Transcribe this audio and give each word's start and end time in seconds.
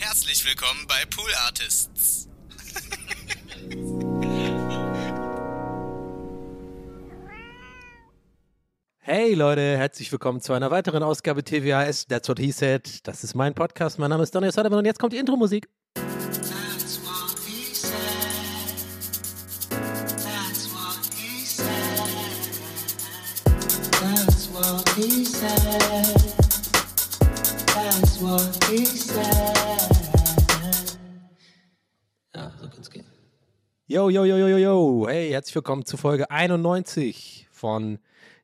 Herzlich 0.00 0.46
willkommen 0.46 0.86
bei 0.86 1.04
Pool 1.10 1.28
Artists. 1.44 2.28
Hey 9.00 9.34
Leute, 9.34 9.76
herzlich 9.76 10.12
willkommen 10.12 10.40
zu 10.40 10.52
einer 10.52 10.70
weiteren 10.70 11.02
Ausgabe 11.02 11.42
TVHS. 11.42 12.06
That's 12.06 12.28
what 12.28 12.38
he 12.38 12.52
said. 12.52 13.04
Das 13.08 13.24
ist 13.24 13.34
mein 13.34 13.54
Podcast. 13.54 13.98
Mein 13.98 14.10
Name 14.10 14.22
ist 14.22 14.32
Daniel 14.32 14.52
Sullivan 14.52 14.78
und 14.78 14.84
jetzt 14.84 15.00
kommt 15.00 15.14
die 15.14 15.16
Intro-Musik. 15.16 15.68
That's 15.94 17.00
what 24.52 24.88
he 24.90 25.24
said. 25.24 25.58
That's 27.74 28.20
what 28.20 28.64
he 28.70 28.84
said. 28.84 29.57
Yo, 33.90 34.10
yo, 34.10 34.26
yo, 34.26 34.36
yo, 34.36 34.48
yo, 34.48 34.58
yo. 34.58 35.06
Hey, 35.08 35.30
herzlich 35.30 35.54
willkommen 35.54 35.86
zu 35.86 35.96
Folge 35.96 36.30
91 36.30 37.48
von 37.50 37.98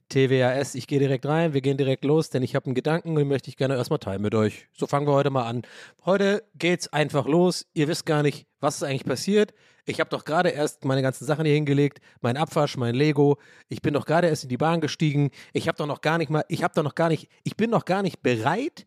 TWAS. 0.09 0.75
Ich 0.75 0.87
gehe 0.87 0.99
direkt 0.99 1.27
rein, 1.27 1.53
wir 1.53 1.61
gehen 1.61 1.77
direkt 1.77 2.07
los, 2.07 2.31
denn 2.31 2.43
ich 2.43 2.55
habe 2.55 2.65
einen 2.65 2.75
Gedanken 2.75 3.11
und 3.11 3.17
den 3.17 3.29
möchte 3.29 3.51
ich 3.51 3.59
gerne 3.59 3.77
erstmal 3.77 3.99
teilen 3.99 4.23
mit 4.23 4.35
euch. 4.35 4.69
So 4.73 4.87
fangen 4.87 5.07
wir 5.07 5.13
heute 5.13 5.29
mal 5.29 5.47
an. 5.47 5.61
Heute 6.07 6.45
geht's 6.55 6.91
einfach 6.95 7.27
los. 7.27 7.67
Ihr 7.75 7.89
wisst 7.89 8.07
gar 8.07 8.23
nicht, 8.23 8.47
was 8.61 8.77
ist 8.77 8.85
eigentlich 8.85 9.05
passiert. 9.05 9.53
Ich 9.85 10.01
habe 10.01 10.09
doch 10.09 10.25
gerade 10.25 10.49
erst 10.49 10.87
meine 10.87 11.03
ganzen 11.03 11.27
Sachen 11.27 11.45
hier 11.45 11.55
hingelegt, 11.55 12.01
mein 12.23 12.39
Abwasch, 12.39 12.79
mein 12.79 12.95
Lego. 12.95 13.37
Ich 13.69 13.83
bin 13.83 13.93
doch 13.93 14.07
gerade 14.07 14.29
erst 14.29 14.45
in 14.45 14.49
die 14.49 14.57
Bahn 14.57 14.81
gestiegen. 14.81 15.31
Ich 15.53 15.69
habe 15.69 15.77
doch 15.77 15.87
noch 15.87 16.01
gar 16.01 16.17
nicht 16.17 16.31
mal, 16.31 16.47
ich 16.49 16.63
habe 16.63 16.73
doch 16.73 16.85
noch 16.85 16.95
gar 16.95 17.11
nicht, 17.11 17.29
ich 17.43 17.55
bin 17.55 17.69
noch 17.69 17.85
gar 17.85 18.01
nicht 18.01 18.23
bereit. 18.23 18.87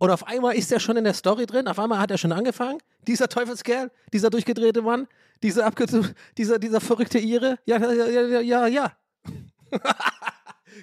Und 0.00 0.10
auf 0.10 0.26
einmal 0.26 0.54
ist 0.54 0.72
er 0.72 0.80
schon 0.80 0.96
in 0.96 1.04
der 1.04 1.12
Story 1.12 1.44
drin. 1.44 1.68
Auf 1.68 1.78
einmal 1.78 1.98
hat 1.98 2.10
er 2.10 2.16
schon 2.16 2.32
angefangen. 2.32 2.78
Dieser 3.06 3.28
Teufelskerl, 3.28 3.90
dieser 4.14 4.30
durchgedrehte 4.30 4.80
Mann, 4.80 5.06
dieser 5.42 5.66
abge 5.66 5.84
dieser, 6.38 6.58
dieser 6.58 6.80
verrückte 6.80 7.18
Ire. 7.18 7.58
Ja, 7.66 7.76
ja, 7.76 8.06
ja, 8.06 8.40
ja, 8.40 8.66
ja. 8.66 8.92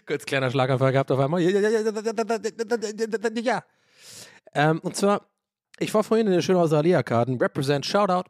Kurz 0.05 0.23
kleiner 0.23 0.51
Schlaganfall 0.51 0.91
gehabt 0.91 1.09
auf 1.11 1.17
einmal. 1.17 1.41
Ja, 1.41 1.49
ja, 1.49 1.67
ja, 1.67 1.79
ja. 3.41 3.63
Ähm, 4.53 4.79
und 4.83 4.95
zwar, 4.95 5.25
ich 5.79 5.91
war 5.95 6.03
vorhin 6.03 6.27
in 6.27 6.33
den 6.33 6.43
Schönhauser 6.43 6.77
Allee-Arkaden. 6.77 7.39
Represent, 7.39 7.87
Shoutout. 7.87 8.29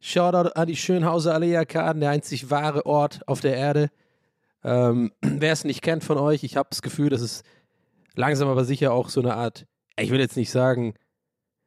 Shoutout 0.00 0.52
an 0.54 0.68
die 0.68 0.76
Schönhauser 0.76 1.34
Allee-Arkaden, 1.34 2.00
der 2.00 2.08
einzig 2.08 2.50
wahre 2.50 2.86
Ort 2.86 3.20
auf 3.28 3.40
der 3.40 3.56
Erde. 3.56 3.90
Ähm, 4.64 5.12
Wer 5.20 5.52
es 5.52 5.64
nicht 5.64 5.82
kennt 5.82 6.02
von 6.02 6.16
euch, 6.16 6.44
ich 6.44 6.56
habe 6.56 6.70
das 6.70 6.80
Gefühl, 6.80 7.10
dass 7.10 7.20
es 7.20 7.42
langsam 8.14 8.48
aber 8.48 8.64
sicher 8.64 8.94
auch 8.94 9.10
so 9.10 9.20
eine 9.20 9.34
Art, 9.34 9.66
ich 9.96 10.10
will 10.10 10.20
jetzt 10.20 10.36
nicht 10.36 10.50
sagen, 10.50 10.94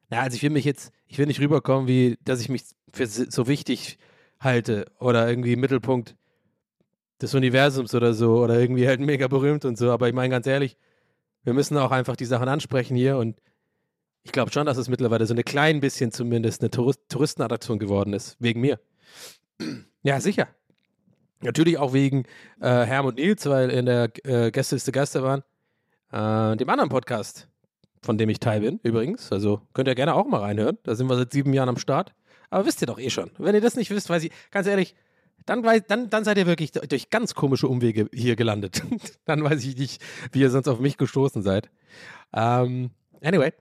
na, 0.09 0.21
also 0.21 0.35
ich 0.35 0.43
will 0.43 0.49
mich 0.49 0.65
jetzt, 0.65 0.91
ich 1.07 1.17
will 1.17 1.25
nicht 1.25 1.39
rüberkommen, 1.39 1.87
wie, 1.87 2.17
dass 2.23 2.41
ich 2.41 2.49
mich 2.49 2.63
für 2.93 3.07
so 3.07 3.47
wichtig 3.47 3.97
halte 4.39 4.85
oder 4.99 5.27
irgendwie 5.29 5.55
Mittelpunkt 5.55 6.15
des 7.21 7.33
Universums 7.33 7.95
oder 7.95 8.13
so 8.13 8.43
oder 8.43 8.59
irgendwie 8.59 8.87
halt 8.87 8.99
mega 8.99 9.27
berühmt 9.27 9.65
und 9.65 9.77
so. 9.77 9.91
Aber 9.91 10.07
ich 10.07 10.13
meine 10.13 10.29
ganz 10.29 10.47
ehrlich, 10.47 10.77
wir 11.43 11.53
müssen 11.53 11.77
auch 11.77 11.91
einfach 11.91 12.15
die 12.15 12.25
Sachen 12.25 12.47
ansprechen 12.47 12.95
hier 12.95 13.17
und 13.17 13.39
ich 14.23 14.31
glaube 14.31 14.51
schon, 14.51 14.65
dass 14.65 14.77
es 14.77 14.89
mittlerweile 14.89 15.25
so 15.27 15.35
ein 15.35 15.45
klein 15.45 15.79
bisschen 15.79 16.11
zumindest 16.11 16.61
eine 16.61 16.71
Tourist 16.71 16.99
Touristenattraktion 17.09 17.77
geworden 17.77 18.13
ist, 18.13 18.35
wegen 18.39 18.59
mir. 18.59 18.79
Ja, 20.01 20.19
sicher. 20.19 20.47
Natürlich 21.41 21.77
auch 21.77 21.93
wegen 21.93 22.25
äh, 22.59 22.85
Herm 22.85 23.05
und 23.05 23.15
Nils, 23.15 23.45
weil 23.45 23.69
in 23.69 23.85
der 23.85 24.09
äh, 24.23 24.51
Gästeliste 24.51 24.91
Geister 24.91 25.21
waren. 25.21 25.43
Äh, 26.11 26.57
dem 26.57 26.69
anderen 26.69 26.89
Podcast, 26.89 27.47
von 28.05 28.17
dem 28.17 28.29
ich 28.29 28.39
Teil 28.39 28.61
bin, 28.61 28.79
übrigens. 28.83 29.31
Also 29.31 29.61
könnt 29.73 29.87
ihr 29.87 29.95
gerne 29.95 30.13
auch 30.13 30.25
mal 30.25 30.39
reinhören. 30.39 30.77
Da 30.83 30.95
sind 30.95 31.09
wir 31.09 31.15
seit 31.15 31.33
sieben 31.33 31.53
Jahren 31.53 31.69
am 31.69 31.77
Start. 31.77 32.13
Aber 32.49 32.65
wisst 32.65 32.81
ihr 32.81 32.87
doch 32.87 32.99
eh 32.99 33.09
schon. 33.09 33.31
Wenn 33.37 33.55
ihr 33.55 33.61
das 33.61 33.75
nicht 33.75 33.89
wisst, 33.89 34.09
weiß 34.09 34.23
ich, 34.23 34.31
ganz 34.51 34.67
ehrlich, 34.67 34.95
dann, 35.45 35.63
weiß, 35.63 35.83
dann, 35.87 36.09
dann 36.09 36.23
seid 36.23 36.37
ihr 36.37 36.45
wirklich 36.45 36.71
durch 36.71 37.09
ganz 37.09 37.35
komische 37.35 37.67
Umwege 37.67 38.09
hier 38.13 38.35
gelandet. 38.35 38.81
dann 39.25 39.43
weiß 39.43 39.63
ich 39.65 39.77
nicht, 39.77 40.01
wie 40.31 40.39
ihr 40.39 40.49
sonst 40.49 40.67
auf 40.67 40.79
mich 40.79 40.97
gestoßen 40.97 41.41
seid. 41.41 41.69
Ähm, 42.33 42.91
anyway, 43.21 43.51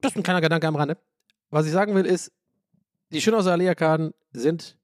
das 0.00 0.12
ist 0.12 0.16
ein 0.16 0.22
kleiner 0.22 0.40
Gedanke 0.40 0.66
am 0.66 0.76
Rande. 0.76 0.96
Was 1.50 1.66
ich 1.66 1.72
sagen 1.72 1.94
will 1.94 2.06
ist, 2.06 2.32
die 3.10 3.20
Schönhauser 3.20 3.52
Allee-Arkaden 3.52 4.14
sind 4.32 4.76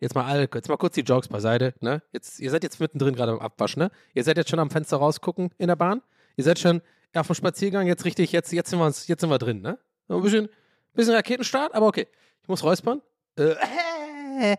jetzt 0.00 0.14
mal 0.14 0.24
alle, 0.24 0.48
jetzt 0.52 0.68
mal 0.68 0.76
kurz 0.76 0.94
die 0.94 1.02
Jokes 1.02 1.28
beiseite, 1.28 1.74
ne? 1.80 2.02
Jetzt, 2.12 2.40
ihr 2.40 2.50
seid 2.50 2.62
jetzt 2.62 2.80
mittendrin 2.80 3.14
gerade 3.14 3.32
am 3.32 3.38
Abwasch, 3.38 3.76
ne? 3.76 3.90
Ihr 4.14 4.24
seid 4.24 4.36
jetzt 4.36 4.50
schon 4.50 4.58
am 4.58 4.70
Fenster 4.70 4.96
rausgucken 4.96 5.50
in 5.58 5.68
der 5.68 5.76
Bahn. 5.76 6.02
Ihr 6.36 6.44
seid 6.44 6.58
schon 6.58 6.82
auf 7.18 7.26
dem 7.26 7.34
Spaziergang, 7.34 7.86
jetzt 7.86 8.04
richtig, 8.04 8.32
jetzt, 8.32 8.52
jetzt, 8.52 8.70
sind, 8.70 8.78
wir 8.78 8.86
uns, 8.86 9.06
jetzt 9.06 9.20
sind 9.20 9.30
wir 9.30 9.38
drin, 9.38 9.60
ne? 9.60 9.78
Ein 10.08 10.22
bisschen, 10.22 10.48
bisschen 10.94 11.14
Raketenstart, 11.14 11.74
aber 11.74 11.86
okay. 11.86 12.06
Ich 12.42 12.48
muss 12.48 12.62
räuspern. 12.62 13.02
Äh, 13.36 14.56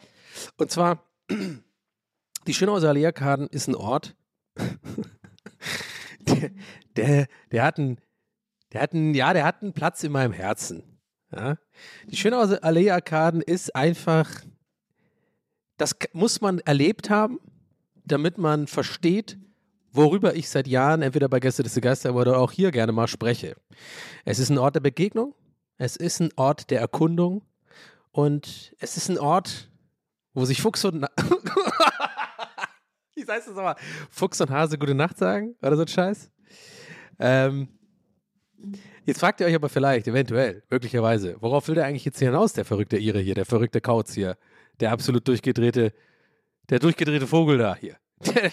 und 0.57 0.71
zwar, 0.71 1.03
die 2.47 2.53
Schönhauser 2.53 2.89
Allee-Arkaden 2.89 3.47
ist 3.47 3.67
ein 3.67 3.75
Ort, 3.75 4.15
der, 6.19 6.51
der, 6.95 7.27
der, 7.51 7.63
hat 7.63 7.77
einen, 7.77 7.97
der 8.73 8.81
hat 8.81 8.93
einen, 8.93 9.13
ja, 9.13 9.33
der 9.33 9.45
hat 9.45 9.61
einen 9.61 9.73
Platz 9.73 10.03
in 10.03 10.11
meinem 10.11 10.33
Herzen. 10.33 10.99
Ja? 11.31 11.57
Die 12.07 12.17
Schönhauser 12.17 12.63
Allee-Arkaden 12.63 13.41
ist 13.41 13.75
einfach, 13.75 14.29
das 15.77 15.95
muss 16.13 16.41
man 16.41 16.59
erlebt 16.59 17.09
haben, 17.09 17.39
damit 18.05 18.37
man 18.37 18.67
versteht, 18.67 19.37
worüber 19.91 20.35
ich 20.35 20.49
seit 20.49 20.67
Jahren 20.67 21.01
entweder 21.01 21.29
bei 21.29 21.39
Gäste 21.39 21.63
des 21.63 21.79
Geister 21.79 22.13
oder 22.13 22.37
auch 22.39 22.51
hier 22.51 22.71
gerne 22.71 22.91
mal 22.91 23.07
spreche. 23.07 23.55
Es 24.25 24.39
ist 24.39 24.49
ein 24.49 24.57
Ort 24.57 24.75
der 24.75 24.81
Begegnung, 24.81 25.33
es 25.77 25.95
ist 25.95 26.19
ein 26.19 26.31
Ort 26.35 26.69
der 26.71 26.79
Erkundung 26.79 27.43
und 28.11 28.73
es 28.79 28.97
ist 28.97 29.09
ein 29.09 29.19
Ort, 29.19 29.69
wo 30.33 30.45
sich 30.45 30.61
Fuchs 30.61 30.85
und 30.85 31.05
Wie 33.15 33.25
heißt 33.25 33.47
das 33.47 33.57
aber? 33.57 33.75
Fuchs 34.09 34.39
und 34.41 34.49
Hase 34.51 34.77
gute 34.77 34.93
Nacht 34.95 35.17
sagen 35.17 35.55
oder 35.61 35.75
so 35.75 35.81
ein 35.81 35.87
Scheiß. 35.87 36.31
Ähm, 37.19 37.67
jetzt 39.05 39.19
fragt 39.19 39.39
ihr 39.41 39.47
euch 39.47 39.55
aber 39.55 39.69
vielleicht, 39.69 40.07
eventuell, 40.07 40.63
möglicherweise, 40.69 41.35
worauf 41.39 41.67
will 41.67 41.75
der 41.75 41.85
eigentlich 41.85 42.05
jetzt 42.05 42.19
hier 42.19 42.29
hinaus, 42.29 42.53
der 42.53 42.65
verrückte 42.65 42.97
Ire 42.97 43.19
hier, 43.19 43.35
der 43.35 43.45
verrückte 43.45 43.81
Kauz 43.81 44.13
hier, 44.13 44.37
der 44.79 44.91
absolut 44.91 45.27
durchgedrehte, 45.27 45.93
der 46.69 46.79
durchgedrehte 46.79 47.27
Vogel 47.27 47.57
da 47.57 47.75
hier. 47.75 47.97
Der, 48.25 48.51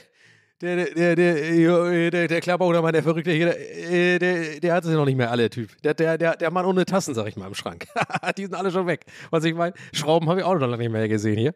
der, 0.65 0.87
der, 0.87 1.17
der, 1.17 2.11
der, 2.11 2.29
der 2.29 2.41
Klapperhudermann, 2.41 2.93
der 2.93 3.03
Verrückte 3.03 3.31
hier, 3.31 3.55
der, 3.55 4.19
der, 4.19 4.61
der 4.61 4.75
hat 4.75 4.85
sie 4.85 4.93
noch 4.93 5.05
nicht 5.05 5.17
mehr 5.17 5.31
alle, 5.31 5.51
Typ. 5.51 5.71
Der, 5.83 5.95
der, 5.95 6.19
der, 6.19 6.51
Mann 6.51 6.67
ohne 6.67 6.85
Tassen, 6.85 7.15
sag 7.15 7.27
ich 7.27 7.37
mal, 7.37 7.47
im 7.47 7.55
Schrank. 7.55 7.87
die 8.37 8.43
sind 8.43 8.55
alle 8.55 8.71
schon 8.71 8.87
weg. 8.87 9.05
Was 9.31 9.45
ich 9.45 9.55
meine, 9.55 9.75
Schrauben 9.93 10.29
habe 10.29 10.41
ich 10.41 10.47
auch 10.47 10.55
noch 10.55 10.77
nicht 10.77 10.91
mehr 10.91 11.09
gesehen 11.09 11.39
hier. 11.39 11.55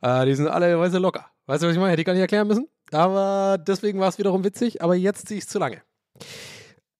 Äh, 0.00 0.26
die 0.26 0.34
sind 0.34 0.48
alle, 0.48 0.78
weißt 0.78 0.94
du, 0.94 0.98
locker. 0.98 1.26
Weißt 1.46 1.62
du, 1.62 1.66
was 1.66 1.74
ich 1.74 1.78
meine? 1.78 1.92
Hätte 1.92 2.02
ich 2.02 2.06
gar 2.06 2.12
nicht 2.14 2.22
erklären 2.22 2.48
müssen. 2.48 2.68
Aber 2.92 3.58
deswegen 3.58 3.98
war 4.00 4.08
es 4.08 4.18
wiederum 4.18 4.44
witzig, 4.44 4.82
aber 4.82 4.94
jetzt 4.94 5.26
ziehe 5.28 5.38
ich 5.38 5.44
es 5.44 5.50
zu 5.50 5.58
lange. 5.58 5.82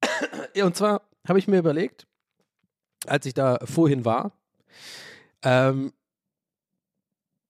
Und 0.63 0.77
zwar 0.77 1.03
habe 1.27 1.39
ich 1.39 1.49
mir 1.49 1.59
überlegt, 1.59 2.07
als 3.07 3.27
ich 3.27 3.35
da 3.35 3.59
vorhin 3.65 4.05
war, 4.05 4.33
ähm, 5.43 5.93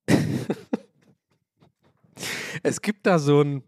es 2.63 2.83
gibt 2.83 3.07
da 3.07 3.19
so 3.19 3.43
ein, 3.43 3.63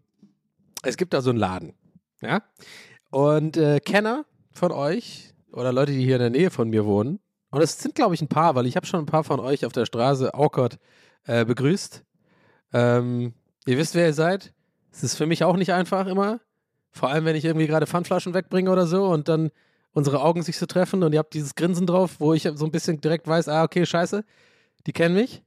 es 0.85 0.97
gibt 0.97 1.13
da 1.13 1.21
so 1.21 1.29
einen 1.29 1.39
Laden. 1.39 1.73
Ja. 2.21 2.41
Und 3.11 3.57
äh, 3.57 3.79
Kenner 3.79 4.25
von 4.51 4.71
euch 4.71 5.33
oder 5.51 5.71
Leute, 5.71 5.91
die 5.91 6.03
hier 6.03 6.15
in 6.15 6.21
der 6.21 6.29
Nähe 6.29 6.49
von 6.49 6.69
mir 6.69 6.85
wohnen, 6.85 7.19
und 7.55 7.61
es 7.61 7.79
sind, 7.79 7.95
glaube 7.95 8.13
ich, 8.13 8.21
ein 8.21 8.27
paar, 8.27 8.55
weil 8.55 8.65
ich 8.65 8.75
habe 8.75 8.85
schon 8.85 8.99
ein 8.99 9.05
paar 9.05 9.23
von 9.23 9.39
euch 9.39 9.65
auf 9.65 9.71
der 9.71 9.85
Straße 9.85 10.33
awkward 10.33 10.77
äh, 11.23 11.45
begrüßt. 11.45 12.03
Ähm, 12.73 13.33
ihr 13.65 13.77
wisst, 13.77 13.95
wer 13.95 14.07
ihr 14.07 14.13
seid. 14.13 14.53
Es 14.91 15.03
ist 15.03 15.15
für 15.15 15.25
mich 15.25 15.45
auch 15.45 15.55
nicht 15.55 15.71
einfach 15.71 16.05
immer. 16.07 16.41
Vor 16.91 17.09
allem, 17.09 17.23
wenn 17.23 17.37
ich 17.37 17.45
irgendwie 17.45 17.67
gerade 17.67 17.87
Pfandflaschen 17.87 18.33
wegbringe 18.33 18.69
oder 18.69 18.87
so 18.87 19.05
und 19.05 19.29
dann 19.29 19.51
unsere 19.93 20.21
Augen 20.21 20.43
sich 20.43 20.57
so 20.57 20.65
treffen 20.65 21.01
und 21.01 21.13
ihr 21.13 21.19
habt 21.19 21.33
dieses 21.33 21.55
Grinsen 21.55 21.87
drauf, 21.87 22.19
wo 22.19 22.33
ich 22.33 22.43
so 22.55 22.65
ein 22.65 22.71
bisschen 22.71 22.99
direkt 22.99 23.25
weiß, 23.25 23.47
ah, 23.47 23.63
okay, 23.63 23.85
scheiße, 23.85 24.25
die 24.85 24.91
kennen 24.91 25.15
mich. 25.15 25.41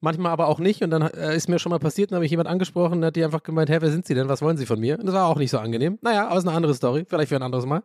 Manchmal 0.00 0.32
aber 0.32 0.48
auch 0.48 0.58
nicht 0.58 0.82
und 0.82 0.90
dann 0.90 1.02
äh, 1.02 1.36
ist 1.36 1.48
mir 1.48 1.58
schon 1.58 1.70
mal 1.70 1.78
passiert, 1.78 2.10
dann 2.10 2.16
habe 2.16 2.24
ich 2.24 2.30
jemand 2.30 2.48
angesprochen 2.48 2.98
und 2.98 3.04
hat 3.04 3.16
die 3.16 3.24
einfach 3.24 3.42
gemeint, 3.42 3.70
hä, 3.70 3.78
wer 3.80 3.90
sind 3.90 4.06
sie 4.06 4.14
denn, 4.14 4.28
was 4.28 4.42
wollen 4.42 4.56
sie 4.56 4.66
von 4.66 4.80
mir? 4.80 4.98
Und 4.98 5.06
das 5.06 5.14
war 5.14 5.26
auch 5.26 5.36
nicht 5.36 5.50
so 5.50 5.58
angenehm. 5.58 5.98
Naja, 6.02 6.28
aber 6.28 6.38
ist 6.38 6.46
eine 6.46 6.56
andere 6.56 6.74
Story, 6.74 7.04
vielleicht 7.06 7.28
für 7.28 7.36
ein 7.36 7.42
anderes 7.42 7.66
Mal. 7.66 7.82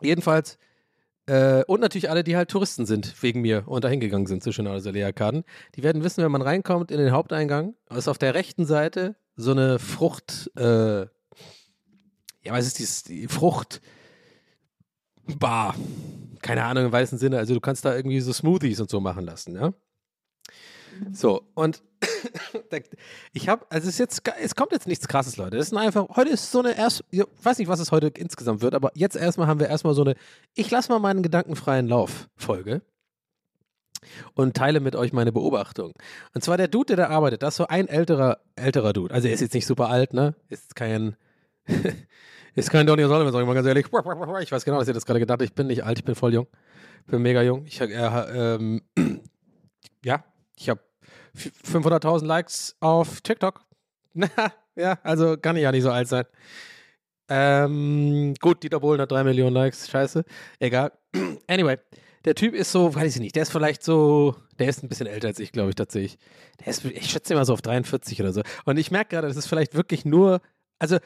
Jedenfalls, 0.00 0.58
äh, 1.26 1.64
und 1.64 1.80
natürlich 1.80 2.08
alle, 2.10 2.24
die 2.24 2.36
halt 2.36 2.50
Touristen 2.50 2.86
sind, 2.86 3.20
wegen 3.22 3.40
mir 3.40 3.64
und 3.66 3.84
da 3.84 3.88
hingegangen 3.88 4.26
sind 4.26 4.42
zu 4.42 4.52
Schönauer 4.52 4.80
Arkaden, 4.86 5.44
die 5.74 5.82
werden 5.82 6.04
wissen, 6.04 6.22
wenn 6.22 6.32
man 6.32 6.42
reinkommt 6.42 6.90
in 6.90 6.98
den 6.98 7.12
Haupteingang, 7.12 7.74
ist 7.90 8.08
auf 8.08 8.18
der 8.18 8.34
rechten 8.34 8.64
Seite 8.64 9.16
so 9.36 9.50
eine 9.50 9.78
Frucht, 9.78 10.50
äh, 10.56 11.00
ja, 11.00 11.08
was 12.52 12.66
ist 12.66 12.78
dieses, 12.78 13.02
die 13.02 13.28
Frucht, 13.28 13.80
Bar. 15.36 15.74
Keine 16.40 16.64
Ahnung 16.64 16.86
im 16.86 16.92
weißen 16.92 17.18
Sinne. 17.18 17.38
Also 17.38 17.54
du 17.54 17.60
kannst 17.60 17.84
da 17.84 17.94
irgendwie 17.94 18.20
so 18.20 18.32
Smoothies 18.32 18.80
und 18.80 18.90
so 18.90 19.00
machen 19.00 19.24
lassen, 19.24 19.54
ja. 19.54 19.72
So, 21.12 21.42
und 21.54 21.82
ich 23.32 23.48
habe, 23.48 23.66
also 23.70 23.88
es 23.88 23.94
ist 23.94 23.98
jetzt, 23.98 24.22
es 24.40 24.54
kommt 24.54 24.72
jetzt 24.72 24.86
nichts 24.86 25.08
krasses, 25.08 25.36
Leute. 25.36 25.56
Es 25.56 25.68
ist 25.68 25.76
einfach, 25.76 26.08
heute 26.16 26.30
ist 26.30 26.50
so 26.50 26.60
eine 26.60 26.76
erst, 26.76 27.04
ich 27.10 27.24
weiß 27.42 27.58
nicht, 27.58 27.68
was 27.68 27.80
es 27.80 27.92
heute 27.92 28.08
insgesamt 28.08 28.62
wird, 28.62 28.74
aber 28.74 28.90
jetzt 28.94 29.16
erstmal 29.16 29.46
haben 29.46 29.60
wir 29.60 29.68
erstmal 29.68 29.94
so 29.94 30.02
eine, 30.02 30.14
ich 30.54 30.70
lasse 30.70 30.90
mal 30.90 30.98
meinen 30.98 31.22
gedankenfreien 31.22 31.88
Lauf 31.88 32.28
Folge 32.36 32.82
und 34.34 34.56
teile 34.56 34.80
mit 34.80 34.96
euch 34.96 35.12
meine 35.12 35.32
Beobachtung. 35.32 35.92
Und 36.34 36.42
zwar 36.42 36.56
der 36.56 36.68
Dude, 36.68 36.96
der 36.96 37.08
da 37.08 37.08
arbeitet, 37.08 37.42
das 37.42 37.54
ist 37.54 37.58
so 37.58 37.66
ein 37.66 37.88
älterer, 37.88 38.38
älterer 38.56 38.92
Dude. 38.92 39.12
Also 39.12 39.28
er 39.28 39.34
ist 39.34 39.40
jetzt 39.40 39.54
nicht 39.54 39.66
super 39.66 39.88
alt, 39.88 40.14
ne? 40.14 40.34
Ist 40.48 40.76
kein, 40.76 41.16
ist 42.54 42.70
kein 42.70 42.86
Donny 42.86 43.02
O'Sullivan, 43.02 43.32
sag 43.32 43.40
ich 43.40 43.46
mal 43.46 43.54
ganz 43.54 43.66
ehrlich. 43.66 43.86
Ich 43.86 44.52
weiß 44.52 44.64
genau, 44.64 44.78
dass 44.78 44.88
ihr 44.88 44.94
das 44.94 45.06
gerade 45.06 45.20
gedacht 45.20 45.34
habt. 45.34 45.42
Ich 45.42 45.54
bin 45.54 45.66
nicht 45.66 45.84
alt, 45.84 45.98
ich 45.98 46.04
bin 46.04 46.14
voll 46.14 46.34
jung. 46.34 46.46
Bin 47.06 47.22
mega 47.22 47.42
jung. 47.42 47.64
Ich, 47.66 47.80
äh, 47.80 47.86
ähm, 47.86 48.82
ja, 50.04 50.24
ich 50.56 50.68
habe 50.68 50.80
500.000 51.38 52.24
Likes 52.24 52.76
auf 52.80 53.20
TikTok. 53.20 53.60
ja, 54.76 54.98
also 55.02 55.36
kann 55.36 55.56
ich 55.56 55.62
ja 55.62 55.72
nicht 55.72 55.82
so 55.82 55.90
alt 55.90 56.08
sein. 56.08 56.24
Ähm, 57.28 58.34
gut, 58.40 58.62
Dieter 58.62 58.80
Bohlen 58.80 59.00
hat 59.00 59.12
3 59.12 59.24
Millionen 59.24 59.54
Likes. 59.54 59.88
Scheiße. 59.88 60.24
Egal. 60.58 60.92
anyway, 61.46 61.76
der 62.24 62.34
Typ 62.34 62.54
ist 62.54 62.72
so, 62.72 62.94
weiß 62.94 63.16
ich 63.16 63.20
nicht, 63.20 63.36
der 63.36 63.42
ist 63.42 63.52
vielleicht 63.52 63.82
so, 63.82 64.34
der 64.58 64.68
ist 64.68 64.82
ein 64.82 64.88
bisschen 64.88 65.06
älter 65.06 65.28
als 65.28 65.38
ich, 65.38 65.52
glaube 65.52 65.70
ich, 65.70 65.76
tatsächlich. 65.76 66.18
Der 66.60 66.68
ist, 66.68 66.84
ich 66.84 67.10
schätze 67.10 67.34
mal 67.34 67.44
so 67.44 67.52
auf 67.52 67.62
43 67.62 68.20
oder 68.20 68.32
so. 68.32 68.42
Und 68.64 68.78
ich 68.78 68.90
merke 68.90 69.10
gerade, 69.10 69.28
das 69.28 69.36
ist 69.36 69.46
vielleicht 69.46 69.74
wirklich 69.74 70.04
nur, 70.04 70.40
also 70.78 70.98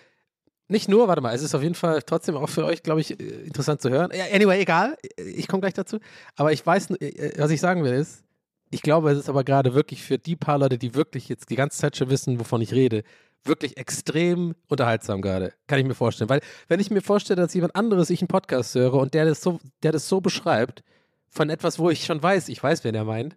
nicht 0.69 0.89
nur, 0.89 1.09
warte 1.09 1.21
mal, 1.21 1.35
es 1.35 1.43
ist 1.43 1.55
auf 1.55 1.63
jeden 1.63 1.75
Fall 1.75 2.03
trotzdem 2.03 2.37
auch 2.37 2.49
für 2.49 2.65
euch, 2.65 2.83
glaube 2.83 3.01
ich, 3.01 3.19
äh, 3.21 3.25
interessant 3.45 3.83
zu 3.83 3.91
hören. 3.91 4.11
Anyway, 4.33 4.61
egal, 4.61 4.97
ich 5.17 5.47
komme 5.49 5.61
gleich 5.61 5.75
dazu. 5.75 5.99
Aber 6.37 6.53
ich 6.53 6.65
weiß, 6.65 6.91
äh, 6.93 7.33
was 7.37 7.51
ich 7.51 7.61
sagen 7.61 7.85
will, 7.85 7.93
ist, 7.93 8.25
ich 8.73 8.81
glaube, 8.81 9.11
es 9.11 9.19
ist 9.19 9.29
aber 9.29 9.45
gerade 9.45 9.75
wirklich 9.75 10.03
für 10.03 10.19
die 10.19 10.35
paar 10.35 10.59
Leute, 10.59 10.79
die 10.79 10.95
wirklich 10.95 11.29
jetzt 11.29 11.51
die 11.51 11.57
ganze 11.57 11.79
Zeit 11.79 11.97
schon 11.97 12.09
wissen, 12.09 12.41
wovon 12.41 12.63
ich 12.63 12.73
rede, 12.73 13.05
wirklich 13.45 13.77
extrem 13.77 14.55
unterhaltsam 14.67 15.21
gerade. 15.21 15.53
Kann 15.67 15.79
ich 15.79 15.85
mir 15.85 15.95
vorstellen. 15.95 16.31
Weil, 16.31 16.41
wenn 16.69 16.81
ich 16.81 16.91
mir 16.91 17.03
vorstelle, 17.03 17.43
dass 17.43 17.53
jemand 17.53 17.77
anderes 17.77 18.09
ich 18.09 18.23
einen 18.23 18.29
Podcast 18.29 18.75
höre 18.75 18.95
und 18.95 19.13
der 19.13 19.27
das 19.27 19.43
so, 19.43 19.61
der 19.83 19.93
das 19.93 20.09
so 20.09 20.23
beschreibt, 20.23 20.83
von 21.29 21.51
etwas, 21.51 21.79
wo 21.79 21.91
ich 21.91 22.05
schon 22.05 22.23
weiß, 22.23 22.49
ich 22.49 22.63
weiß, 22.63 22.83
wen 22.85 22.95
er 22.95 23.05
meint, 23.05 23.37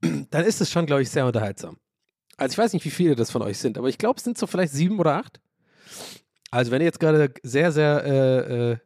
dann 0.30 0.44
ist 0.44 0.62
es 0.62 0.70
schon, 0.70 0.86
glaube 0.86 1.02
ich, 1.02 1.10
sehr 1.10 1.26
unterhaltsam. 1.26 1.76
Also 2.38 2.54
ich 2.54 2.58
weiß 2.58 2.72
nicht, 2.72 2.86
wie 2.86 2.90
viele 2.90 3.16
das 3.16 3.30
von 3.30 3.42
euch 3.42 3.58
sind, 3.58 3.76
aber 3.76 3.88
ich 3.88 3.98
glaube, 3.98 4.16
es 4.16 4.24
sind 4.24 4.38
so 4.38 4.46
vielleicht 4.46 4.72
sieben 4.72 4.98
oder 4.98 5.16
acht. 5.16 5.40
Also 6.50 6.70
wenn 6.70 6.80
ihr 6.80 6.86
jetzt 6.86 7.00
gerade 7.00 7.34
sehr, 7.42 7.70
sehr 7.70 8.02
äh, 8.04 8.70
äh, 8.70 8.76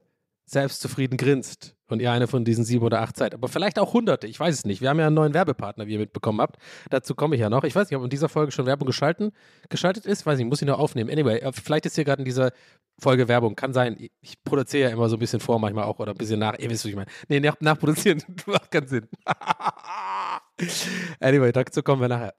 selbstzufrieden 0.49 1.19
grinst 1.19 1.77
und 1.89 2.01
ihr 2.01 2.11
eine 2.11 2.27
von 2.27 2.45
diesen 2.45 2.65
sieben 2.65 2.85
oder 2.85 3.01
acht 3.01 3.17
seid, 3.17 3.35
aber 3.35 3.49
vielleicht 3.49 3.79
auch 3.79 3.93
hunderte, 3.93 4.27
ich 4.27 4.39
weiß 4.39 4.55
es 4.55 4.65
nicht. 4.65 4.81
Wir 4.81 4.89
haben 4.89 4.99
ja 4.99 5.07
einen 5.07 5.15
neuen 5.15 5.35
Werbepartner, 5.35 5.87
wie 5.87 5.93
ihr 5.93 5.99
mitbekommen 5.99 6.41
habt. 6.41 6.57
Dazu 6.91 7.15
komme 7.15 7.35
ich 7.35 7.41
ja 7.41 7.51
noch. 7.51 7.65
Ich 7.65 7.75
weiß 7.75 7.91
nicht, 7.91 7.97
ob 7.97 8.05
in 8.05 8.11
dieser 8.11 8.29
Folge 8.29 8.53
schon 8.53 8.67
Werbung 8.67 8.87
geschalten, 8.87 9.33
geschaltet 9.69 10.07
ist. 10.07 10.25
Weiß 10.27 10.39
nicht, 10.39 10.49
muss 10.49 10.63
ich 10.63 10.69
noch 10.69 10.79
aufnehmen. 10.79 11.11
Anyway, 11.11 11.39
äh, 11.39 11.53
vielleicht 11.53 11.87
ist 11.87 11.97
hier 11.97 12.05
gerade 12.05 12.23
in 12.23 12.25
dieser 12.25 12.53
Folge 12.99 13.29
Werbung. 13.29 13.57
Kann 13.57 13.73
sein. 13.73 13.97
Ich 14.21 14.43
produziere 14.43 14.89
ja 14.89 14.95
immer 14.95 15.09
so 15.09 15.17
ein 15.17 15.19
bisschen 15.19 15.41
vor, 15.41 15.59
manchmal 15.59 15.85
auch 15.85 15.99
oder 15.99 16.13
ein 16.13 16.19
bisschen 16.19 16.41
nach. 16.41 16.59
Ihr 16.59 16.71
wisst, 16.71 16.85
was 16.85 16.91
ich 16.91 16.97
meine. 16.97 17.11
Nee, 17.29 17.41
nach, 17.41 17.61
nachproduzieren 17.61 18.23
macht 18.47 18.71
keinen 18.71 18.89
Sinn. 18.89 19.09
anyway, 21.21 21.53
dazu 21.53 21.83
kommen 21.83 22.01
wir 22.01 22.09
nachher. 22.09 22.35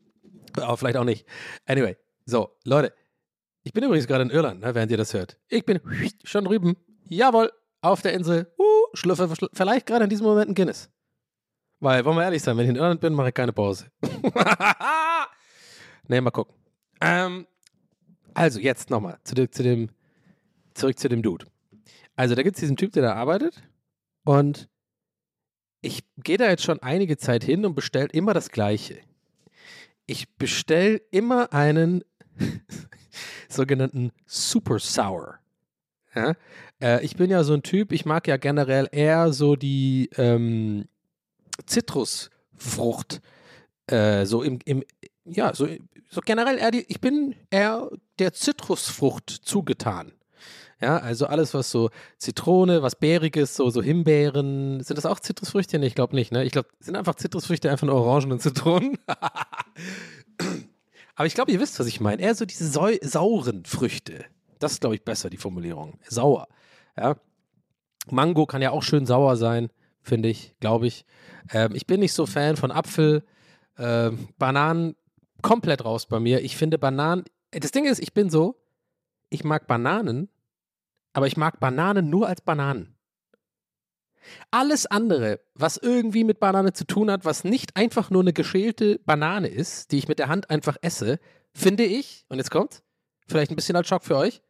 Aber 0.58 0.78
vielleicht 0.78 0.98
auch 0.98 1.04
nicht. 1.04 1.28
Anyway, 1.66 1.96
so, 2.26 2.56
Leute, 2.64 2.94
ich 3.64 3.74
bin 3.74 3.84
übrigens 3.84 4.08
gerade 4.08 4.24
in 4.24 4.30
Irland, 4.30 4.62
ne, 4.62 4.74
während 4.74 4.92
ihr 4.92 4.98
das 4.98 5.14
hört. 5.14 5.38
Ich 5.48 5.66
bin 5.66 5.80
schon 6.24 6.46
drüben. 6.46 6.76
Jawohl, 7.08 7.52
auf 7.82 8.02
der 8.02 8.14
Insel. 8.14 8.52
Uh, 8.58 8.64
schlüpfe 8.94 9.30
vielleicht 9.54 9.86
gerade 9.86 10.04
in 10.04 10.10
diesem 10.10 10.26
Moment 10.26 10.50
ein 10.50 10.56
Guinness. 10.56 10.90
Weil, 11.80 12.04
wollen 12.04 12.18
wir 12.18 12.24
ehrlich 12.24 12.44
sein, 12.44 12.58
wenn 12.58 12.66
ich 12.66 12.72
in 12.72 12.76
Irland 12.76 13.00
bin, 13.00 13.14
mache 13.14 13.30
ich 13.30 13.34
keine 13.34 13.54
Pause. 13.54 13.90
ne, 16.08 16.22
mal 16.22 16.32
gucken. 16.32 16.54
Ähm, 17.00 17.48
also, 18.34 18.60
jetzt 18.60 18.90
nochmal 18.90 19.18
zu, 19.24 19.50
zu 19.50 19.64
dem, 19.64 19.90
zurück 20.74 21.00
zu 21.00 21.08
dem 21.08 21.22
Dude. 21.22 21.46
Also, 22.18 22.36
da 22.36 22.44
gibt 22.44 22.58
es 22.58 22.60
diesen 22.60 22.76
Typ, 22.76 22.92
der 22.92 23.04
da 23.04 23.14
arbeitet 23.14 23.64
und 24.26 24.68
ich 25.82 26.04
gehe 26.18 26.38
da 26.38 26.50
jetzt 26.50 26.64
schon 26.64 26.82
einige 26.82 27.18
Zeit 27.18 27.44
hin 27.44 27.66
und 27.66 27.76
bestelle 27.76 28.08
immer 28.08 28.34
das 28.34 28.50
Gleiche. 28.50 29.00
Ich 30.06 30.36
bestelle 30.36 30.98
immer 31.12 31.54
einen 31.54 32.04
sogenannten 33.50 34.12
Super 34.26 34.80
Sour. 34.80 35.40
Ja? 36.14 36.36
Äh, 36.82 37.04
ich 37.04 37.16
bin 37.16 37.30
ja 37.30 37.44
so 37.44 37.54
ein 37.54 37.64
Typ, 37.64 37.92
ich 37.92 38.06
mag 38.06 38.28
ja 38.28 38.38
generell 38.38 38.88
eher 38.92 39.34
so 39.34 39.56
die 39.56 40.10
ähm, 40.18 40.86
Zitrusfrucht, 41.66 43.22
äh, 43.88 44.26
so 44.26 44.44
im, 44.44 44.60
im, 44.66 44.84
ja, 45.26 45.54
so, 45.54 45.68
so 46.10 46.22
generell 46.22 46.58
eher 46.58 46.72
die, 46.72 46.86
ich 46.88 47.02
bin 47.02 47.36
eher 47.50 47.90
der 48.18 48.34
Zitrusfrucht 48.34 49.30
zugetan. 49.30 50.14
Ja, 50.82 50.98
also 50.98 51.26
alles, 51.26 51.54
was 51.54 51.72
so 51.72 51.90
Zitrone, 52.18 52.82
was 52.82 52.96
Bäriges, 52.96 53.54
so, 53.56 53.70
so 53.70 53.82
Himbeeren. 53.82 54.82
Sind 54.82 54.96
das 54.98 55.06
auch 55.06 55.20
Zitrusfrüchte? 55.20 55.78
Nee, 55.78 55.88
ich 55.88 55.96
glaube 55.96 56.16
nicht, 56.16 56.32
ne? 56.32 56.46
Ich 56.46 56.54
glaube, 56.54 56.70
sind 56.80 56.96
einfach 56.96 57.16
Zitrusfrüchte 57.16 57.70
einfach 57.70 57.86
nur 57.86 57.96
Orangen 57.96 58.32
und 58.32 58.42
Zitronen. 58.42 58.98
Aber 61.16 61.26
ich 61.26 61.34
glaube, 61.34 61.52
ihr 61.52 61.60
wisst, 61.60 61.78
was 61.82 61.88
ich 61.88 62.00
meine. 62.00 62.22
Eher 62.22 62.34
so 62.34 62.46
diese 62.46 62.66
sau 62.66 62.88
sauren 63.02 63.66
Früchte. 63.66 64.24
Das 64.60 64.72
ist, 64.72 64.80
glaube 64.80 64.96
ich, 64.96 65.04
besser, 65.04 65.30
die 65.30 65.36
Formulierung. 65.36 66.00
Sauer. 66.08 66.48
Ja. 66.98 67.16
Mango 68.10 68.46
kann 68.46 68.62
ja 68.62 68.72
auch 68.72 68.84
schön 68.84 69.06
sauer 69.06 69.36
sein, 69.38 69.70
finde 70.02 70.30
ich, 70.30 70.56
glaube 70.60 70.88
ich. 70.88 71.06
Ähm, 71.52 71.76
ich 71.76 71.86
bin 71.86 72.00
nicht 72.00 72.14
so 72.14 72.26
Fan 72.26 72.58
von 72.58 72.72
Apfel. 72.72 73.24
Ähm, 73.78 74.30
Bananen 74.38 74.96
komplett 75.42 75.86
raus 75.86 76.06
bei 76.06 76.20
mir. 76.20 76.42
Ich 76.42 76.58
finde 76.58 76.78
Bananen. 76.78 77.24
Das 77.52 77.72
Ding 77.72 77.86
ist, 77.86 78.00
ich 78.00 78.14
bin 78.14 78.30
so, 78.30 78.62
ich 79.30 79.44
mag 79.44 79.68
Bananen, 79.68 80.30
aber 81.14 81.28
ich 81.28 81.38
mag 81.38 81.60
Bananen 81.60 82.10
nur 82.10 82.28
als 82.28 82.42
Bananen. 82.42 82.96
Alles 84.52 84.86
andere, 84.86 85.40
was 85.56 85.78
irgendwie 85.78 86.24
mit 86.24 86.40
Banane 86.40 86.74
zu 86.74 86.86
tun 86.86 87.10
hat, 87.10 87.26
was 87.26 87.44
nicht 87.44 87.76
einfach 87.76 88.10
nur 88.10 88.22
eine 88.22 88.34
geschälte 88.34 89.00
Banane 89.00 89.48
ist, 89.48 89.92
die 89.92 89.98
ich 89.98 90.08
mit 90.08 90.20
der 90.20 90.28
Hand 90.28 90.50
einfach 90.50 90.78
esse, 90.82 91.20
finde 91.54 91.84
ich, 91.84 92.26
und 92.30 92.38
jetzt 92.38 92.52
kommt, 92.52 92.84
vielleicht 93.28 93.52
ein 93.52 93.56
bisschen 93.56 93.76
als 93.76 93.88
Schock 93.88 94.04
für 94.04 94.18
euch, 94.18 94.42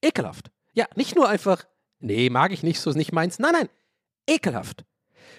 ekelhaft. 0.00 0.50
Ja, 0.74 0.86
nicht 0.96 1.14
nur 1.14 1.28
einfach, 1.28 1.64
nee, 2.02 2.30
mag 2.30 2.52
ich 2.52 2.62
nicht, 2.62 2.80
so 2.80 2.90
ist 2.90 2.96
nicht 2.96 3.12
meins. 3.12 3.38
Nein, 3.38 3.52
nein, 3.52 3.68
ekelhaft. 4.28 4.84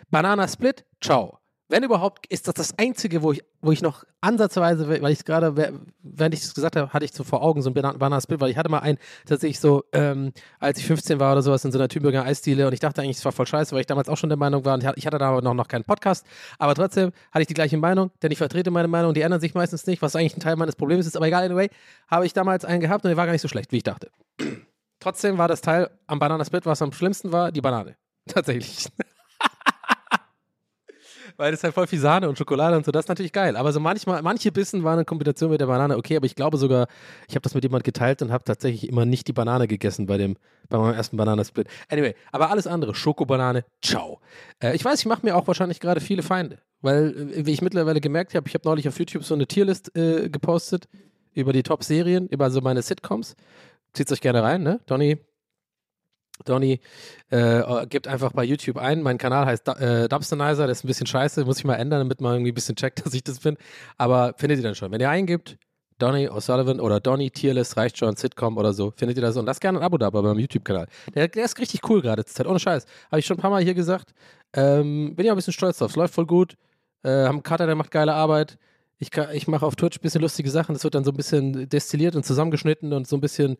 Banana 0.09 0.47
Split, 0.47 0.85
ciao. 1.01 1.39
Wenn 1.69 1.81
überhaupt, 1.81 2.27
ist 2.27 2.47
das 2.47 2.53
das 2.55 2.77
Einzige, 2.77 3.23
wo 3.23 3.31
ich, 3.31 3.41
wo 3.61 3.71
ich 3.71 3.81
noch 3.81 4.03
ansatzweise, 4.21 4.87
weil 4.87 5.11
ich 5.11 5.19
es 5.19 5.25
gerade, 5.25 5.55
während 6.03 6.35
ich 6.35 6.41
es 6.41 6.53
gesagt 6.53 6.75
habe, 6.75 6.91
hatte 6.91 7.05
ich 7.05 7.13
so 7.13 7.23
vor 7.23 7.41
Augen 7.41 7.61
so 7.61 7.69
ein 7.69 7.73
Banana-Split, 7.73 8.39
weil 8.41 8.51
ich 8.51 8.57
hatte 8.57 8.69
mal 8.69 8.79
einen, 8.79 8.99
tatsächlich 9.25 9.59
so, 9.59 9.83
ähm, 9.93 10.33
als 10.59 10.77
ich 10.77 10.85
15 10.85 11.19
war 11.19 11.31
oder 11.31 11.41
sowas, 11.41 11.63
in 11.65 11.71
so 11.71 11.79
einer 11.79 11.87
Tübinger 11.87 12.25
Eisdiele 12.25 12.67
und 12.67 12.73
ich 12.73 12.79
dachte 12.79 13.01
eigentlich, 13.01 13.17
es 13.17 13.25
war 13.25 13.31
voll 13.31 13.47
scheiße, 13.47 13.71
weil 13.71 13.79
ich 13.79 13.87
damals 13.87 14.09
auch 14.09 14.17
schon 14.17 14.29
der 14.29 14.37
Meinung 14.37 14.65
war 14.65 14.75
und 14.75 14.83
ich 14.97 15.07
hatte 15.07 15.17
da 15.17 15.29
aber 15.29 15.41
noch, 15.41 15.53
noch 15.53 15.67
keinen 15.67 15.85
Podcast, 15.85 16.27
aber 16.59 16.75
trotzdem 16.75 17.11
hatte 17.31 17.41
ich 17.41 17.47
die 17.47 17.55
gleiche 17.55 17.77
Meinung, 17.77 18.11
denn 18.21 18.31
ich 18.31 18.37
vertrete 18.37 18.69
meine 18.69 18.89
Meinung, 18.89 19.13
die 19.13 19.21
ändern 19.21 19.39
sich 19.39 19.55
meistens 19.55 19.87
nicht, 19.87 20.01
was 20.01 20.15
eigentlich 20.15 20.37
ein 20.37 20.41
Teil 20.41 20.57
meines 20.57 20.75
Problems 20.75 21.07
ist, 21.07 21.15
aber 21.15 21.27
egal, 21.27 21.45
anyway, 21.45 21.69
habe 22.07 22.25
ich 22.25 22.33
damals 22.33 22.65
einen 22.65 22.81
gehabt 22.81 23.05
und 23.05 23.09
der 23.09 23.17
war 23.17 23.25
gar 23.25 23.31
nicht 23.31 23.41
so 23.41 23.47
schlecht, 23.47 23.71
wie 23.71 23.77
ich 23.77 23.83
dachte. 23.83 24.11
Trotzdem 25.03 25.37
war 25.37 25.49
das 25.49 25.59
Teil 25.59 25.89
am 26.07 26.17
Banana 26.17 26.45
Split, 26.45 26.65
was 26.65 26.81
am 26.81 26.93
schlimmsten 26.93 27.33
war, 27.33 27.51
die 27.51 27.59
Banane. 27.59 27.97
Tatsächlich. 28.25 28.87
Weil 31.35 31.51
das 31.51 31.59
ist 31.59 31.65
halt 31.65 31.73
voll 31.73 31.87
viel 31.87 31.99
Sahne 31.99 32.29
und 32.29 32.37
Schokolade 32.37 32.77
und 32.77 32.85
so, 32.85 32.91
das 32.93 33.03
ist 33.03 33.09
natürlich 33.09 33.33
geil. 33.33 33.57
Aber 33.57 33.73
so 33.73 33.81
manchmal, 33.81 34.21
manche 34.21 34.49
Bissen 34.53 34.85
waren 34.85 34.99
in 34.99 35.05
Kombination 35.05 35.49
mit 35.49 35.59
der 35.59 35.65
Banane 35.65 35.97
okay, 35.97 36.15
aber 36.15 36.25
ich 36.25 36.35
glaube 36.35 36.55
sogar, 36.55 36.87
ich 37.27 37.35
habe 37.35 37.41
das 37.41 37.53
mit 37.53 37.65
jemand 37.65 37.83
geteilt 37.83 38.21
und 38.21 38.31
habe 38.31 38.45
tatsächlich 38.45 38.87
immer 38.87 39.03
nicht 39.03 39.27
die 39.27 39.33
Banane 39.33 39.67
gegessen 39.67 40.05
bei 40.05 40.17
dem, 40.17 40.37
bei 40.69 40.77
meinem 40.77 40.93
ersten 40.93 41.17
Bananensplit. 41.17 41.67
Anyway, 41.89 42.15
aber 42.31 42.49
alles 42.49 42.65
andere, 42.65 42.95
Schokobanane, 42.95 43.65
ciao. 43.81 44.21
Äh, 44.61 44.73
ich 44.73 44.85
weiß, 44.85 44.99
ich 44.99 45.05
mache 45.05 45.25
mir 45.25 45.35
auch 45.35 45.47
wahrscheinlich 45.47 45.81
gerade 45.81 45.99
viele 45.99 46.23
Feinde, 46.23 46.59
weil, 46.79 47.33
äh, 47.35 47.45
wie 47.45 47.51
ich 47.51 47.61
mittlerweile 47.61 47.99
gemerkt 47.99 48.35
habe, 48.35 48.47
ich 48.47 48.53
habe 48.53 48.65
neulich 48.65 48.87
auf 48.87 48.97
YouTube 48.97 49.25
so 49.25 49.33
eine 49.33 49.47
Tierlist 49.47 49.93
äh, 49.97 50.29
gepostet 50.29 50.87
über 51.33 51.51
die 51.51 51.63
Top-Serien, 51.63 52.29
über 52.29 52.49
so 52.51 52.61
meine 52.61 52.81
Sitcoms. 52.81 53.35
Zieht 53.93 54.11
euch 54.11 54.21
gerne 54.21 54.41
rein, 54.43 54.63
ne? 54.63 54.79
Donny, 54.85 55.17
Donny 56.45 56.79
äh, 57.29 57.85
gibt 57.87 58.07
einfach 58.07 58.31
bei 58.31 58.43
YouTube 58.43 58.77
ein. 58.77 59.01
Mein 59.01 59.17
Kanal 59.17 59.45
heißt 59.45 59.67
äh, 59.67 60.09
Dubsternizer, 60.09 60.67
das 60.67 60.79
ist 60.79 60.83
ein 60.83 60.87
bisschen 60.87 61.07
scheiße, 61.07 61.45
muss 61.45 61.59
ich 61.59 61.63
mal 61.63 61.75
ändern, 61.75 61.99
damit 61.99 62.21
man 62.21 62.33
irgendwie 62.33 62.51
ein 62.51 62.55
bisschen 62.55 62.75
checkt, 62.75 63.05
dass 63.05 63.13
ich 63.13 63.23
das 63.23 63.39
bin. 63.39 63.57
Aber 63.97 64.33
findet 64.37 64.59
ihr 64.59 64.63
dann 64.63 64.75
schon. 64.75 64.91
Wenn 64.91 65.01
ihr 65.01 65.09
eingibt, 65.09 65.57
Donny 65.99 66.27
O'Sullivan 66.27 66.79
oder 66.81 66.99
Donny 66.99 67.29
Tierlist, 67.29 67.77
reicht 67.77 67.97
schon, 67.97 68.15
Sitcom 68.15 68.57
oder 68.57 68.73
so, 68.73 68.91
findet 68.91 69.17
ihr 69.17 69.21
das 69.21 69.37
und 69.37 69.45
lasst 69.45 69.61
gerne 69.61 69.79
ein 69.79 69.83
Abo 69.83 69.97
da 69.97 70.09
bei 70.09 70.21
meinem 70.21 70.39
YouTube-Kanal. 70.39 70.87
Der, 71.13 71.27
der 71.27 71.45
ist 71.45 71.57
richtig 71.59 71.87
cool 71.87 72.01
gerade 72.01 72.25
zur 72.25 72.35
Zeit, 72.35 72.47
ohne 72.47 72.59
Scheiß. 72.59 72.85
Habe 73.11 73.19
ich 73.19 73.25
schon 73.25 73.37
ein 73.37 73.41
paar 73.41 73.51
Mal 73.51 73.63
hier 73.63 73.75
gesagt. 73.75 74.13
Ähm, 74.53 75.15
bin 75.15 75.25
ja 75.25 75.33
ein 75.33 75.35
bisschen 75.35 75.53
stolz 75.53 75.77
drauf. 75.77 75.91
Es 75.91 75.95
läuft 75.95 76.15
voll 76.15 76.25
gut. 76.25 76.55
Äh, 77.03 77.09
haben 77.09 77.35
einen 77.35 77.43
Cutter, 77.43 77.67
der 77.67 77.75
macht 77.75 77.91
geile 77.91 78.13
Arbeit. 78.13 78.57
Ich, 79.03 79.17
ich 79.33 79.47
mache 79.49 79.65
auf 79.65 79.75
Twitch 79.75 79.97
ein 79.97 80.01
bisschen 80.01 80.21
lustige 80.21 80.49
Sachen. 80.49 80.73
Das 80.73 80.85
wird 80.85 80.95
dann 80.95 81.03
so 81.03 81.11
ein 81.11 81.17
bisschen 81.17 81.67
destilliert 81.67 82.15
und 82.15 82.25
zusammengeschnitten 82.25 82.93
und 82.93 83.05
so 83.05 83.17
ein 83.17 83.21
bisschen 83.21 83.57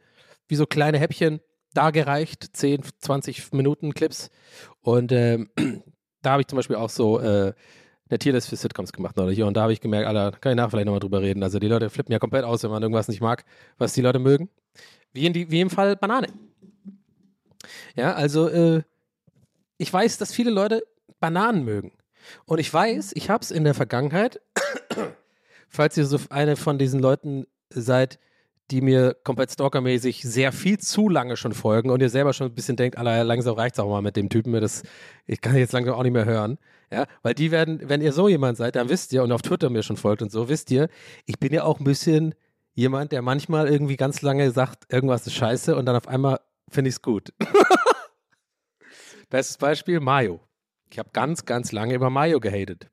wie 0.48 0.56
so 0.56 0.66
kleine 0.66 1.00
Häppchen 1.00 1.42
dargereicht, 1.74 2.56
10, 2.56 2.82
20 3.00 3.52
Minuten 3.52 3.94
Clips. 3.94 4.30
Und 4.82 5.12
ähm, 5.12 5.50
da 6.22 6.32
habe 6.32 6.42
ich 6.42 6.48
zum 6.48 6.56
Beispiel 6.56 6.78
auch 6.78 6.90
so 6.90 7.20
äh, 7.20 7.54
eine 8.10 8.20
Tierlist 8.20 8.48
für 8.48 8.56
Sitcoms 8.56 8.94
gemacht 8.94 9.18
neulich. 9.18 9.42
Und 9.42 9.58
da 9.58 9.64
habe 9.64 9.74
ich 9.74 9.82
gemerkt, 9.82 10.08
Alter, 10.08 10.32
kann 10.40 10.54
ich 10.54 10.56
nachher 10.56 10.70
vielleicht 10.70 10.86
nochmal 10.86 11.02
drüber 11.02 11.22
reden. 11.22 11.44
Also 11.44 11.60
die 11.60 11.68
Leute 11.68 11.90
flippen 11.90 12.14
ja 12.14 12.20
komplett 12.20 12.46
aus, 12.46 12.64
wenn 12.64 12.72
man 12.72 12.82
irgendwas 12.82 13.10
nicht 13.10 13.22
mag, 13.22 13.44
was 13.78 13.94
die 13.94 14.02
Leute 14.02 14.20
mögen. 14.20 14.50
Wie, 15.12 15.26
in 15.26 15.34
die, 15.34 15.52
wie 15.52 15.60
im 15.60 15.70
Fall 15.70 15.98
Banane. 15.98 16.28
Ja, 17.96 18.14
also 18.14 18.48
äh, 18.48 18.84
ich 19.78 19.92
weiß, 19.92 20.18
dass 20.18 20.34
viele 20.34 20.52
Leute 20.52 20.84
Bananen 21.20 21.66
mögen. 21.66 21.92
Und 22.46 22.60
ich 22.60 22.74
weiß, 22.74 23.12
ich 23.16 23.30
habe 23.30 23.44
es 23.44 23.52
in 23.52 23.66
der 23.66 23.74
Vergangenheit, 23.74 24.40
falls 25.74 25.98
ihr 25.98 26.06
so 26.06 26.20
eine 26.30 26.56
von 26.56 26.78
diesen 26.78 27.00
Leuten 27.00 27.46
seid, 27.70 28.20
die 28.72 28.80
mir 28.80 29.16
komplett 29.24 29.52
stalkermäßig 29.52 30.22
sehr 30.22 30.52
viel 30.52 30.78
zu 30.80 31.10
lange 31.10 31.36
schon 31.36 31.54
folgen 31.54 31.90
und 31.90 32.02
ihr 32.02 32.10
selber 32.10 32.32
schon 32.32 32.48
ein 32.48 32.56
bisschen 32.56 32.78
denkt, 32.78 32.98
Alter, 32.98 33.24
langsam 33.24 33.56
reicht's 33.56 33.80
auch 33.80 33.90
mal 33.90 34.02
mit 34.02 34.16
dem 34.16 34.30
Typen, 34.30 34.54
das, 34.54 34.84
ich 35.26 35.42
kann 35.42 35.56
jetzt 35.58 35.74
langsam 35.74 35.96
auch 35.96 36.04
nicht 36.04 36.14
mehr 36.14 36.26
hören. 36.26 36.58
Ja, 36.92 37.06
weil 37.24 37.34
die 37.34 37.52
werden, 37.52 37.82
wenn 37.90 38.02
ihr 38.02 38.14
so 38.14 38.30
jemand 38.30 38.58
seid, 38.58 38.76
dann 38.76 38.88
wisst 38.88 39.12
ihr 39.14 39.24
und 39.24 39.32
auf 39.32 39.42
Twitter 39.42 39.70
mir 39.70 39.84
schon 39.84 39.98
folgt 39.98 40.22
und 40.22 40.32
so, 40.32 40.48
wisst 40.48 40.72
ihr, 40.72 40.90
ich 41.26 41.40
bin 41.40 41.52
ja 41.52 41.64
auch 41.64 41.80
ein 41.80 41.84
bisschen 41.84 42.36
jemand, 42.74 43.12
der 43.12 43.22
manchmal 43.22 43.68
irgendwie 43.68 43.98
ganz 43.98 44.22
lange 44.22 44.52
sagt, 44.52 44.94
irgendwas 44.94 45.28
ist 45.28 45.34
scheiße 45.34 45.76
und 45.76 45.86
dann 45.86 45.96
auf 45.96 46.08
einmal 46.08 46.40
finde 46.70 46.90
ich 46.90 46.96
es 46.96 47.02
gut. 47.02 47.34
Bestes 49.30 49.58
Beispiel, 49.58 50.00
Mayo. 50.00 50.40
Ich 50.92 51.00
habe 51.00 51.10
ganz, 51.12 51.46
ganz 51.46 51.72
lange 51.72 51.96
über 51.96 52.12
Mayo 52.12 52.40
gehatet. 52.40 52.90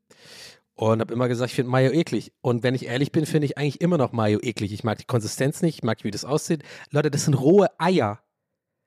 Und 0.80 1.02
habe 1.02 1.12
immer 1.12 1.28
gesagt, 1.28 1.50
ich 1.50 1.56
finde 1.56 1.70
Mayo 1.70 1.90
eklig. 1.90 2.32
Und 2.40 2.62
wenn 2.62 2.75
ich 2.75 2.87
ehrlich 2.87 3.12
bin, 3.12 3.26
finde 3.26 3.44
ich 3.44 3.58
eigentlich 3.58 3.82
immer 3.82 3.99
noch 3.99 4.12
Mayo 4.12 4.38
eklig. 4.40 4.72
Ich 4.72 4.82
mag 4.82 4.96
die 4.96 5.04
Konsistenz 5.04 5.60
nicht, 5.60 5.75
ich 5.75 5.82
mag, 5.82 6.04
wie 6.04 6.10
das 6.10 6.25
aussieht. 6.25 6.62
Leute, 6.90 7.10
das 7.10 7.26
sind 7.26 7.34
rohe 7.34 7.68
Eier. 7.78 8.20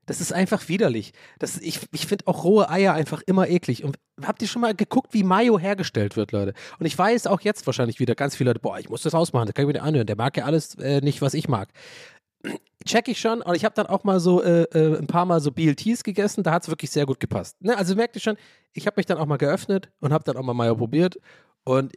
Das 0.07 0.19
ist 0.19 0.33
einfach 0.33 0.69
widerlich. 0.69 1.13
Das, 1.37 1.59
ich 1.59 1.81
ich 1.91 2.07
finde 2.07 2.25
auch 2.25 2.45
rohe 2.45 2.67
Eier 2.67 2.95
einfach 2.95 3.21
immer 3.27 3.47
eklig. 3.47 3.83
Und 3.83 3.99
habt 4.23 4.41
ihr 4.41 4.47
schon 4.47 4.63
mal 4.63 4.73
geguckt, 4.73 5.13
wie 5.13 5.21
Mayo 5.21 5.59
hergestellt 5.59 6.15
wird, 6.15 6.31
Leute? 6.31 6.55
Und 6.79 6.87
ich 6.87 6.97
weiß 6.97 7.27
auch 7.27 7.41
jetzt 7.41 7.67
wahrscheinlich 7.67 7.99
wieder 7.99 8.15
ganz 8.15 8.35
viele 8.35 8.49
Leute, 8.49 8.61
boah, 8.61 8.79
ich 8.79 8.89
muss 8.89 9.03
das 9.03 9.13
ausmachen, 9.13 9.45
das 9.45 9.53
kann 9.53 9.61
ich 9.61 9.67
mir 9.67 9.73
nicht 9.73 9.83
anhören. 9.83 10.07
Der 10.07 10.15
mag 10.15 10.35
ja 10.35 10.45
alles 10.45 10.73
äh, 10.79 10.99
nicht, 11.01 11.21
was 11.21 11.35
ich 11.35 11.47
mag. 11.47 11.69
Check 12.85 13.07
ich 13.07 13.19
schon. 13.19 13.43
Und 13.43 13.53
ich 13.53 13.65
habe 13.65 13.75
dann 13.75 13.85
auch 13.85 14.03
mal 14.03 14.19
so 14.19 14.41
äh, 14.41 14.63
äh, 14.63 14.97
ein 14.97 15.05
paar 15.05 15.25
Mal 15.25 15.41
so 15.41 15.51
BLTs 15.51 16.03
gegessen. 16.03 16.41
Da 16.41 16.53
hat 16.53 16.63
es 16.63 16.69
wirklich 16.69 16.89
sehr 16.89 17.05
gut 17.05 17.19
gepasst. 17.19 17.61
Ne? 17.61 17.77
Also 17.77 17.93
merkt 17.93 18.15
ihr 18.15 18.21
schon, 18.21 18.37
ich 18.73 18.87
habe 18.87 18.95
mich 18.97 19.05
dann 19.05 19.19
auch 19.19 19.27
mal 19.27 19.37
geöffnet 19.37 19.91
und 19.99 20.11
habe 20.11 20.23
dann 20.23 20.37
auch 20.37 20.43
mal 20.43 20.55
Mayo 20.55 20.75
probiert. 20.75 21.19
Und 21.63 21.93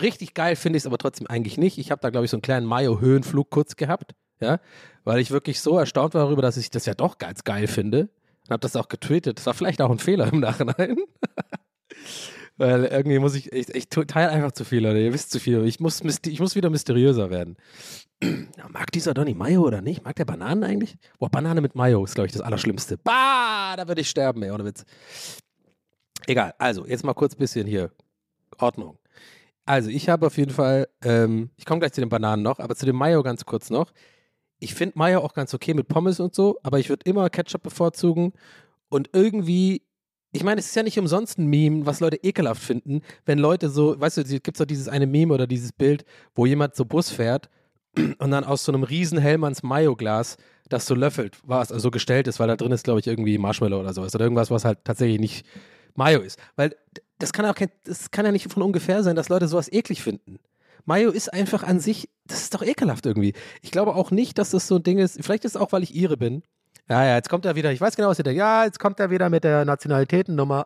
richtig 0.00 0.34
geil 0.34 0.56
finde 0.56 0.76
ich 0.76 0.82
es 0.82 0.86
aber 0.86 0.98
trotzdem 0.98 1.26
eigentlich 1.26 1.58
nicht. 1.58 1.78
Ich 1.78 1.90
habe 1.90 2.00
da, 2.00 2.10
glaube 2.10 2.24
ich, 2.24 2.30
so 2.30 2.36
einen 2.36 2.42
kleinen 2.42 2.66
Mayo-Höhenflug 2.66 3.50
kurz 3.50 3.76
gehabt, 3.76 4.14
ja, 4.40 4.60
weil 5.04 5.20
ich 5.20 5.30
wirklich 5.30 5.60
so 5.60 5.78
erstaunt 5.78 6.14
war 6.14 6.24
darüber, 6.24 6.42
dass 6.42 6.56
ich 6.56 6.70
das 6.70 6.86
ja 6.86 6.94
doch 6.94 7.18
ganz 7.18 7.44
geil 7.44 7.66
finde. 7.66 8.08
Und 8.44 8.50
habe 8.50 8.60
das 8.60 8.76
auch 8.76 8.88
getweetet. 8.88 9.38
Das 9.38 9.46
war 9.46 9.54
vielleicht 9.54 9.82
auch 9.82 9.90
ein 9.90 9.98
Fehler 9.98 10.32
im 10.32 10.38
Nachhinein. 10.38 10.98
weil 12.56 12.84
irgendwie 12.84 13.18
muss 13.18 13.34
ich, 13.34 13.52
ich, 13.52 13.74
ich 13.74 13.88
teile 13.88 14.30
einfach 14.30 14.52
zu 14.52 14.64
viel, 14.64 14.82
Leute. 14.82 15.00
Ihr 15.00 15.12
wisst 15.12 15.30
zu 15.30 15.40
viel. 15.40 15.64
Ich 15.64 15.80
muss, 15.80 16.00
ich 16.00 16.40
muss 16.40 16.54
wieder 16.54 16.70
mysteriöser 16.70 17.30
werden. 17.30 17.56
Mag 18.70 18.92
dieser 18.92 19.14
Donny 19.14 19.34
Mayo 19.34 19.62
oder 19.62 19.82
nicht? 19.82 20.04
Mag 20.04 20.16
der 20.16 20.24
Bananen 20.24 20.64
eigentlich? 20.64 20.96
Boah, 21.18 21.28
Banane 21.28 21.60
mit 21.60 21.74
Mayo 21.74 22.04
ist, 22.04 22.14
glaube 22.14 22.26
ich, 22.26 22.32
das 22.32 22.42
Allerschlimmste. 22.42 22.98
Bah, 22.98 23.74
da 23.76 23.88
würde 23.88 24.00
ich 24.00 24.08
sterben, 24.08 24.42
ey, 24.42 24.50
ohne 24.50 24.64
Witz. 24.64 24.84
Egal, 26.26 26.54
also, 26.58 26.86
jetzt 26.86 27.04
mal 27.04 27.14
kurz 27.14 27.34
ein 27.34 27.38
bisschen 27.38 27.66
hier. 27.66 27.90
Ordnung. 28.58 28.98
Also, 29.64 29.90
ich 29.90 30.08
habe 30.08 30.26
auf 30.26 30.36
jeden 30.38 30.52
Fall, 30.52 30.88
ähm, 31.02 31.50
ich 31.56 31.64
komme 31.64 31.80
gleich 31.80 31.92
zu 31.92 32.00
den 32.00 32.08
Bananen 32.08 32.42
noch, 32.42 32.60
aber 32.60 32.76
zu 32.76 32.86
dem 32.86 32.96
Mayo 32.96 33.22
ganz 33.22 33.44
kurz 33.44 33.70
noch. 33.70 33.92
Ich 34.58 34.74
finde 34.74 34.96
Mayo 34.96 35.20
auch 35.20 35.34
ganz 35.34 35.52
okay 35.54 35.74
mit 35.74 35.88
Pommes 35.88 36.20
und 36.20 36.34
so, 36.34 36.58
aber 36.62 36.78
ich 36.78 36.88
würde 36.88 37.02
immer 37.04 37.28
Ketchup 37.30 37.62
bevorzugen 37.62 38.32
und 38.88 39.10
irgendwie, 39.12 39.82
ich 40.32 40.44
meine, 40.44 40.60
es 40.60 40.66
ist 40.68 40.76
ja 40.76 40.82
nicht 40.82 40.98
umsonst 40.98 41.38
ein 41.38 41.46
Meme, 41.46 41.84
was 41.84 42.00
Leute 42.00 42.16
ekelhaft 42.22 42.62
finden, 42.62 43.02
wenn 43.26 43.38
Leute 43.38 43.68
so, 43.68 44.00
weißt 44.00 44.18
du, 44.18 44.24
gibt 44.24 44.56
es 44.56 44.58
doch 44.58 44.66
dieses 44.66 44.88
eine 44.88 45.06
Meme 45.06 45.34
oder 45.34 45.46
dieses 45.46 45.72
Bild, 45.72 46.04
wo 46.34 46.46
jemand 46.46 46.74
so 46.74 46.84
Bus 46.84 47.10
fährt 47.10 47.50
und 48.18 48.30
dann 48.30 48.44
aus 48.44 48.64
so 48.64 48.72
einem 48.72 48.84
riesen 48.84 49.18
Hellmanns 49.18 49.62
Mayo-Glas 49.62 50.36
das 50.68 50.86
so 50.86 50.94
löffelt, 50.94 51.38
was 51.44 51.70
also 51.70 51.84
so 51.84 51.90
gestellt 51.90 52.26
ist, 52.28 52.40
weil 52.40 52.48
da 52.48 52.56
drin 52.56 52.72
ist, 52.72 52.84
glaube 52.84 53.00
ich, 53.00 53.06
irgendwie 53.06 53.38
Marshmallow 53.38 53.80
oder 53.80 53.92
sowas 53.92 54.14
oder 54.14 54.24
irgendwas, 54.24 54.50
was 54.50 54.64
halt 54.64 54.84
tatsächlich 54.84 55.20
nicht 55.20 55.46
Mayo 55.94 56.20
ist. 56.20 56.38
Weil 56.56 56.76
das 57.18 57.32
kann 57.32 57.46
auch 57.46 57.54
kein, 57.54 57.70
das 57.84 58.10
kann 58.10 58.26
ja 58.26 58.32
nicht 58.32 58.52
von 58.52 58.62
ungefähr 58.62 59.02
sein, 59.02 59.16
dass 59.16 59.28
Leute 59.28 59.48
sowas 59.48 59.72
eklig 59.72 60.02
finden. 60.02 60.38
Mayo 60.84 61.10
ist 61.10 61.32
einfach 61.32 61.64
an 61.64 61.80
sich, 61.80 62.08
das 62.26 62.42
ist 62.42 62.54
doch 62.54 62.62
ekelhaft 62.62 63.06
irgendwie. 63.06 63.34
Ich 63.60 63.72
glaube 63.72 63.94
auch 63.94 64.10
nicht, 64.10 64.38
dass 64.38 64.50
das 64.50 64.68
so 64.68 64.76
ein 64.76 64.82
Ding 64.82 64.98
ist. 64.98 65.22
Vielleicht 65.22 65.44
ist 65.44 65.56
es 65.56 65.60
auch, 65.60 65.72
weil 65.72 65.82
ich 65.82 65.94
Ire 65.94 66.16
bin. 66.16 66.42
Ja, 66.88 67.04
ja, 67.04 67.16
jetzt 67.16 67.28
kommt 67.28 67.44
er 67.44 67.56
wieder. 67.56 67.72
Ich 67.72 67.80
weiß 67.80 67.96
genau, 67.96 68.10
was 68.10 68.18
ihr 68.18 68.22
denkt. 68.22 68.38
Ja, 68.38 68.64
jetzt 68.64 68.78
kommt 68.78 69.00
er 69.00 69.10
wieder 69.10 69.28
mit 69.28 69.42
der 69.42 69.64
Nationalitätennummer. 69.64 70.64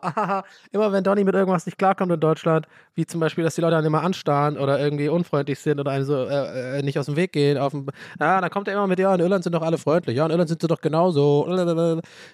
Immer 0.71 0.91
wenn 0.91 1.03
Donny 1.03 1.23
mit 1.23 1.33
irgendwas 1.33 1.65
nicht 1.65 1.79
klarkommt 1.79 2.11
in 2.11 2.19
Deutschland, 2.19 2.67
wie 2.93 3.07
zum 3.07 3.19
Beispiel, 3.19 3.43
dass 3.43 3.55
die 3.55 3.61
Leute 3.61 3.77
dann 3.77 3.85
immer 3.85 4.03
anstarren 4.03 4.59
oder 4.59 4.79
irgendwie 4.79 5.09
unfreundlich 5.09 5.57
sind 5.57 5.79
oder 5.79 5.89
einem 5.89 6.05
so 6.05 6.25
äh, 6.25 6.77
äh, 6.77 6.83
nicht 6.83 6.99
aus 6.99 7.07
dem 7.07 7.15
Weg 7.15 7.31
gehen. 7.31 7.57
Auf 7.57 7.71
dem, 7.71 7.87
ja, 8.19 8.39
dann 8.39 8.51
kommt 8.51 8.67
er 8.67 8.75
immer 8.75 8.85
mit, 8.85 8.99
ja, 8.99 9.15
in 9.15 9.19
Irland 9.19 9.43
sind 9.43 9.53
doch 9.53 9.63
alle 9.63 9.79
freundlich. 9.79 10.15
Ja, 10.17 10.25
in 10.25 10.31
Irland 10.31 10.49
sind 10.49 10.61
sie 10.61 10.67
doch 10.67 10.81
genauso. 10.81 11.47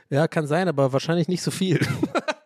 Ja, 0.10 0.28
kann 0.28 0.48
sein, 0.48 0.68
aber 0.68 0.92
wahrscheinlich 0.92 1.30
nicht 1.30 1.42
so 1.42 1.52
viel. 1.52 1.80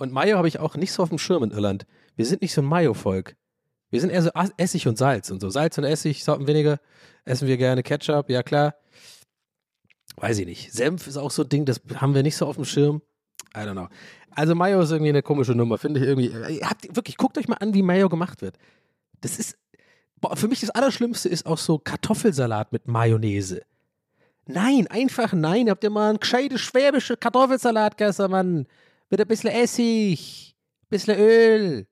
Und 0.00 0.12
Mayo 0.12 0.38
habe 0.38 0.48
ich 0.48 0.58
auch 0.58 0.76
nicht 0.76 0.92
so 0.92 1.02
auf 1.02 1.10
dem 1.10 1.18
Schirm 1.18 1.42
in 1.42 1.50
Irland. 1.50 1.84
Wir 2.16 2.24
sind 2.24 2.40
nicht 2.40 2.54
so 2.54 2.62
ein 2.62 2.64
Mayo-Volk. 2.64 3.36
Wir 3.90 4.00
sind 4.00 4.08
eher 4.08 4.22
so 4.22 4.30
Essig 4.56 4.88
und 4.88 4.96
Salz 4.96 5.30
und 5.30 5.40
so. 5.40 5.50
Salz 5.50 5.76
und 5.76 5.84
Essig, 5.84 6.24
Sorten 6.24 6.46
weniger. 6.46 6.80
Essen 7.26 7.46
wir 7.46 7.58
gerne 7.58 7.82
Ketchup, 7.82 8.30
ja 8.30 8.42
klar. 8.42 8.76
Weiß 10.16 10.38
ich 10.38 10.46
nicht. 10.46 10.72
Senf 10.72 11.06
ist 11.06 11.18
auch 11.18 11.30
so 11.30 11.42
ein 11.42 11.50
Ding, 11.50 11.66
das 11.66 11.82
haben 11.96 12.14
wir 12.14 12.22
nicht 12.22 12.34
so 12.34 12.46
auf 12.46 12.56
dem 12.56 12.64
Schirm. 12.64 13.02
I 13.54 13.58
don't 13.58 13.72
know. 13.72 13.88
Also 14.30 14.54
Mayo 14.54 14.80
ist 14.80 14.90
irgendwie 14.90 15.10
eine 15.10 15.22
komische 15.22 15.52
Nummer, 15.52 15.76
finde 15.76 16.00
ich 16.00 16.06
irgendwie. 16.06 16.28
Ihr 16.28 16.70
Habt, 16.70 16.96
wirklich, 16.96 17.18
guckt 17.18 17.36
euch 17.36 17.46
mal 17.46 17.56
an, 17.56 17.74
wie 17.74 17.82
Mayo 17.82 18.08
gemacht 18.08 18.40
wird. 18.40 18.56
Das 19.20 19.38
ist, 19.38 19.58
boah, 20.18 20.34
für 20.34 20.48
mich 20.48 20.60
das 20.60 20.70
Allerschlimmste 20.70 21.28
ist 21.28 21.44
auch 21.44 21.58
so 21.58 21.78
Kartoffelsalat 21.78 22.72
mit 22.72 22.88
Mayonnaise. 22.88 23.60
Nein, 24.46 24.86
einfach 24.86 25.34
nein. 25.34 25.68
Habt 25.68 25.84
ihr 25.84 25.90
mal 25.90 26.08
einen 26.08 26.20
gescheiten 26.20 26.56
schwäbischen 26.56 27.20
Kartoffelsalat 27.20 27.98
gegessen, 27.98 28.30
Mann? 28.30 28.66
Mit 29.10 29.20
ein 29.20 29.26
bisschen 29.26 29.50
Essig, 29.50 30.54
bisschen 30.88 31.18
Öl, 31.18 31.86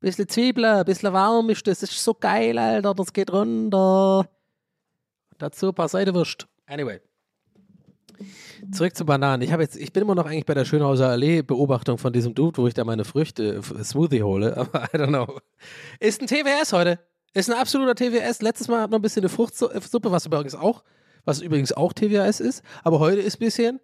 bisschen 0.00 0.28
Zwiebeln, 0.28 0.64
ein 0.78 0.84
bisschen 0.84 1.12
warm 1.12 1.50
ist 1.50 1.66
das. 1.66 1.80
Das 1.80 1.90
ist 1.90 2.02
so 2.04 2.14
geil, 2.14 2.56
Alter. 2.58 2.94
Das 2.94 3.12
geht 3.12 3.32
runter. 3.32 4.28
Dazu 5.38 5.68
ein 5.68 5.74
paar 5.74 5.88
Seidewürst. 5.88 6.46
Anyway. 6.66 7.00
Zurück 8.70 8.94
zu 8.94 9.04
Bananen. 9.04 9.42
Ich, 9.42 9.50
jetzt, 9.50 9.76
ich 9.76 9.92
bin 9.92 10.04
immer 10.04 10.14
noch 10.14 10.26
eigentlich 10.26 10.46
bei 10.46 10.54
der 10.54 10.64
Schönhauser 10.64 11.08
Allee-Beobachtung 11.08 11.98
von 11.98 12.12
diesem 12.12 12.34
Dude, 12.34 12.58
wo 12.62 12.68
ich 12.68 12.74
da 12.74 12.84
meine 12.84 13.04
Früchte, 13.04 13.56
F- 13.56 13.74
Smoothie 13.82 14.22
hole, 14.22 14.56
aber 14.56 14.84
I 14.84 14.96
don't 14.96 15.08
know. 15.08 15.40
Ist 15.98 16.20
ein 16.20 16.28
TWS 16.28 16.72
heute. 16.72 17.00
Ist 17.34 17.50
ein 17.50 17.58
absoluter 17.58 17.96
TWS. 17.96 18.40
Letztes 18.42 18.68
Mal 18.68 18.82
hat 18.82 18.90
man 18.92 19.00
ein 19.00 19.02
bisschen 19.02 19.22
eine 19.22 19.30
Fruchtsuppe, 19.30 20.12
was 20.12 20.26
übrigens 20.26 20.54
auch, 20.54 20.84
was 21.24 21.40
übrigens 21.40 21.72
auch 21.72 21.92
TWS 21.92 22.38
ist, 22.38 22.62
aber 22.84 23.00
heute 23.00 23.20
ist 23.20 23.36
ein 23.36 23.44
bisschen 23.44 23.80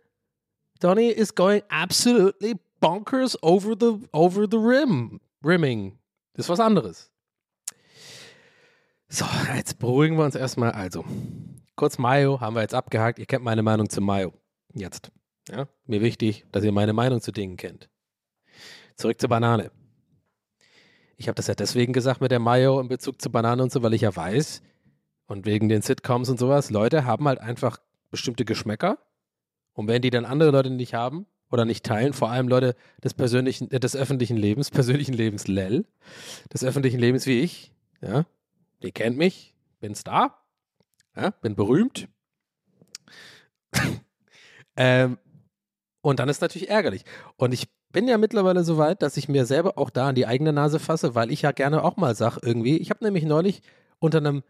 Donny 0.80 1.08
is 1.08 1.34
going 1.34 1.62
absolutely 1.68 2.54
bonkers 2.80 3.36
over 3.42 3.74
the, 3.78 4.08
over 4.12 4.46
the 4.50 4.58
rim. 4.58 5.20
Rimming. 5.44 5.98
Das 6.34 6.46
ist 6.46 6.50
was 6.50 6.60
anderes. 6.60 7.10
So, 9.08 9.24
jetzt 9.54 9.78
beruhigen 9.78 10.16
wir 10.16 10.24
uns 10.24 10.34
erstmal. 10.34 10.72
Also, 10.72 11.04
kurz 11.76 11.98
Mayo 11.98 12.40
haben 12.40 12.54
wir 12.54 12.62
jetzt 12.62 12.74
abgehakt. 12.74 13.18
Ihr 13.18 13.26
kennt 13.26 13.44
meine 13.44 13.62
Meinung 13.62 13.88
zu 13.88 14.00
Mayo. 14.00 14.32
Jetzt. 14.74 15.10
Ja, 15.48 15.66
mir 15.86 16.02
wichtig, 16.02 16.44
dass 16.52 16.62
ihr 16.62 16.72
meine 16.72 16.92
Meinung 16.92 17.20
zu 17.22 17.32
Dingen 17.32 17.56
kennt. 17.56 17.88
Zurück 18.96 19.18
zur 19.18 19.30
Banane. 19.30 19.70
Ich 21.16 21.26
habe 21.26 21.36
das 21.36 21.46
ja 21.46 21.54
deswegen 21.54 21.92
gesagt 21.92 22.20
mit 22.20 22.30
der 22.30 22.38
Mayo 22.38 22.80
in 22.80 22.88
Bezug 22.88 23.20
zu 23.20 23.30
Bananen 23.30 23.62
und 23.62 23.72
so, 23.72 23.82
weil 23.82 23.94
ich 23.94 24.02
ja 24.02 24.14
weiß, 24.14 24.62
und 25.26 25.46
wegen 25.46 25.68
den 25.68 25.82
Sitcoms 25.82 26.28
und 26.28 26.38
sowas, 26.38 26.70
Leute 26.70 27.04
haben 27.04 27.26
halt 27.28 27.40
einfach 27.40 27.78
bestimmte 28.10 28.44
Geschmäcker. 28.44 28.98
Und 29.72 29.88
wenn 29.88 30.02
die 30.02 30.10
dann 30.10 30.24
andere 30.24 30.50
Leute 30.50 30.70
nicht 30.70 30.94
haben 30.94 31.26
oder 31.50 31.64
nicht 31.64 31.84
teilen, 31.84 32.12
vor 32.12 32.30
allem 32.30 32.48
Leute 32.48 32.74
des 33.02 33.14
persönlichen, 33.14 33.70
äh, 33.70 33.80
des 33.80 33.96
öffentlichen 33.96 34.36
Lebens, 34.36 34.70
persönlichen 34.70 35.14
Lebens 35.14 35.46
Lel, 35.48 35.86
des 36.52 36.64
öffentlichen 36.64 36.98
Lebens 36.98 37.26
wie 37.26 37.40
ich, 37.40 37.72
ja, 38.00 38.26
die 38.82 38.92
kennt 38.92 39.16
mich, 39.16 39.54
bin 39.80 39.94
Star, 39.94 40.44
ja, 41.16 41.30
bin 41.30 41.54
berühmt. 41.54 42.08
ähm, 44.76 45.18
und 46.00 46.20
dann 46.20 46.28
ist 46.28 46.40
natürlich 46.40 46.70
ärgerlich. 46.70 47.04
Und 47.36 47.52
ich 47.52 47.68
bin 47.90 48.06
ja 48.06 48.18
mittlerweile 48.18 48.64
so 48.64 48.78
weit, 48.78 49.02
dass 49.02 49.16
ich 49.16 49.28
mir 49.28 49.46
selber 49.46 49.78
auch 49.78 49.90
da 49.90 50.08
an 50.08 50.14
die 50.14 50.26
eigene 50.26 50.52
Nase 50.52 50.78
fasse, 50.78 51.14
weil 51.14 51.32
ich 51.32 51.42
ja 51.42 51.52
gerne 51.52 51.82
auch 51.82 51.96
mal 51.96 52.14
sage, 52.14 52.40
irgendwie, 52.42 52.76
ich 52.76 52.90
habe 52.90 53.04
nämlich 53.04 53.24
neulich 53.24 53.62
unter 53.98 54.18
einem 54.18 54.42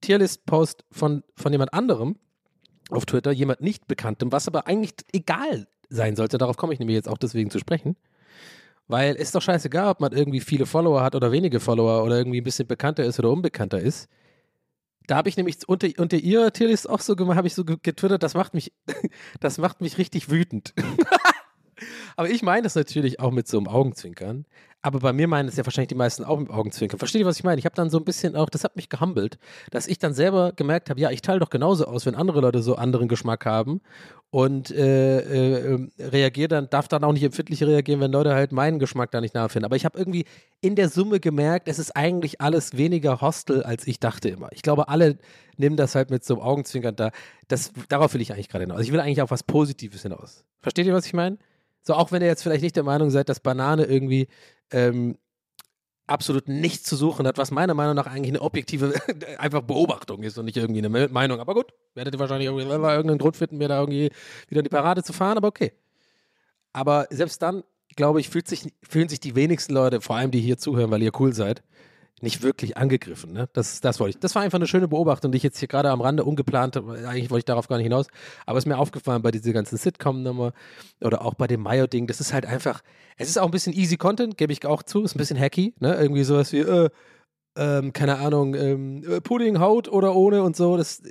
Tierlist-Post 0.00 0.84
von, 0.90 1.22
von 1.36 1.52
jemand 1.52 1.74
anderem 1.74 2.16
auf 2.90 3.04
Twitter, 3.04 3.30
jemand 3.30 3.60
nicht 3.60 3.86
bekanntem, 3.86 4.32
was 4.32 4.48
aber 4.48 4.66
eigentlich 4.66 4.94
egal 5.12 5.66
sein 5.88 6.16
sollte. 6.16 6.38
Darauf 6.38 6.56
komme 6.56 6.72
ich 6.72 6.78
nämlich 6.78 6.94
jetzt 6.96 7.08
auch 7.08 7.18
deswegen 7.18 7.50
zu 7.50 7.58
sprechen. 7.58 7.96
Weil 8.86 9.16
es 9.16 9.22
ist 9.24 9.34
doch 9.34 9.42
scheißegal, 9.42 9.88
ob 9.88 10.00
man 10.00 10.12
irgendwie 10.12 10.40
viele 10.40 10.64
Follower 10.64 11.02
hat 11.02 11.14
oder 11.14 11.30
wenige 11.30 11.60
Follower 11.60 12.04
oder 12.04 12.16
irgendwie 12.16 12.40
ein 12.40 12.44
bisschen 12.44 12.66
bekannter 12.66 13.04
ist 13.04 13.18
oder 13.18 13.30
unbekannter 13.30 13.78
ist. 13.80 14.08
Da 15.06 15.16
habe 15.16 15.28
ich 15.28 15.36
nämlich 15.36 15.56
unter, 15.66 15.88
unter 15.98 16.16
ihrer 16.18 16.52
Tierlist 16.52 16.88
auch 16.88 17.00
so 17.00 17.16
gemacht, 17.16 17.36
habe 17.36 17.46
ich 17.48 17.54
so 17.54 17.64
ge- 17.64 17.78
getwittert, 17.82 18.22
das 18.22 18.34
macht 18.34 18.54
mich, 18.54 18.72
das 19.40 19.58
macht 19.58 19.80
mich 19.80 19.98
richtig 19.98 20.30
wütend. 20.30 20.74
Aber 22.16 22.30
ich 22.30 22.42
meine 22.42 22.62
das 22.62 22.74
natürlich 22.74 23.20
auch 23.20 23.30
mit 23.30 23.48
so 23.48 23.58
einem 23.58 23.68
Augenzwinkern. 23.68 24.44
Aber 24.80 25.00
bei 25.00 25.12
mir 25.12 25.26
meinen 25.26 25.48
es 25.48 25.56
ja 25.56 25.66
wahrscheinlich 25.66 25.88
die 25.88 25.96
meisten 25.96 26.22
auch 26.22 26.38
mit 26.38 26.50
Augenzwinkern. 26.50 27.00
Versteht 27.00 27.20
ihr, 27.20 27.26
was 27.26 27.36
ich 27.36 27.44
meine? 27.44 27.58
Ich 27.58 27.64
habe 27.64 27.74
dann 27.74 27.90
so 27.90 27.98
ein 27.98 28.04
bisschen 28.04 28.36
auch, 28.36 28.48
das 28.48 28.62
hat 28.62 28.76
mich 28.76 28.88
gehumbelt, 28.88 29.38
dass 29.72 29.88
ich 29.88 29.98
dann 29.98 30.14
selber 30.14 30.52
gemerkt 30.52 30.88
habe, 30.88 31.00
ja, 31.00 31.10
ich 31.10 31.20
teile 31.20 31.40
doch 31.40 31.50
genauso 31.50 31.86
aus, 31.86 32.06
wenn 32.06 32.14
andere 32.14 32.40
Leute 32.40 32.62
so 32.62 32.76
anderen 32.76 33.08
Geschmack 33.08 33.44
haben 33.44 33.80
und 34.30 34.70
äh, 34.70 35.18
äh, 35.18 35.74
ähm, 35.74 35.90
reagiere 35.98 36.46
dann, 36.46 36.70
darf 36.70 36.86
dann 36.86 37.02
auch 37.02 37.12
nicht 37.12 37.24
empfindlich 37.24 37.62
reagieren, 37.64 38.00
wenn 38.00 38.12
Leute 38.12 38.34
halt 38.34 38.52
meinen 38.52 38.78
Geschmack 38.78 39.10
da 39.10 39.20
nicht 39.20 39.34
nachfinden. 39.34 39.64
Aber 39.64 39.74
ich 39.74 39.84
habe 39.84 39.98
irgendwie 39.98 40.26
in 40.60 40.76
der 40.76 40.88
Summe 40.88 41.18
gemerkt, 41.18 41.66
es 41.66 41.80
ist 41.80 41.96
eigentlich 41.96 42.40
alles 42.40 42.76
weniger 42.76 43.20
hostel, 43.20 43.64
als 43.64 43.84
ich 43.84 43.98
dachte 43.98 44.28
immer. 44.28 44.48
Ich 44.52 44.62
glaube, 44.62 44.88
alle 44.88 45.18
nehmen 45.56 45.76
das 45.76 45.96
halt 45.96 46.10
mit 46.10 46.24
so 46.24 46.34
einem 46.34 46.42
Augenzwinkern 46.42 46.94
da. 46.94 47.10
Das, 47.48 47.72
darauf 47.88 48.14
will 48.14 48.20
ich 48.20 48.32
eigentlich 48.32 48.48
gerade 48.48 48.62
hinaus. 48.62 48.82
Ich 48.82 48.92
will 48.92 49.00
eigentlich 49.00 49.22
auf 49.22 49.32
was 49.32 49.42
Positives 49.42 50.02
hinaus. 50.02 50.44
Versteht 50.60 50.86
ihr, 50.86 50.94
was 50.94 51.06
ich 51.06 51.14
meine? 51.14 51.38
So, 51.82 51.94
auch 51.94 52.12
wenn 52.12 52.22
ihr 52.22 52.28
jetzt 52.28 52.42
vielleicht 52.42 52.62
nicht 52.62 52.76
der 52.76 52.82
Meinung 52.82 53.10
seid, 53.10 53.28
dass 53.28 53.40
Banane 53.40 53.84
irgendwie 53.84 54.28
ähm, 54.72 55.16
absolut 56.06 56.48
nichts 56.48 56.84
zu 56.84 56.96
suchen 56.96 57.26
hat, 57.26 57.38
was 57.38 57.50
meiner 57.50 57.74
Meinung 57.74 57.94
nach 57.94 58.06
eigentlich 58.06 58.30
eine 58.30 58.40
objektive 58.40 58.94
einfach 59.38 59.62
Beobachtung 59.62 60.22
ist 60.22 60.38
und 60.38 60.46
nicht 60.46 60.56
irgendwie 60.56 60.78
eine 60.80 60.88
Me- 60.88 61.08
Meinung. 61.08 61.40
Aber 61.40 61.54
gut, 61.54 61.72
werdet 61.94 62.14
ihr 62.14 62.18
wahrscheinlich 62.18 62.46
irgendwie 62.46 62.64
irgendeinen 62.66 63.18
Grund 63.18 63.36
finden, 63.36 63.58
mir 63.58 63.68
da 63.68 63.80
irgendwie 63.80 64.10
wieder 64.48 64.60
in 64.60 64.64
die 64.64 64.70
Parade 64.70 65.02
zu 65.02 65.12
fahren, 65.12 65.36
aber 65.36 65.48
okay. 65.48 65.72
Aber 66.72 67.06
selbst 67.10 67.42
dann, 67.42 67.62
glaube 67.96 68.20
ich, 68.20 68.28
fühlt 68.28 68.48
sich, 68.48 68.72
fühlen 68.82 69.08
sich 69.08 69.20
die 69.20 69.34
wenigsten 69.34 69.74
Leute, 69.74 70.00
vor 70.00 70.16
allem 70.16 70.30
die 70.30 70.40
hier 70.40 70.58
zuhören, 70.58 70.90
weil 70.90 71.02
ihr 71.02 71.12
cool 71.18 71.32
seid, 71.34 71.62
nicht 72.22 72.42
wirklich 72.42 72.76
angegriffen. 72.76 73.32
Ne? 73.32 73.48
Das, 73.52 73.80
das 73.80 74.00
wollte 74.00 74.16
ich. 74.16 74.20
Das 74.20 74.34
war 74.34 74.42
einfach 74.42 74.58
eine 74.58 74.66
schöne 74.66 74.88
Beobachtung, 74.88 75.32
die 75.32 75.36
ich 75.36 75.42
jetzt 75.42 75.58
hier 75.58 75.68
gerade 75.68 75.90
am 75.90 76.00
Rande 76.00 76.24
ungeplant 76.24 76.76
habe. 76.76 76.98
Eigentlich 77.06 77.30
wollte 77.30 77.40
ich 77.40 77.44
darauf 77.44 77.68
gar 77.68 77.76
nicht 77.76 77.84
hinaus. 77.84 78.06
Aber 78.46 78.58
es 78.58 78.64
ist 78.64 78.68
mir 78.68 78.78
aufgefallen 78.78 79.22
bei 79.22 79.30
dieser 79.30 79.52
ganzen 79.52 79.76
Sitcom-Nummer 79.76 80.52
oder 81.00 81.24
auch 81.24 81.34
bei 81.34 81.46
dem 81.46 81.62
Mayo-Ding. 81.62 82.06
Das 82.06 82.20
ist 82.20 82.32
halt 82.32 82.46
einfach, 82.46 82.82
es 83.16 83.28
ist 83.28 83.38
auch 83.38 83.44
ein 83.44 83.50
bisschen 83.50 83.72
easy 83.72 83.96
Content, 83.96 84.36
gebe 84.36 84.52
ich 84.52 84.64
auch 84.66 84.82
zu. 84.82 85.02
Ist 85.02 85.14
ein 85.14 85.18
bisschen 85.18 85.38
hacky. 85.38 85.74
Ne? 85.80 85.94
Irgendwie 85.94 86.24
sowas 86.24 86.52
wie, 86.52 86.60
äh, 86.60 86.90
ähm, 87.56 87.92
keine 87.92 88.18
Ahnung, 88.18 88.54
ähm, 88.54 89.02
äh, 89.04 89.20
Pudding, 89.20 89.58
Haut 89.58 89.88
oder 89.88 90.14
ohne 90.14 90.42
und 90.42 90.56
so. 90.56 90.76
Das, 90.76 91.02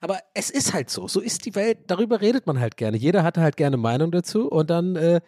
aber 0.00 0.18
es 0.34 0.50
ist 0.50 0.72
halt 0.72 0.90
so. 0.90 1.08
So 1.08 1.20
ist 1.20 1.44
die 1.44 1.54
Welt. 1.54 1.78
Darüber 1.86 2.20
redet 2.20 2.46
man 2.46 2.58
halt 2.58 2.76
gerne. 2.76 2.96
Jeder 2.96 3.22
hatte 3.22 3.42
halt 3.42 3.56
gerne 3.56 3.76
Meinung 3.76 4.10
dazu 4.10 4.48
und 4.48 4.70
dann 4.70 4.96
äh, 4.96 5.20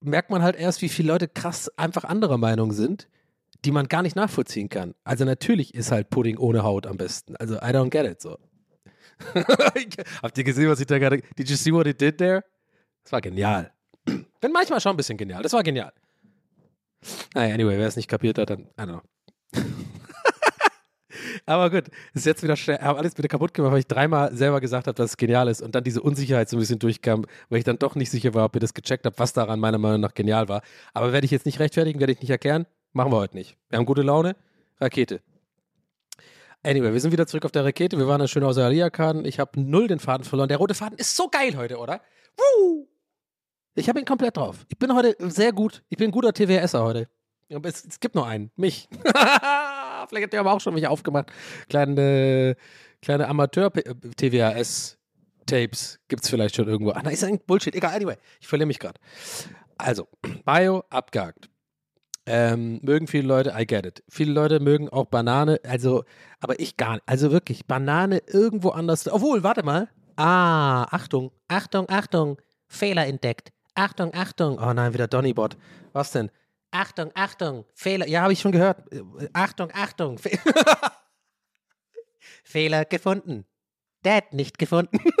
merkt 0.00 0.30
man 0.30 0.42
halt 0.42 0.56
erst, 0.56 0.82
wie 0.82 0.88
viele 0.88 1.08
Leute 1.08 1.28
krass 1.28 1.70
einfach 1.76 2.04
anderer 2.04 2.38
Meinung 2.38 2.72
sind, 2.72 3.08
die 3.64 3.70
man 3.72 3.88
gar 3.88 4.02
nicht 4.02 4.16
nachvollziehen 4.16 4.68
kann. 4.68 4.94
Also 5.04 5.24
natürlich 5.24 5.74
ist 5.74 5.90
halt 5.90 6.10
Pudding 6.10 6.38
ohne 6.38 6.62
Haut 6.62 6.86
am 6.86 6.96
besten. 6.96 7.36
Also 7.36 7.56
I 7.56 7.70
don't 7.70 7.90
get 7.90 8.06
it 8.06 8.20
so. 8.20 8.38
Habt 10.22 10.38
ihr 10.38 10.44
gesehen, 10.44 10.68
was 10.68 10.80
ich 10.80 10.86
da 10.86 10.98
gerade. 10.98 11.22
Did 11.36 11.50
you 11.50 11.56
see 11.56 11.72
what 11.72 11.86
it 11.86 12.00
did 12.00 12.18
there? 12.18 12.44
Das 13.02 13.12
war 13.12 13.20
genial. 13.20 13.72
Bin 14.04 14.52
manchmal 14.52 14.80
schon 14.80 14.92
ein 14.92 14.96
bisschen 14.96 15.18
genial. 15.18 15.42
Das 15.42 15.52
war 15.52 15.62
genial. 15.62 15.92
Naja, 17.34 17.54
anyway, 17.54 17.78
wer 17.78 17.86
es 17.86 17.96
nicht 17.96 18.08
kapiert 18.08 18.38
hat, 18.38 18.50
dann, 18.50 18.62
I 18.78 18.82
don't 18.82 18.86
know. 18.86 19.02
Aber 21.46 21.70
gut, 21.70 21.84
ist 22.12 22.26
jetzt 22.26 22.42
wieder 22.42 22.56
schnell, 22.56 22.78
habe 22.78 22.98
alles 22.98 23.16
wieder 23.16 23.28
kaputt 23.28 23.54
gemacht, 23.54 23.72
weil 23.72 23.78
ich 23.80 23.86
dreimal 23.86 24.34
selber 24.34 24.60
gesagt 24.60 24.86
habe, 24.86 24.94
dass 24.94 25.10
es 25.10 25.16
genial 25.16 25.48
ist 25.48 25.62
und 25.62 25.74
dann 25.74 25.84
diese 25.84 26.02
Unsicherheit 26.02 26.48
so 26.48 26.56
ein 26.56 26.60
bisschen 26.60 26.78
durchkam, 26.78 27.24
weil 27.48 27.58
ich 27.58 27.64
dann 27.64 27.78
doch 27.78 27.94
nicht 27.94 28.10
sicher 28.10 28.34
war, 28.34 28.44
ob 28.44 28.56
ihr 28.56 28.60
das 28.60 28.74
gecheckt 28.74 29.06
habt, 29.06 29.18
was 29.18 29.32
daran 29.32 29.58
meiner 29.60 29.78
Meinung 29.78 30.00
nach 30.00 30.14
genial 30.14 30.48
war. 30.48 30.62
Aber 30.92 31.12
werde 31.12 31.24
ich 31.24 31.30
jetzt 31.30 31.46
nicht 31.46 31.60
rechtfertigen, 31.60 32.00
werde 32.00 32.12
ich 32.12 32.20
nicht 32.20 32.30
erklären, 32.30 32.66
machen 32.98 33.10
wir 33.12 33.16
heute 33.16 33.36
nicht. 33.36 33.56
Wir 33.70 33.78
haben 33.78 33.86
gute 33.86 34.02
Laune, 34.02 34.36
Rakete. 34.80 35.22
Anyway, 36.64 36.92
wir 36.92 37.00
sind 37.00 37.12
wieder 37.12 37.28
zurück 37.28 37.44
auf 37.44 37.52
der 37.52 37.64
Rakete. 37.64 37.96
Wir 37.96 38.08
waren 38.08 38.20
ja 38.20 38.26
schön 38.26 38.42
aus 38.42 38.58
Alia-Karten. 38.58 39.24
Ich 39.24 39.38
habe 39.38 39.60
null 39.60 39.86
den 39.86 40.00
Faden 40.00 40.24
verloren. 40.24 40.48
Der 40.48 40.56
rote 40.58 40.74
Faden 40.74 40.98
ist 40.98 41.14
so 41.14 41.28
geil 41.28 41.56
heute, 41.56 41.78
oder? 41.78 42.00
Woo! 42.36 42.88
Ich 43.76 43.88
habe 43.88 44.00
ihn 44.00 44.04
komplett 44.04 44.36
drauf. 44.36 44.66
Ich 44.68 44.76
bin 44.76 44.92
heute 44.92 45.14
sehr 45.30 45.52
gut. 45.52 45.84
Ich 45.88 45.96
bin 45.96 46.08
ein 46.08 46.10
guter 46.10 46.32
TWSer 46.32 46.82
heute. 46.82 47.08
Es, 47.48 47.84
es 47.84 48.00
gibt 48.00 48.16
nur 48.16 48.26
einen. 48.26 48.50
Mich. 48.56 48.88
Vielleicht 50.08 50.24
habt 50.24 50.34
ihr 50.34 50.40
aber 50.40 50.52
auch 50.52 50.60
schon 50.60 50.74
mich 50.74 50.88
aufgemacht. 50.88 51.30
Kleine, 51.68 52.56
kleine 53.00 53.28
Amateur-TWAS-Tapes 53.28 56.00
gibt 56.08 56.24
es 56.24 56.30
vielleicht 56.30 56.56
schon 56.56 56.66
irgendwo. 56.66 56.90
Ah, 56.90 57.02
nein, 57.04 57.14
ist 57.14 57.22
ein 57.22 57.38
Bullshit. 57.46 57.76
Egal, 57.76 57.94
anyway. 57.94 58.16
Ich 58.40 58.48
verliere 58.48 58.66
mich 58.66 58.80
gerade. 58.80 58.98
Also, 59.76 60.08
Bio 60.44 60.82
abgehakt. 60.90 61.48
Ähm, 62.28 62.80
mögen 62.82 63.06
viele 63.06 63.26
Leute, 63.26 63.54
I 63.56 63.66
get 63.66 63.86
it. 63.86 64.02
Viele 64.08 64.32
Leute 64.32 64.60
mögen 64.60 64.88
auch 64.88 65.06
Banane, 65.06 65.60
also, 65.64 66.04
aber 66.40 66.58
ich 66.60 66.76
gar 66.76 66.94
nicht. 66.94 67.02
Also 67.06 67.32
wirklich, 67.32 67.66
Banane 67.66 68.22
irgendwo 68.26 68.70
anders. 68.70 69.10
Obwohl, 69.10 69.42
warte 69.42 69.62
mal. 69.62 69.88
Ah, 70.16 70.84
Achtung, 70.90 71.32
Achtung, 71.48 71.88
Achtung. 71.88 72.38
Fehler 72.66 73.06
entdeckt. 73.06 73.52
Achtung, 73.74 74.12
Achtung. 74.12 74.58
Oh 74.58 74.72
nein, 74.72 74.92
wieder 74.92 75.06
Donnybot. 75.06 75.56
Was 75.92 76.12
denn? 76.12 76.30
Achtung, 76.70 77.10
Achtung. 77.14 77.64
Fehler. 77.74 78.06
Ja, 78.08 78.22
habe 78.22 78.32
ich 78.32 78.40
schon 78.40 78.52
gehört. 78.52 78.82
Achtung, 79.32 79.70
Achtung. 79.72 80.18
Fe 80.18 80.38
Fehler 82.44 82.84
gefunden. 82.84 83.46
Dad 84.02 84.32
nicht 84.32 84.58
gefunden. 84.58 84.98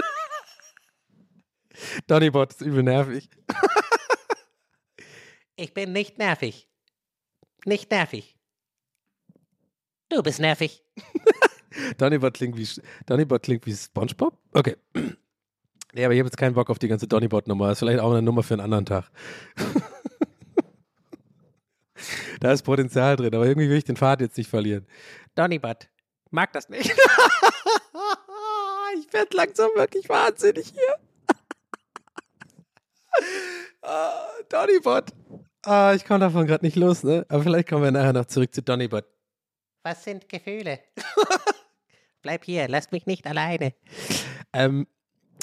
Donnybot 2.06 2.52
ist 2.52 2.60
übel 2.60 2.82
nervig. 2.82 3.28
ich 5.56 5.74
bin 5.74 5.92
nicht 5.92 6.18
nervig. 6.18 6.68
Nicht 7.68 7.90
nervig. 7.90 8.34
Du 10.08 10.22
bist 10.22 10.40
nervig. 10.40 10.82
Donnybot 11.98 12.32
klingt 12.32 12.56
wie 12.56 12.66
Donnybot 13.04 13.42
klingt 13.42 13.66
wie 13.66 13.76
SpongeBob? 13.76 14.38
Okay. 14.54 14.78
Nee, 15.92 16.06
aber 16.06 16.14
ich 16.14 16.20
habe 16.20 16.28
jetzt 16.28 16.38
keinen 16.38 16.54
Bock 16.54 16.70
auf 16.70 16.78
die 16.78 16.88
ganze 16.88 17.06
Donnybot-Nummer. 17.06 17.68
Das 17.68 17.76
ist 17.76 17.80
vielleicht 17.80 18.00
auch 18.00 18.10
eine 18.10 18.22
Nummer 18.22 18.42
für 18.42 18.54
einen 18.54 18.62
anderen 18.62 18.86
Tag. 18.86 19.10
da 22.40 22.52
ist 22.52 22.62
Potenzial 22.62 23.16
drin, 23.16 23.34
aber 23.34 23.44
irgendwie 23.44 23.68
will 23.68 23.76
ich 23.76 23.84
den 23.84 23.96
Pfad 23.96 24.22
jetzt 24.22 24.38
nicht 24.38 24.48
verlieren. 24.48 24.86
Donnybot. 25.34 25.90
Mag 26.30 26.50
das 26.54 26.70
nicht. 26.70 26.90
ich 28.98 29.12
werde 29.12 29.36
langsam 29.36 29.68
wirklich 29.74 30.08
wahnsinnig 30.08 30.72
hier. 30.72 30.96
ah, 33.82 34.26
Donnybot. 34.48 35.12
Ah, 35.70 35.92
ich 35.94 36.06
komme 36.06 36.20
davon 36.20 36.46
gerade 36.46 36.64
nicht 36.64 36.76
los, 36.76 37.04
ne? 37.04 37.26
Aber 37.28 37.42
vielleicht 37.42 37.68
kommen 37.68 37.82
wir 37.82 37.90
nachher 37.90 38.14
noch 38.14 38.24
zurück 38.24 38.54
zu 38.54 38.62
Donnybot. 38.62 39.04
Was 39.82 40.02
sind 40.02 40.26
Gefühle? 40.26 40.78
Bleib 42.22 42.46
hier, 42.46 42.66
lass 42.68 42.90
mich 42.90 43.04
nicht 43.04 43.26
alleine. 43.26 43.74
Ähm, 44.54 44.86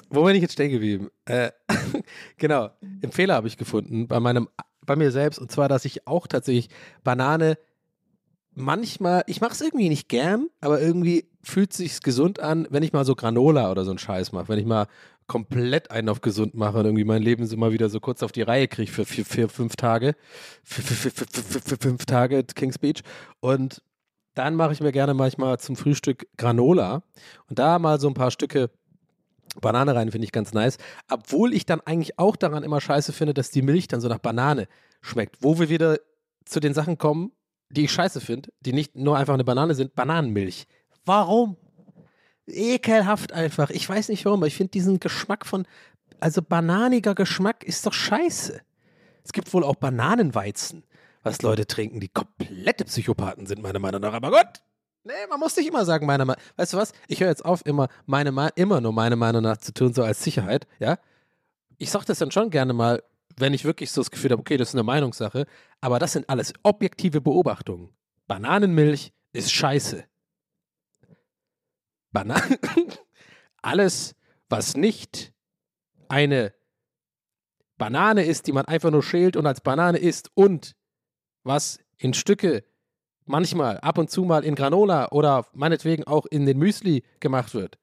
wo 0.09 0.23
bin 0.23 0.35
ich 0.35 0.41
jetzt 0.41 0.53
stehen 0.53 0.71
geblieben? 0.71 1.11
Äh, 1.25 1.51
genau, 2.37 2.71
einen 2.81 3.11
Fehler 3.11 3.35
habe 3.35 3.47
ich 3.47 3.55
gefunden 3.55 4.07
bei 4.07 4.19
meinem, 4.19 4.49
bei 4.83 4.95
mir 4.95 5.11
selbst 5.11 5.37
und 5.37 5.51
zwar, 5.51 5.69
dass 5.69 5.85
ich 5.85 6.07
auch 6.07 6.25
tatsächlich 6.25 6.69
Banane 7.03 7.59
manchmal, 8.55 9.25
ich 9.27 9.41
mache 9.41 9.53
es 9.53 9.61
irgendwie 9.61 9.89
nicht 9.89 10.09
gern, 10.09 10.47
aber 10.59 10.81
irgendwie 10.81 11.29
fühlt 11.43 11.71
sich's 11.71 12.01
gesund 12.01 12.39
an, 12.39 12.65
wenn 12.71 12.81
ich 12.81 12.93
mal 12.93 13.05
so 13.05 13.13
Granola 13.13 13.69
oder 13.69 13.85
so 13.85 13.91
einen 13.91 13.99
Scheiß 13.99 14.31
mache, 14.31 14.49
wenn 14.49 14.57
ich 14.57 14.65
mal 14.65 14.87
komplett 15.27 15.91
einen 15.91 16.09
auf 16.09 16.21
gesund 16.21 16.53
mache 16.53 16.79
und 16.79 16.85
irgendwie 16.85 17.03
mein 17.03 17.21
Leben 17.21 17.45
so 17.47 17.57
mal 17.57 17.71
wieder 17.71 17.89
so 17.89 17.99
kurz 17.99 18.21
auf 18.23 18.31
die 18.31 18.43
Reihe 18.43 18.67
kriege 18.67 18.91
für 18.91 19.05
vier, 19.05 19.25
vier, 19.25 19.49
fünf 19.49 19.75
Tage, 19.75 20.15
für, 20.63 20.81
für, 20.81 21.09
für, 21.11 21.61
für, 21.61 21.77
fünf 21.77 22.05
Tage 22.05 22.43
Kings 22.43 22.77
Beach 22.77 23.01
und 23.39 23.81
dann 24.35 24.55
mache 24.55 24.73
ich 24.73 24.81
mir 24.81 24.91
gerne 24.91 25.13
manchmal 25.13 25.59
zum 25.59 25.75
Frühstück 25.75 26.27
Granola 26.37 27.03
und 27.49 27.57
da 27.57 27.79
mal 27.79 27.99
so 27.99 28.07
ein 28.07 28.13
paar 28.13 28.31
Stücke 28.31 28.69
Banane 29.61 29.95
rein, 29.95 30.11
finde 30.11 30.25
ich 30.25 30.31
ganz 30.31 30.53
nice. 30.53 30.77
Obwohl 31.09 31.53
ich 31.53 31.65
dann 31.65 31.81
eigentlich 31.81 32.19
auch 32.19 32.35
daran 32.35 32.63
immer 32.63 32.81
scheiße 32.81 33.13
finde, 33.13 33.33
dass 33.33 33.51
die 33.51 33.61
Milch 33.61 33.87
dann 33.87 34.01
so 34.01 34.09
nach 34.09 34.19
Banane 34.19 34.67
schmeckt. 35.01 35.37
Wo 35.41 35.59
wir 35.59 35.69
wieder 35.69 35.97
zu 36.43 36.59
den 36.59 36.73
Sachen 36.73 36.97
kommen, 36.97 37.31
die 37.69 37.85
ich 37.85 37.91
scheiße 37.91 38.21
finde, 38.21 38.51
die 38.59 38.73
nicht 38.73 38.95
nur 38.95 39.17
einfach 39.17 39.33
eine 39.33 39.43
Banane 39.43 39.73
sind, 39.73 39.95
Bananenmilch. 39.95 40.67
Warum? 41.05 41.57
Ekelhaft 42.47 43.33
einfach. 43.33 43.69
Ich 43.69 43.87
weiß 43.87 44.09
nicht 44.09 44.25
warum, 44.25 44.39
aber 44.39 44.47
ich 44.47 44.55
finde 44.55 44.71
diesen 44.71 44.99
Geschmack 44.99 45.45
von, 45.45 45.65
also 46.19 46.41
bananiger 46.41 47.15
Geschmack 47.15 47.63
ist 47.63 47.85
doch 47.85 47.93
scheiße. 47.93 48.61
Es 49.23 49.33
gibt 49.33 49.53
wohl 49.53 49.63
auch 49.63 49.75
Bananenweizen, 49.75 50.83
was 51.23 51.41
Leute 51.41 51.65
trinken, 51.65 51.99
die 51.99 52.09
komplette 52.09 52.85
Psychopathen 52.85 53.47
sind, 53.47 53.61
meiner 53.61 53.79
Meinung 53.79 54.01
nach. 54.01 54.13
Aber 54.13 54.29
Gott, 54.29 54.61
nee, 55.03 55.13
man 55.29 55.39
muss 55.39 55.55
nicht 55.55 55.67
immer 55.67 55.85
sagen, 55.85 56.05
meiner 56.05 56.25
Meinung 56.25 56.41
Weißt 56.57 56.73
du 56.73 56.77
was? 56.77 56.93
Ich 57.07 57.21
höre 57.21 57.29
jetzt 57.29 57.43
auf, 57.43 57.65
immer, 57.65 57.87
meine, 58.05 58.31
immer 58.55 58.81
nur 58.81 58.93
meine 58.93 59.15
Meinung 59.15 59.41
nach 59.41 59.57
zu 59.57 59.73
tun, 59.73 59.93
so 59.93 60.03
als 60.03 60.23
Sicherheit, 60.23 60.67
ja? 60.79 60.99
Ich 61.77 61.91
sage 61.91 62.05
das 62.05 62.19
dann 62.19 62.31
schon 62.31 62.51
gerne 62.51 62.73
mal, 62.73 63.03
wenn 63.35 63.53
ich 63.53 63.65
wirklich 63.65 63.91
so 63.91 64.01
das 64.01 64.11
Gefühl 64.11 64.31
habe, 64.31 64.39
okay, 64.39 64.57
das 64.57 64.69
ist 64.69 64.75
eine 64.75 64.83
Meinungssache, 64.83 65.45
aber 65.81 65.99
das 65.99 66.13
sind 66.13 66.29
alles 66.29 66.53
objektive 66.63 67.19
Beobachtungen. 67.19 67.89
Bananenmilch 68.27 69.11
ist 69.33 69.51
scheiße. 69.51 70.05
Bananen. 72.15 72.57
alles, 73.61 74.15
was 74.49 74.75
nicht 74.75 75.33
eine 76.07 76.53
Banane 77.77 78.23
ist, 78.23 78.47
die 78.47 78.53
man 78.53 78.65
einfach 78.65 78.89
nur 78.89 79.03
schält 79.03 79.35
und 79.35 79.45
als 79.45 79.61
Banane 79.61 79.99
isst 79.99 80.31
und 80.33 80.75
was 81.43 81.79
in 81.97 82.13
Stücke 82.13 82.63
manchmal 83.25 83.79
ab 83.79 83.97
und 83.97 84.09
zu 84.09 84.23
mal 84.23 84.45
in 84.45 84.55
Granola 84.55 85.09
oder 85.11 85.45
meinetwegen 85.53 86.05
auch 86.05 86.25
in 86.25 86.45
den 86.45 86.57
Müsli 86.57 87.03
gemacht 87.19 87.53
wird, 87.53 87.77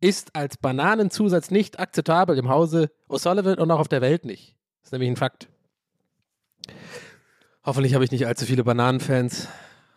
ist 0.00 0.36
als 0.36 0.56
Bananenzusatz 0.56 1.50
nicht 1.50 1.80
akzeptabel 1.80 2.38
im 2.38 2.48
Hause 2.48 2.90
O'Sullivan 3.08 3.58
und 3.58 3.70
auch 3.70 3.80
auf 3.80 3.88
der 3.88 4.00
Welt 4.00 4.24
nicht. 4.24 4.56
Das 4.80 4.88
ist 4.88 4.92
nämlich 4.92 5.10
ein 5.10 5.16
Fakt. 5.16 5.48
Hoffentlich 7.64 7.94
habe 7.94 8.04
ich 8.04 8.12
nicht 8.12 8.26
allzu 8.26 8.46
viele 8.46 8.62
Bananenfans. 8.62 9.48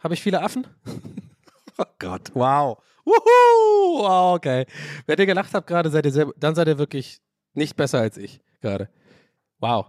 Habe 0.02 0.16
ich 0.16 0.24
viele 0.24 0.42
Affen? 0.42 0.66
oh 1.78 1.84
Gott, 2.00 2.32
wow. 2.34 2.78
Wuhu! 3.06 4.04
Wow, 4.04 4.36
okay. 4.36 4.66
Wer 5.06 5.20
ihr 5.20 5.26
gelacht 5.26 5.54
habt 5.54 5.68
gerade, 5.68 5.90
seid 5.90 6.06
ihr 6.06 6.12
selber, 6.12 6.34
dann 6.38 6.56
seid 6.56 6.68
ihr 6.68 6.78
wirklich 6.78 7.20
nicht 7.54 7.76
besser 7.76 8.00
als 8.00 8.18
ich 8.18 8.42
gerade. 8.62 8.90
Wow. 9.60 9.88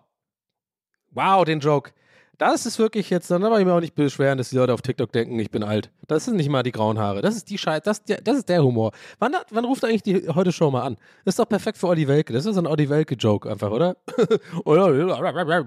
Wow, 1.11 1.45
den 1.45 1.61
Joke. 1.61 1.92
Das 2.38 2.66
ist 2.66 2.79
wirklich 2.79 3.09
jetzt, 3.11 3.31
dann 3.31 3.42
darf 3.42 3.57
ich 3.59 3.64
mir 3.64 3.73
auch 3.73 3.81
nicht 3.81 3.95
beschweren, 3.95 4.37
dass 4.38 4.51
die 4.51 4.57
Leute 4.57 4.75
auf 4.75 4.83
TikTok 4.83 5.12
denken, 5.12 5.38
ich 5.38 5.51
bin 5.51 5.62
alt. 5.62 5.92
Das 6.09 6.25
sind 6.25 6.37
nicht 6.37 6.49
mal 6.49 6.62
die 6.62 6.73
grauen 6.73 6.99
Haare. 6.99 7.21
Das 7.21 7.37
ist 7.37 7.49
die 7.51 7.59
Scheiße, 7.59 7.83
das, 7.85 8.03
das 8.03 8.38
ist 8.38 8.49
der 8.49 8.64
Humor. 8.64 8.90
Wann, 9.21 9.37
wann 9.51 9.64
ruft 9.64 9.85
eigentlich 9.85 10.03
die 10.03 10.29
heute 10.29 10.51
Show 10.51 10.71
mal 10.71 10.83
an? 10.83 10.97
Das 11.25 11.33
ist 11.33 11.38
doch 11.38 11.49
perfekt 11.49 11.79
für 11.79 11.87
Olli 11.87 12.09
Welke. 12.09 12.33
Das 12.33 12.47
ist 12.47 12.57
ein 12.57 12.66
Olli 12.66 12.88
Welke-Joke 12.88 13.49
einfach? 13.49 13.71
Oder 13.71 13.97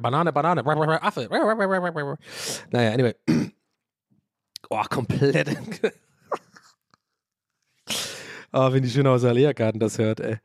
Banane, 0.01 0.33
Banane, 0.33 1.01
Affe. 1.01 1.29
Naja, 2.71 2.91
anyway. 2.91 3.13
Oh, 4.69 4.83
komplett. 4.89 5.57
oh, 8.53 8.71
wenn 8.71 8.83
die 8.83 8.89
schön 8.89 9.07
aus 9.07 9.23
Alea-Garten 9.23 9.79
das 9.79 9.97
hört, 9.97 10.19
ey. 10.19 10.37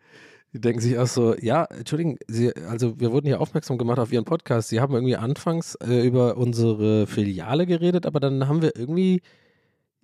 Die 0.53 0.61
denken 0.61 0.81
sich 0.81 0.99
auch 0.99 1.07
so, 1.07 1.37
ja, 1.37 1.65
Entschuldigung, 1.67 2.19
Sie, 2.27 2.53
also 2.57 2.99
wir 2.99 3.13
wurden 3.13 3.27
hier 3.27 3.41
aufmerksam 3.41 3.79
gemacht 3.79 4.01
auf 4.01 4.13
Ihren 4.13 4.25
Podcast. 4.25 4.69
Sie 4.69 4.81
haben 4.81 4.95
irgendwie 4.95 5.17
anfangs 5.17 5.77
äh, 5.77 6.05
über 6.05 6.37
unsere 6.37 7.07
Filiale 7.07 7.67
geredet, 7.67 8.05
aber 8.05 8.19
dann 8.19 8.49
haben 8.49 8.61
wir 8.61 8.75
irgendwie 8.77 9.23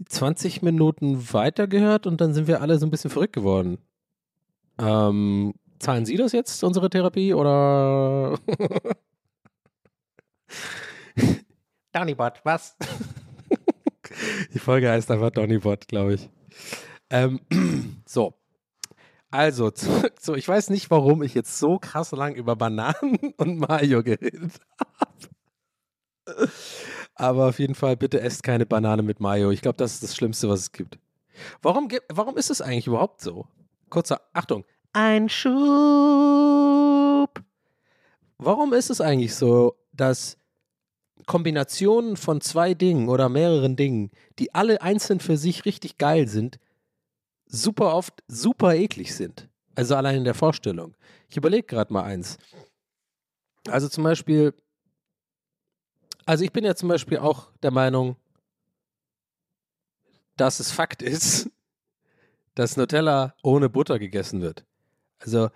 20 0.05 0.63
Minuten 0.63 1.33
weitergehört 1.33 2.07
und 2.07 2.21
dann 2.21 2.33
sind 2.33 2.47
wir 2.47 2.61
alle 2.61 2.79
so 2.79 2.87
ein 2.87 2.91
bisschen 2.91 3.11
verrückt 3.11 3.33
geworden. 3.33 3.79
Ähm, 4.79 5.55
zahlen 5.81 6.07
Sie 6.07 6.17
das 6.17 6.33
jetzt, 6.33 6.63
unsere 6.63 6.91
Therapie, 6.91 7.35
oder? 7.35 8.39
Donny-Bot, 11.93 12.41
was? 12.45 12.77
Die 14.57 14.61
Folge 14.61 14.91
heißt 14.91 15.11
einfach 15.11 15.29
Donnybot, 15.29 15.87
glaube 15.87 16.15
ich. 16.15 16.31
Ähm, 17.11 17.41
so. 18.07 18.33
Also, 19.31 19.71
zu, 19.71 20.35
ich 20.35 20.49
weiß 20.49 20.71
nicht, 20.71 20.91
warum 20.91 21.23
ich 21.23 21.35
jetzt 21.35 21.59
so 21.59 21.79
krass 21.79 22.13
lang 22.13 22.35
über 22.35 22.57
Bananen 22.57 23.19
und 23.37 23.59
Mayo 23.59 24.03
geredet 24.03 24.59
habe. 26.25 26.49
Aber 27.15 27.49
auf 27.49 27.59
jeden 27.59 27.75
Fall, 27.75 27.99
bitte 27.99 28.23
esst 28.23 28.43
keine 28.43 28.65
Banane 28.65 29.03
mit 29.03 29.21
Mayo. 29.21 29.51
Ich 29.51 29.61
glaube, 29.61 29.77
das 29.77 29.93
ist 29.93 30.03
das 30.03 30.17
Schlimmste, 30.17 30.49
was 30.49 30.61
es 30.61 30.73
gibt. 30.73 30.99
Warum, 31.61 31.91
warum 32.09 32.39
ist 32.39 32.49
es 32.49 32.63
eigentlich 32.63 32.87
überhaupt 32.87 33.21
so? 33.21 33.47
Kurzer, 33.91 34.23
Achtung. 34.33 34.65
Ein 34.95 35.29
Schub. 35.29 35.53
Warum 38.39 38.73
ist 38.73 38.89
es 38.89 39.03
eigentlich 39.03 39.35
so, 39.35 39.77
dass 39.93 40.39
Kombinationen 41.27 42.17
von 42.17 42.41
zwei 42.41 42.75
Dingen 42.75 43.09
oder 43.09 43.29
mehreren 43.29 43.77
Dingen, 43.77 44.11
die 44.39 44.55
alle 44.55 44.81
einzeln 44.81 45.21
für 45.21 45.37
sich 45.37 45.65
richtig 45.65 45.99
geil 45.99 46.29
sind, 46.29 46.59
super 47.47 47.95
oft 47.95 48.23
super 48.29 48.75
eklig 48.75 49.15
sind. 49.15 49.49
Also 49.75 49.95
allein 49.95 50.19
in 50.19 50.25
der 50.25 50.35
Vorstellung. 50.35 50.97
Ich 51.29 51.37
überlege 51.37 51.67
gerade 51.67 51.93
mal 51.93 52.05
eins. 52.05 52.39
Also 53.69 53.89
zum 53.89 54.05
Beispiel, 54.05 54.55
also 56.25 56.45
ich 56.45 56.53
bin 56.53 56.65
ja 56.65 56.75
zum 56.75 56.89
Beispiel 56.89 57.19
auch 57.19 57.51
der 57.63 57.73
Meinung, 57.73 58.17
dass 60.37 60.61
es 60.61 60.71
Fakt 60.71 61.03
ist, 61.03 61.51
dass 62.55 62.77
Nutella 62.77 63.35
ohne 63.43 63.69
Butter 63.69 63.99
gegessen 63.99 64.41
wird. 64.41 64.65
Also, 65.19 65.51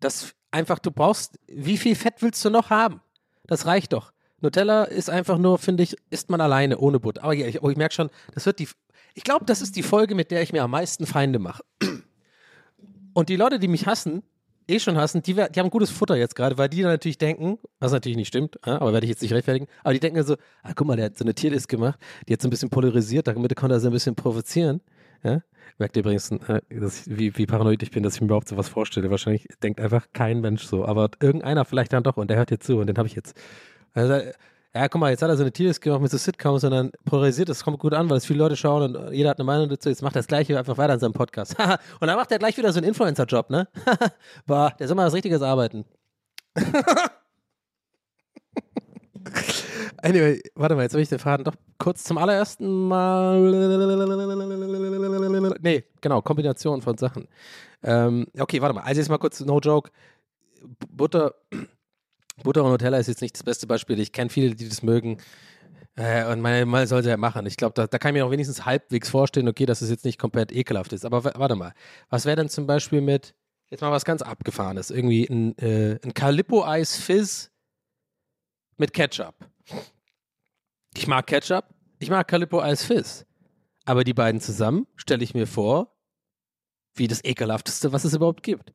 das 0.00 0.34
einfach, 0.50 0.78
du 0.78 0.90
brauchst, 0.90 1.38
wie 1.46 1.76
viel 1.76 1.94
Fett 1.94 2.22
willst 2.22 2.44
du 2.44 2.50
noch 2.50 2.70
haben? 2.70 3.00
Das 3.46 3.66
reicht 3.66 3.92
doch. 3.92 4.12
Nutella 4.40 4.84
ist 4.84 5.10
einfach 5.10 5.38
nur, 5.38 5.58
finde 5.58 5.82
ich, 5.82 5.96
isst 6.10 6.30
man 6.30 6.40
alleine 6.40 6.78
ohne 6.78 7.00
Butter. 7.00 7.24
Aber 7.24 7.34
ja, 7.34 7.46
ich, 7.46 7.62
oh, 7.62 7.70
ich 7.70 7.76
merke 7.76 7.94
schon, 7.94 8.10
das 8.34 8.46
wird 8.46 8.58
die, 8.58 8.68
ich 9.14 9.24
glaube, 9.24 9.44
das 9.44 9.60
ist 9.60 9.76
die 9.76 9.82
Folge, 9.82 10.14
mit 10.14 10.30
der 10.30 10.42
ich 10.42 10.52
mir 10.52 10.62
am 10.62 10.70
meisten 10.70 11.06
Feinde 11.06 11.38
mache. 11.38 11.62
Und 13.14 13.28
die 13.28 13.36
Leute, 13.36 13.58
die 13.58 13.68
mich 13.68 13.86
hassen, 13.86 14.22
eh 14.68 14.78
schon 14.78 14.96
hassen, 14.96 15.22
die, 15.22 15.34
die 15.34 15.60
haben 15.60 15.70
gutes 15.70 15.90
Futter 15.90 16.16
jetzt 16.16 16.36
gerade, 16.36 16.58
weil 16.58 16.68
die 16.68 16.82
dann 16.82 16.92
natürlich 16.92 17.18
denken, 17.18 17.58
was 17.80 17.90
natürlich 17.90 18.16
nicht 18.16 18.28
stimmt, 18.28 18.64
aber 18.66 18.92
werde 18.92 19.06
ich 19.06 19.10
jetzt 19.10 19.22
nicht 19.22 19.32
rechtfertigen, 19.32 19.66
aber 19.82 19.94
die 19.94 20.00
denken 20.00 20.22
so, 20.22 20.36
ah, 20.62 20.72
guck 20.74 20.86
mal, 20.86 20.96
der 20.96 21.06
hat 21.06 21.18
so 21.18 21.24
eine 21.24 21.34
Tierlist 21.34 21.68
gemacht, 21.68 21.98
die 22.28 22.34
hat 22.34 22.42
so 22.42 22.48
ein 22.48 22.50
bisschen 22.50 22.70
polarisiert, 22.70 23.26
damit 23.26 23.56
konnte 23.56 23.76
er 23.76 23.80
so 23.80 23.88
ein 23.88 23.92
bisschen 23.92 24.14
provozieren. 24.14 24.82
Ja? 25.24 25.42
Merkt 25.78 25.96
ihr 25.96 26.00
übrigens, 26.00 26.30
äh, 26.30 26.60
ich, 26.68 26.82
wie, 27.06 27.36
wie 27.36 27.46
paranoid 27.46 27.82
ich 27.82 27.90
bin, 27.90 28.02
dass 28.02 28.14
ich 28.16 28.20
mir 28.20 28.26
überhaupt 28.26 28.48
sowas 28.48 28.68
vorstelle. 28.68 29.10
Wahrscheinlich 29.10 29.46
denkt 29.62 29.80
einfach 29.80 30.08
kein 30.12 30.40
Mensch 30.40 30.64
so, 30.64 30.84
aber 30.84 31.10
irgendeiner 31.20 31.64
vielleicht 31.64 31.92
dann 31.92 32.02
doch 32.02 32.16
und 32.16 32.28
der 32.30 32.36
hört 32.36 32.50
jetzt 32.50 32.66
zu 32.66 32.78
und 32.78 32.86
den 32.86 32.98
habe 32.98 33.08
ich 33.08 33.14
jetzt. 33.14 33.36
Also, 33.98 34.30
ja, 34.74 34.88
guck 34.88 35.00
mal, 35.00 35.10
jetzt 35.10 35.22
hat 35.22 35.28
er 35.28 35.36
so 35.36 35.42
eine 35.42 35.50
Tierlist 35.50 35.80
gemacht 35.80 36.00
mit 36.00 36.10
so 36.10 36.18
Sitcoms 36.18 36.62
und 36.62 36.70
dann 36.70 36.92
polarisiert, 37.04 37.48
das 37.48 37.64
kommt 37.64 37.80
gut 37.80 37.94
an, 37.94 38.08
weil 38.08 38.18
es 38.18 38.26
viele 38.26 38.38
Leute 38.38 38.56
schauen 38.56 38.94
und 38.94 39.12
jeder 39.12 39.30
hat 39.30 39.38
eine 39.38 39.44
Meinung 39.44 39.68
dazu. 39.68 39.88
Jetzt 39.88 40.02
macht 40.02 40.14
er 40.14 40.20
das 40.20 40.28
Gleiche 40.28 40.56
einfach 40.56 40.78
weiter 40.78 40.94
in 40.94 41.00
seinem 41.00 41.14
Podcast. 41.14 41.56
und 42.00 42.06
dann 42.06 42.16
macht 42.16 42.30
er 42.30 42.38
gleich 42.38 42.56
wieder 42.56 42.72
so 42.72 42.78
einen 42.78 42.86
Influencer-Job, 42.86 43.50
ne? 43.50 43.66
Boah, 44.46 44.72
der 44.78 44.86
soll 44.86 44.96
mal 44.96 45.06
was 45.06 45.14
Richtiges 45.14 45.42
arbeiten. 45.42 45.84
anyway, 50.02 50.40
warte 50.54 50.76
mal, 50.76 50.82
jetzt 50.82 50.92
habe 50.92 51.02
ich 51.02 51.08
den 51.08 51.18
Faden 51.18 51.42
doch 51.44 51.54
kurz 51.78 52.04
zum 52.04 52.18
allerersten 52.18 52.86
Mal. 52.86 53.40
Nee, 55.60 55.84
genau, 56.00 56.22
Kombination 56.22 56.82
von 56.82 56.96
Sachen. 56.98 57.26
Ähm, 57.82 58.28
okay, 58.38 58.62
warte 58.62 58.76
mal, 58.76 58.82
also 58.82 59.00
jetzt 59.00 59.08
mal 59.08 59.18
kurz, 59.18 59.40
no 59.40 59.58
joke. 59.58 59.90
Butter, 60.88 61.34
Butter 62.42 62.64
und 62.64 62.70
Nutella 62.70 62.98
ist 62.98 63.06
jetzt 63.08 63.22
nicht 63.22 63.34
das 63.34 63.42
beste 63.42 63.66
Beispiel. 63.66 63.98
Ich 64.00 64.12
kenne 64.12 64.30
viele, 64.30 64.54
die 64.54 64.68
das 64.68 64.82
mögen. 64.82 65.18
Äh, 65.96 66.30
und 66.30 66.40
man, 66.40 66.68
man 66.68 66.86
soll 66.86 67.00
es 67.00 67.06
ja 67.06 67.16
machen. 67.16 67.44
Ich 67.46 67.56
glaube, 67.56 67.74
da, 67.74 67.86
da 67.86 67.98
kann 67.98 68.14
ich 68.14 68.20
mir 68.20 68.26
auch 68.26 68.30
wenigstens 68.30 68.64
halbwegs 68.64 69.08
vorstellen, 69.08 69.48
okay, 69.48 69.66
dass 69.66 69.82
es 69.82 69.90
jetzt 69.90 70.04
nicht 70.04 70.18
komplett 70.18 70.52
ekelhaft 70.52 70.92
ist. 70.92 71.04
Aber 71.04 71.24
wa- 71.24 71.32
warte 71.36 71.56
mal, 71.56 71.72
was 72.08 72.24
wäre 72.24 72.36
denn 72.36 72.48
zum 72.48 72.66
Beispiel 72.66 73.00
mit, 73.00 73.34
jetzt 73.70 73.80
mal 73.80 73.90
was 73.90 74.04
ganz 74.04 74.22
Abgefahrenes, 74.22 74.90
irgendwie 74.90 75.26
ein, 75.28 75.58
äh, 75.58 75.98
ein 76.04 76.14
Calippo-Eis-Fizz 76.14 77.50
mit 78.76 78.92
Ketchup. 78.92 79.34
Ich 80.96 81.06
mag 81.08 81.26
Ketchup, 81.26 81.64
ich 81.98 82.10
mag 82.10 82.28
Calippo-Eis-Fizz. 82.28 83.26
Aber 83.84 84.04
die 84.04 84.14
beiden 84.14 84.40
zusammen 84.40 84.86
stelle 84.96 85.24
ich 85.24 85.34
mir 85.34 85.46
vor, 85.46 85.96
wie 86.94 87.08
das 87.08 87.24
ekelhafteste, 87.24 87.92
was 87.92 88.04
es 88.04 88.14
überhaupt 88.14 88.42
gibt. 88.42 88.72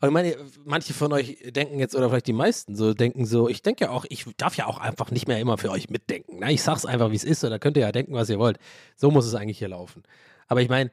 Aber 0.00 0.08
ich 0.08 0.12
meine, 0.12 0.36
manche 0.64 0.94
von 0.94 1.12
euch 1.12 1.38
denken 1.46 1.78
jetzt, 1.78 1.94
oder 1.94 2.08
vielleicht 2.08 2.26
die 2.26 2.32
meisten 2.32 2.76
so, 2.76 2.94
denken 2.94 3.26
so, 3.26 3.48
ich 3.48 3.62
denke 3.62 3.84
ja 3.84 3.90
auch, 3.90 4.04
ich 4.08 4.24
darf 4.36 4.56
ja 4.56 4.66
auch 4.66 4.78
einfach 4.78 5.10
nicht 5.10 5.28
mehr 5.28 5.38
immer 5.40 5.58
für 5.58 5.70
euch 5.70 5.90
mitdenken. 5.90 6.40
Ne? 6.40 6.52
Ich 6.52 6.62
sag's 6.62 6.84
einfach, 6.84 7.10
wie 7.10 7.16
es 7.16 7.24
ist, 7.24 7.44
oder 7.44 7.58
könnt 7.58 7.76
ihr 7.76 7.82
ja 7.82 7.92
denken, 7.92 8.14
was 8.14 8.30
ihr 8.30 8.38
wollt. 8.38 8.58
So 8.96 9.10
muss 9.10 9.26
es 9.26 9.34
eigentlich 9.34 9.58
hier 9.58 9.68
laufen. 9.68 10.02
Aber 10.48 10.62
ich 10.62 10.68
meine, 10.68 10.90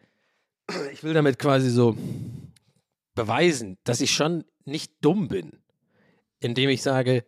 ich 0.91 1.04
will 1.04 1.13
damit 1.13 1.39
quasi 1.39 1.69
so 1.69 1.98
beweisen, 3.15 3.78
dass 3.84 4.02
ich 4.02 4.12
schon 4.12 4.43
nicht 4.65 4.93
dumm 5.02 5.28
bin, 5.28 5.60
indem 6.39 6.69
ich 6.69 6.82
sage, 6.82 7.26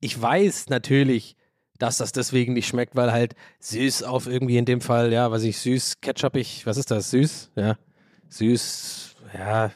ich 0.00 0.20
weiß 0.20 0.68
natürlich, 0.68 1.36
dass 1.78 1.98
das 1.98 2.12
deswegen 2.12 2.52
nicht 2.52 2.68
schmeckt, 2.68 2.94
weil 2.94 3.12
halt 3.12 3.34
süß 3.60 4.04
auf 4.04 4.26
irgendwie 4.26 4.58
in 4.58 4.64
dem 4.64 4.80
Fall, 4.80 5.12
ja, 5.12 5.30
was 5.30 5.42
ich 5.42 5.58
süß, 5.58 6.00
ketchupig, 6.00 6.66
was 6.66 6.76
ist 6.76 6.90
das, 6.90 7.10
süß? 7.10 7.50
Ja, 7.56 7.78
süß, 8.28 9.16
ja. 9.36 9.72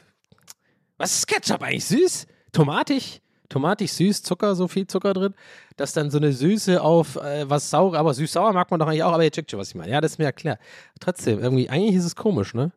Was 0.99 1.17
ist 1.17 1.27
Ketchup 1.27 1.63
eigentlich? 1.63 1.85
Süß? 1.85 2.27
Tomatig? 2.51 3.23
tomatig 3.49 3.91
süß, 3.91 4.23
Zucker, 4.23 4.55
so 4.55 4.67
viel 4.67 4.87
Zucker 4.87 5.13
drin, 5.13 5.33
dass 5.75 5.93
dann 5.93 6.11
so 6.11 6.17
eine 6.19 6.31
Süße 6.31 6.81
auf 6.81 7.15
äh, 7.17 7.49
was 7.49 7.69
sauer, 7.69 7.95
aber 7.95 8.13
süß-sauer 8.13 8.53
mag 8.53 8.71
man 8.71 8.79
doch 8.79 8.87
eigentlich 8.87 9.03
auch, 9.03 9.13
aber 9.13 9.23
ihr 9.23 9.31
checkt 9.31 9.51
schon, 9.51 9.59
was 9.59 9.69
ich 9.69 9.75
meine. 9.75 9.91
Ja, 9.91 10.01
das 10.01 10.13
ist 10.13 10.17
mir 10.19 10.25
ja 10.25 10.31
klar. 10.31 10.59
Trotzdem, 10.99 11.39
irgendwie, 11.39 11.69
eigentlich 11.69 11.95
ist 11.95 12.05
es 12.05 12.15
komisch, 12.15 12.53
ne? 12.53 12.71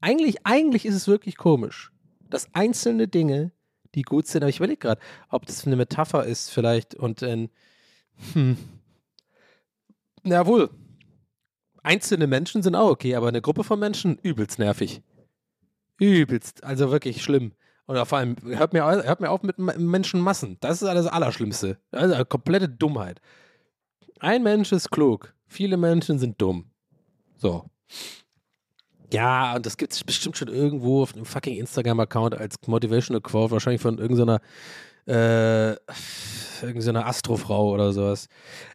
Eigentlich, 0.00 0.44
eigentlich 0.44 0.86
ist 0.86 0.94
es 0.94 1.06
wirklich 1.06 1.36
komisch, 1.36 1.92
dass 2.28 2.48
einzelne 2.54 3.08
Dinge, 3.08 3.52
die 3.94 4.02
gut 4.02 4.26
sind, 4.26 4.42
aber 4.42 4.50
ich 4.50 4.56
überlege 4.56 4.78
gerade, 4.78 5.00
ob 5.28 5.46
das 5.46 5.66
eine 5.66 5.76
Metapher 5.76 6.24
ist 6.24 6.50
vielleicht 6.50 6.94
und 6.94 7.22
ein, 7.22 7.50
hm, 8.32 8.56
jawohl, 10.24 10.70
einzelne 11.82 12.26
Menschen 12.26 12.62
sind 12.62 12.74
auch 12.74 12.90
okay, 12.90 13.14
aber 13.14 13.28
eine 13.28 13.42
Gruppe 13.42 13.64
von 13.64 13.78
Menschen 13.78 14.18
übelst 14.22 14.58
nervig. 14.58 15.02
Übelst, 15.98 16.64
also 16.64 16.90
wirklich 16.90 17.22
schlimm. 17.22 17.52
Oder 17.86 18.06
vor 18.06 18.18
allem, 18.18 18.36
hört 18.44 18.72
mir, 18.72 18.84
hört 18.84 19.20
mir 19.20 19.30
auf 19.30 19.42
mit 19.42 19.58
Menschenmassen. 19.58 20.56
Das 20.60 20.80
ist 20.80 20.88
das 20.88 21.06
Allerschlimmste. 21.06 21.78
Ist 21.92 22.02
eine 22.12 22.24
komplette 22.24 22.68
Dummheit. 22.68 23.20
Ein 24.20 24.42
Mensch 24.42 24.72
ist 24.72 24.90
klug, 24.90 25.34
viele 25.46 25.76
Menschen 25.76 26.18
sind 26.18 26.40
dumm. 26.40 26.70
So. 27.36 27.68
Ja, 29.12 29.54
und 29.56 29.66
das 29.66 29.76
gibt 29.76 29.92
es 29.92 30.02
bestimmt 30.02 30.36
schon 30.36 30.48
irgendwo 30.48 31.02
auf 31.02 31.14
einem 31.14 31.26
fucking 31.26 31.56
Instagram-Account 31.58 32.34
als 32.34 32.56
Motivational 32.66 33.20
Quote, 33.20 33.52
wahrscheinlich 33.52 33.82
von 33.82 33.98
irgendeiner, 33.98 34.40
äh, 35.06 35.72
irgendeiner 36.62 37.06
Astrofrau 37.06 37.70
oder 37.72 37.92
sowas. 37.92 38.28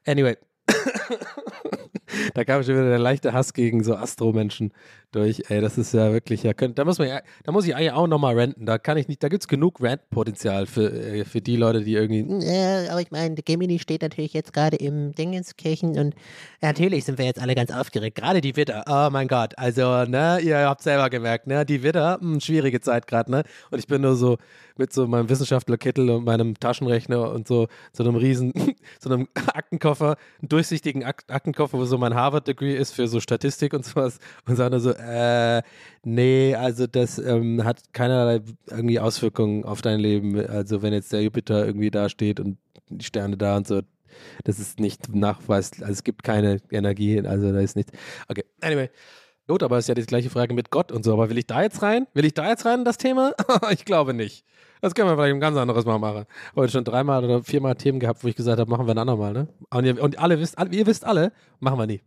Anyway. 0.06 0.38
da 2.36 2.44
kam 2.44 2.64
schon 2.64 2.76
wieder 2.76 2.90
der 2.90 3.00
leichte 3.00 3.34
Hass 3.34 3.54
gegen 3.54 3.84
so 3.84 3.96
Astro-Menschen 3.96 4.72
durch. 5.12 5.44
Ey, 5.50 5.62
das 5.62 5.78
ist 5.78 5.94
ja 5.94 6.12
wirklich, 6.12 6.44
ja, 6.44 6.54
könnt, 6.54 6.78
da 6.78 6.86
muss 6.86 7.00
man 7.00 7.08
ja, 7.08 7.22
da 7.44 7.52
muss 7.52 7.66
ich 7.66 7.76
eigentlich 7.76 7.92
auch 7.92 8.08
nochmal 8.08 8.36
renten. 8.36 8.66
Da 8.66 8.78
kann 8.78 8.98
ich 8.98 9.08
nicht, 9.08 9.24
da 9.24 9.30
gibt 9.30 9.44
es 9.44 9.48
genug 9.48 9.82
Rant-Potenzial 9.82 10.66
für, 10.66 10.92
äh, 10.92 11.26
für 11.26 11.42
die 11.42 11.56
Leute, 11.56 11.84
die 11.84 11.94
irgendwie, 11.94 12.26
Ja, 12.46 12.92
aber 12.92 13.02
ich 13.02 13.12
meine, 13.12 13.36
Gemini 13.36 13.80
steht 13.80 14.02
natürlich 14.02 14.34
jetzt 14.34 14.54
gerade 14.54 14.78
im 14.78 15.14
Dingenskirchen 15.14 15.98
und 15.98 16.16
natürlich 16.62 17.06
sind 17.06 17.18
wir 17.18 17.26
jetzt 17.26 17.42
alle 17.42 17.56
ganz 17.56 17.72
aufgeregt. 17.72 18.18
Gerade 18.18 18.42
die 18.42 18.56
Witter, 18.56 18.84
oh 18.88 19.10
mein 19.12 19.28
Gott, 19.28 19.58
also, 19.58 20.06
ne, 20.06 20.40
ihr 20.42 20.58
habt 20.60 20.82
selber 20.82 21.10
gemerkt, 21.10 21.48
ne, 21.48 21.66
die 21.66 21.84
Witter, 21.84 22.20
mh, 22.22 22.42
schwierige 22.42 22.82
Zeit 22.82 23.08
gerade, 23.08 23.32
ne, 23.32 23.44
und 23.72 23.80
ich 23.80 23.88
bin 23.88 24.02
nur 24.02 24.16
so 24.16 24.38
mit 24.80 24.94
so 24.94 25.06
meinem 25.08 25.30
Wissenschaftlerkittel 25.30 26.10
und 26.10 26.24
meinem 26.26 26.60
Taschenrechner 26.60 27.32
und 27.32 27.48
so, 27.48 27.68
so 27.92 28.04
einem 28.04 28.16
riesen, 28.16 28.54
so 29.00 29.10
einem 29.10 29.28
Aktenkoffer, 29.54 30.16
einen 30.42 30.50
durchsichtigen 30.50 31.04
Ak 31.04 31.24
Aktenkoffer, 31.28 31.78
wo 31.78 31.86
so 31.86 31.98
mein 31.98 32.16
Harvard-Degree 32.16 32.76
ist 32.76 32.94
für 32.94 33.08
so 33.08 33.20
Statistik 33.20 33.74
und 33.74 33.86
sowas 33.86 34.20
und 34.48 34.56
sage 34.56 34.72
nur 34.72 34.80
so, 34.80 34.94
äh, 35.00 35.62
nee, 36.04 36.56
also 36.56 36.88
das 36.88 37.18
ähm, 37.20 37.64
hat 37.64 37.94
keinerlei 37.94 38.42
irgendwie 38.70 39.00
Auswirkungen 39.00 39.64
auf 39.64 39.82
dein 39.82 40.00
Leben, 40.00 40.40
also 40.48 40.82
wenn 40.82 40.94
jetzt 40.94 41.12
der 41.14 41.24
Jupiter 41.24 41.66
irgendwie 41.66 41.92
da 41.92 42.10
steht 42.10 42.40
und 42.40 42.58
die 42.90 43.06
Sterne 43.06 43.38
da 43.38 43.58
und 43.58 43.68
so, 43.68 43.82
das 44.44 44.60
ist 44.60 44.80
nicht 44.80 45.14
nachweislich, 45.14 45.82
also 45.82 45.94
es 45.94 46.04
gibt 46.04 46.24
keine 46.24 46.60
Energie, 46.72 47.20
also 47.22 47.52
da 47.52 47.60
ist 47.60 47.76
nichts. 47.76 47.92
Okay, 48.28 48.44
anyway. 48.62 48.90
Gut, 49.48 49.64
aber 49.64 49.80
es 49.80 49.86
ist 49.86 49.88
ja 49.88 49.96
die 49.96 50.06
gleiche 50.06 50.30
Frage 50.30 50.54
mit 50.54 50.70
Gott 50.70 50.92
und 50.92 51.04
so. 51.04 51.12
Aber 51.12 51.32
will 51.32 51.38
ich 51.40 51.48
da 51.48 51.64
jetzt 51.64 51.82
rein? 51.82 52.06
Will 52.14 52.24
ich 52.24 52.36
da 52.36 52.48
jetzt 52.48 52.68
rein 52.68 52.80
in 52.80 52.86
das 52.86 52.98
Thema? 52.98 53.34
ich 53.72 53.84
glaube 53.84 54.14
nicht. 54.14 54.46
Das 54.80 54.94
können 54.94 55.10
wir 55.10 55.16
vielleicht 55.16 55.34
ein 55.34 55.40
ganz 55.40 55.58
anderes 55.58 55.86
Mal 55.86 55.98
machen. 55.98 56.26
Heute 56.56 56.72
schon 56.72 56.84
dreimal 56.84 57.26
oder 57.26 57.44
viermal 57.44 57.74
Themen 57.74 58.00
gehabt, 58.00 58.24
wo 58.24 58.28
ich 58.28 58.36
gesagt 58.36 58.60
habe, 58.60 58.70
machen 58.70 58.86
wir 58.86 58.94
ein 58.94 59.00
andermal, 59.00 59.34
ne? 59.34 59.48
Und 59.72 59.86
ihr, 59.86 60.02
und 60.02 60.20
alle 60.20 60.40
wisst, 60.40 60.58
alle, 60.60 60.70
ihr 60.70 60.86
wisst 60.86 61.04
alle, 61.04 61.32
machen 61.60 61.80
wir 61.80 61.88
nie. 61.88 62.02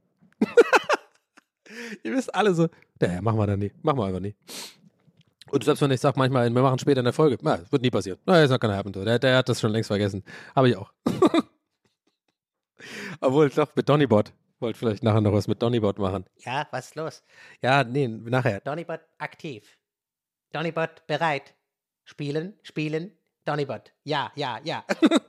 ihr 2.03 2.12
wisst 2.12 2.35
alle 2.35 2.55
so, 2.55 2.68
naja, 3.01 3.21
machen 3.21 3.38
wir 3.38 3.47
dann 3.47 3.59
nie. 3.59 3.73
Machen 3.83 3.99
wir 3.99 4.07
einfach 4.07 4.21
nie. 4.21 4.35
Und 5.51 5.64
selbst 5.64 5.83
wenn 5.83 5.90
ich 5.90 6.01
sage 6.01 6.18
manchmal, 6.18 6.49
wir 6.49 6.62
machen 6.62 6.79
später 6.79 7.01
eine 7.01 7.12
Folge, 7.12 7.37
na, 7.42 7.61
wird 7.71 7.83
nie 7.83 7.90
passieren. 7.90 8.18
Na, 8.25 8.42
ist 8.42 8.51
not 8.51 8.61
gonna 8.61 8.77
happen. 8.77 8.92
Der, 8.92 9.18
der 9.18 9.37
hat 9.37 9.49
das 9.49 9.61
schon 9.61 9.71
längst 9.71 9.88
vergessen. 9.88 10.25
Habe 10.57 10.71
ich 10.71 10.77
auch. 10.77 10.90
Obwohl, 13.21 13.51
doch, 13.51 13.75
mit 13.77 13.88
Donnybot. 13.88 14.33
Wollte 14.61 14.79
vielleicht 14.79 15.03
nachher 15.03 15.21
noch 15.21 15.33
was 15.33 15.49
mit 15.49 15.61
Donnybot 15.61 15.99
machen. 15.99 16.25
Ja, 16.38 16.66
was 16.71 16.87
ist 16.87 16.95
los? 16.95 17.23
Ja, 17.61 17.85
nee, 17.85 18.09
nachher. 18.09 18.61
Donnybot 18.61 19.01
aktiv. 19.18 19.77
Donnybot 20.53 21.07
bereit. 21.07 21.55
Spielen, 22.05 22.55
spielen. 22.62 23.12
Donnybot. 23.45 23.92
Ja, 24.05 24.33
ja, 24.37 24.59
ja. 24.64 24.85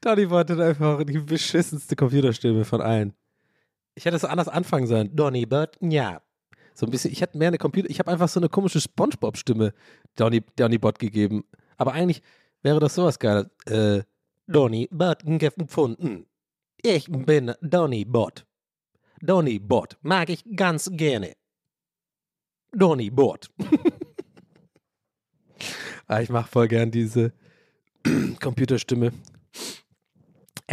Donnybot 0.00 0.50
hat 0.50 0.60
einfach 0.60 1.02
die 1.04 1.18
beschissenste 1.18 1.96
Computerstimme 1.96 2.64
von 2.64 2.80
allen. 2.80 3.14
Ich 3.94 4.04
hätte 4.04 4.16
es 4.16 4.24
anders 4.24 4.48
anfangen 4.48 4.86
sollen. 4.86 5.14
Donnybot, 5.14 5.76
ja. 5.80 6.22
So 6.74 6.86
ein 6.86 6.90
bisschen, 6.90 7.12
ich 7.12 7.20
hätte 7.20 7.36
mehr 7.36 7.48
eine 7.48 7.58
Computer, 7.58 7.90
ich 7.90 7.98
habe 7.98 8.10
einfach 8.10 8.28
so 8.28 8.40
eine 8.40 8.48
komische 8.48 8.80
Spongebob-Stimme 8.80 9.74
Donny, 10.16 10.42
Donnybot 10.56 10.98
gegeben. 10.98 11.44
Aber 11.76 11.92
eigentlich 11.92 12.22
wäre 12.62 12.80
das 12.80 12.94
sowas 12.94 13.18
geil. 13.18 13.50
Äh, 13.66 14.02
Donnybot 14.46 15.18
gefunden. 15.58 16.26
Ich 16.82 17.06
bin 17.10 17.52
Donnybot. 17.60 18.46
Donnybot 19.20 19.98
mag 20.02 20.30
ich 20.30 20.44
ganz 20.56 20.90
gerne. 20.92 21.34
Donnybot. 22.72 23.50
ah, 26.06 26.20
ich 26.20 26.30
mache 26.30 26.50
voll 26.50 26.68
gern 26.68 26.90
diese 26.90 27.32
Computerstimme. 28.40 29.12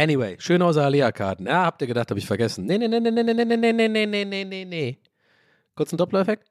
Anyway, 0.00 0.36
Schönhauser 0.38 0.86
Alea-Karten. 0.86 1.44
Ja, 1.44 1.66
habt 1.66 1.82
ihr 1.82 1.86
gedacht, 1.86 2.08
habe 2.08 2.18
ich 2.18 2.26
vergessen. 2.26 2.64
Nee, 2.64 2.78
nee, 2.78 2.88
nee, 2.88 3.00
nee, 3.00 3.10
nee, 3.10 3.22
nee, 3.22 3.34
nee, 3.34 3.44
nee, 3.44 3.72
nee, 3.72 3.88
nee, 3.88 4.06
nee, 4.06 4.24
nee, 4.24 4.44
nee, 4.44 4.64
nee. 4.64 4.98
Kurz 5.74 5.92
ein 5.92 5.98
Doppler-Effekt. 5.98 6.50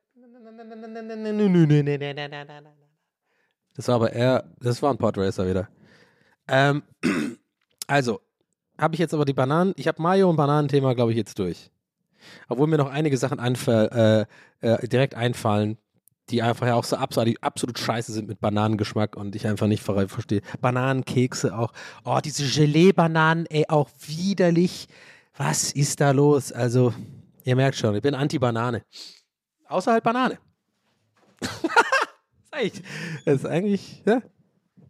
Das 3.76 3.88
war 3.88 3.96
aber 3.96 4.14
eher, 4.14 4.44
das 4.60 4.84
war 4.84 4.92
ein 4.92 5.00
Podracer 5.00 5.50
wieder. 5.50 5.68
Ähm, 6.48 6.84
also, 7.88 8.22
habe 8.78 8.94
ich 8.94 9.00
jetzt 9.00 9.16
aber 9.16 9.26
die 9.26 9.34
Bananen, 9.34 9.74
ich 9.78 9.88
habe 9.88 10.00
Mayo 10.00 10.30
und 10.30 10.36
Bananenthema, 10.36 10.94
glaube 10.94 11.10
ich, 11.10 11.18
jetzt 11.18 11.40
durch. 11.40 11.72
Obwohl 12.50 12.68
mir 12.68 12.78
noch 12.78 12.92
einige 12.92 13.18
Sachen 13.18 13.40
einfall, 13.40 14.28
äh, 14.62 14.68
äh, 14.68 14.88
direkt 14.88 15.16
einfallen, 15.16 15.80
die 16.30 16.42
einfach 16.42 16.68
ja 16.68 16.76
auch 16.76 16.84
so 16.84 16.96
absolut, 16.96 17.38
scheiße 17.78 18.12
sind 18.12 18.28
mit 18.28 18.40
Bananengeschmack 18.40 19.16
und 19.16 19.36
ich 19.36 19.48
einfach 19.48 19.68
nicht 19.68 19.84
ver- 19.84 20.08
verstehe. 20.08 20.42
Bananenkekse 20.62 21.58
auch. 21.58 21.74
Oh, 22.04 22.20
diese 22.24 22.46
Gelee-Bananen, 22.46 23.46
ey, 23.48 23.66
auch 23.68 23.90
widerlich. 24.06 24.88
Was 25.36 25.72
ist 25.72 26.02
da 26.02 26.12
los? 26.12 26.52
Also, 26.52 26.94
ihr 27.44 27.56
merkt 27.56 27.78
schon, 27.78 27.96
ich 27.96 28.02
bin 28.02 28.16
Anti-Banane. 28.16 28.84
Außer 29.68 29.94
halt 29.94 30.04
Banane. 30.04 30.38
das 33.26 33.36
ist 33.36 33.46
eigentlich, 33.46 34.04
ja, 34.06 34.22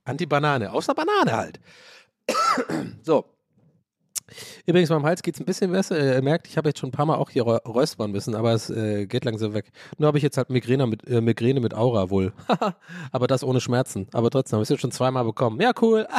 Anti-Banane. 0.06 0.72
Außer 0.72 0.94
Banane 0.94 1.32
halt. 1.32 1.60
so. 3.04 3.26
Übrigens, 4.66 4.90
meinem 4.90 5.06
Hals 5.06 5.22
geht 5.22 5.36
es 5.36 5.42
ein 5.42 5.46
bisschen 5.46 5.72
besser. 5.72 6.16
Ihr 6.16 6.22
merkt, 6.22 6.48
ich 6.48 6.58
habe 6.58 6.70
jetzt 6.70 6.80
schon 6.80 6.90
ein 6.90 6.94
paar 6.94 7.06
Mal 7.06 7.16
auch 7.16 7.30
hier 7.30 7.44
räuspern 7.44 8.12
müssen, 8.12 8.36
aber 8.36 8.54
es 8.54 8.70
äh, 8.70 9.06
geht 9.06 9.26
langsam 9.26 9.54
weg. 9.54 9.72
Nur 9.98 10.08
habe 10.08 10.18
ich 10.18 10.24
jetzt 10.24 10.38
halt 10.38 10.50
Migräne 10.50 10.88
mit, 10.88 11.08
äh, 11.08 11.22
Migräne 11.22 11.60
mit 11.60 11.74
Aura 11.74 12.10
wohl. 12.10 12.34
aber 13.12 13.28
das 13.28 13.44
ohne 13.44 13.62
Schmerzen. 13.62 14.08
Aber 14.14 14.30
trotzdem, 14.30 14.58
habe 14.58 14.64
ich 14.64 14.68
es 14.68 14.70
jetzt 14.70 14.82
schon 14.82 14.92
zweimal 14.92 15.24
bekommen. 15.24 15.60
Ja, 15.62 15.72
cool. 15.82 16.08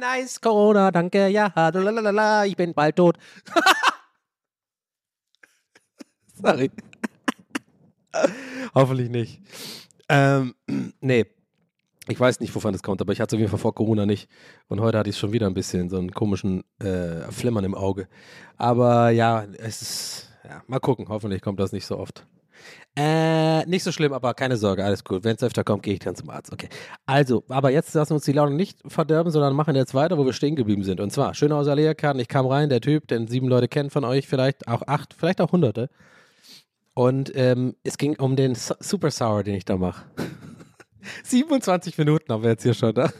Nice. 0.00 0.40
Corona, 0.40 0.90
danke. 0.90 1.28
Ja, 1.28 1.52
lalalala, 1.54 2.44
ich 2.44 2.56
bin 2.56 2.74
bald 2.74 2.96
tot. 2.96 3.16
Sorry. 6.42 6.70
Hoffentlich 8.74 9.08
nicht. 9.08 9.40
Ähm, 10.08 10.54
nee. 11.00 11.26
Ich 12.08 12.20
weiß 12.20 12.40
nicht, 12.40 12.54
wovon 12.54 12.72
das 12.72 12.82
kommt, 12.82 13.00
aber 13.00 13.12
ich 13.12 13.20
hatte 13.20 13.34
es 13.34 13.38
auf 13.38 13.40
jeden 13.40 13.50
Fall 13.50 13.58
vor 13.58 13.74
Corona 13.74 14.06
nicht. 14.06 14.28
Und 14.68 14.80
heute 14.80 14.98
hatte 14.98 15.10
ich 15.10 15.18
schon 15.18 15.32
wieder 15.32 15.46
ein 15.46 15.54
bisschen 15.54 15.88
so 15.88 15.98
einen 15.98 16.12
komischen 16.12 16.62
äh, 16.78 17.30
Flimmern 17.30 17.64
im 17.64 17.74
Auge. 17.74 18.08
Aber 18.56 19.10
ja, 19.10 19.44
es 19.58 19.82
ist. 19.82 20.30
Ja, 20.44 20.62
mal 20.68 20.78
gucken. 20.78 21.06
Hoffentlich 21.08 21.42
kommt 21.42 21.58
das 21.58 21.72
nicht 21.72 21.84
so 21.86 21.98
oft. 21.98 22.24
Äh, 22.98 23.66
nicht 23.66 23.82
so 23.82 23.92
schlimm, 23.92 24.12
aber 24.14 24.32
keine 24.32 24.56
Sorge, 24.56 24.82
alles 24.84 25.04
gut. 25.04 25.22
Wenn 25.24 25.36
es 25.36 25.42
öfter 25.42 25.64
kommt, 25.64 25.82
gehe 25.82 25.92
ich 25.94 25.98
dann 26.00 26.14
zum 26.16 26.30
Arzt. 26.30 26.52
Okay. 26.52 26.68
Also, 27.04 27.44
aber 27.48 27.70
jetzt 27.70 27.92
lassen 27.94 28.10
wir 28.10 28.14
uns 28.14 28.24
die 28.24 28.32
Laune 28.32 28.54
nicht 28.54 28.78
verderben, 28.86 29.30
sondern 29.30 29.54
machen 29.54 29.76
jetzt 29.76 29.92
weiter, 29.92 30.16
wo 30.16 30.24
wir 30.24 30.32
stehen 30.32 30.56
geblieben 30.56 30.82
sind. 30.82 31.00
Und 31.00 31.12
zwar, 31.12 31.34
Schönhauser 31.34 31.74
Lehrkarten. 31.74 32.20
Ich 32.20 32.28
kam 32.28 32.46
rein, 32.46 32.70
der 32.70 32.80
Typ, 32.80 33.08
den 33.08 33.26
sieben 33.28 33.48
Leute 33.48 33.68
kennen 33.68 33.90
von 33.90 34.04
euch, 34.04 34.26
vielleicht 34.26 34.68
auch 34.68 34.82
acht, 34.86 35.14
vielleicht 35.14 35.40
auch 35.42 35.52
hunderte. 35.52 35.90
Und 36.94 37.30
ähm, 37.34 37.74
es 37.82 37.98
ging 37.98 38.16
um 38.18 38.36
den 38.36 38.54
Su- 38.54 38.74
Super 38.80 39.10
Sour, 39.10 39.42
den 39.42 39.56
ich 39.56 39.64
da 39.66 39.76
mache. 39.76 40.04
27 41.24 41.96
Minuten 41.98 42.32
haben 42.32 42.42
wir 42.42 42.50
jetzt 42.50 42.62
hier 42.62 42.74
schon. 42.74 42.94
Ne? 42.94 43.12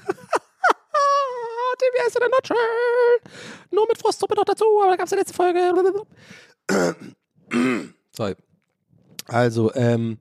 TBS 1.78 2.14
in 2.14 2.20
der 2.20 2.28
Nutshell. 2.30 2.56
Nur 3.70 3.86
mit 3.88 3.98
Frostsuppe 3.98 4.34
noch 4.34 4.44
dazu, 4.44 4.64
aber 4.80 4.90
da 4.90 4.96
gab 4.96 5.04
es 5.04 5.10
die 5.10 5.16
letzte 5.16 5.34
Folge. 5.34 5.60
Sorry. 8.12 8.34
Also, 9.26 9.74
ähm, 9.74 10.18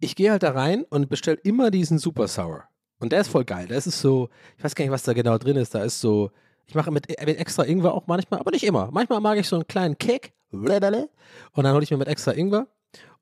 ich 0.00 0.16
gehe 0.16 0.30
halt 0.30 0.42
da 0.42 0.50
rein 0.52 0.84
und 0.84 1.08
bestelle 1.08 1.38
immer 1.42 1.70
diesen 1.70 1.98
Super 1.98 2.28
Sour. 2.28 2.64
Und 3.00 3.12
der 3.12 3.20
ist 3.20 3.28
voll 3.28 3.44
geil. 3.44 3.66
Das 3.68 3.86
ist 3.86 4.00
so, 4.00 4.28
ich 4.56 4.64
weiß 4.64 4.74
gar 4.74 4.84
nicht, 4.84 4.92
was 4.92 5.02
da 5.02 5.12
genau 5.12 5.38
drin 5.38 5.56
ist. 5.56 5.74
Da 5.74 5.82
ist 5.82 6.00
so, 6.00 6.30
ich 6.66 6.74
mache 6.74 6.90
mit, 6.90 7.08
mit 7.08 7.38
extra 7.38 7.64
Ingwer 7.64 7.92
auch 7.94 8.06
manchmal, 8.06 8.40
aber 8.40 8.50
nicht 8.50 8.64
immer. 8.64 8.90
Manchmal 8.92 9.20
mag 9.20 9.38
ich 9.38 9.48
so 9.48 9.56
einen 9.56 9.66
kleinen 9.66 9.98
Kick. 9.98 10.32
Und 10.50 11.64
dann 11.64 11.74
hole 11.74 11.82
ich 11.82 11.90
mir 11.90 11.96
mit 11.96 12.08
extra 12.08 12.32
Ingwer. 12.32 12.68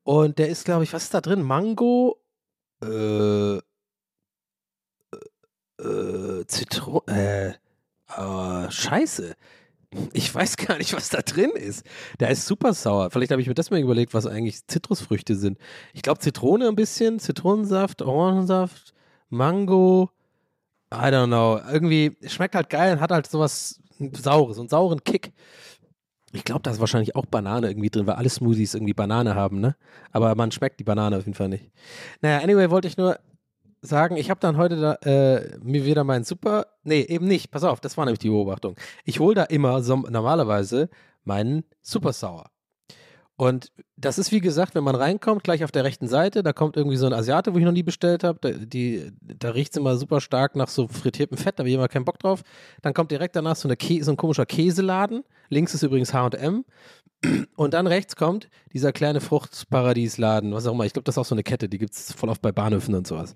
Und 0.03 0.37
der 0.37 0.49
ist, 0.49 0.65
glaube 0.65 0.83
ich, 0.83 0.93
was 0.93 1.03
ist 1.03 1.13
da 1.13 1.21
drin? 1.21 1.41
Mango, 1.41 2.17
äh, 2.83 3.61
Äh, 5.79 6.45
Zitron. 6.47 7.01
Äh, 7.07 7.49
äh, 7.49 8.71
Scheiße. 8.71 9.35
Ich 10.13 10.33
weiß 10.33 10.57
gar 10.57 10.77
nicht, 10.77 10.93
was 10.93 11.09
da 11.09 11.21
drin 11.21 11.51
ist. 11.51 11.85
Der 12.19 12.29
ist 12.29 12.45
super 12.47 12.73
sauer. 12.73 13.11
Vielleicht 13.11 13.31
habe 13.31 13.41
ich 13.41 13.47
mir 13.47 13.53
das 13.53 13.69
mal 13.69 13.79
überlegt, 13.79 14.13
was 14.13 14.25
eigentlich 14.25 14.65
Zitrusfrüchte 14.65 15.35
sind. 15.35 15.59
Ich 15.93 16.01
glaube 16.01 16.19
Zitrone 16.19 16.67
ein 16.67 16.75
bisschen, 16.75 17.19
Zitronensaft, 17.19 18.01
Orangensaft, 18.01 18.93
Mango. 19.29 20.09
I 20.91 21.07
don't 21.09 21.27
know. 21.27 21.59
Irgendwie 21.71 22.15
schmeckt 22.27 22.55
halt 22.55 22.69
geil 22.69 22.93
und 22.93 23.01
hat 23.01 23.11
halt 23.11 23.27
sowas 23.27 23.79
Saures, 24.13 24.57
einen 24.59 24.69
sauren 24.69 25.03
Kick. 25.03 25.31
Ich 26.33 26.43
glaube, 26.43 26.61
da 26.63 26.71
ist 26.71 26.79
wahrscheinlich 26.79 27.15
auch 27.15 27.27
Banane 27.27 27.69
irgendwie 27.69 27.91
drin, 27.91 28.07
weil 28.07 28.15
alle 28.15 28.29
Smoothies 28.29 28.73
irgendwie 28.73 28.93
Banane 28.93 29.35
haben, 29.35 29.59
ne? 29.59 29.75
Aber 30.11 30.33
man 30.33 30.51
schmeckt 30.51 30.79
die 30.79 30.83
Banane 30.83 31.17
auf 31.17 31.25
jeden 31.25 31.35
Fall 31.35 31.49
nicht. 31.49 31.71
Naja, 32.21 32.39
anyway, 32.39 32.71
wollte 32.71 32.87
ich 32.87 32.97
nur 32.97 33.19
sagen, 33.81 34.17
ich 34.17 34.29
habe 34.31 34.39
dann 34.39 34.57
heute 34.57 34.77
da, 34.77 34.93
äh, 35.03 35.57
mir 35.61 35.85
wieder 35.85 36.03
meinen 36.03 36.23
Super. 36.23 36.67
Nee, 36.83 37.01
eben 37.01 37.27
nicht. 37.27 37.51
Pass 37.51 37.63
auf, 37.63 37.79
das 37.81 37.97
war 37.97 38.05
nämlich 38.05 38.19
die 38.19 38.29
Beobachtung. 38.29 38.75
Ich 39.05 39.19
hole 39.19 39.35
da 39.35 39.43
immer 39.43 39.83
so, 39.83 39.95
normalerweise 39.97 40.89
meinen 41.23 41.65
Super 41.81 42.13
Sour. 42.13 42.52
Und 43.35 43.71
das 43.97 44.19
ist 44.19 44.31
wie 44.31 44.41
gesagt, 44.41 44.75
wenn 44.75 44.83
man 44.83 44.95
reinkommt, 44.95 45.43
gleich 45.43 45.63
auf 45.63 45.71
der 45.71 45.83
rechten 45.83 46.07
Seite, 46.07 46.43
da 46.43 46.53
kommt 46.53 46.77
irgendwie 46.77 46.97
so 46.97 47.07
ein 47.07 47.13
Asiate, 47.13 47.53
wo 47.53 47.57
ich 47.57 47.65
noch 47.65 47.71
nie 47.71 47.83
bestellt 47.83 48.23
habe. 48.23 48.37
Da, 48.41 48.51
die, 48.51 49.11
da 49.21 49.49
riecht 49.51 49.71
es 49.71 49.77
immer 49.77 49.97
super 49.97 50.21
stark 50.21 50.55
nach 50.55 50.67
so 50.67 50.87
frittiertem 50.87 51.37
Fett, 51.37 51.57
da 51.57 51.61
habe 51.61 51.69
ich 51.69 51.75
immer 51.75 51.87
keinen 51.87 52.05
Bock 52.05 52.19
drauf. 52.19 52.43
Dann 52.83 52.93
kommt 52.93 53.09
direkt 53.09 53.35
danach 53.35 53.55
so, 53.55 53.67
eine 53.67 54.03
so 54.03 54.11
ein 54.11 54.17
komischer 54.17 54.45
Käseladen. 54.45 55.23
Links 55.49 55.73
ist 55.73 55.81
übrigens 55.81 56.13
HM. 56.13 56.63
Und 57.55 57.73
dann 57.73 57.87
rechts 57.87 58.15
kommt 58.15 58.49
dieser 58.71 58.91
kleine 58.91 59.19
Fruchtparadiesladen, 59.19 60.53
was 60.53 60.67
auch 60.67 60.73
immer. 60.73 60.85
Ich 60.85 60.93
glaube, 60.93 61.05
das 61.05 61.15
ist 61.15 61.19
auch 61.19 61.25
so 61.25 61.35
eine 61.35 61.43
Kette, 61.43 61.69
die 61.69 61.79
gibt 61.79 61.93
es 61.93 62.13
voll 62.13 62.29
oft 62.29 62.41
bei 62.41 62.51
Bahnhöfen 62.51 62.93
und 62.93 63.07
sowas. 63.07 63.33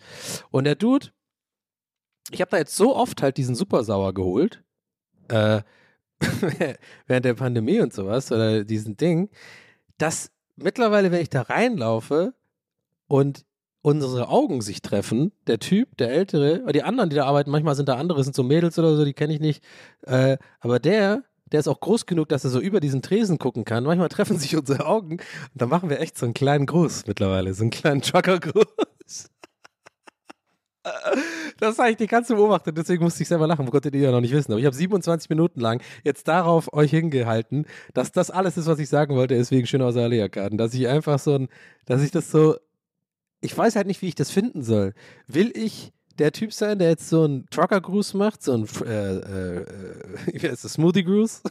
Und 0.52 0.66
der 0.66 0.76
Dude, 0.76 1.08
ich 2.32 2.42
habe 2.42 2.52
da 2.52 2.58
jetzt 2.58 2.76
so 2.76 2.96
oft 2.96 3.22
halt 3.22 3.38
diesen 3.38 3.56
Super 3.56 3.84
Sauer 3.84 4.14
geholt, 4.14 4.64
äh, 5.30 5.62
während 7.08 7.26
der 7.26 7.34
Pandemie 7.36 7.80
und 7.80 7.94
sowas, 7.94 8.32
oder 8.32 8.64
diesen 8.64 8.98
Ding, 8.98 9.30
dass 9.98 10.32
mittlerweile, 10.56 11.12
wenn 11.12 11.22
ich 11.22 11.30
da 11.30 11.44
reinlaufe 11.44 12.34
und 13.08 13.46
unsere 13.82 14.28
Augen 14.30 14.62
sich 14.62 14.82
treffen, 14.82 15.32
der 15.48 15.60
Typ, 15.60 15.96
der 15.98 16.12
Ältere, 16.12 16.62
oder 16.64 16.74
die 16.74 16.84
anderen, 16.84 17.10
die 17.10 17.16
da 17.16 17.26
arbeiten, 17.26 17.52
manchmal 17.52 17.76
sind 17.76 17.88
da 17.88 17.96
andere, 17.96 18.24
sind 18.24 18.36
so 18.36 18.44
Mädels 18.44 18.78
oder 18.78 18.96
so, 18.96 19.06
die 19.06 19.14
kenne 19.14 19.34
ich 19.34 19.40
nicht, 19.40 19.64
äh, 20.02 20.38
aber 20.60 20.80
der, 20.80 21.24
der 21.52 21.62
ist 21.62 21.68
auch 21.68 21.80
groß 21.80 22.06
genug, 22.06 22.28
dass 22.30 22.44
er 22.44 22.50
so 22.50 22.60
über 22.60 22.80
diesen 22.80 23.02
Tresen 23.02 23.38
gucken 23.38 23.64
kann. 23.64 23.86
Manchmal 23.86 24.10
treffen 24.10 24.38
sich 24.38 24.58
unsere 24.58 24.86
Augen 24.86 25.12
und 25.12 25.22
dann 25.54 25.70
machen 25.70 25.90
wir 25.90 26.00
echt 26.02 26.18
so 26.18 26.26
einen 26.26 26.34
kleinen 26.34 26.66
Gruß 26.66 27.06
mittlerweile, 27.08 27.54
so 27.54 27.64
einen 27.64 27.72
kleinen 27.72 28.02
Trucker-Gruß. 28.02 28.66
Das 31.60 31.80
habe 31.80 31.92
ich 31.92 31.98
die 31.98 32.08
ganze 32.08 32.36
beobachtet, 32.36 32.78
deswegen 32.78 33.04
musste 33.04 33.24
ich 33.24 33.30
selber 33.30 33.48
lachen. 33.48 33.66
Wo 33.66 33.72
konntet 33.72 33.96
ihr 33.96 34.02
ja 34.02 34.12
noch 34.12 34.22
nicht 34.22 34.34
wissen. 34.34 34.52
Aber 34.52 34.60
ich 34.60 34.66
habe 34.66 34.76
27 34.76 35.30
Minuten 35.30 35.60
lang 35.60 35.82
jetzt 36.04 36.28
darauf 36.28 36.72
euch 36.74 36.92
hingehalten, 36.92 37.66
dass 37.94 38.12
das 38.12 38.30
alles 38.30 38.58
ist, 38.58 38.68
was 38.68 38.80
ich 38.80 38.90
sagen 38.90 39.16
wollte, 39.16 39.36
ist 39.36 39.52
wegen 39.52 39.66
Schönhauser 39.66 40.04
Alea-Karten. 40.04 40.58
Dass 40.58 40.74
ich 40.74 40.88
einfach 40.88 41.20
so 41.20 41.34
ein, 41.36 41.48
dass 41.86 42.04
ich 42.04 42.12
das 42.12 42.30
so, 42.30 42.58
ich 43.42 43.58
weiß 43.58 43.76
halt 43.76 43.88
nicht, 43.88 44.02
wie 44.02 44.08
ich 44.08 44.16
das 44.16 44.30
finden 44.30 44.64
soll. 44.64 44.94
Will 45.28 45.52
ich 45.56 45.94
der 46.20 46.32
Typ 46.32 46.54
sein, 46.54 46.80
der 46.80 46.90
jetzt 46.90 47.10
so 47.10 47.24
einen 47.24 47.48
Trucker-Gruß 47.50 48.14
macht, 48.16 48.44
so 48.44 48.54
ein, 48.54 48.68
äh, 48.86 49.18
äh, 49.18 49.66
wie 50.34 50.50
heißt 50.50 50.64
das, 50.64 50.74
Smoothie-Gruß? 50.74 51.44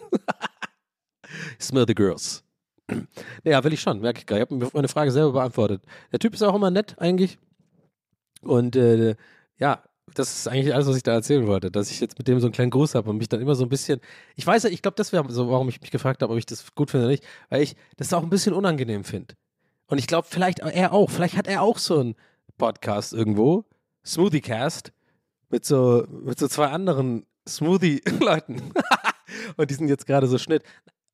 Smoothie-Gruß. 1.60 2.42
Ja, 3.42 3.62
will 3.64 3.72
ich 3.72 3.80
schon, 3.80 4.00
merke 4.00 4.20
ich 4.20 4.26
gerade. 4.26 4.44
Ich 4.44 4.50
habe 4.50 4.70
meine 4.72 4.86
Frage 4.86 5.10
selber 5.10 5.32
beantwortet. 5.32 5.82
Der 6.12 6.20
Typ 6.20 6.34
ist 6.34 6.42
auch 6.42 6.54
immer 6.54 6.70
nett 6.70 6.94
eigentlich. 6.98 7.36
Und 8.42 8.76
äh, 8.76 9.16
ja, 9.58 9.82
das 10.14 10.38
ist 10.38 10.48
eigentlich 10.48 10.74
alles, 10.74 10.86
was 10.86 10.96
ich 10.96 11.02
da 11.02 11.12
erzählen 11.12 11.46
wollte, 11.46 11.70
dass 11.70 11.90
ich 11.90 12.00
jetzt 12.00 12.18
mit 12.18 12.28
dem 12.28 12.38
so 12.40 12.46
einen 12.46 12.52
kleinen 12.52 12.70
Gruß 12.70 12.94
habe 12.94 13.10
und 13.10 13.18
mich 13.18 13.28
dann 13.28 13.40
immer 13.40 13.54
so 13.54 13.64
ein 13.64 13.68
bisschen, 13.68 14.00
ich 14.36 14.46
weiß 14.46 14.62
ja, 14.62 14.70
ich 14.70 14.82
glaube, 14.82 14.96
das 14.96 15.12
wäre 15.12 15.30
so, 15.32 15.50
warum 15.50 15.68
ich 15.68 15.80
mich 15.80 15.90
gefragt 15.90 16.22
habe, 16.22 16.32
ob 16.32 16.38
ich 16.38 16.46
das 16.46 16.74
gut 16.74 16.90
finde 16.90 17.06
oder 17.06 17.12
nicht, 17.12 17.24
weil 17.48 17.62
ich 17.62 17.76
das 17.96 18.12
auch 18.12 18.22
ein 18.22 18.30
bisschen 18.30 18.54
unangenehm 18.54 19.04
finde. 19.04 19.34
Und 19.88 19.98
ich 19.98 20.06
glaube, 20.06 20.26
vielleicht 20.30 20.60
er 20.60 20.92
auch, 20.92 21.10
vielleicht 21.10 21.36
hat 21.36 21.46
er 21.46 21.62
auch 21.62 21.78
so 21.78 21.98
einen 21.98 22.14
Podcast 22.56 23.12
irgendwo, 23.12 23.64
Smoothie 24.04 24.40
Cast, 24.40 24.92
mit 25.48 25.64
so, 25.64 26.06
mit 26.08 26.38
so 26.38 26.48
zwei 26.48 26.68
anderen 26.68 27.26
Smoothie-Leuten. 27.48 28.72
und 29.56 29.70
die 29.70 29.74
sind 29.74 29.88
jetzt 29.88 30.06
gerade 30.06 30.26
so 30.26 30.38
Schnitt. 30.38 30.62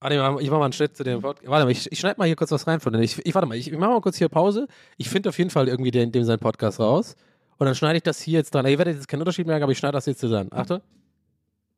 Warte 0.03 0.17
mal, 0.17 0.43
ich 0.43 0.51
mache 0.51 0.59
mal 0.59 0.65
einen 0.65 0.73
Schnitt 0.73 0.97
zu 0.97 1.05
dem 1.05 1.21
Podcast. 1.23 1.49
Warte 1.49 1.65
mal, 1.65 1.71
ich, 1.71 1.91
ich 1.91 1.99
schneide 2.01 2.19
mal 2.19 2.27
hier 2.27 2.35
kurz 2.35 2.51
was 2.51 2.67
rein 2.67 2.81
von 2.81 2.93
denen. 2.93 3.05
Ich, 3.05 3.25
ich 3.25 3.35
warte 3.35 3.47
mal, 3.47 3.57
ich, 3.57 3.71
ich 3.71 3.79
mache 3.79 3.91
mal 3.91 4.01
kurz 4.01 4.17
hier 4.19 4.29
Pause. 4.29 4.67
Ich 4.97 5.09
finde 5.09 5.29
auf 5.29 5.39
jeden 5.39 5.51
Fall 5.51 5.69
irgendwie 5.69 5.93
den, 5.93 6.11
dem 6.11 6.25
seinen 6.25 6.41
Podcast 6.41 6.81
raus. 6.81 7.15
Und 7.59 7.67
dann 7.67 7.75
schneide 7.77 7.99
ich 7.99 8.03
das 8.03 8.21
hier 8.21 8.39
jetzt 8.39 8.53
dran. 8.53 8.67
Ihr 8.67 8.79
werdet 8.79 8.97
jetzt 8.97 9.07
keinen 9.07 9.21
Unterschied 9.21 9.47
merken, 9.47 9.63
aber 9.63 9.73
ich 9.73 9.79
schneide 9.79 9.93
das 9.93 10.07
jetzt 10.07 10.21
hier 10.21 10.29
dran. 10.31 10.49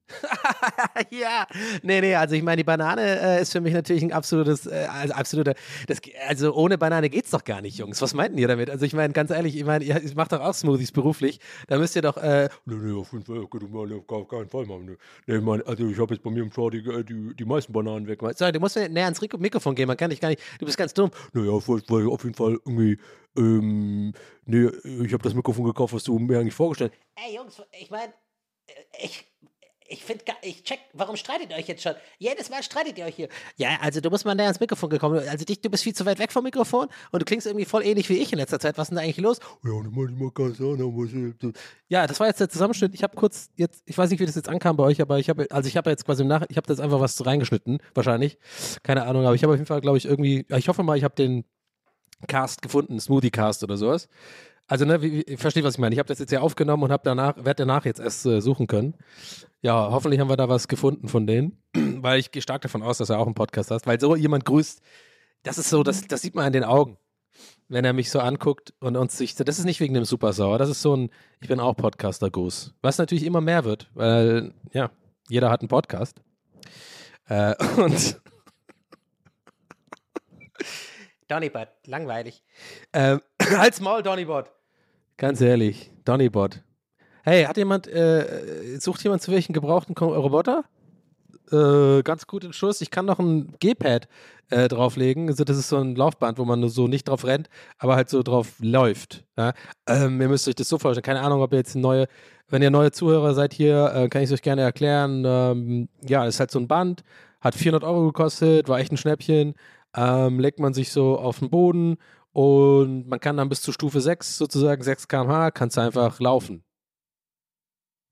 Ja, 1.10 1.46
nee, 1.82 2.00
nee, 2.00 2.14
also 2.14 2.34
ich 2.34 2.42
meine, 2.42 2.58
die 2.58 2.64
Banane 2.64 3.20
äh, 3.20 3.42
ist 3.42 3.52
für 3.52 3.60
mich 3.60 3.72
natürlich 3.72 4.02
ein 4.02 4.12
absolutes, 4.12 4.66
äh, 4.66 4.86
also 4.90 5.14
absoluter, 5.14 5.54
das, 5.86 5.98
also 6.28 6.54
ohne 6.54 6.78
Banane 6.78 7.10
geht's 7.10 7.30
doch 7.30 7.44
gar 7.44 7.60
nicht, 7.60 7.78
Jungs. 7.78 8.00
Was 8.02 8.14
meinten 8.14 8.38
ihr 8.38 8.48
damit? 8.48 8.70
Also 8.70 8.84
ich 8.84 8.94
meine, 8.94 9.12
ganz 9.12 9.30
ehrlich, 9.30 9.56
ich 9.56 9.64
meine, 9.64 9.84
ihr, 9.84 10.00
ihr 10.00 10.14
macht 10.14 10.32
doch 10.32 10.40
auch 10.40 10.54
Smoothies 10.54 10.92
beruflich, 10.92 11.40
da 11.68 11.78
müsst 11.78 11.96
ihr 11.96 12.02
doch, 12.02 12.16
äh, 12.16 12.48
Nee, 12.64 12.74
nee, 12.76 12.92
auf 12.92 13.12
jeden 13.12 13.24
Fall, 13.24 13.42
auf 13.42 14.28
keinen 14.28 14.48
Fall 14.48 14.66
machen. 14.66 14.86
Nee, 14.86 14.96
nee 15.26 15.40
man, 15.40 15.62
also 15.62 15.86
ich 15.86 15.98
habe 15.98 16.14
jetzt 16.14 16.22
bei 16.22 16.30
mir 16.30 16.42
im 16.42 16.50
Chart 16.50 16.72
die, 16.72 16.78
äh, 16.78 17.04
die, 17.04 17.34
die 17.34 17.44
meisten 17.44 17.72
Bananen 17.72 18.06
weg. 18.06 18.20
so, 18.36 18.50
du 18.50 18.60
musst 18.60 18.76
mir 18.76 18.88
näher 18.88 19.04
ans 19.04 19.20
Mikrofon 19.20 19.74
gehen, 19.74 19.86
man 19.86 19.96
kann 19.96 20.10
dich 20.10 20.20
gar 20.20 20.28
nicht, 20.28 20.42
du 20.58 20.66
bist 20.66 20.78
ganz 20.78 20.94
dumm. 20.94 21.10
Naja, 21.32 21.52
weil, 21.52 21.82
weil 21.88 22.08
auf 22.08 22.24
jeden 22.24 22.34
Fall 22.34 22.58
irgendwie, 22.64 22.98
ähm, 23.36 24.12
nee, 24.44 24.68
ich 25.04 25.12
habe 25.12 25.22
das 25.22 25.34
Mikrofon 25.34 25.64
gekauft, 25.64 25.94
was 25.94 26.04
du 26.04 26.18
mir 26.18 26.38
eigentlich 26.38 26.54
vorgestellt 26.54 26.92
hast. 26.92 27.26
Ey, 27.26 27.36
Jungs, 27.36 27.62
ich 27.80 27.90
meine, 27.90 28.12
ich, 29.02 29.26
ich 29.86 30.02
finde, 30.02 30.24
ich 30.42 30.62
check, 30.64 30.78
warum 30.94 31.16
streitet 31.16 31.50
ihr 31.50 31.56
euch 31.56 31.68
jetzt 31.68 31.82
schon? 31.82 31.94
Jedes 32.18 32.48
Mal 32.48 32.62
streitet 32.62 32.96
ihr 32.96 33.04
euch 33.04 33.16
hier. 33.16 33.28
Ja, 33.56 33.78
also 33.82 34.00
du 34.00 34.08
musst 34.08 34.24
mal 34.24 34.34
näher 34.34 34.46
ans 34.46 34.60
Mikrofon 34.60 34.88
gekommen. 34.88 35.18
Also 35.28 35.44
dich, 35.44 35.60
du 35.60 35.68
bist 35.68 35.82
viel 35.84 35.94
zu 35.94 36.06
weit 36.06 36.18
weg 36.18 36.32
vom 36.32 36.42
Mikrofon 36.44 36.88
und 37.12 37.20
du 37.20 37.24
klingst 37.24 37.46
irgendwie 37.46 37.66
voll 37.66 37.84
ähnlich 37.84 38.08
wie 38.08 38.16
ich 38.16 38.32
in 38.32 38.38
letzter 38.38 38.58
Zeit. 38.58 38.78
Was 38.78 38.86
ist 38.86 38.90
denn 38.90 38.96
da 38.96 39.02
eigentlich 39.02 39.18
los? 39.18 39.40
Ja, 41.88 42.06
das 42.06 42.18
war 42.18 42.28
jetzt 42.28 42.40
der 42.40 42.48
Zusammenschnitt. 42.48 42.94
Ich 42.94 43.02
habe 43.02 43.14
kurz 43.14 43.50
jetzt, 43.56 43.82
ich 43.84 43.98
weiß 43.98 44.10
nicht, 44.10 44.20
wie 44.20 44.26
das 44.26 44.36
jetzt 44.36 44.48
ankam 44.48 44.76
bei 44.76 44.84
euch, 44.84 45.02
aber 45.02 45.18
ich 45.18 45.28
habe, 45.28 45.46
also 45.50 45.68
ich 45.68 45.76
habe 45.76 45.90
jetzt 45.90 46.06
quasi 46.06 46.24
Nach, 46.24 46.44
ich 46.48 46.56
habe 46.56 46.66
das 46.66 46.80
einfach 46.80 47.00
was 47.00 47.24
reingeschnitten, 47.24 47.78
wahrscheinlich. 47.94 48.38
Keine 48.82 49.04
Ahnung, 49.04 49.26
aber 49.26 49.34
ich 49.34 49.42
habe 49.42 49.52
auf 49.52 49.58
jeden 49.58 49.66
Fall, 49.66 49.82
glaube 49.82 49.98
ich, 49.98 50.06
irgendwie, 50.06 50.46
ich 50.48 50.68
hoffe 50.68 50.82
mal, 50.82 50.96
ich 50.96 51.04
habe 51.04 51.14
den 51.14 51.44
Cast 52.26 52.62
gefunden, 52.62 52.98
Smoothie 53.00 53.30
Cast 53.30 53.62
oder 53.62 53.76
sowas. 53.76 54.08
Also, 54.66 54.84
ne, 54.86 55.02
wie, 55.02 55.36
versteht, 55.36 55.64
was 55.64 55.74
ich 55.74 55.78
meine. 55.78 55.94
Ich 55.94 55.98
habe 55.98 56.08
das 56.08 56.18
jetzt 56.18 56.32
ja 56.32 56.40
aufgenommen 56.40 56.82
und 56.84 56.92
habe 56.92 57.02
danach, 57.04 57.36
werde 57.36 57.66
danach 57.66 57.84
jetzt 57.84 58.00
erst 58.00 58.24
äh, 58.24 58.40
suchen 58.40 58.66
können. 58.66 58.94
Ja, 59.60 59.90
hoffentlich 59.90 60.20
haben 60.20 60.28
wir 60.28 60.36
da 60.36 60.48
was 60.48 60.68
gefunden 60.68 61.08
von 61.08 61.26
denen, 61.26 61.58
weil 61.74 62.18
ich 62.18 62.30
gehe 62.30 62.42
stark 62.42 62.62
davon 62.62 62.82
aus, 62.82 62.98
dass 62.98 63.10
er 63.10 63.18
auch 63.18 63.26
einen 63.26 63.34
Podcast 63.34 63.70
hat, 63.70 63.86
weil 63.86 64.00
so 64.00 64.16
jemand 64.16 64.44
grüßt, 64.44 64.80
das 65.42 65.58
ist 65.58 65.68
so, 65.68 65.82
das, 65.82 66.06
das 66.06 66.22
sieht 66.22 66.34
man 66.34 66.46
an 66.46 66.52
den 66.52 66.64
Augen, 66.64 66.96
wenn 67.68 67.84
er 67.84 67.92
mich 67.92 68.10
so 68.10 68.20
anguckt 68.20 68.72
und 68.80 68.96
uns 68.96 69.18
sich, 69.18 69.34
das 69.34 69.58
ist 69.58 69.64
nicht 69.64 69.80
wegen 69.80 69.94
dem 69.94 70.04
Supersauer, 70.04 70.58
das 70.58 70.70
ist 70.70 70.80
so 70.80 70.96
ein, 70.96 71.10
ich 71.40 71.48
bin 71.48 71.60
auch 71.60 71.76
Podcaster-Gruß, 71.76 72.74
was 72.80 72.98
natürlich 72.98 73.24
immer 73.24 73.42
mehr 73.42 73.64
wird, 73.64 73.90
weil, 73.94 74.54
ja, 74.72 74.90
jeder 75.28 75.50
hat 75.50 75.60
einen 75.60 75.68
Podcast. 75.68 76.20
Äh, 77.28 77.54
und 77.76 78.20
Donnybot, 81.28 81.68
langweilig. 81.86 82.42
Ähm, 82.92 83.20
halt's 83.58 83.80
Maul, 83.80 84.02
Donnybot. 84.02 84.50
Ganz 85.16 85.40
ehrlich, 85.40 85.90
Donnybot. 86.04 86.62
Hey, 87.22 87.44
hat 87.44 87.56
jemand, 87.56 87.86
äh, 87.86 88.78
sucht 88.78 89.02
jemand 89.02 89.22
zu 89.22 89.32
welchen 89.32 89.52
gebrauchten 89.52 89.94
Roboter? 89.96 90.64
Äh, 91.52 92.02
ganz 92.02 92.26
gut 92.26 92.44
in 92.44 92.52
Schuss. 92.52 92.80
Ich 92.80 92.90
kann 92.90 93.06
noch 93.06 93.18
ein 93.18 93.54
G-Pad 93.60 94.08
äh, 94.50 94.68
drauflegen. 94.68 95.28
Also 95.28 95.44
das 95.44 95.58
ist 95.58 95.68
so 95.68 95.78
ein 95.78 95.94
Laufband, 95.94 96.38
wo 96.38 96.44
man 96.44 96.60
nur 96.60 96.70
so 96.70 96.88
nicht 96.88 97.08
drauf 97.08 97.24
rennt, 97.24 97.48
aber 97.78 97.96
halt 97.96 98.08
so 98.08 98.22
drauf 98.22 98.54
läuft. 98.60 99.24
Ja? 99.36 99.52
Ähm, 99.86 100.20
ihr 100.20 100.28
müsst 100.28 100.48
euch 100.48 100.54
das 100.54 100.68
so 100.68 100.78
vorstellen. 100.78 101.04
Keine 101.04 101.20
Ahnung, 101.20 101.42
ob 101.42 101.52
ihr 101.52 101.58
jetzt 101.58 101.76
neue, 101.76 102.06
wenn 102.48 102.62
ihr 102.62 102.70
neue 102.70 102.92
Zuhörer 102.92 103.34
seid 103.34 103.52
hier, 103.52 103.92
äh, 103.94 104.08
kann 104.08 104.22
ich 104.22 104.30
es 104.30 104.34
euch 104.34 104.42
gerne 104.42 104.62
erklären. 104.62 105.24
Ähm, 105.26 105.88
ja, 106.02 106.24
das 106.24 106.36
ist 106.36 106.40
halt 106.40 106.50
so 106.50 106.58
ein 106.58 106.68
Band, 106.68 107.04
hat 107.40 107.54
400 107.54 107.84
Euro 107.84 108.06
gekostet, 108.06 108.68
war 108.68 108.78
echt 108.78 108.92
ein 108.92 108.96
Schnäppchen. 108.96 109.54
Ähm, 109.96 110.40
legt 110.40 110.58
man 110.58 110.74
sich 110.74 110.90
so 110.90 111.18
auf 111.18 111.38
den 111.38 111.50
Boden 111.50 111.98
und 112.34 113.06
man 113.06 113.20
kann 113.20 113.36
dann 113.36 113.48
bis 113.48 113.62
zur 113.62 113.72
Stufe 113.72 114.00
6 114.00 114.38
sozusagen, 114.38 114.82
6 114.82 115.06
km/h, 115.06 115.52
kannst 115.52 115.76
du 115.76 115.82
einfach 115.82 116.18
laufen. 116.18 116.64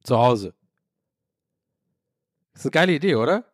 Zu 0.04 0.16
Hause. 0.16 0.54
ist 2.54 2.64
eine 2.64 2.70
geile 2.70 2.92
Idee, 2.92 3.16
oder? 3.16 3.44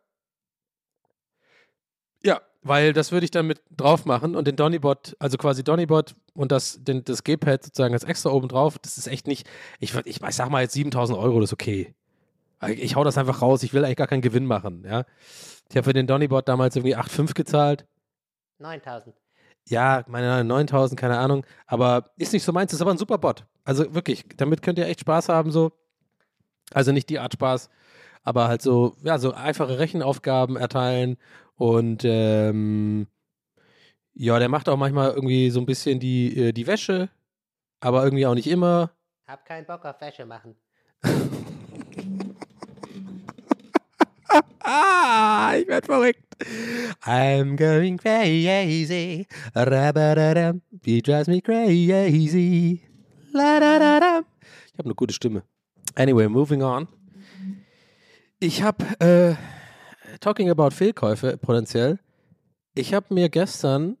Ja, 2.23 2.41
weil 2.61 2.93
das 2.93 3.11
würde 3.11 3.25
ich 3.25 3.31
dann 3.31 3.47
mit 3.47 3.63
drauf 3.71 4.05
machen 4.05 4.35
und 4.35 4.45
den 4.45 4.55
Donnybot, 4.55 5.15
also 5.17 5.37
quasi 5.37 5.63
Donnybot 5.63 6.15
und 6.35 6.51
das, 6.51 6.83
den, 6.83 7.03
das 7.03 7.23
G-Pad 7.23 7.63
sozusagen 7.63 7.95
als 7.95 8.03
extra 8.03 8.29
oben 8.29 8.47
drauf, 8.47 8.77
das 8.77 8.99
ist 8.99 9.07
echt 9.07 9.25
nicht, 9.25 9.49
ich, 9.79 9.95
ich, 10.05 10.21
ich 10.21 10.35
sag 10.35 10.51
mal 10.51 10.61
jetzt 10.61 10.73
7000 10.73 11.17
Euro, 11.17 11.39
das 11.39 11.49
ist 11.49 11.53
okay. 11.53 11.95
Ich, 12.67 12.79
ich 12.79 12.95
hau 12.95 13.03
das 13.03 13.17
einfach 13.17 13.41
raus, 13.41 13.63
ich 13.63 13.73
will 13.73 13.83
eigentlich 13.83 13.97
gar 13.97 14.07
keinen 14.07 14.21
Gewinn 14.21 14.45
machen, 14.45 14.83
ja. 14.85 15.05
Ich 15.71 15.77
habe 15.77 15.85
für 15.85 15.93
den 15.93 16.05
Donnybot 16.05 16.47
damals 16.47 16.75
irgendwie 16.75 16.95
8,5 16.95 17.33
gezahlt. 17.33 17.87
9000. 18.59 19.15
Ja, 19.69 20.03
meine 20.07 20.43
9000, 20.43 20.99
keine 20.99 21.19
Ahnung. 21.19 21.45
Aber 21.67 22.11
ist 22.17 22.33
nicht 22.33 22.43
so 22.43 22.51
meins, 22.51 22.73
ist 22.73 22.81
aber 22.81 22.91
ein 22.91 22.97
super 22.97 23.19
Bot. 23.19 23.45
Also 23.63 23.93
wirklich, 23.93 24.25
damit 24.35 24.63
könnt 24.63 24.79
ihr 24.79 24.87
echt 24.87 25.01
Spaß 25.01 25.29
haben, 25.29 25.51
so. 25.51 25.71
Also 26.73 26.91
nicht 26.91 27.09
die 27.09 27.19
Art 27.19 27.33
Spaß, 27.33 27.69
aber 28.23 28.47
halt 28.47 28.61
so, 28.61 28.95
ja, 29.03 29.17
so 29.19 29.33
einfache 29.33 29.79
Rechenaufgaben 29.79 30.55
erteilen 30.55 31.17
und 31.55 32.03
ähm, 32.03 33.07
ja, 34.13 34.37
der 34.37 34.49
macht 34.49 34.69
auch 34.69 34.77
manchmal 34.77 35.11
irgendwie 35.11 35.49
so 35.49 35.59
ein 35.59 35.65
bisschen 35.65 35.99
die, 35.99 36.37
äh, 36.37 36.51
die 36.51 36.67
Wäsche, 36.67 37.09
aber 37.79 38.03
irgendwie 38.03 38.27
auch 38.27 38.35
nicht 38.35 38.47
immer. 38.47 38.91
Hab 39.27 39.45
keinen 39.45 39.65
Bock 39.65 39.85
auf 39.85 39.99
Wäsche 40.01 40.25
machen. 40.25 40.55
Ah, 44.61 45.55
ich 45.57 45.67
werd 45.67 45.87
verrückt. 45.87 46.28
I'm 47.05 47.55
going 47.55 47.97
crazy. 47.97 49.27
Rabadadam. 49.55 50.61
He 50.83 51.01
drives 51.01 51.27
me 51.27 51.41
crazy. 51.41 52.81
Ladadadam. 53.33 54.25
Ich 54.67 54.77
habe 54.77 54.85
eine 54.85 54.95
gute 54.95 55.13
Stimme. 55.13 55.43
Anyway, 55.95 56.27
moving 56.27 56.61
on. 56.61 56.87
Ich 58.39 58.63
habe, 58.63 58.85
äh, 58.99 59.35
talking 60.19 60.49
about 60.49 60.71
Fehlkäufe 60.71 61.37
potenziell. 61.37 61.99
Ich 62.73 62.93
habe 62.93 63.13
mir 63.13 63.29
gestern 63.29 63.97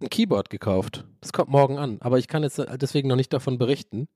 ein 0.00 0.08
Keyboard 0.08 0.50
gekauft. 0.50 1.04
Das 1.20 1.32
kommt 1.32 1.50
morgen 1.50 1.78
an, 1.78 1.98
aber 2.00 2.18
ich 2.18 2.28
kann 2.28 2.42
jetzt 2.42 2.62
deswegen 2.80 3.08
noch 3.08 3.16
nicht 3.16 3.32
davon 3.32 3.58
berichten. 3.58 4.08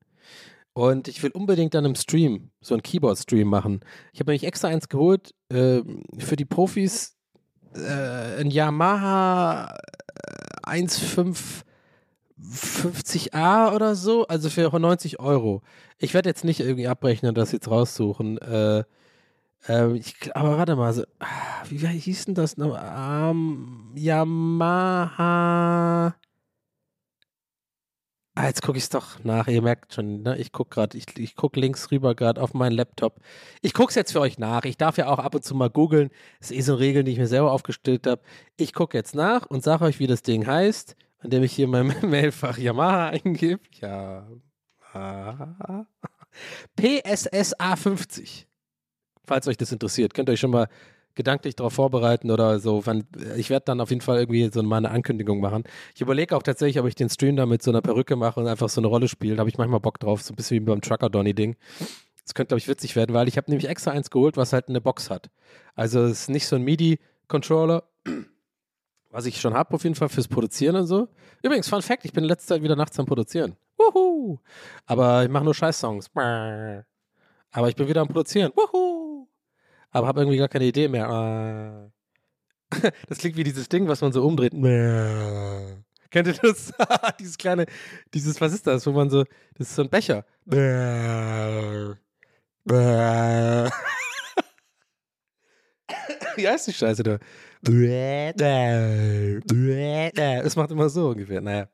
Und 0.73 1.09
ich 1.09 1.23
will 1.23 1.31
unbedingt 1.31 1.73
dann 1.75 1.87
im 1.87 1.95
Stream 1.95 2.51
so 2.61 2.75
einen 2.75 2.83
Keyboard-Stream 2.83 3.49
machen. 3.49 3.81
Ich 4.13 4.21
habe 4.21 4.31
nämlich 4.31 4.45
extra 4.45 4.69
eins 4.69 4.89
geholt 4.89 5.35
äh, 5.49 5.81
für 6.19 6.37
die 6.37 6.45
Profis. 6.45 7.16
Äh, 7.77 8.41
ein 8.41 8.51
Yamaha 8.51 9.77
äh, 10.67 10.83
1550A 10.83 13.75
oder 13.75 13.95
so, 13.95 14.27
also 14.27 14.51
für 14.51 14.79
90 14.79 15.21
Euro. 15.21 15.63
Ich 15.99 16.13
werde 16.15 16.29
jetzt 16.29 16.45
nicht 16.45 16.61
irgendwie 16.61 16.89
abrechnen 16.89 17.31
und 17.31 17.39
das 17.39 17.53
jetzt 17.53 17.71
raussuchen. 17.71 18.39
Äh, 18.39 18.85
ähm, 19.69 19.95
ich, 19.97 20.15
aber 20.35 20.59
warte 20.59 20.77
mal, 20.77 20.93
so, 20.93 21.05
ah, 21.19 21.27
wie, 21.69 21.79
hieß 21.87 22.27
denn 22.27 22.35
das 22.35 22.57
noch? 22.57 22.77
Ähm, 22.77 23.91
Yamaha. 23.95 26.15
Ah, 28.39 28.49
jetzt 28.49 28.61
gucke 28.61 28.77
ich 28.77 28.85
es 28.85 28.91
doch 28.91 29.25
nach. 29.25 29.49
Ihr 29.49 29.63
merkt 29.63 29.95
schon, 29.95 30.21
ne? 30.21 30.37
ich 30.37 30.53
gucke 30.53 30.69
gerade, 30.69 30.99
ich, 30.99 31.07
ich 31.17 31.37
gucke 31.37 31.59
links 31.59 31.91
rüber 31.91 32.15
gerade 32.15 32.43
auf 32.43 32.53
meinen 32.53 32.73
Laptop. 32.73 33.19
Ich 33.63 33.73
gucke 33.73 33.89
es 33.89 33.95
jetzt 33.95 34.13
für 34.13 34.21
euch 34.21 34.39
nach. 34.39 34.65
Ich 34.67 34.77
darf 34.77 34.99
ja 34.99 35.09
auch 35.09 35.19
ab 35.19 35.35
und 35.35 35.43
zu 35.43 35.55
mal 35.55 35.71
googeln. 35.71 36.11
Das 36.39 36.51
ist 36.51 36.59
eh 36.59 36.61
so 36.61 36.73
eine 36.73 36.81
Regel, 36.81 37.03
die 37.03 37.13
ich 37.13 37.19
mir 37.19 37.29
selber 37.29 37.51
aufgestellt 37.51 38.07
habe. 38.07 38.21
Ich 38.59 38.75
gucke 38.75 38.95
jetzt 38.99 39.15
nach 39.15 39.47
und 39.47 39.65
sage 39.65 39.87
euch, 39.87 40.01
wie 40.01 40.07
das 40.07 40.21
Ding 40.21 40.47
heißt, 40.47 40.97
indem 41.23 41.45
ich 41.45 41.53
hier 41.55 41.67
mein 41.67 41.95
Mailfach 42.03 42.59
Yamaha 42.59 43.09
eingebe. 43.09 43.63
Ja. 43.81 44.29
PSSA 46.77 47.77
50. 47.77 48.47
Falls 49.25 49.49
euch 49.49 49.57
das 49.57 49.73
interessiert, 49.73 50.13
könnt 50.13 50.29
ihr 50.29 50.35
euch 50.35 50.41
schon 50.41 50.51
mal 50.51 50.69
gedanklich 51.17 51.57
darauf 51.57 51.73
vorbereiten 51.73 52.31
oder 52.31 52.61
so. 52.61 52.85
Ich 53.37 53.51
werde 53.51 53.65
dann 53.65 53.81
auf 53.81 53.91
jeden 53.91 54.03
Fall 54.03 54.19
irgendwie 54.21 54.49
so 54.53 54.63
mal 54.63 54.77
eine 54.77 54.91
Ankündigung 54.91 55.41
machen. 55.41 55.65
Ich 55.95 56.01
überlege 56.01 56.37
auch 56.37 56.43
tatsächlich, 56.43 56.79
ob 56.79 56.87
ich 56.87 56.95
den 56.95 57.09
Stream 57.09 57.35
da 57.37 57.47
mit 57.47 57.63
so 57.63 57.73
einer 57.73 57.83
Perücke 57.83 58.15
mache 58.15 58.39
und 58.39 58.47
einfach 58.47 58.69
so 58.69 58.81
eine 58.81 58.87
Rolle 58.87 59.09
spiele. 59.09 59.35
Da 59.35 59.41
habe 59.41 59.51
ich 59.51 59.59
manchmal 59.59 59.81
Bock 59.81 59.99
drauf, 59.99 60.23
so 60.23 60.33
ein 60.33 60.37
bisschen 60.37 60.61
wie 60.61 60.61
beim 60.61 60.81
Trucker 60.81 61.11
Donny 61.11 61.35
Ding. 61.35 61.57
Das 62.25 62.35
könnte, 62.35 62.49
glaube 62.49 62.59
ich, 62.59 62.69
witzig 62.69 62.97
werden, 62.97 63.15
weil 63.15 63.29
ich 63.29 63.37
habe 63.37 63.51
nämlich 63.51 63.69
extra 63.69 63.93
eins 63.93 64.11
geholt, 64.11 64.37
was 64.37 64.53
halt 64.53 64.69
eine 64.69 64.81
Box 64.81 65.11
hat. 65.11 65.31
Also 65.75 66.05
es 66.05 66.23
ist 66.23 66.29
nicht 66.29 66.47
so 66.47 66.57
ein 66.57 66.63
MIDI-Controller, 66.63 67.85
was 69.11 69.27
ich 69.27 69.41
schon 69.41 69.55
habe 69.55 69.75
auf 69.75 69.85
jeden 69.85 69.95
Fall 69.95 70.09
fürs 70.09 70.29
Produzieren 70.29 70.77
und 70.77 70.87
so. 70.87 71.09
Übrigens, 71.43 71.69
Fun 71.69 71.83
Fact, 71.83 72.05
ich 72.05 72.13
bin 72.13 72.25
in 72.25 72.29
letzter 72.29 72.55
Zeit 72.55 72.63
wieder 72.63 72.77
nachts 72.77 72.99
am 72.99 73.07
Produzieren. 73.07 73.57
Wuhu! 73.79 74.39
Aber 74.87 75.23
ich 75.25 75.31
mache 75.31 75.45
nur 75.45 75.55
Scheiß-Songs. 75.55 76.11
Aber 76.15 77.69
ich 77.69 77.77
bin 77.77 77.89
wieder 77.89 78.01
am 78.01 78.09
Produzieren. 78.09 78.53
Wuhu! 78.55 78.96
Aber 79.91 80.07
habe 80.07 80.21
irgendwie 80.21 80.39
gar 80.39 80.49
keine 80.49 80.67
Idee 80.67 80.89
mehr. 80.89 81.91
Das 83.09 83.19
klingt 83.19 83.37
wie 83.37 83.45
dieses 83.45 83.69
Ding, 83.69 83.87
was 83.87 84.01
man 84.01 84.13
so 84.13 84.27
umdreht. 84.27 84.53
Kennt 86.11 86.29
ihr 86.29 86.35
das? 86.35 86.73
dieses 87.21 87.39
kleine, 87.39 87.67
dieses, 88.13 88.41
was 88.41 88.53
ist 88.53 88.67
das, 88.67 88.87
wo 88.87 88.93
man 88.93 89.11
so, 89.11 89.25
das 89.55 89.69
ist 89.69 89.77
so 89.77 89.83
ein 89.83 89.91
Becher. 89.91 90.25
Wie 96.37 96.49
heißt 96.49 96.67
die 96.67 96.73
Scheiße 96.73 97.03
da? 97.03 97.19
Es 100.43 100.57
macht 100.57 100.71
immer 100.71 100.89
so 100.89 101.11
ungefähr. 101.11 101.41
Naja. 101.41 101.69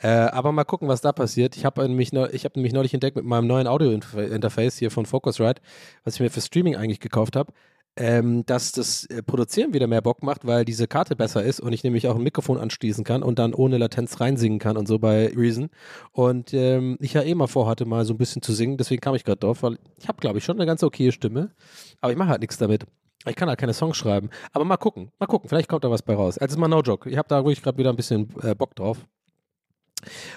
Äh, 0.00 0.08
aber 0.08 0.52
mal 0.52 0.64
gucken, 0.64 0.88
was 0.88 1.00
da 1.00 1.12
passiert. 1.12 1.56
Ich 1.56 1.64
habe 1.64 1.86
nämlich, 1.88 2.12
ich 2.12 2.44
hab 2.44 2.56
nämlich 2.56 2.72
neulich 2.72 2.94
entdeckt 2.94 3.16
mit 3.16 3.24
meinem 3.24 3.46
neuen 3.46 3.66
Audio-Interface 3.66 4.78
hier 4.78 4.90
von 4.90 5.06
Focusrite, 5.06 5.60
was 6.04 6.14
ich 6.14 6.20
mir 6.20 6.30
für 6.30 6.40
Streaming 6.40 6.76
eigentlich 6.76 7.00
gekauft 7.00 7.34
habe, 7.36 7.52
ähm, 7.96 8.46
dass 8.46 8.70
das 8.70 9.06
äh, 9.06 9.22
Produzieren 9.24 9.74
wieder 9.74 9.88
mehr 9.88 10.00
Bock 10.00 10.22
macht, 10.22 10.46
weil 10.46 10.64
diese 10.64 10.86
Karte 10.86 11.16
besser 11.16 11.42
ist 11.42 11.58
und 11.58 11.72
ich 11.72 11.82
nämlich 11.82 12.06
auch 12.06 12.14
ein 12.14 12.22
Mikrofon 12.22 12.58
anschließen 12.58 13.02
kann 13.02 13.24
und 13.24 13.40
dann 13.40 13.54
ohne 13.54 13.76
Latenz 13.76 14.20
reinsingen 14.20 14.60
kann 14.60 14.76
und 14.76 14.86
so 14.86 15.00
bei 15.00 15.32
Reason. 15.34 15.68
Und 16.12 16.54
ähm, 16.54 16.96
ich 17.00 17.14
ja 17.14 17.22
eh 17.22 17.34
mal 17.34 17.48
vorhatte, 17.48 17.84
mal 17.86 18.04
so 18.04 18.14
ein 18.14 18.18
bisschen 18.18 18.40
zu 18.40 18.52
singen, 18.52 18.76
deswegen 18.76 19.00
kam 19.00 19.16
ich 19.16 19.24
gerade 19.24 19.40
drauf, 19.40 19.64
weil 19.64 19.78
ich 19.98 20.06
habe, 20.06 20.20
glaube 20.20 20.38
ich, 20.38 20.44
schon 20.44 20.56
eine 20.56 20.66
ganz 20.66 20.82
okaye 20.84 21.10
Stimme, 21.10 21.50
aber 22.00 22.12
ich 22.12 22.18
mache 22.18 22.28
halt 22.28 22.40
nichts 22.40 22.56
damit. 22.56 22.86
Ich 23.26 23.34
kann 23.34 23.48
halt 23.48 23.58
keine 23.58 23.74
Songs 23.74 23.96
schreiben. 23.96 24.30
Aber 24.52 24.64
mal 24.64 24.76
gucken, 24.76 25.10
mal 25.18 25.26
gucken, 25.26 25.48
vielleicht 25.48 25.68
kommt 25.68 25.82
da 25.82 25.90
was 25.90 26.02
bei 26.02 26.14
raus. 26.14 26.38
Also 26.38 26.56
mal 26.58 26.68
no 26.68 26.80
joke. 26.82 27.10
Ich 27.10 27.18
habe 27.18 27.28
da 27.28 27.40
ruhig 27.40 27.60
gerade 27.62 27.76
wieder 27.76 27.90
ein 27.90 27.96
bisschen 27.96 28.32
äh, 28.42 28.54
Bock 28.54 28.76
drauf. 28.76 28.98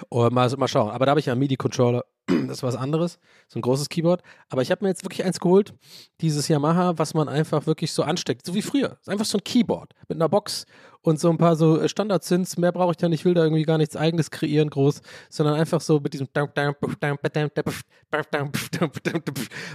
Und 0.09 0.34
mal, 0.34 0.49
mal 0.57 0.67
schauen. 0.67 0.91
Aber 0.91 1.05
da 1.05 1.11
habe 1.11 1.19
ich 1.19 1.28
ja 1.28 1.34
einen 1.34 1.39
MIDI-Controller. 1.39 2.05
Das 2.47 2.57
ist 2.57 2.63
was 2.63 2.76
anderes. 2.76 3.19
So 3.47 3.59
ein 3.59 3.61
großes 3.61 3.89
Keyboard. 3.89 4.22
Aber 4.49 4.61
ich 4.61 4.72
habe 4.72 4.84
mir 4.84 4.89
jetzt 4.89 5.03
wirklich 5.03 5.24
eins 5.24 5.39
geholt. 5.39 5.74
Dieses 6.22 6.47
Yamaha, 6.47 6.97
was 6.97 7.13
man 7.13 7.28
einfach 7.28 7.65
wirklich 7.65 7.91
so 7.91 8.03
ansteckt. 8.03 8.45
So 8.45 8.53
wie 8.53 8.61
früher. 8.61 8.97
Einfach 9.05 9.26
so 9.26 9.38
ein 9.38 9.43
Keyboard 9.43 9.93
mit 10.07 10.17
einer 10.17 10.30
Box 10.30 10.65
und 11.01 11.19
so 11.19 11.30
ein 11.30 11.38
paar 11.38 11.55
so 11.55 11.88
Standard-Synths. 11.88 12.57
Mehr 12.57 12.72
brauche 12.72 12.91
ich 12.91 12.97
da 12.97 13.09
nicht. 13.09 13.22
Ich 13.22 13.26
will 13.26 13.34
da 13.34 13.43
irgendwie 13.43 13.63
gar 13.63 13.78
nichts 13.78 13.95
Eigenes 13.95 14.32
kreieren, 14.32 14.69
groß. 14.69 15.01
Sondern 15.30 15.55
einfach 15.55 15.82
so 15.82 15.99
mit 15.99 16.13
diesem. 16.13 16.28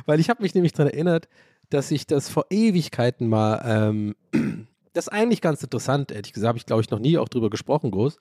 Weil 0.07 0.21
ich 0.21 0.31
habe 0.31 0.43
mich 0.43 0.55
nämlich 0.55 0.73
daran 0.73 0.93
erinnert, 0.93 1.29
dass 1.71 1.91
ich 1.91 2.07
das 2.07 2.29
vor 2.29 2.47
Ewigkeiten 2.51 3.29
mal. 3.29 3.63
Ähm, 3.65 4.17
das 4.93 5.07
ist 5.09 5.13
eigentlich 5.13 5.41
ganz 5.41 5.63
interessant, 5.63 6.11
ehrlich 6.11 6.33
gesagt. 6.33 6.49
Habe 6.49 6.59
ich, 6.59 6.67
glaube 6.67 6.83
ich, 6.83 6.91
noch 6.91 6.99
nie 6.99 7.19
auch 7.19 7.29
drüber 7.29 7.51
gesprochen, 7.51 7.91
groß. 7.91 8.19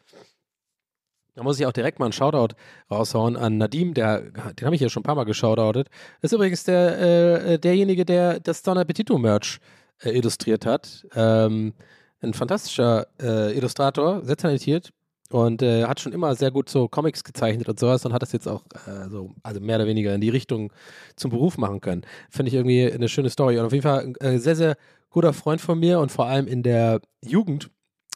Da 1.35 1.43
muss 1.43 1.59
ich 1.59 1.65
auch 1.65 1.73
direkt 1.73 1.99
mal 1.99 2.05
einen 2.05 2.13
Shoutout 2.13 2.55
raushauen 2.89 3.35
an 3.35 3.57
Nadim, 3.57 3.93
der, 3.93 4.21
den 4.21 4.65
habe 4.65 4.75
ich 4.75 4.81
ja 4.81 4.89
schon 4.89 5.01
ein 5.01 5.03
paar 5.03 5.15
Mal 5.15 5.25
geshoutoutet. 5.25 5.89
Das 6.21 6.31
ist 6.31 6.35
übrigens 6.35 6.63
der, 6.63 6.99
äh, 6.99 7.59
derjenige, 7.59 8.05
der 8.05 8.39
das 8.39 8.63
Don 8.63 8.77
Appetito 8.77 9.17
Merch 9.17 9.59
äh, 10.01 10.11
illustriert 10.11 10.65
hat. 10.65 11.05
Ähm, 11.13 11.73
ein 12.21 12.33
fantastischer 12.33 13.07
äh, 13.21 13.55
Illustrator, 13.55 14.23
sehr 14.23 14.37
talentiert 14.37 14.91
und 15.29 15.61
äh, 15.61 15.83
hat 15.83 15.99
schon 15.99 16.13
immer 16.13 16.35
sehr 16.35 16.51
gut 16.51 16.69
so 16.69 16.87
Comics 16.87 17.23
gezeichnet 17.23 17.67
und 17.67 17.79
sowas 17.79 18.05
und 18.05 18.13
hat 18.13 18.21
das 18.21 18.31
jetzt 18.31 18.47
auch 18.47 18.63
äh, 18.87 19.09
so, 19.09 19.31
also 19.43 19.59
mehr 19.59 19.75
oder 19.75 19.87
weniger 19.87 20.15
in 20.15 20.21
die 20.21 20.29
Richtung 20.29 20.71
zum 21.17 21.31
Beruf 21.31 21.57
machen 21.57 21.81
können. 21.81 22.03
Finde 22.29 22.49
ich 22.49 22.55
irgendwie 22.55 22.89
eine 22.91 23.09
schöne 23.09 23.29
Story 23.29 23.59
und 23.59 23.65
auf 23.65 23.73
jeden 23.73 23.83
Fall 23.83 24.05
ein 24.05 24.15
äh, 24.35 24.39
sehr, 24.39 24.55
sehr 24.55 24.77
guter 25.09 25.33
Freund 25.33 25.59
von 25.59 25.79
mir 25.79 25.99
und 25.99 26.11
vor 26.11 26.27
allem 26.27 26.47
in 26.47 26.63
der 26.63 27.01
Jugend 27.21 27.69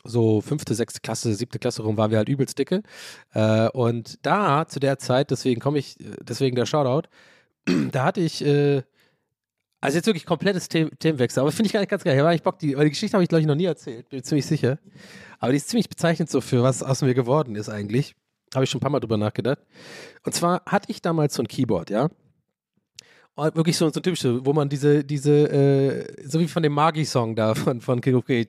so 0.04 0.41
fünfte, 0.41 0.74
sechste 0.74 1.02
Klasse, 1.02 1.34
siebte 1.34 1.60
Klasse 1.60 1.84
rum 1.84 1.97
waren 1.97 2.12
wir 2.12 2.18
halt 2.18 2.30
übelst 2.30 2.58
dicke. 2.58 2.84
Äh, 3.34 3.70
und 3.70 4.26
da, 4.26 4.68
zu 4.68 4.80
der 4.80 4.97
Zeit, 4.97 5.32
deswegen 5.32 5.60
komme 5.60 5.80
ich, 5.80 5.97
deswegen 6.22 6.56
der 6.56 6.66
Shoutout, 6.66 7.10
da 7.91 8.06
hatte 8.06 8.22
ich, 8.22 8.45
äh, 8.45 8.84
also 9.82 9.97
jetzt 9.97 10.08
wirklich 10.08 10.26
komplettes 10.26 10.68
The 10.72 10.89
Themenwechsel, 11.00 11.41
aber 11.41 11.52
finde 11.52 11.68
ich 11.68 11.74
gar 11.74 11.80
nicht 11.80 11.89
ganz 11.89 12.04
geil. 12.04 12.14
Ich 12.14 12.20
habe 12.20 12.30
eigentlich 12.30 12.43
Bock, 12.43 12.60
die, 12.60 12.76
die 12.76 12.89
Geschichte 12.89 13.16
habe 13.16 13.24
ich, 13.24 13.30
glaube 13.30 13.41
ich, 13.41 13.47
noch 13.47 13.56
nie 13.56 13.66
erzählt, 13.66 14.10
bin 14.10 14.24
ziemlich 14.24 14.45
sicher. 14.45 14.78
Aber 15.39 15.52
die 15.52 15.58
ist 15.58 15.70
ziemlich 15.70 15.89
bezeichnend 15.89 16.30
so 16.30 16.41
für 16.41 16.64
was 16.64 16.84
aus 16.84 17.02
mir 17.02 17.14
geworden 17.14 17.56
ist 17.56 17.70
eigentlich. 17.70 18.16
Habe 18.54 18.66
ich 18.66 18.70
schon 18.70 18.80
ein 18.80 18.82
paar 18.82 18.91
Mal 18.91 19.00
drüber 19.00 19.18
nachgedacht. 19.18 19.60
Und 20.24 20.34
zwar 20.34 20.64
hatte 20.66 20.91
ich 20.91 21.02
damals 21.02 21.36
so 21.36 21.43
ein 21.43 21.47
Keyboard, 21.47 21.91
ja. 21.91 22.10
Wirklich 23.54 23.78
so, 23.78 23.90
so 23.90 24.00
ein 24.00 24.46
wo 24.46 24.54
man 24.54 24.70
diese, 24.70 25.04
diese, 25.04 25.50
äh, 25.50 26.28
so 26.28 26.40
wie 26.40 26.48
von 26.48 26.64
dem 26.64 26.74
Magi-Song 26.74 27.36
da 27.36 27.56
von, 27.56 27.82
von 27.82 28.02
King 28.02 28.16
of 28.16 28.26
Kings. 28.26 28.48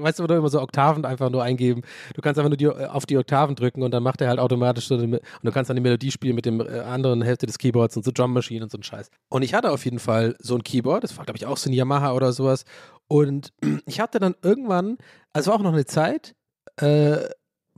Weißt 0.00 0.18
du, 0.18 0.26
du 0.26 0.34
immer 0.34 0.48
so 0.48 0.60
Oktaven 0.60 1.04
einfach 1.04 1.30
nur 1.30 1.42
eingeben. 1.42 1.82
Du 2.14 2.22
kannst 2.22 2.38
einfach 2.38 2.50
nur 2.50 2.56
die, 2.56 2.68
auf 2.68 3.06
die 3.06 3.18
Oktaven 3.18 3.56
drücken 3.56 3.82
und 3.82 3.90
dann 3.90 4.02
macht 4.02 4.20
er 4.20 4.28
halt 4.28 4.38
automatisch 4.38 4.86
so, 4.86 4.94
und 4.96 5.20
du 5.42 5.52
kannst 5.52 5.68
dann 5.68 5.76
die 5.76 5.82
Melodie 5.82 6.10
spielen 6.10 6.34
mit 6.34 6.46
dem 6.46 6.60
anderen 6.60 7.22
Hälfte 7.22 7.46
des 7.46 7.58
Keyboards 7.58 7.96
und 7.96 8.04
so 8.04 8.10
Drum 8.12 8.32
Machine 8.32 8.64
und 8.64 8.70
so 8.70 8.78
ein 8.78 8.82
Scheiß. 8.82 9.10
Und 9.28 9.42
ich 9.42 9.54
hatte 9.54 9.70
auf 9.70 9.84
jeden 9.84 9.98
Fall 9.98 10.36
so 10.38 10.54
ein 10.54 10.62
Keyboard, 10.62 11.04
das 11.04 11.16
war 11.16 11.24
glaube 11.24 11.38
ich 11.38 11.46
auch 11.46 11.56
so 11.56 11.68
ein 11.68 11.72
Yamaha 11.72 12.12
oder 12.12 12.32
sowas. 12.32 12.64
Und 13.08 13.52
ich 13.86 14.00
hatte 14.00 14.18
dann 14.18 14.34
irgendwann, 14.42 14.98
also 15.32 15.50
war 15.50 15.58
auch 15.58 15.62
noch 15.62 15.72
eine 15.72 15.86
Zeit, 15.86 16.34
äh, 16.76 17.28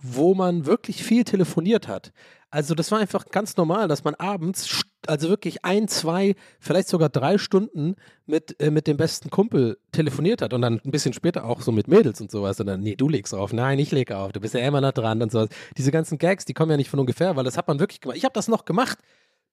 wo 0.03 0.35
man 0.35 0.67
wirklich 0.67 1.03
viel 1.03 1.25
telefoniert 1.25 1.89
hat. 1.89 2.13
Also 2.51 2.75
das 2.75 2.91
war 2.91 2.99
einfach 2.99 3.27
ganz 3.27 3.57
normal, 3.57 3.87
dass 3.87 4.03
man 4.03 4.17
abends, 4.17 4.83
also 5.07 5.29
wirklich 5.29 5.65
ein, 5.65 5.87
zwei, 5.87 6.35
vielleicht 6.59 6.89
sogar 6.89 7.09
drei 7.09 7.39
Stunden 7.39 7.95
mit, 8.27 8.61
äh, 8.61 8.71
mit 8.71 8.89
dem 8.89 8.97
besten 8.97 9.31
Kumpel 9.31 9.79
telefoniert 9.93 10.43
hat 10.43 10.53
und 10.53 10.63
dann 10.63 10.81
ein 10.85 10.91
bisschen 10.91 11.13
später 11.13 11.45
auch 11.45 11.61
so 11.61 11.71
mit 11.71 11.87
Mädels 11.87 12.21
und 12.21 12.31
sowas. 12.31 12.59
Und 12.59 12.67
dann, 12.67 12.81
nee, 12.81 12.97
du 12.97 13.09
legst 13.09 13.35
auf, 13.35 13.53
nein, 13.53 13.79
ich 13.79 13.93
leg 13.93 14.11
auf, 14.11 14.33
du 14.33 14.41
bist 14.41 14.55
ja 14.55 14.61
immer 14.61 14.81
noch 14.81 14.93
dran 14.93 15.23
und 15.23 15.31
sowas. 15.31 15.49
Diese 15.77 15.93
ganzen 15.93 16.19
Gags, 16.19 16.45
die 16.45 16.55
kommen 16.55 16.73
ja 16.73 16.77
nicht 16.77 16.91
von 16.91 16.99
ungefähr, 16.99 17.37
weil 17.37 17.45
das 17.45 17.57
hat 17.57 17.69
man 17.69 17.79
wirklich 17.79 18.01
gemacht. 18.01 18.17
Ich 18.17 18.25
habe 18.25 18.35
das 18.35 18.49
noch 18.49 18.65
gemacht, 18.65 18.99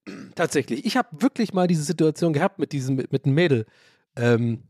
tatsächlich. 0.35 0.85
Ich 0.85 0.97
habe 0.97 1.09
wirklich 1.11 1.53
mal 1.53 1.67
diese 1.67 1.83
Situation 1.83 2.33
gehabt 2.33 2.57
mit 2.57 2.71
diesem, 2.71 2.95
mit, 2.95 3.11
mit 3.11 3.25
einem 3.25 3.35
Mädel. 3.35 3.65
Ähm, 4.15 4.63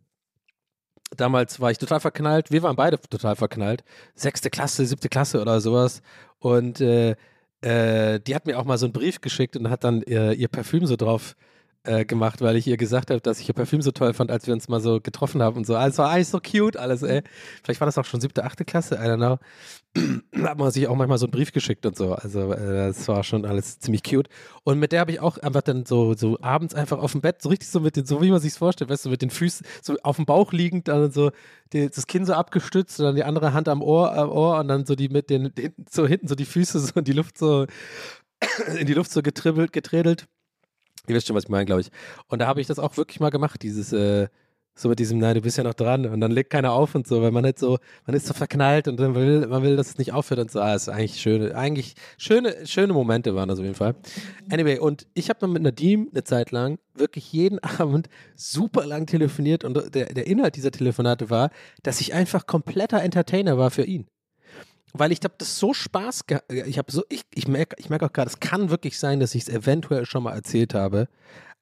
damals 1.16 1.60
war 1.60 1.72
ich 1.72 1.78
total 1.78 1.99
verknallt. 1.99 2.51
Wir 2.51 2.64
waren 2.64 2.76
beide 2.76 2.99
total 2.99 3.36
verknallt. 3.36 3.84
Sechste 4.16 4.49
Klasse, 4.49 4.86
siebte 4.86 5.10
Klasse 5.10 5.41
oder 5.41 5.62
sowas. 5.62 6.01
Und 6.39 6.82
äh, 6.82 7.16
äh, 7.62 8.20
die 8.20 8.36
hat 8.36 8.45
mir 8.45 8.60
auch 8.60 8.66
mal 8.66 8.78
so 8.78 8.86
einen 8.86 8.93
Brief 8.93 9.22
geschickt 9.22 9.55
und 9.55 9.70
hat 9.70 9.84
dann 9.84 10.03
äh, 10.03 10.34
ihr 10.34 10.47
Parfüm 10.47 10.86
so 10.86 10.95
drauf 10.95 11.36
äh, 11.84 12.05
gemacht, 12.05 12.41
weil 12.41 12.55
ich 12.55 12.67
ihr 12.67 12.78
gesagt 12.78 13.09
habe, 13.11 13.21
dass 13.21 13.39
ich 13.39 13.47
ihr 13.47 13.55
Parfüm 13.55 13.82
so 13.82 13.91
toll 13.91 14.13
fand, 14.13 14.30
als 14.30 14.45
wir 14.45 14.53
uns 14.53 14.67
mal 14.67 14.82
so 14.82 14.99
getroffen 14.99 15.41
haben 15.41 15.57
und 15.57 15.65
so. 15.65 15.75
Also 15.75 16.03
war 16.03 16.09
alles 16.09 16.32
so 16.32 16.39
cute, 16.39 16.78
alles, 16.78 17.01
ey. 17.01 17.23
Vielleicht 17.63 17.80
war 17.80 17.86
das 17.86 17.97
auch 17.97 18.05
schon 18.05 18.19
siebte, 18.21 18.43
achte 18.43 18.65
Klasse, 18.65 18.95
I 18.95 19.07
don't 19.07 19.17
know. 19.17 19.39
da 20.32 20.43
hat 20.49 20.57
man 20.57 20.71
sich 20.71 20.88
auch 20.88 20.95
manchmal 20.95 21.17
so 21.17 21.25
einen 21.25 21.32
Brief 21.32 21.51
geschickt 21.51 21.86
und 21.86 21.95
so. 21.95 22.13
Also 22.13 22.51
äh, 22.51 22.88
das 22.88 23.07
war 23.07 23.23
schon 23.23 23.45
alles 23.45 23.80
ziemlich 23.80 24.03
cute. 24.03 24.28
Und 24.63 24.80
mit 24.80 24.91
der 24.91 24.99
habe 24.99 25.11
ich 25.11 25.19
auch 25.19 25.38
einfach 25.38 25.61
dann 25.61 25.86
so, 25.86 26.13
so 26.13 26.38
abends 26.41 26.75
einfach 26.75 26.99
auf 26.99 27.13
dem 27.13 27.21
Bett, 27.21 27.41
so 27.41 27.49
richtig 27.49 27.69
so 27.69 27.80
mit 27.80 27.95
den, 27.95 28.05
so 28.05 28.21
wie 28.21 28.32
man 28.32 28.41
sich 28.41 28.53
vorstellt, 28.53 28.89
weißt 28.89 29.05
du, 29.05 29.09
mit 29.09 29.21
den 29.21 29.30
Füßen 29.30 29.65
so 29.82 29.97
auf 30.03 30.17
dem 30.17 30.25
Bauch 30.25 30.51
liegend, 30.51 30.88
dann 30.89 31.11
so 31.11 31.32
die, 31.73 31.89
das 31.89 32.07
Kinn 32.07 32.25
so 32.25 32.34
abgestützt 32.34 32.99
und 32.99 33.05
dann 33.05 33.15
die 33.15 33.23
andere 33.23 33.53
Hand 33.53 33.69
am 33.69 33.82
Ohr, 33.82 34.13
am 34.13 34.30
Ohr 34.30 34.59
und 34.59 34.67
dann 34.67 34.86
so 34.86 34.95
die 34.95 35.09
mit 35.09 35.30
den, 35.30 35.53
den 35.55 35.73
so 35.89 36.05
hinten 36.05 36.28
so 36.28 36.36
die 36.36 36.45
Füße 36.45 36.80
so 36.80 36.91
in 36.95 37.05
die 37.05 37.13
Luft 37.13 37.38
so 37.38 37.65
in 38.80 38.88
die 38.88 38.93
Luft 38.93 39.11
so 39.11 39.21
getribbelt, 39.21 39.73
geträdelt. 39.73 40.28
Ihr 41.08 41.16
wisst 41.16 41.28
schon, 41.28 41.36
was 41.36 41.45
ich 41.45 41.49
meine, 41.49 41.66
glaube 41.66 41.82
ich. 41.82 41.89
Und 42.28 42.39
da 42.39 42.47
habe 42.47 42.62
ich 42.62 42.68
das 42.68 42.80
auch 42.80 42.97
wirklich 42.97 43.20
mal 43.20 43.30
gemacht, 43.30 43.64
dieses, 43.64 43.93
äh, 43.93 44.28
so 44.78 44.89
mit 44.89 44.99
diesem, 44.99 45.18
nein, 45.18 45.36
du 45.36 45.41
bist 45.41 45.58
ja 45.58 45.64
noch 45.64 45.74
dran 45.74 46.05
und 46.05 46.22
dann 46.22 46.32
legt 46.32 46.51
keiner 46.51 46.72
auf 46.72 46.93
und 46.93 47.08
so, 47.08 47.22
weil 47.22 47.32
man 47.32 47.43
halt 47.43 47.58
so, 47.58 47.80
man 48.05 48.16
ist 48.16 48.28
so 48.28 48.34
verknallt 48.34 48.88
und 48.88 48.99
dann 48.99 49.16
will, 49.16 49.47
man 49.47 49.64
will, 49.64 49.76
dass 49.76 49.89
es 49.89 49.97
nicht 49.97 50.14
aufhört 50.14 50.39
und 50.39 50.51
so. 50.51 50.60
Ah, 50.60 50.76
ist 50.76 50.89
eigentlich 50.89 51.20
schöne, 51.20 51.55
eigentlich 51.55 51.95
schöne, 52.18 52.66
schöne 52.66 52.93
Momente 52.93 53.34
waren 53.34 53.49
das 53.49 53.60
auf 53.60 53.66
jeden 53.66 53.76
Fall. 53.76 53.95
Anyway, 54.51 54.78
und 54.78 55.08
ich 55.14 55.30
habe 55.30 55.39
dann 55.39 55.51
mit 55.51 55.64
Nadim 55.64 56.10
eine 56.12 56.24
Zeit 56.24 56.51
lang 56.51 56.78
wirklich 56.93 57.32
jeden 57.34 57.60
Abend 57.80 58.08
super 58.36 58.86
lang 58.86 59.08
telefoniert 59.08 59.64
und 59.64 59.95
der, 59.95 60.14
der 60.14 60.28
Inhalt 60.28 60.55
dieser 60.55 60.72
Telefonate 60.72 61.30
war, 61.30 61.49
dass 61.84 61.99
ich 61.99 62.14
einfach 62.14 62.45
kompletter 62.45 63.01
Entertainer 63.01 63.58
war 63.58 63.72
für 63.72 63.84
ihn 63.84 64.08
weil 64.93 65.11
ich 65.11 65.19
habe 65.23 65.35
das 65.38 65.57
so 65.59 65.73
Spaß 65.73 66.27
ge 66.27 66.39
ich 66.49 66.77
habe 66.77 66.91
so 66.91 67.03
ich 67.09 67.23
ich 67.33 67.47
merke 67.47 67.75
ich 67.79 67.89
merke 67.89 68.05
auch 68.05 68.13
gerade 68.13 68.29
es 68.29 68.39
kann 68.39 68.69
wirklich 68.69 68.99
sein 68.99 69.19
dass 69.19 69.35
ich 69.35 69.43
es 69.43 69.49
eventuell 69.49 70.05
schon 70.05 70.23
mal 70.23 70.33
erzählt 70.33 70.73
habe. 70.73 71.07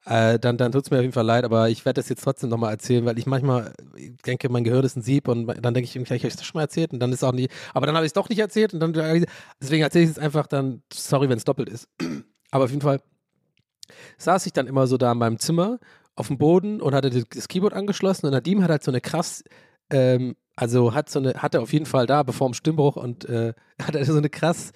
Äh, 0.04 0.38
dann 0.38 0.56
dann 0.56 0.70
tut 0.70 0.84
es 0.84 0.90
mir 0.90 0.98
auf 0.98 1.02
jeden 1.02 1.12
Fall 1.12 1.26
leid 1.26 1.44
aber 1.44 1.68
ich 1.68 1.84
werde 1.84 2.00
das 2.00 2.08
jetzt 2.08 2.22
trotzdem 2.22 2.48
nochmal 2.48 2.70
erzählen 2.70 3.04
weil 3.04 3.18
ich 3.18 3.26
manchmal 3.26 3.72
ich 3.96 4.16
denke 4.22 4.48
mein 4.48 4.62
Gehirn 4.62 4.84
ist 4.84 4.96
ein 4.96 5.02
Sieb 5.02 5.26
und 5.26 5.46
dann 5.46 5.74
denke 5.74 5.82
ich 5.82 5.92
vielleicht 5.92 6.22
habe 6.22 6.28
ich 6.28 6.36
das 6.36 6.44
schon 6.44 6.58
mal 6.58 6.62
erzählt? 6.62 6.92
Und 6.92 7.00
dann 7.00 7.12
ist 7.12 7.24
auch 7.24 7.32
nicht 7.32 7.50
aber 7.74 7.86
dann 7.86 7.96
habe 7.96 8.06
ich 8.06 8.10
es 8.10 8.14
doch 8.14 8.28
nicht 8.28 8.38
erzählt 8.38 8.72
und 8.74 8.80
dann 8.80 8.92
deswegen 9.60 9.82
erzähle 9.82 10.04
ich 10.04 10.10
es 10.10 10.18
einfach 10.18 10.46
dann 10.46 10.82
sorry 10.92 11.28
wenn 11.28 11.38
es 11.38 11.44
doppelt 11.44 11.68
ist. 11.68 11.88
Aber 12.52 12.64
auf 12.64 12.70
jeden 12.70 12.82
Fall 12.82 13.00
saß 14.18 14.46
ich 14.46 14.52
dann 14.52 14.68
immer 14.68 14.86
so 14.86 14.96
da 14.96 15.12
in 15.12 15.18
meinem 15.18 15.38
Zimmer 15.38 15.78
auf 16.14 16.28
dem 16.28 16.38
Boden 16.38 16.80
und 16.80 16.94
hatte 16.94 17.10
das 17.10 17.48
Keyboard 17.48 17.74
angeschlossen 17.74 18.26
und 18.26 18.32
Nadim 18.32 18.62
hat 18.62 18.70
halt 18.70 18.84
so 18.84 18.90
eine 18.90 19.00
krass 19.00 19.44
ähm, 19.90 20.36
also 20.56 20.94
hat 20.94 21.10
so 21.10 21.18
eine, 21.18 21.34
hatte 21.34 21.60
auf 21.60 21.72
jeden 21.72 21.86
Fall 21.86 22.06
da, 22.06 22.22
bevor 22.22 22.48
dem 22.48 22.54
Stimmbruch 22.54 22.96
und 22.96 23.26
äh, 23.26 23.52
hatte 23.82 24.04
so 24.04 24.16
eine 24.16 24.30
krass, 24.30 24.72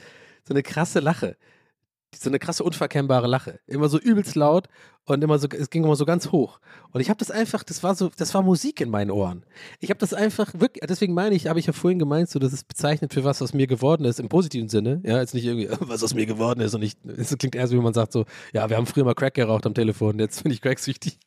so 0.47 0.55
eine 0.55 0.63
krasse 0.63 1.01
Lache. 1.01 1.37
So 2.13 2.29
eine 2.29 2.41
krasse, 2.41 2.65
unverkennbare 2.65 3.29
Lache. 3.29 3.61
Immer 3.69 3.89
so 3.89 3.97
übelst 3.97 4.35
laut 4.35 4.69
und 5.05 5.23
immer 5.23 5.39
so, 5.39 5.47
es 5.49 5.71
ging 5.71 5.85
immer 5.85 5.95
so 5.95 6.05
ganz 6.05 6.33
hoch. 6.33 6.59
Und 6.91 7.01
ich 7.01 7.09
habe 7.09 7.19
das 7.19 7.31
einfach, 7.31 7.63
das 7.63 7.85
war 7.85 7.95
so, 7.95 8.11
das 8.17 8.35
war 8.35 8.43
Musik 8.43 8.81
in 8.81 8.91
meinen 8.91 9.13
Ohren. 9.13 9.45
Ich 9.79 9.91
habe 9.91 9.99
das 9.99 10.13
einfach 10.13 10.53
wirklich, 10.55 10.85
deswegen 10.89 11.15
meine 11.15 11.37
ich, 11.37 11.47
habe 11.47 11.61
ich 11.61 11.67
ja 11.67 11.73
vorhin 11.73 12.01
gemeint, 12.01 12.29
so, 12.29 12.41
das 12.41 12.53
ist 12.53 12.67
bezeichnet 12.67 13.15
für 13.15 13.23
was, 13.23 13.41
was 13.41 13.55
mir 13.55 13.69
geworden 13.69 14.05
ist, 14.05 14.19
im 14.19 14.29
positiven 14.29 14.69
Sinne. 14.69 15.01
Ja, 15.05 15.21
jetzt 15.21 15.35
nicht 15.35 15.45
irgendwie, 15.45 15.69
was 15.89 16.03
aus 16.03 16.15
mir 16.15 16.27
geworden 16.27 16.61
ist 16.61 16.75
und 16.75 16.81
nicht, 16.81 16.99
es 17.05 17.37
klingt 17.39 17.55
eher 17.55 17.69
so, 17.69 17.77
wie 17.77 17.81
man 17.81 17.95
sagt 17.95 18.13
so, 18.13 18.25
ja, 18.53 18.69
wir 18.69 18.77
haben 18.77 18.87
früher 18.87 19.05
mal 19.05 19.15
Crack 19.15 19.35
geraucht 19.35 19.65
am 19.65 19.75
Telefon, 19.75 20.19
jetzt 20.19 20.43
bin 20.43 20.51
ich 20.51 20.61
cracksüchtig. 20.61 21.21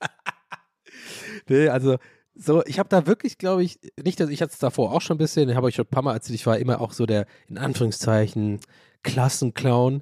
nee, 1.47 1.69
also, 1.69 1.97
so, 2.35 2.63
ich 2.65 2.79
habe 2.79 2.89
da 2.89 3.05
wirklich, 3.05 3.37
glaube 3.37 3.63
ich, 3.63 3.79
nicht, 4.01 4.19
dass 4.19 4.29
ich 4.29 4.41
hatte 4.41 4.53
es 4.53 4.59
davor 4.59 4.91
auch 4.91 5.01
schon 5.01 5.15
ein 5.15 5.19
bisschen, 5.19 5.49
ich 5.49 5.55
habe 5.55 5.67
euch 5.67 5.75
schon 5.75 5.85
ein 5.85 5.89
paar 5.89 6.03
Mal 6.03 6.13
erzählt, 6.13 6.39
ich 6.39 6.45
war 6.45 6.57
immer 6.57 6.81
auch 6.81 6.93
so 6.93 7.05
der, 7.05 7.25
in 7.47 7.57
Anführungszeichen, 7.57 8.59
Klassenclown. 9.03 10.01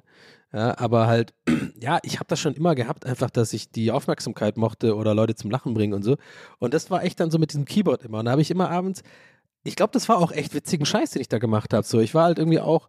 Ja, 0.52 0.78
aber 0.78 1.06
halt, 1.06 1.32
ja, 1.80 1.98
ich 2.02 2.18
habe 2.18 2.26
das 2.28 2.38
schon 2.40 2.54
immer 2.54 2.74
gehabt, 2.74 3.06
einfach, 3.06 3.30
dass 3.30 3.52
ich 3.52 3.70
die 3.70 3.90
Aufmerksamkeit 3.90 4.56
mochte 4.58 4.96
oder 4.96 5.14
Leute 5.14 5.34
zum 5.34 5.50
Lachen 5.50 5.72
bringen 5.74 5.94
und 5.94 6.02
so. 6.02 6.16
Und 6.58 6.74
das 6.74 6.90
war 6.90 7.02
echt 7.04 7.20
dann 7.20 7.30
so 7.30 7.38
mit 7.38 7.52
diesem 7.52 7.64
Keyboard 7.64 8.04
immer. 8.04 8.18
Und 8.18 8.26
da 8.26 8.32
habe 8.32 8.42
ich 8.42 8.50
immer 8.50 8.70
abends, 8.70 9.02
ich 9.64 9.76
glaube, 9.76 9.92
das 9.92 10.08
war 10.08 10.18
auch 10.18 10.32
echt 10.32 10.54
witzigen 10.54 10.86
Scheiß, 10.86 11.12
den 11.12 11.22
ich 11.22 11.28
da 11.28 11.38
gemacht 11.38 11.72
habe. 11.72 11.86
So, 11.86 12.00
ich 12.00 12.14
war 12.14 12.24
halt 12.24 12.38
irgendwie 12.38 12.60
auch, 12.60 12.88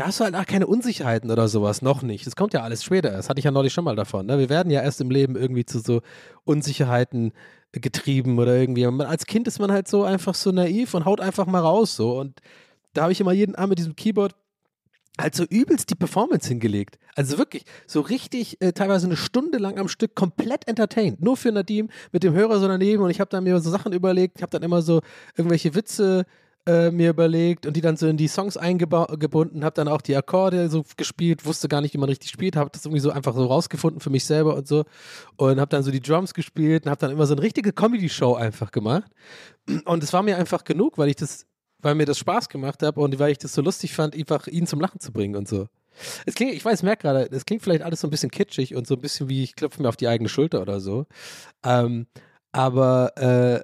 da 0.00 0.06
hast 0.06 0.18
du 0.18 0.24
halt 0.24 0.34
auch 0.34 0.46
keine 0.46 0.66
Unsicherheiten 0.66 1.30
oder 1.30 1.46
sowas, 1.46 1.82
noch 1.82 2.00
nicht. 2.00 2.26
Das 2.26 2.34
kommt 2.34 2.54
ja 2.54 2.62
alles 2.62 2.82
später. 2.82 3.10
Das 3.10 3.28
hatte 3.28 3.38
ich 3.38 3.44
ja 3.44 3.50
neulich 3.50 3.74
schon 3.74 3.84
mal 3.84 3.96
davon. 3.96 4.24
Ne? 4.24 4.38
Wir 4.38 4.48
werden 4.48 4.70
ja 4.70 4.80
erst 4.80 5.02
im 5.02 5.10
Leben 5.10 5.36
irgendwie 5.36 5.66
zu 5.66 5.80
so 5.80 6.00
Unsicherheiten 6.44 7.32
getrieben 7.72 8.38
oder 8.38 8.56
irgendwie. 8.56 8.86
Man, 8.86 9.06
als 9.06 9.26
Kind 9.26 9.46
ist 9.46 9.58
man 9.58 9.70
halt 9.70 9.88
so 9.88 10.04
einfach 10.04 10.34
so 10.34 10.52
naiv 10.52 10.94
und 10.94 11.04
haut 11.04 11.20
einfach 11.20 11.44
mal 11.44 11.60
raus 11.60 11.96
so. 11.96 12.18
Und 12.18 12.40
da 12.94 13.02
habe 13.02 13.12
ich 13.12 13.20
immer 13.20 13.32
jeden 13.32 13.54
Abend 13.56 13.70
mit 13.72 13.78
diesem 13.78 13.94
Keyboard 13.94 14.34
halt 15.20 15.34
so 15.34 15.44
übelst 15.44 15.90
die 15.90 15.96
Performance 15.96 16.48
hingelegt. 16.48 16.98
Also 17.14 17.36
wirklich, 17.36 17.64
so 17.86 18.00
richtig, 18.00 18.56
äh, 18.62 18.72
teilweise 18.72 19.04
eine 19.04 19.18
Stunde 19.18 19.58
lang 19.58 19.78
am 19.78 19.88
Stück 19.88 20.14
komplett 20.14 20.66
entertained. 20.66 21.20
Nur 21.20 21.36
für 21.36 21.52
Nadim 21.52 21.90
mit 22.10 22.22
dem 22.22 22.32
Hörer 22.32 22.58
so 22.58 22.66
daneben 22.66 23.02
und 23.02 23.10
ich 23.10 23.20
habe 23.20 23.28
dann 23.28 23.44
mir 23.44 23.60
so 23.60 23.68
Sachen 23.68 23.92
überlegt. 23.92 24.38
Ich 24.38 24.42
habe 24.42 24.50
dann 24.50 24.62
immer 24.62 24.80
so 24.80 25.02
irgendwelche 25.36 25.74
Witze 25.74 26.24
äh, 26.66 26.90
mir 26.90 27.10
überlegt 27.10 27.66
und 27.66 27.76
die 27.76 27.80
dann 27.80 27.96
so 27.96 28.06
in 28.06 28.16
die 28.16 28.28
Songs 28.28 28.56
eingebunden, 28.56 29.64
habe 29.64 29.74
dann 29.74 29.88
auch 29.88 30.02
die 30.02 30.14
Akkorde 30.14 30.68
so 30.68 30.84
gespielt, 30.96 31.44
wusste 31.46 31.68
gar 31.68 31.80
nicht, 31.80 31.94
wie 31.94 31.98
man 31.98 32.08
richtig 32.08 32.30
spielt, 32.30 32.56
habe 32.56 32.70
das 32.72 32.84
irgendwie 32.84 33.00
so 33.00 33.10
einfach 33.10 33.34
so 33.34 33.46
rausgefunden 33.46 34.00
für 34.00 34.10
mich 34.10 34.24
selber 34.24 34.54
und 34.54 34.68
so 34.68 34.84
und 35.36 35.58
habe 35.58 35.68
dann 35.68 35.82
so 35.82 35.90
die 35.90 36.00
Drums 36.00 36.34
gespielt 36.34 36.84
und 36.84 36.90
habe 36.90 37.00
dann 37.00 37.10
immer 37.10 37.26
so 37.26 37.34
eine 37.34 37.42
richtige 37.42 37.72
Comedy-Show 37.72 38.34
einfach 38.34 38.70
gemacht 38.70 39.10
und 39.84 40.02
es 40.02 40.12
war 40.12 40.22
mir 40.22 40.36
einfach 40.36 40.64
genug, 40.64 40.98
weil 40.98 41.08
ich 41.08 41.16
das, 41.16 41.46
weil 41.80 41.94
mir 41.94 42.06
das 42.06 42.18
Spaß 42.18 42.48
gemacht 42.48 42.82
habe 42.82 43.00
und 43.00 43.18
weil 43.18 43.32
ich 43.32 43.38
das 43.38 43.54
so 43.54 43.62
lustig 43.62 43.94
fand, 43.94 44.14
einfach 44.14 44.46
ihn 44.46 44.66
zum 44.66 44.80
Lachen 44.80 45.00
zu 45.00 45.12
bringen 45.12 45.36
und 45.36 45.48
so. 45.48 45.66
Es 46.24 46.34
klingt, 46.34 46.54
ich 46.54 46.64
weiß, 46.64 46.82
merke 46.82 47.02
gerade, 47.02 47.28
es 47.30 47.44
klingt 47.44 47.62
vielleicht 47.62 47.82
alles 47.82 48.00
so 48.00 48.06
ein 48.06 48.10
bisschen 48.10 48.30
kitschig 48.30 48.74
und 48.74 48.86
so 48.86 48.94
ein 48.94 49.00
bisschen 49.00 49.28
wie 49.28 49.42
ich 49.42 49.56
klopfe 49.56 49.82
mir 49.82 49.88
auf 49.88 49.96
die 49.96 50.08
eigene 50.08 50.28
Schulter 50.28 50.62
oder 50.62 50.80
so. 50.80 51.06
Ähm, 51.64 52.06
aber 52.52 53.16
äh, 53.16 53.60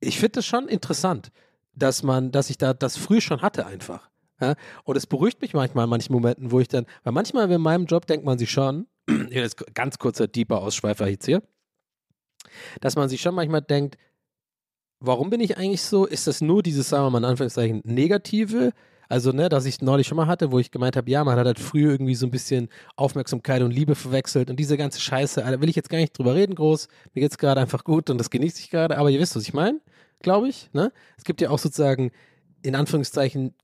ich 0.00 0.18
finde 0.18 0.32
das 0.32 0.46
schon 0.46 0.68
interessant, 0.68 1.30
dass 1.76 2.02
man, 2.02 2.32
dass 2.32 2.50
ich 2.50 2.58
da 2.58 2.74
das 2.74 2.96
früh 2.96 3.20
schon 3.20 3.42
hatte 3.42 3.66
einfach. 3.66 4.10
Ja? 4.40 4.54
Und 4.84 4.96
es 4.96 5.06
beruhigt 5.06 5.40
mich 5.40 5.54
manchmal 5.54 5.84
in 5.84 5.90
manchen 5.90 6.12
Momenten, 6.12 6.50
wo 6.50 6.60
ich 6.60 6.68
dann, 6.68 6.86
weil 7.04 7.12
manchmal 7.12 7.50
in 7.50 7.60
meinem 7.60 7.86
Job 7.86 8.06
denkt 8.06 8.24
man 8.24 8.38
sich 8.38 8.50
schon, 8.50 8.86
ist 9.30 9.74
ganz 9.74 9.98
kurzer, 9.98 10.26
deeper 10.26 10.60
Ausschweifer 10.60 11.08
jetzt 11.08 11.26
hier, 11.26 11.42
dass 12.80 12.96
man 12.96 13.08
sich 13.08 13.20
schon 13.20 13.34
manchmal 13.34 13.62
denkt, 13.62 13.96
warum 15.00 15.30
bin 15.30 15.40
ich 15.40 15.58
eigentlich 15.58 15.82
so? 15.82 16.06
Ist 16.06 16.26
das 16.26 16.40
nur 16.40 16.62
dieses, 16.62 16.88
sagen 16.88 17.04
wir 17.04 17.10
mal 17.10 17.18
in 17.18 17.24
Anführungszeichen, 17.24 17.82
negative? 17.84 18.72
Also, 19.08 19.30
ne, 19.30 19.48
dass 19.48 19.66
ich 19.66 19.80
neulich 19.82 20.08
schon 20.08 20.16
mal 20.16 20.26
hatte, 20.26 20.50
wo 20.50 20.58
ich 20.58 20.72
gemeint 20.72 20.96
habe, 20.96 21.08
ja, 21.08 21.22
man 21.22 21.38
hat 21.38 21.46
halt 21.46 21.60
früher 21.60 21.92
irgendwie 21.92 22.16
so 22.16 22.26
ein 22.26 22.32
bisschen 22.32 22.68
Aufmerksamkeit 22.96 23.62
und 23.62 23.70
Liebe 23.70 23.94
verwechselt 23.94 24.50
und 24.50 24.58
diese 24.58 24.76
ganze 24.76 25.00
Scheiße, 25.00 25.42
da 25.42 25.60
will 25.60 25.68
ich 25.68 25.76
jetzt 25.76 25.90
gar 25.90 25.98
nicht 25.98 26.18
drüber 26.18 26.34
reden 26.34 26.56
groß. 26.56 26.88
Mir 27.14 27.20
geht's 27.20 27.38
gerade 27.38 27.60
einfach 27.60 27.84
gut 27.84 28.10
und 28.10 28.18
das 28.18 28.30
genieße 28.30 28.58
ich 28.60 28.70
gerade, 28.70 28.98
aber 28.98 29.10
ihr 29.10 29.20
wisst, 29.20 29.36
was 29.36 29.44
ich 29.44 29.54
meine, 29.54 29.80
glaube 30.20 30.48
ich, 30.48 30.70
ne? 30.72 30.92
Es 31.16 31.24
gibt 31.24 31.40
ja 31.40 31.50
auch 31.50 31.58
sozusagen, 31.58 32.10
in 32.62 32.74
Anführungszeichen, 32.74 33.54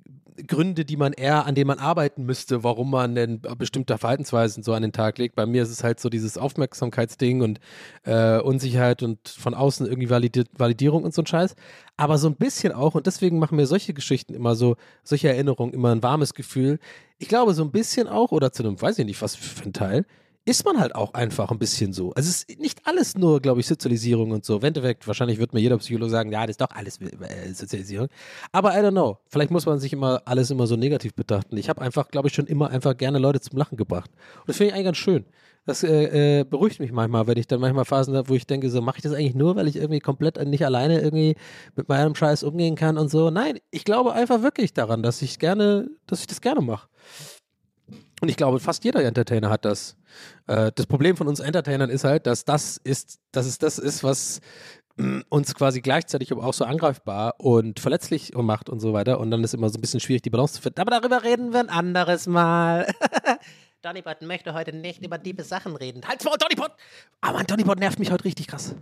Gründe, 0.47 0.85
die 0.85 0.97
man 0.97 1.13
eher, 1.13 1.47
an 1.47 1.55
denen 1.55 1.69
man 1.69 1.79
arbeiten 1.79 2.25
müsste, 2.25 2.65
warum 2.65 2.91
man 2.91 3.15
denn 3.15 3.41
bestimmte 3.59 3.97
Verhaltensweisen 3.99 4.63
so 4.63 4.73
an 4.73 4.83
den 4.83 4.93
Tag 4.93 5.19
legt. 5.19 5.35
Bei 5.35 5.47
mir 5.47 5.63
ist 5.63 5.71
es 5.71 5.85
halt 5.85 6.01
so 6.01 6.09
dieses 6.09 6.39
Aufmerksamkeitsding 6.39 7.43
und 7.43 7.61
äh, 8.05 8.41
Unsicherheit 8.41 9.03
und 9.03 9.29
von 9.29 9.55
außen 9.55 9.87
irgendwie 9.87 10.11
Validi 10.11 10.45
Validierung 10.57 11.05
und 11.05 11.15
so 11.15 11.23
ein 11.23 11.27
Scheiß. 11.27 11.55
Aber 11.97 12.19
so 12.19 12.29
ein 12.29 12.37
bisschen 12.37 12.73
auch, 12.73 12.95
und 12.95 13.07
deswegen 13.07 13.39
machen 13.39 13.57
mir 13.57 13.67
solche 13.67 13.95
Geschichten 13.95 14.35
immer 14.35 14.55
so, 14.55 14.77
solche 15.03 15.29
Erinnerungen 15.29 15.75
immer 15.75 15.93
ein 15.93 16.03
warmes 16.03 16.35
Gefühl. 16.35 16.79
Ich 17.19 17.29
glaube, 17.29 17.55
so 17.55 17.63
ein 17.63 17.71
bisschen 17.71 18.09
auch, 18.09 18.33
oder 18.33 18.53
zu 18.53 18.63
einem, 18.63 18.81
weiß 18.81 18.99
ich 18.99 19.07
nicht, 19.07 19.21
was 19.21 19.37
für 19.37 19.65
ein 19.65 19.73
Teil, 19.73 20.07
ist 20.45 20.65
man 20.65 20.81
halt 20.81 20.95
auch 20.95 21.15
einfach 21.15 21.51
ein 21.51 21.59
bisschen 21.59 21.93
so. 21.93 22.13
Also 22.15 22.29
es 22.29 22.43
ist 22.45 22.61
nicht 22.61 22.81
alles 22.85 23.17
nur, 23.17 23.41
glaube 23.41 23.61
ich, 23.61 23.67
Sozialisierung 23.67 24.33
und 24.33 24.45
so. 24.45 24.59
Im 24.59 24.75
wahrscheinlich 25.05 25.39
wird 25.39 25.53
mir 25.53 25.61
jeder 25.61 25.79
Psychologe 25.79 26.11
sagen, 26.11 26.33
ja, 26.33 26.43
das 26.43 26.51
ist 26.55 26.61
doch 26.61 26.71
alles 26.71 27.01
äh, 27.01 27.53
Sozialisierung. 27.53 28.09
Aber 28.51 28.73
I 28.73 28.83
don't 28.83 28.91
know. 28.91 29.19
Vielleicht 29.29 29.51
muss 29.51 29.67
man 29.67 29.79
sich 29.79 29.93
immer 29.93 30.23
alles 30.25 30.51
immer 30.51 30.67
so 30.67 30.77
negativ 30.77 31.15
betrachten. 31.15 31.57
Ich 31.57 31.69
habe 31.69 31.81
einfach, 31.81 32.09
glaube 32.09 32.29
ich, 32.29 32.35
schon 32.35 32.47
immer 32.47 32.71
einfach 32.71 32.97
gerne 32.97 33.19
Leute 33.19 33.41
zum 33.41 33.57
Lachen 33.57 33.77
gebracht. 33.77 34.11
Und 34.41 34.49
das 34.49 34.57
finde 34.57 34.71
ich 34.71 34.75
eigentlich 34.75 34.87
ganz 34.87 34.97
schön. 34.97 35.25
Das 35.65 35.85
äh, 35.85 36.41
äh, 36.41 36.45
beruhigt 36.45 36.81
mich 36.81 36.91
manchmal, 36.91 37.29
wenn 37.29 37.39
ich 37.39 37.47
dann 37.47 37.61
manchmal 37.61 37.85
Phasen 37.85 38.17
habe, 38.17 38.29
wo 38.29 38.35
ich 38.35 38.49
denke, 38.49 38.69
so 38.69 38.83
mache 38.83 38.97
ich 38.97 39.03
das 39.03 39.13
eigentlich 39.13 39.37
nur, 39.37 39.55
weil 39.55 39.69
ich 39.69 39.77
irgendwie 39.77 40.01
komplett 40.01 40.45
nicht 40.49 40.65
alleine 40.65 41.01
irgendwie 41.01 41.37
mit 41.77 41.89
meinem 41.89 42.17
Scheiß 42.17 42.43
umgehen 42.43 42.75
kann 42.75 42.99
und 42.99 43.11
so. 43.11 43.31
Nein, 43.31 43.61
ich 43.71 43.85
glaube 43.85 44.13
einfach 44.13 44.43
wirklich 44.43 44.75
daran, 44.75 45.05
dass 45.05 45.23
ich 45.23 45.39
gerne, 45.39 45.89
dass 46.09 46.21
ich 46.21 46.27
das 46.27 46.41
gerne 46.41 46.63
mache. 46.63 46.89
Und 48.23 48.29
ich 48.29 48.37
glaube, 48.37 48.61
fast 48.61 48.85
jeder 48.85 49.03
Entertainer 49.03 49.51
hat 49.51 49.65
das. 49.65 49.97
Äh, 50.47 50.71
das 50.77 50.87
Problem 50.87 51.17
von 51.17 51.27
uns 51.27 51.41
Entertainern 51.41 51.91
ist 51.91 52.05
halt, 52.05 52.29
dass 52.29 52.45
das 52.45 52.77
ist, 52.77 53.19
dass 53.33 53.47
es 53.47 53.59
das 53.59 53.81
ist, 53.81 54.05
was 54.05 54.41
mm, 54.95 55.23
uns 55.29 55.53
quasi 55.57 55.81
gleichzeitig 55.81 56.31
aber 56.31 56.45
auch 56.45 56.55
so 56.55 56.65
angreifbar 56.65 57.35
und 57.41 57.81
verletzlich 57.81 58.33
macht 58.37 58.71
und 58.71 58.79
so 58.79 58.93
weiter. 58.93 59.19
Und 59.19 59.33
dann 59.33 59.43
ist 59.43 59.55
immer 59.55 59.69
so 59.71 59.77
ein 59.77 59.81
bisschen 59.81 59.99
schwierig, 59.99 60.23
die 60.23 60.31
Balance 60.31 60.55
zu 60.55 60.63
finden. 60.63 60.81
Aber 60.81 60.93
darüber 60.93 61.25
reden 61.25 61.53
wir 61.53 61.59
ein 61.59 61.69
anderes 61.69 62.29
Mal. 62.29 62.95
Donny-Bot 63.83 64.23
möchte 64.23 64.55
heute 64.55 64.73
nicht 64.73 65.05
über 65.05 65.19
diebe 65.19 65.43
Sachen 65.43 65.75
reden. 65.75 66.03
Halt, 66.03 66.11
Halt's 66.11 66.25
Maul, 66.25 66.37
Donnypot! 66.39 66.71
Aber 67.23 67.39
mein 67.39 67.47
Donnypot 67.49 67.81
nervt 67.81 67.99
mich 67.99 68.13
heute 68.13 68.25
richtig 68.25 68.47
krass. 68.47 68.77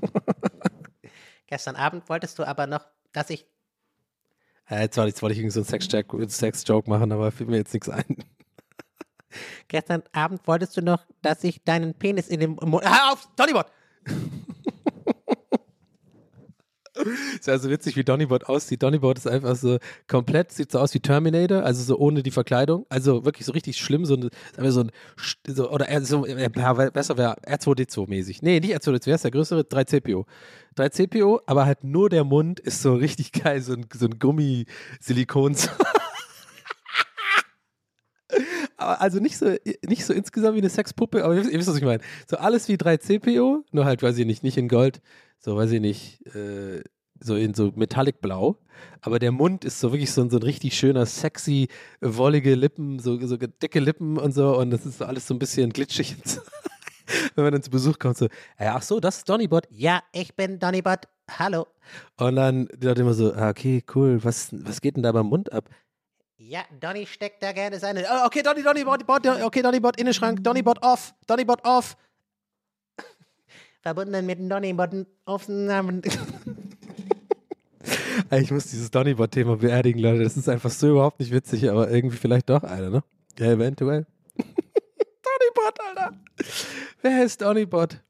gestern 1.46 1.76
Abend 1.76 2.08
wolltest 2.08 2.38
du 2.38 2.44
aber 2.44 2.66
noch, 2.66 2.86
dass 3.12 3.28
ich. 3.28 3.44
Äh, 4.70 4.80
jetzt, 4.80 4.96
war, 4.96 5.06
jetzt 5.06 5.20
wollte 5.20 5.34
ich 5.34 5.40
irgendwie 5.40 5.52
so 5.52 5.60
einen 5.60 5.66
Sex-Joke 5.66 6.26
Sex 6.30 6.66
machen, 6.86 7.12
aber 7.12 7.30
fiel 7.32 7.48
mir 7.48 7.58
jetzt 7.58 7.74
nichts 7.74 7.90
ein. 7.90 8.16
Gestern 9.68 10.02
Abend 10.12 10.46
wolltest 10.46 10.76
du 10.76 10.82
noch, 10.82 11.04
dass 11.22 11.44
ich 11.44 11.62
deinen 11.64 11.94
Penis 11.94 12.28
in 12.28 12.40
den 12.40 12.52
Mund. 12.52 12.84
Hör 12.84 13.12
auf, 13.12 13.28
Donny-Bot! 13.36 13.66
Ist 16.94 17.46
ja 17.46 17.58
so 17.58 17.70
witzig, 17.70 17.96
wie 17.96 18.04
Donny-Bot 18.04 18.44
aussieht. 18.44 18.82
Donny-Bot 18.82 19.16
ist 19.16 19.26
einfach 19.26 19.56
so 19.56 19.78
komplett, 20.08 20.52
sieht 20.52 20.70
so 20.70 20.78
aus 20.78 20.92
wie 20.92 21.00
Terminator, 21.00 21.62
also 21.62 21.82
so 21.82 21.98
ohne 21.98 22.22
die 22.22 22.30
Verkleidung. 22.30 22.84
Also 22.90 23.24
wirklich 23.24 23.46
so 23.46 23.52
richtig 23.52 23.78
schlimm, 23.78 24.04
so 24.04 24.14
ein, 24.14 24.24
ist 24.24 24.74
so 24.74 24.80
ein 24.80 24.90
so, 25.46 25.70
oder 25.70 25.88
er, 25.88 26.02
so, 26.04 26.22
besser 26.22 27.16
wäre 27.16 27.38
R2D2-mäßig. 27.46 28.38
Nee, 28.42 28.60
nicht 28.60 28.76
R2D2, 28.76 29.06
wer 29.06 29.14
ist 29.14 29.24
der 29.24 29.30
größere? 29.30 29.60
3CPO. 29.62 30.26
3CPO, 30.76 31.40
aber 31.46 31.64
halt 31.64 31.82
nur 31.82 32.10
der 32.10 32.24
Mund 32.24 32.60
ist 32.60 32.82
so 32.82 32.94
richtig 32.94 33.32
geil, 33.32 33.62
so 33.62 33.72
ein, 33.72 33.86
so 33.92 34.06
ein 34.06 34.18
Gummi-Silikon. 34.18 35.56
also 38.84 39.18
nicht 39.20 39.36
so, 39.38 39.54
nicht 39.86 40.04
so 40.04 40.12
insgesamt 40.12 40.54
wie 40.54 40.60
eine 40.60 40.68
Sexpuppe, 40.70 41.24
aber 41.24 41.34
ihr 41.36 41.44
wisst, 41.44 41.68
was 41.68 41.76
ich 41.76 41.84
meine. 41.84 42.02
So 42.28 42.36
alles 42.36 42.68
wie 42.68 42.74
3CPO, 42.76 43.62
nur 43.72 43.84
halt, 43.84 44.02
weiß 44.02 44.18
ich 44.18 44.26
nicht, 44.26 44.42
nicht 44.42 44.56
in 44.56 44.68
Gold, 44.68 45.00
so 45.38 45.56
weiß 45.56 45.72
ich 45.72 45.80
nicht, 45.80 46.24
äh, 46.34 46.82
so 47.20 47.36
in 47.36 47.54
so 47.54 47.72
Metallic 47.76 48.20
Blau. 48.20 48.58
Aber 49.00 49.18
der 49.18 49.30
Mund 49.32 49.64
ist 49.64 49.78
so 49.80 49.92
wirklich 49.92 50.10
so, 50.10 50.22
ein- 50.22 50.30
so 50.30 50.38
ein 50.38 50.42
richtig 50.42 50.76
schöner, 50.76 51.06
sexy, 51.06 51.68
wollige 52.00 52.54
Lippen, 52.54 52.98
so, 52.98 53.18
so 53.26 53.36
dicke 53.36 53.78
Lippen 53.80 54.18
und 54.18 54.32
so. 54.32 54.56
Und 54.58 54.70
das 54.70 54.84
ist 54.86 54.98
so 54.98 55.04
alles 55.04 55.26
so 55.26 55.34
ein 55.34 55.38
bisschen 55.38 55.72
glitschig. 55.72 56.16
Wenn 57.34 57.44
man 57.44 57.52
dann 57.52 57.62
zu 57.62 57.70
Besuch 57.70 57.98
kommt, 57.98 58.16
so, 58.16 58.26
äh, 58.56 58.66
ach 58.66 58.82
so, 58.82 58.98
das 58.98 59.18
ist 59.18 59.28
Donnybot. 59.28 59.68
Ja, 59.70 60.02
ich 60.12 60.34
bin 60.34 60.58
Donny-Bot. 60.58 61.06
Hallo. 61.38 61.66
Und 62.16 62.36
dann 62.36 62.68
die 62.76 62.86
Leute 62.86 63.02
immer 63.02 63.14
so, 63.14 63.32
ah, 63.34 63.50
okay, 63.50 63.82
cool, 63.94 64.22
was, 64.24 64.48
was 64.52 64.80
geht 64.80 64.96
denn 64.96 65.02
da 65.02 65.12
beim 65.12 65.26
Mund 65.26 65.52
ab? 65.52 65.68
Ja, 66.38 66.64
Donny 66.80 67.06
steckt 67.06 67.42
da 67.42 67.52
gerne 67.52 67.78
seine. 67.78 68.04
Oh, 68.10 68.26
okay, 68.26 68.42
Donny, 68.42 68.62
Donnybot, 68.62 69.06
Bot, 69.06 69.26
okay, 69.26 69.62
Donnybot, 69.62 69.98
Innenschrank, 70.00 70.42
Donnybot 70.42 70.82
off, 70.82 71.14
Donnybot 71.26 71.64
off. 71.64 71.96
Verbunden 73.82 74.26
mit 74.26 74.38
Donny-Botten 74.50 75.06
Aufnahmen. 75.24 76.02
Ey, 78.30 78.42
Ich 78.42 78.50
muss 78.50 78.66
dieses 78.66 78.90
Donnybot-Thema 78.90 79.56
beerdigen, 79.56 80.00
Leute. 80.00 80.24
Das 80.24 80.36
ist 80.36 80.48
einfach 80.48 80.70
so 80.70 80.90
überhaupt 80.90 81.20
nicht 81.20 81.32
witzig, 81.32 81.70
aber 81.70 81.90
irgendwie 81.90 82.16
vielleicht 82.16 82.48
doch 82.50 82.62
einer, 82.62 82.90
ne? 82.90 83.04
Ja, 83.38 83.52
eventuell. 83.52 84.06
Donnybot, 84.36 85.80
Alter. 85.88 86.12
Wer 87.02 87.24
ist 87.24 87.40
Donnybot? 87.40 88.02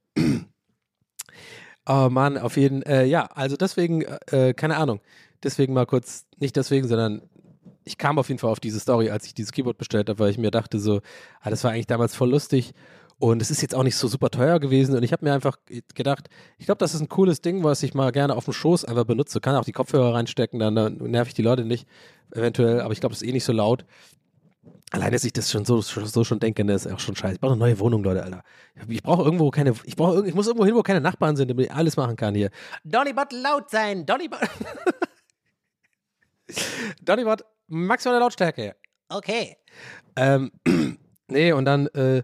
oh 1.86 2.08
Mann, 2.10 2.38
auf 2.38 2.56
jeden 2.56 2.82
äh, 2.82 3.04
ja, 3.04 3.26
also 3.26 3.56
deswegen, 3.56 4.02
äh, 4.30 4.54
keine 4.54 4.76
Ahnung. 4.76 5.00
Deswegen 5.42 5.72
mal 5.72 5.86
kurz, 5.86 6.26
nicht 6.38 6.54
deswegen, 6.56 6.86
sondern 6.86 7.22
ich 7.84 7.98
kam 7.98 8.18
auf 8.18 8.28
jeden 8.28 8.38
Fall 8.38 8.50
auf 8.50 8.60
diese 8.60 8.80
Story, 8.80 9.10
als 9.10 9.26
ich 9.26 9.34
dieses 9.34 9.52
Keyboard 9.52 9.78
bestellt 9.78 10.08
habe, 10.08 10.18
weil 10.18 10.30
ich 10.30 10.38
mir 10.38 10.50
dachte 10.50 10.78
so, 10.78 11.00
ah, 11.40 11.50
das 11.50 11.64
war 11.64 11.72
eigentlich 11.72 11.86
damals 11.86 12.14
voll 12.14 12.30
lustig. 12.30 12.72
Und 13.18 13.40
es 13.40 13.52
ist 13.52 13.62
jetzt 13.62 13.74
auch 13.74 13.84
nicht 13.84 13.96
so 13.96 14.08
super 14.08 14.30
teuer 14.30 14.58
gewesen. 14.58 14.96
Und 14.96 15.04
ich 15.04 15.12
habe 15.12 15.24
mir 15.24 15.32
einfach 15.32 15.56
gedacht, 15.94 16.28
ich 16.58 16.66
glaube, 16.66 16.78
das 16.78 16.94
ist 16.94 17.00
ein 17.00 17.08
cooles 17.08 17.40
Ding, 17.40 17.62
was 17.62 17.82
ich 17.82 17.94
mal 17.94 18.10
gerne 18.10 18.34
auf 18.34 18.46
dem 18.46 18.52
Schoß 18.52 18.84
einfach 18.84 19.04
benutze. 19.04 19.40
Kann 19.40 19.54
auch 19.54 19.64
die 19.64 19.72
Kopfhörer 19.72 20.14
reinstecken, 20.14 20.58
dann, 20.58 20.74
dann 20.74 20.96
nerv 20.96 21.28
ich 21.28 21.34
die 21.34 21.42
Leute 21.42 21.64
nicht, 21.64 21.86
eventuell. 22.32 22.80
Aber 22.80 22.92
ich 22.92 23.00
glaube, 23.00 23.14
das 23.14 23.22
ist 23.22 23.28
eh 23.28 23.32
nicht 23.32 23.44
so 23.44 23.52
laut. 23.52 23.84
Allein, 24.90 25.12
dass 25.12 25.24
ich 25.24 25.32
das 25.32 25.50
schon 25.50 25.64
so, 25.64 25.80
so 25.80 26.24
schon 26.24 26.40
denke, 26.40 26.64
ne, 26.64 26.74
ist 26.74 26.90
auch 26.90 26.98
schon 26.98 27.16
scheiße. 27.16 27.34
Ich 27.34 27.40
brauche 27.40 27.52
eine 27.52 27.60
neue 27.60 27.78
Wohnung, 27.78 28.02
Leute, 28.02 28.24
Alter. 28.24 28.42
Ich 28.88 29.02
brauche 29.02 29.22
irgendwo 29.22 29.50
keine, 29.50 29.72
ich 29.84 29.96
brauche, 29.96 30.26
ich 30.26 30.34
muss 30.34 30.48
irgendwo 30.48 30.66
hin, 30.66 30.74
wo 30.74 30.82
keine 30.82 31.00
Nachbarn 31.00 31.36
sind, 31.36 31.48
damit 31.48 31.66
ich 31.66 31.72
alles 31.72 31.96
machen 31.96 32.16
kann 32.16 32.34
hier. 32.34 32.50
Donny-Bot 32.84 33.32
laut 33.32 33.70
sein. 33.70 34.04
Donny-Bot. 34.04 34.40
Donnybot, 37.02 37.44
maximale 37.72 38.20
Lautstärke. 38.20 38.76
Okay. 39.08 39.56
Ähm, 40.16 40.52
nee, 41.28 41.52
und 41.52 41.64
dann 41.64 41.86
äh, 41.88 42.22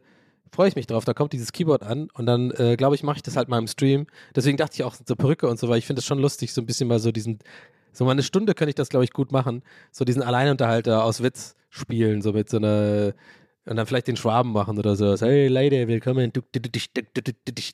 freue 0.53 0.68
ich 0.68 0.76
mich 0.76 0.86
drauf. 0.86 1.05
Da 1.05 1.14
kommt 1.14 1.32
dieses 1.32 1.53
Keyboard 1.53 1.82
an 1.82 2.09
und 2.14 2.26
dann, 2.26 2.51
äh, 2.53 2.76
glaube 2.76 2.94
ich, 2.94 3.03
mache 3.03 3.16
ich 3.16 3.22
das 3.22 3.36
halt 3.36 3.49
mal 3.49 3.59
im 3.59 3.66
Stream. 3.66 4.07
Deswegen 4.34 4.57
dachte 4.57 4.74
ich 4.74 4.84
auch 4.84 4.94
so 4.94 5.16
Perücke 5.16 5.49
und 5.49 5.59
so, 5.59 5.68
weil 5.68 5.78
ich 5.78 5.86
finde 5.86 6.01
es 6.01 6.07
schon 6.07 6.18
lustig, 6.18 6.53
so 6.53 6.61
ein 6.61 6.66
bisschen 6.66 6.88
mal 6.88 6.99
so 6.99 7.12
diesen, 7.12 7.38
so 7.92 8.05
mal 8.05 8.12
eine 8.12 8.22
Stunde 8.22 8.55
könnte 8.55 8.70
ich 8.70 8.74
das, 8.74 8.88
glaube 8.88 9.05
ich, 9.05 9.12
gut 9.12 9.32
machen. 9.32 9.62
So 9.90 10.05
diesen 10.05 10.22
Alleinunterhalter 10.22 11.05
aus 11.05 11.22
Witz 11.22 11.55
spielen, 11.70 12.22
so 12.22 12.32
mit 12.32 12.49
so 12.49 12.59
einer, 12.59 13.14
und 13.69 13.77
dann 13.77 13.87
vielleicht 13.87 14.07
den 14.07 14.16
Schwaben 14.16 14.53
machen 14.53 14.79
oder 14.79 14.97
so. 14.97 15.14
Hey 15.19 15.49
Leute, 15.49 15.87
willkommen 15.87 16.33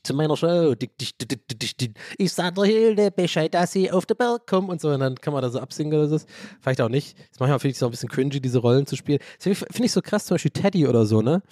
zu 0.02 0.14
meiner 0.14 0.36
Show. 0.36 0.74
Ich 2.18 2.32
sage 2.32 2.54
der 2.56 2.64
Hilde 2.64 3.12
Bescheid, 3.12 3.54
dass 3.54 3.70
sie 3.70 3.92
auf 3.92 4.04
den 4.04 4.16
Berg 4.16 4.44
kommen 4.48 4.70
und 4.70 4.80
so. 4.80 4.88
Und 4.88 4.98
dann 4.98 5.14
kann 5.14 5.32
man 5.32 5.42
da 5.42 5.50
so 5.50 5.60
absingen 5.60 5.96
oder 5.96 6.08
so. 6.08 6.18
Vielleicht 6.60 6.80
auch 6.80 6.88
nicht. 6.88 7.16
Das 7.30 7.38
manchmal 7.38 7.60
finde 7.60 7.70
ich 7.70 7.76
es 7.76 7.82
auch 7.84 7.88
ein 7.88 7.92
bisschen 7.92 8.08
cringy, 8.08 8.40
diese 8.40 8.58
Rollen 8.58 8.86
zu 8.86 8.96
spielen. 8.96 9.20
Finde 9.38 9.66
ich 9.84 9.92
so 9.92 10.02
krass, 10.02 10.24
zum 10.24 10.34
Beispiel 10.34 10.50
Teddy 10.50 10.88
oder 10.88 11.06
so, 11.06 11.22
ne? 11.22 11.42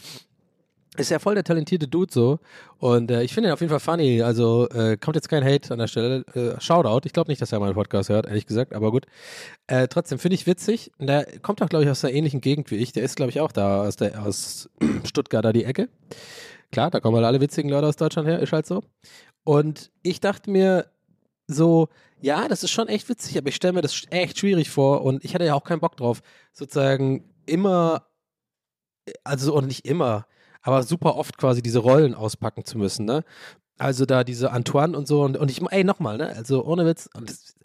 Ist 0.99 1.11
ja 1.11 1.19
voll 1.19 1.35
der 1.35 1.45
talentierte 1.45 1.89
Dude 1.89 2.13
so. 2.13 2.39
Und 2.79 3.11
äh, 3.11 3.23
ich 3.23 3.33
finde 3.33 3.49
ihn 3.49 3.53
auf 3.55 3.61
jeden 3.61 3.71
Fall 3.71 3.81
funny. 3.81 4.21
Also 4.21 4.69
äh, 4.69 4.99
kommt 4.99 5.17
jetzt 5.17 5.31
kein 5.31 5.43
Hate 5.43 5.73
an 5.73 5.79
der 5.79 5.87
Stelle. 5.87 6.25
Äh, 6.35 6.61
Shoutout. 6.61 7.07
Ich 7.07 7.15
glaube 7.15 7.31
nicht, 7.31 7.41
dass 7.41 7.51
er 7.51 7.61
meinen 7.61 7.75
Podcast 7.75 8.11
hört, 8.11 8.27
ehrlich 8.27 8.45
gesagt, 8.45 8.75
aber 8.75 8.91
gut. 8.91 9.07
Äh, 9.69 9.89
trotzdem 9.89 10.19
finde 10.19 10.35
ich 10.35 10.47
witzig. 10.47 10.93
Und 10.99 11.07
Der 11.07 11.25
kommt 11.41 11.63
auch, 11.63 11.71
glaube 11.71 11.85
ich, 11.85 11.91
aus 11.91 12.05
einer 12.05 12.13
ähnlichen 12.13 12.43
Gegend 12.43 12.71
wie 12.71 12.77
ich. 12.77 12.93
Der 12.93 13.05
ist, 13.05 13.17
glaube 13.17 13.31
ich, 13.31 13.41
auch 13.41 13.53
da 13.53 13.83
aus, 13.85 13.97
der, 13.97 14.23
aus 14.23 14.69
Stuttgart, 15.05 15.43
da 15.43 15.53
die 15.55 15.65
Ecke. 15.65 15.89
Klar, 16.73 16.91
da 16.91 17.01
kommen 17.01 17.17
halt 17.17 17.27
alle 17.27 17.41
witzigen 17.41 17.71
Leute 17.71 17.87
aus 17.87 17.97
Deutschland 17.97 18.29
her, 18.29 18.41
ist 18.41 18.53
halt 18.53 18.67
so. 18.67 18.83
Und 19.45 19.91
ich 20.03 20.21
dachte 20.21 20.51
mir 20.51 20.87
so, 21.47 21.89
ja, 22.21 22.49
das 22.49 22.63
ist 22.63 22.71
schon 22.71 22.89
echt 22.89 23.09
witzig, 23.09 23.37
aber 23.39 23.49
ich 23.49 23.57
stelle 23.57 23.73
mir 23.73 23.83
das 23.83 24.03
echt 24.11 24.39
schwierig 24.39 24.71
vor 24.71 25.03
und 25.03 25.25
ich 25.25 25.35
hatte 25.35 25.45
ja 25.45 25.55
auch 25.55 25.65
keinen 25.65 25.81
Bock 25.81 25.97
drauf, 25.97 26.23
sozusagen 26.53 27.25
immer, 27.47 28.07
also 29.25 29.55
und 29.55 29.67
nicht 29.67 29.85
immer, 29.85 30.27
aber 30.63 30.83
super 30.83 31.17
oft 31.17 31.39
quasi 31.39 31.63
diese 31.63 31.81
Rollen 31.81 32.15
auspacken 32.15 32.65
zu 32.65 32.79
müssen, 32.79 33.05
ne? 33.05 33.25
Also 33.79 34.07
da 34.07 34.23
diese 34.23 34.53
Antoine 34.53 34.97
und 34.97 35.09
so 35.09 35.23
und, 35.23 35.37
und 35.37 35.51
ich, 35.51 35.61
ey, 35.71 35.85
nochmal, 35.85 36.19
ne? 36.19 36.29
Also 36.29 36.65
ohne 36.65 36.87
Witz, 36.87 37.09
das, 37.25 37.57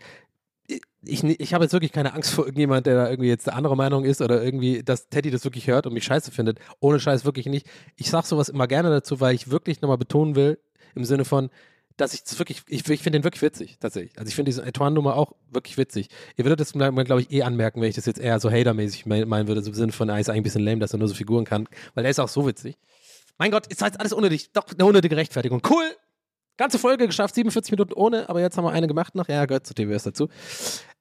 ich, 1.03 1.23
ich 1.23 1.53
habe 1.53 1.63
jetzt 1.63 1.73
wirklich 1.73 1.91
keine 1.91 2.13
Angst 2.13 2.31
vor 2.31 2.45
irgendjemand, 2.45 2.85
der 2.85 2.95
da 2.95 3.09
irgendwie 3.09 3.29
jetzt 3.29 3.47
eine 3.47 3.57
andere 3.57 3.75
Meinung 3.75 4.03
ist 4.03 4.21
oder 4.21 4.43
irgendwie, 4.43 4.83
dass 4.83 5.09
Teddy 5.09 5.31
das 5.31 5.43
wirklich 5.43 5.67
hört 5.67 5.87
und 5.87 5.93
mich 5.93 6.03
scheiße 6.03 6.31
findet. 6.31 6.59
Ohne 6.79 6.99
Scheiß 6.99 7.25
wirklich 7.25 7.45
nicht. 7.45 7.67
Ich 7.95 8.09
sag 8.09 8.25
sowas 8.25 8.49
immer 8.49 8.67
gerne 8.67 8.89
dazu, 8.89 9.19
weil 9.19 9.35
ich 9.35 9.49
wirklich 9.49 9.81
nochmal 9.81 9.97
betonen 9.97 10.35
will, 10.35 10.59
im 10.95 11.05
Sinne 11.05 11.25
von, 11.25 11.49
dass 11.97 12.13
ich 12.13 12.23
das 12.23 12.37
wirklich, 12.39 12.61
ich, 12.67 12.87
ich 12.87 13.01
finde 13.01 13.19
den 13.19 13.23
wirklich 13.23 13.41
witzig, 13.41 13.77
tatsächlich. 13.79 14.17
Also 14.17 14.29
ich 14.29 14.35
finde 14.35 14.49
diese 14.49 14.63
Antoine-Nummer 14.63 15.15
auch 15.15 15.33
wirklich 15.49 15.77
witzig. 15.77 16.09
Ihr 16.35 16.45
würdet 16.45 16.59
das, 16.59 16.73
glaube 16.73 17.21
ich, 17.21 17.31
eh 17.31 17.41
anmerken, 17.43 17.81
wenn 17.81 17.89
ich 17.89 17.95
das 17.95 18.05
jetzt 18.05 18.19
eher 18.19 18.39
so 18.39 18.49
hatermäßig 18.51 19.05
mein- 19.07 19.27
meinen 19.27 19.47
würde, 19.47 19.61
so 19.61 19.69
im 19.69 19.73
Sinne 19.75 19.91
von, 19.91 20.07
er 20.09 20.19
ist 20.19 20.29
eigentlich 20.29 20.41
ein 20.41 20.43
bisschen 20.43 20.63
lame, 20.63 20.79
dass 20.79 20.93
er 20.93 20.99
nur 20.99 21.07
so 21.07 21.15
Figuren 21.15 21.43
kann, 21.45 21.67
weil 21.95 22.05
er 22.05 22.11
ist 22.11 22.19
auch 22.19 22.29
so 22.29 22.45
witzig. 22.47 22.77
Mein 23.39 23.51
Gott, 23.51 23.67
ist 23.67 23.81
jetzt 23.81 23.99
alles 23.99 24.13
unnötig. 24.13 24.51
Doch, 24.53 24.65
eine 24.71 24.85
unnötige 24.85 25.17
Rechtfertigung. 25.17 25.61
Cool! 25.69 25.85
Ganze 26.57 26.79
Folge 26.79 27.05
geschafft, 27.05 27.35
47 27.35 27.71
Minuten 27.71 27.93
ohne, 27.93 28.29
aber 28.29 28.41
jetzt 28.41 28.57
haben 28.57 28.63
wir 28.63 28.71
eine 28.71 28.87
gemacht 28.87 29.13
noch. 29.13 29.27
Ja, 29.27 29.45
gehört 29.45 29.67
zu 29.67 29.75
TWS 29.75 30.03
dazu. 30.03 30.29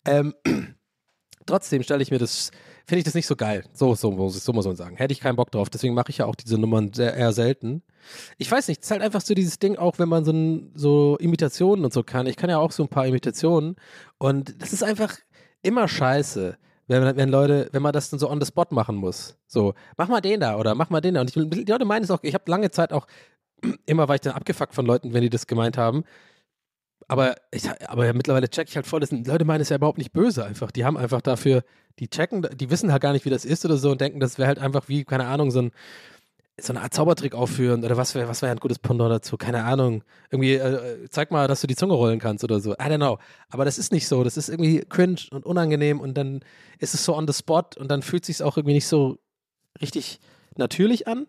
Ähm, 0.05 0.34
trotzdem 1.47 1.82
stelle 1.82 2.03
ich 2.03 2.11
mir 2.11 2.18
das, 2.18 2.51
finde 2.87 2.99
ich 2.99 3.05
das 3.05 3.14
nicht 3.14 3.26
so 3.26 3.37
geil. 3.37 3.64
So, 3.72 3.95
so, 3.95 4.11
muss- 4.11 4.45
so 4.45 4.53
muss 4.53 4.66
man 4.66 4.76
sagen. 4.76 4.97
Hätte 4.97 5.12
ich 5.12 5.20
keinen 5.20 5.37
Bock 5.37 5.51
drauf. 5.51 5.68
Deswegen 5.70 5.95
mache 5.95 6.11
ich 6.11 6.18
ja 6.18 6.26
auch 6.26 6.34
diese 6.37 6.57
Nummern 6.59 6.93
sehr, 6.93 7.14
eher 7.14 7.32
selten. 7.32 7.82
Ich 8.39 8.51
weiß 8.51 8.68
nicht, 8.68 8.80
es 8.82 8.87
ist 8.87 8.91
halt 8.93 9.03
einfach 9.03 9.20
so 9.20 9.34
dieses 9.34 9.59
Ding, 9.59 9.76
auch 9.76 9.99
wenn 9.99 10.09
man 10.09 10.24
so, 10.24 10.32
so 10.74 11.16
Imitationen 11.18 11.84
und 11.84 11.93
so 11.93 12.03
kann. 12.03 12.26
Ich 12.26 12.37
kann 12.37 12.51
ja 12.51 12.59
auch 12.59 12.70
so 12.72 12.84
ein 12.84 12.89
paar 12.89 13.07
Imitationen 13.07 13.76
und 14.18 14.62
das 14.62 14.72
ist 14.72 14.82
einfach 14.84 15.16
immer 15.62 15.89
scheiße. 15.89 16.57
Wenn, 16.89 17.16
wenn 17.16 17.28
Leute, 17.30 17.68
wenn 17.72 17.82
man 17.82 17.93
das 17.93 18.11
dann 18.11 18.20
so 18.20 18.30
on 18.30 18.41
the 18.41 18.47
spot 18.47 18.66
machen 18.70 18.95
muss. 18.95 19.37
So, 19.49 19.74
mach 19.97 20.07
mal 20.07 20.20
den 20.20 20.39
da 20.39 20.57
oder 20.57 20.76
mach 20.76 20.89
mal 20.89 21.01
den 21.01 21.14
da. 21.14 21.20
Und 21.22 21.37
ich, 21.37 21.51
die 21.51 21.64
Leute 21.70 21.84
meinen 21.84 22.05
es 22.05 22.12
auch, 22.12 22.20
ich 22.22 22.34
habe 22.34 22.49
lange 22.49 22.70
Zeit 22.70 22.93
auch, 22.93 23.09
immer 23.87 24.07
war 24.07 24.14
ich 24.14 24.20
dann 24.20 24.34
abgefuckt 24.34 24.72
von 24.72 24.87
Leuten, 24.87 25.12
wenn 25.12 25.22
die 25.22 25.30
das 25.30 25.49
gemeint 25.49 25.76
haben. 25.76 26.05
Aber, 27.09 27.34
ich, 27.51 27.68
aber 27.89 28.12
mittlerweile 28.14 28.49
check 28.49 28.68
ich 28.68 28.76
halt 28.76 28.87
voll, 28.87 29.01
das 29.01 29.11
sind, 29.11 29.26
Leute 29.26 29.45
meinen 29.45 29.61
es 29.61 29.68
ja 29.68 29.76
überhaupt 29.76 29.99
nicht 29.99 30.12
böse 30.12 30.45
einfach. 30.45 30.70
Die 30.70 30.84
haben 30.84 30.97
einfach 30.97 31.20
dafür, 31.22 31.64
die 31.99 32.09
checken, 32.09 32.47
die 32.55 32.70
wissen 32.70 32.92
halt 32.92 33.03
gar 33.03 33.12
nicht, 33.12 33.24
wie 33.24 33.30
das 33.30 33.44
ist 33.44 33.64
oder 33.64 33.76
so 33.76 33.90
und 33.90 34.01
denken, 34.01 34.20
das 34.20 34.38
wäre 34.38 34.49
halt 34.49 34.59
einfach 34.59 34.88
wie, 34.88 35.05
keine 35.05 35.26
Ahnung, 35.26 35.51
so 35.51 35.62
ein, 35.62 35.72
so 36.59 36.72
eine 36.72 36.82
Art 36.82 36.94
Zaubertrick 36.94 37.34
aufführen 37.34 37.84
oder 37.84 37.97
was 37.97 38.14
wäre 38.14 38.28
was 38.28 38.40
wär 38.40 38.51
ein 38.51 38.59
gutes 38.59 38.78
Pendant 38.78 39.11
dazu, 39.11 39.36
keine 39.36 39.64
Ahnung. 39.64 40.03
Irgendwie, 40.30 40.55
äh, 40.55 41.07
zeig 41.11 41.30
mal, 41.30 41.49
dass 41.49 41.61
du 41.61 41.66
die 41.66 41.76
Zunge 41.76 41.94
rollen 41.94 42.18
kannst 42.18 42.44
oder 42.44 42.61
so. 42.61 42.72
I 42.72 42.76
don't 42.76 42.97
know. 42.97 43.18
Aber 43.51 43.66
das 43.66 43.76
ist 43.76 43.92
nicht 43.92 44.09
so. 44.09 44.24
Das 44.24 44.38
ist 44.38 44.49
irgendwie 44.49 44.80
cringe 44.88 45.20
und 45.30 45.44
unangenehm 45.44 46.01
und 46.01 46.16
dann 46.16 46.40
ist 46.78 46.94
es 46.94 47.05
so 47.05 47.14
on 47.14 47.26
the 47.26 47.34
spot 47.34 47.64
und 47.78 47.90
dann 47.90 48.01
fühlt 48.01 48.24
sich 48.24 48.42
auch 48.42 48.57
irgendwie 48.57 48.74
nicht 48.74 48.86
so 48.86 49.18
richtig 49.82 50.18
natürlich 50.57 51.07
an. 51.07 51.26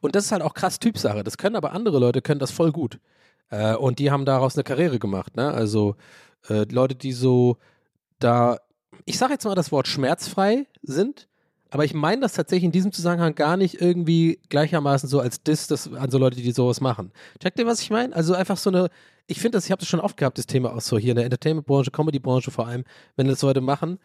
Und 0.00 0.16
das 0.16 0.26
ist 0.26 0.32
halt 0.32 0.42
auch 0.42 0.54
krass 0.54 0.80
Typsache. 0.80 1.22
Das 1.22 1.38
können 1.38 1.56
aber 1.56 1.72
andere 1.72 1.98
Leute, 1.98 2.22
können 2.22 2.40
das 2.40 2.50
voll 2.50 2.72
gut. 2.72 2.98
Äh, 3.50 3.74
und 3.74 3.98
die 3.98 4.10
haben 4.10 4.24
daraus 4.24 4.56
eine 4.56 4.64
Karriere 4.64 4.98
gemacht. 4.98 5.36
Ne? 5.36 5.52
Also 5.52 5.96
äh, 6.48 6.64
Leute, 6.70 6.94
die 6.94 7.12
so 7.12 7.58
da, 8.18 8.58
ich 9.04 9.18
sage 9.18 9.32
jetzt 9.32 9.44
mal 9.44 9.54
das 9.54 9.72
Wort 9.72 9.88
schmerzfrei 9.88 10.66
sind, 10.82 11.28
aber 11.72 11.86
ich 11.86 11.94
meine 11.94 12.20
das 12.20 12.34
tatsächlich 12.34 12.64
in 12.64 12.72
diesem 12.72 12.92
Zusammenhang 12.92 13.34
gar 13.34 13.56
nicht 13.56 13.80
irgendwie 13.80 14.40
gleichermaßen 14.50 15.08
so 15.08 15.20
als 15.20 15.42
Diss 15.42 15.68
das, 15.68 15.90
an 15.90 16.10
so 16.10 16.18
Leute, 16.18 16.36
die 16.36 16.52
sowas 16.52 16.82
machen. 16.82 17.12
Checkt 17.40 17.58
ihr, 17.58 17.66
was 17.66 17.80
ich 17.80 17.90
meine? 17.90 18.14
Also 18.14 18.34
einfach 18.34 18.58
so 18.58 18.68
eine, 18.68 18.90
ich 19.26 19.40
finde 19.40 19.56
das, 19.56 19.64
ich 19.64 19.70
habe 19.70 19.80
das 19.80 19.88
schon 19.88 20.00
oft 20.00 20.18
gehabt, 20.18 20.36
das 20.36 20.46
Thema 20.46 20.74
auch 20.74 20.82
so 20.82 20.98
hier 20.98 21.12
in 21.12 21.16
der 21.16 21.24
Entertainment-Branche, 21.24 21.90
Comedy-Branche 21.90 22.50
vor 22.50 22.66
allem, 22.66 22.84
wenn 23.16 23.26
das 23.26 23.40
Leute 23.40 23.62
machen. 23.62 23.98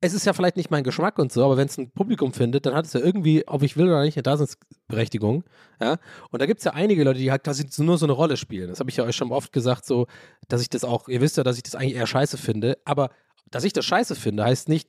Es 0.00 0.14
ist 0.14 0.24
ja 0.24 0.32
vielleicht 0.32 0.56
nicht 0.56 0.70
mein 0.70 0.84
Geschmack 0.84 1.18
und 1.18 1.32
so, 1.32 1.44
aber 1.44 1.56
wenn 1.56 1.68
es 1.68 1.76
ein 1.78 1.90
Publikum 1.90 2.32
findet, 2.32 2.64
dann 2.64 2.74
hat 2.74 2.86
es 2.86 2.92
ja 2.92 3.00
irgendwie, 3.00 3.46
ob 3.48 3.62
ich 3.62 3.76
will 3.76 3.88
oder 3.88 4.02
nicht, 4.02 4.16
eine 4.16 4.22
Daseinsberechtigung. 4.22 5.44
Ja? 5.80 5.98
Und 6.30 6.40
da 6.40 6.46
gibt 6.46 6.60
es 6.60 6.64
ja 6.64 6.72
einige 6.72 7.02
Leute, 7.04 7.18
die 7.18 7.30
halt 7.30 7.44
quasi 7.44 7.66
nur 7.78 7.98
so 7.98 8.06
eine 8.06 8.12
Rolle 8.12 8.36
spielen. 8.36 8.68
Das 8.68 8.78
habe 8.80 8.88
ich 8.88 8.96
ja 8.96 9.04
euch 9.04 9.16
schon 9.16 9.32
oft 9.32 9.52
gesagt, 9.52 9.84
so, 9.84 10.06
dass 10.48 10.62
ich 10.62 10.70
das 10.70 10.84
auch, 10.84 11.08
ihr 11.08 11.20
wisst 11.20 11.36
ja, 11.36 11.44
dass 11.44 11.56
ich 11.56 11.62
das 11.62 11.74
eigentlich 11.74 11.96
eher 11.96 12.06
scheiße 12.06 12.38
finde, 12.38 12.78
aber 12.84 13.10
dass 13.50 13.64
ich 13.64 13.72
das 13.72 13.84
scheiße 13.84 14.14
finde, 14.14 14.44
heißt 14.44 14.68
nicht, 14.68 14.88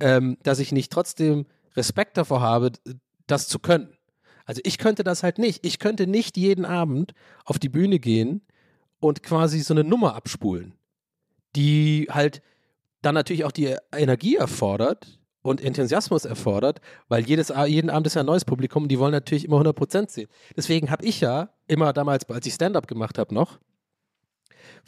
ähm, 0.00 0.38
dass 0.42 0.58
ich 0.58 0.72
nicht 0.72 0.92
trotzdem 0.92 1.46
Respekt 1.76 2.16
davor 2.16 2.40
habe, 2.40 2.72
das 3.26 3.48
zu 3.48 3.58
können. 3.58 3.96
Also 4.44 4.60
ich 4.64 4.78
könnte 4.78 5.04
das 5.04 5.22
halt 5.22 5.38
nicht. 5.38 5.64
Ich 5.64 5.78
könnte 5.78 6.06
nicht 6.06 6.36
jeden 6.36 6.64
Abend 6.64 7.12
auf 7.44 7.58
die 7.58 7.68
Bühne 7.68 7.98
gehen 7.98 8.40
und 9.00 9.22
quasi 9.22 9.60
so 9.60 9.74
eine 9.74 9.84
Nummer 9.84 10.14
abspulen, 10.14 10.74
die 11.54 12.08
halt 12.10 12.42
dann 13.02 13.14
natürlich 13.14 13.44
auch 13.44 13.52
die 13.52 13.76
Energie 13.92 14.36
erfordert 14.36 15.18
und 15.42 15.62
Enthusiasmus 15.62 16.24
erfordert, 16.24 16.80
weil 17.08 17.24
jedes, 17.24 17.52
jeden 17.66 17.90
Abend 17.90 18.06
ist 18.06 18.14
ja 18.14 18.22
ein 18.22 18.26
neues 18.26 18.44
Publikum, 18.44 18.88
die 18.88 18.98
wollen 18.98 19.12
natürlich 19.12 19.44
immer 19.44 19.60
100% 19.60 20.10
sehen. 20.10 20.28
Deswegen 20.56 20.90
habe 20.90 21.04
ich 21.04 21.20
ja 21.20 21.50
immer 21.66 21.92
damals, 21.92 22.28
als 22.28 22.46
ich 22.46 22.54
Stand-up 22.54 22.86
gemacht 22.86 23.18
habe 23.18 23.34
noch, 23.34 23.58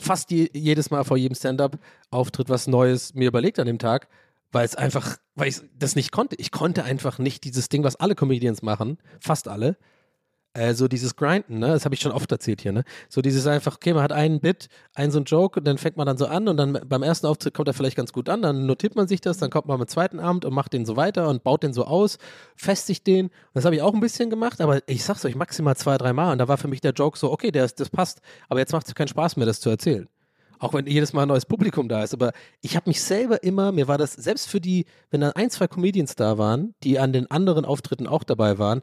fast 0.01 0.30
je, 0.30 0.48
jedes 0.53 0.90
Mal 0.90 1.05
vor 1.05 1.16
jedem 1.16 1.34
Stand-up-Auftritt 1.34 2.48
was 2.48 2.66
Neues 2.66 3.14
mir 3.14 3.28
überlegt 3.28 3.59
an 3.59 3.66
dem 3.66 3.78
Tag, 3.78 4.09
weil 4.53 4.64
es 4.64 4.74
einfach, 4.74 5.18
weil 5.34 5.48
ich 5.48 5.61
das 5.78 5.96
nicht 5.96 6.12
konnte. 6.12 6.36
Ich 6.36 6.51
konnte 6.51 6.84
einfach 6.84 7.18
nicht 7.18 7.44
dieses 7.44 7.68
Ding, 7.68 7.84
was 7.84 7.96
alle 7.96 8.14
Comedians 8.14 8.62
machen, 8.62 8.98
fast 9.20 9.48
alle, 9.48 9.76
äh, 10.53 10.74
so 10.74 10.88
dieses 10.88 11.16
Grinden, 11.16 11.59
ne? 11.59 11.68
Das 11.68 11.84
habe 11.84 11.94
ich 11.94 12.01
schon 12.01 12.12
oft 12.12 12.30
erzählt 12.32 12.61
hier, 12.61 12.72
ne? 12.72 12.84
So 13.09 13.22
dieses 13.22 13.46
einfach, 13.46 13.76
okay, 13.76 13.94
man 13.94 14.03
hat 14.03 14.12
einen 14.12 14.40
Bit, 14.40 14.68
einen 14.94 15.12
so 15.12 15.18
einen 15.18 15.26
Joke 15.26 15.61
und 15.61 15.66
dann 15.66 15.78
fängt 15.78 15.96
man 15.96 16.07
dann 16.07 16.18
so 16.18 16.26
an 16.26 16.48
und 16.48 16.57
dann 16.57 16.80
beim 16.86 17.03
ersten 17.03 17.26
Auftritt 17.26 17.55
kommt 17.55 17.68
er 17.68 17.74
vielleicht 17.74 17.96
ganz 17.96 18.12
gut 18.12 18.28
an, 18.28 18.42
dann 18.42 18.66
notiert 18.66 18.96
man 18.96 19.07
sich 19.07 19.20
das, 19.20 19.38
dann 19.38 19.51
kommt 19.51 19.66
man 19.66 19.80
am 19.80 19.86
zweiten 19.86 20.18
Abend 20.18 20.44
und 20.44 20.53
macht 20.53 20.72
den 20.72 20.86
so 20.86 20.96
weiter 20.96 21.28
und 21.28 21.44
baut 21.44 21.62
den 21.62 21.72
so 21.72 21.84
aus, 21.84 22.18
festigt 22.57 23.07
den. 23.07 23.30
Das 23.55 23.64
habe 23.64 23.76
ich 23.76 23.82
auch 23.82 23.94
ein 23.94 24.01
bisschen 24.01 24.30
gemacht, 24.30 24.61
aber 24.61 24.80
ich 24.88 25.05
sag's 25.05 25.24
euch 25.24 25.36
maximal 25.36 25.76
zwei, 25.76 25.96
drei 25.98 26.12
Mal 26.12 26.32
und 26.32 26.38
da 26.38 26.48
war 26.48 26.59
für 26.59 26.68
mich 26.68 26.80
der 26.80 26.92
Joke 26.92 27.18
so, 27.18 27.30
okay, 27.30 27.51
der, 27.51 27.68
das 27.68 27.90
passt, 27.90 28.20
aber 28.48 28.61
jetzt 28.61 28.72
macht 28.72 28.88
es 28.88 28.94
keinen 28.94 29.09
Spaß 29.09 29.36
mehr, 29.36 29.46
das 29.46 29.61
zu 29.61 29.70
erzählen. 29.70 30.09
Auch 30.61 30.74
wenn 30.74 30.86
jedes 30.86 31.12
Mal 31.12 31.22
ein 31.22 31.28
neues 31.28 31.46
Publikum 31.46 31.88
da 31.88 32.04
ist. 32.04 32.14
Aber 32.14 32.32
ich 32.61 32.76
habe 32.76 32.88
mich 32.88 33.02
selber 33.02 33.42
immer, 33.42 33.72
mir 33.72 33.88
war 33.88 33.98
das, 33.98 34.12
selbst 34.12 34.48
für 34.48 34.61
die, 34.61 34.84
wenn 35.11 35.22
dann 35.22 35.32
ein, 35.32 35.50
zwei 35.50 35.66
Comedians 35.66 36.14
da 36.14 36.38
waren, 36.38 36.74
die 36.84 36.98
an 36.98 37.12
den 37.12 37.30
anderen 37.30 37.64
Auftritten 37.64 38.06
auch 38.06 38.22
dabei 38.22 38.58
waren, 38.58 38.82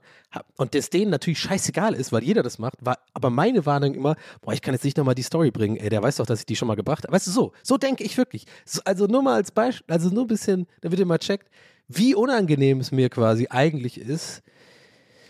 und 0.57 0.73
das 0.73 0.89
denen 0.89 1.11
natürlich 1.11 1.39
scheißegal 1.39 1.93
ist, 1.93 2.11
weil 2.11 2.23
jeder 2.23 2.43
das 2.43 2.57
macht, 2.57 2.83
war 2.83 2.97
aber 3.13 3.29
meine 3.29 3.65
Warnung 3.65 3.93
immer, 3.93 4.15
boah, 4.41 4.53
ich 4.53 4.61
kann 4.61 4.73
jetzt 4.73 4.83
nicht 4.83 4.97
nochmal 4.97 5.15
die 5.15 5.21
Story 5.21 5.51
bringen, 5.51 5.77
ey, 5.77 5.89
der 5.89 6.01
weiß 6.01 6.17
doch, 6.17 6.25
dass 6.25 6.39
ich 6.39 6.45
die 6.47 6.55
schon 6.55 6.67
mal 6.67 6.75
gebracht 6.75 7.03
habe. 7.03 7.13
Weißt 7.13 7.27
du, 7.27 7.31
so, 7.31 7.53
so 7.63 7.77
denke 7.77 8.03
ich 8.03 8.17
wirklich. 8.17 8.45
So, 8.65 8.81
also 8.83 9.05
nur 9.05 9.21
mal 9.21 9.35
als 9.35 9.51
Beispiel, 9.51 9.93
also 9.93 10.09
nur 10.09 10.25
ein 10.25 10.27
bisschen, 10.27 10.67
damit 10.81 10.99
ihr 10.99 11.05
mal 11.05 11.19
checkt, 11.19 11.49
wie 11.87 12.15
unangenehm 12.15 12.79
es 12.79 12.91
mir 12.91 13.09
quasi 13.09 13.47
eigentlich 13.49 13.99
ist, 13.99 14.41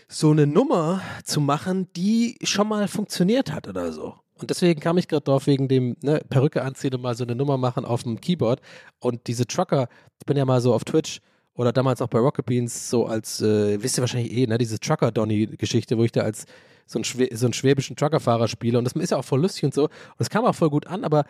so 0.08 0.30
eine 0.30 0.46
Nummer 0.46 1.02
zu 1.24 1.40
machen, 1.40 1.88
die 1.94 2.38
schon 2.42 2.68
mal 2.68 2.88
funktioniert 2.88 3.52
hat 3.52 3.68
oder 3.68 3.92
so. 3.92 4.14
Und 4.38 4.50
deswegen 4.50 4.80
kam 4.80 4.98
ich 4.98 5.08
gerade 5.08 5.24
drauf, 5.24 5.46
wegen 5.46 5.68
dem 5.68 5.96
ne, 6.02 6.20
Perücke 6.28 6.62
anziehen 6.62 6.94
und 6.94 7.02
mal 7.02 7.14
so 7.14 7.24
eine 7.24 7.34
Nummer 7.34 7.58
machen 7.58 7.84
auf 7.84 8.02
dem 8.02 8.20
Keyboard. 8.20 8.60
Und 9.00 9.26
diese 9.26 9.46
Trucker, 9.46 9.88
ich 10.18 10.26
bin 10.26 10.36
ja 10.36 10.44
mal 10.44 10.60
so 10.60 10.74
auf 10.74 10.84
Twitch 10.84 11.20
oder 11.54 11.72
damals 11.72 12.00
auch 12.00 12.08
bei 12.08 12.18
Rocket 12.18 12.46
Beans 12.46 12.88
so 12.88 13.06
als, 13.06 13.40
äh, 13.40 13.82
wisst 13.82 13.98
ihr 13.98 14.02
wahrscheinlich 14.02 14.32
eh, 14.32 14.46
ne, 14.46 14.58
diese 14.58 14.78
Trucker-Donny-Geschichte, 14.78 15.98
wo 15.98 16.04
ich 16.04 16.12
da 16.12 16.22
als 16.22 16.46
so, 16.86 17.00
ein 17.00 17.04
so 17.04 17.46
einen 17.46 17.52
schwäbischen 17.52 17.96
Truckerfahrer 17.96 18.48
spiele. 18.48 18.78
Und 18.78 18.84
das 18.84 18.94
ist 18.94 19.10
ja 19.10 19.18
auch 19.18 19.24
voll 19.24 19.42
lustig 19.42 19.64
und 19.64 19.74
so. 19.74 19.84
Und 19.84 19.92
es 20.18 20.30
kam 20.30 20.44
auch 20.44 20.54
voll 20.54 20.70
gut 20.70 20.86
an, 20.86 21.04
aber 21.04 21.24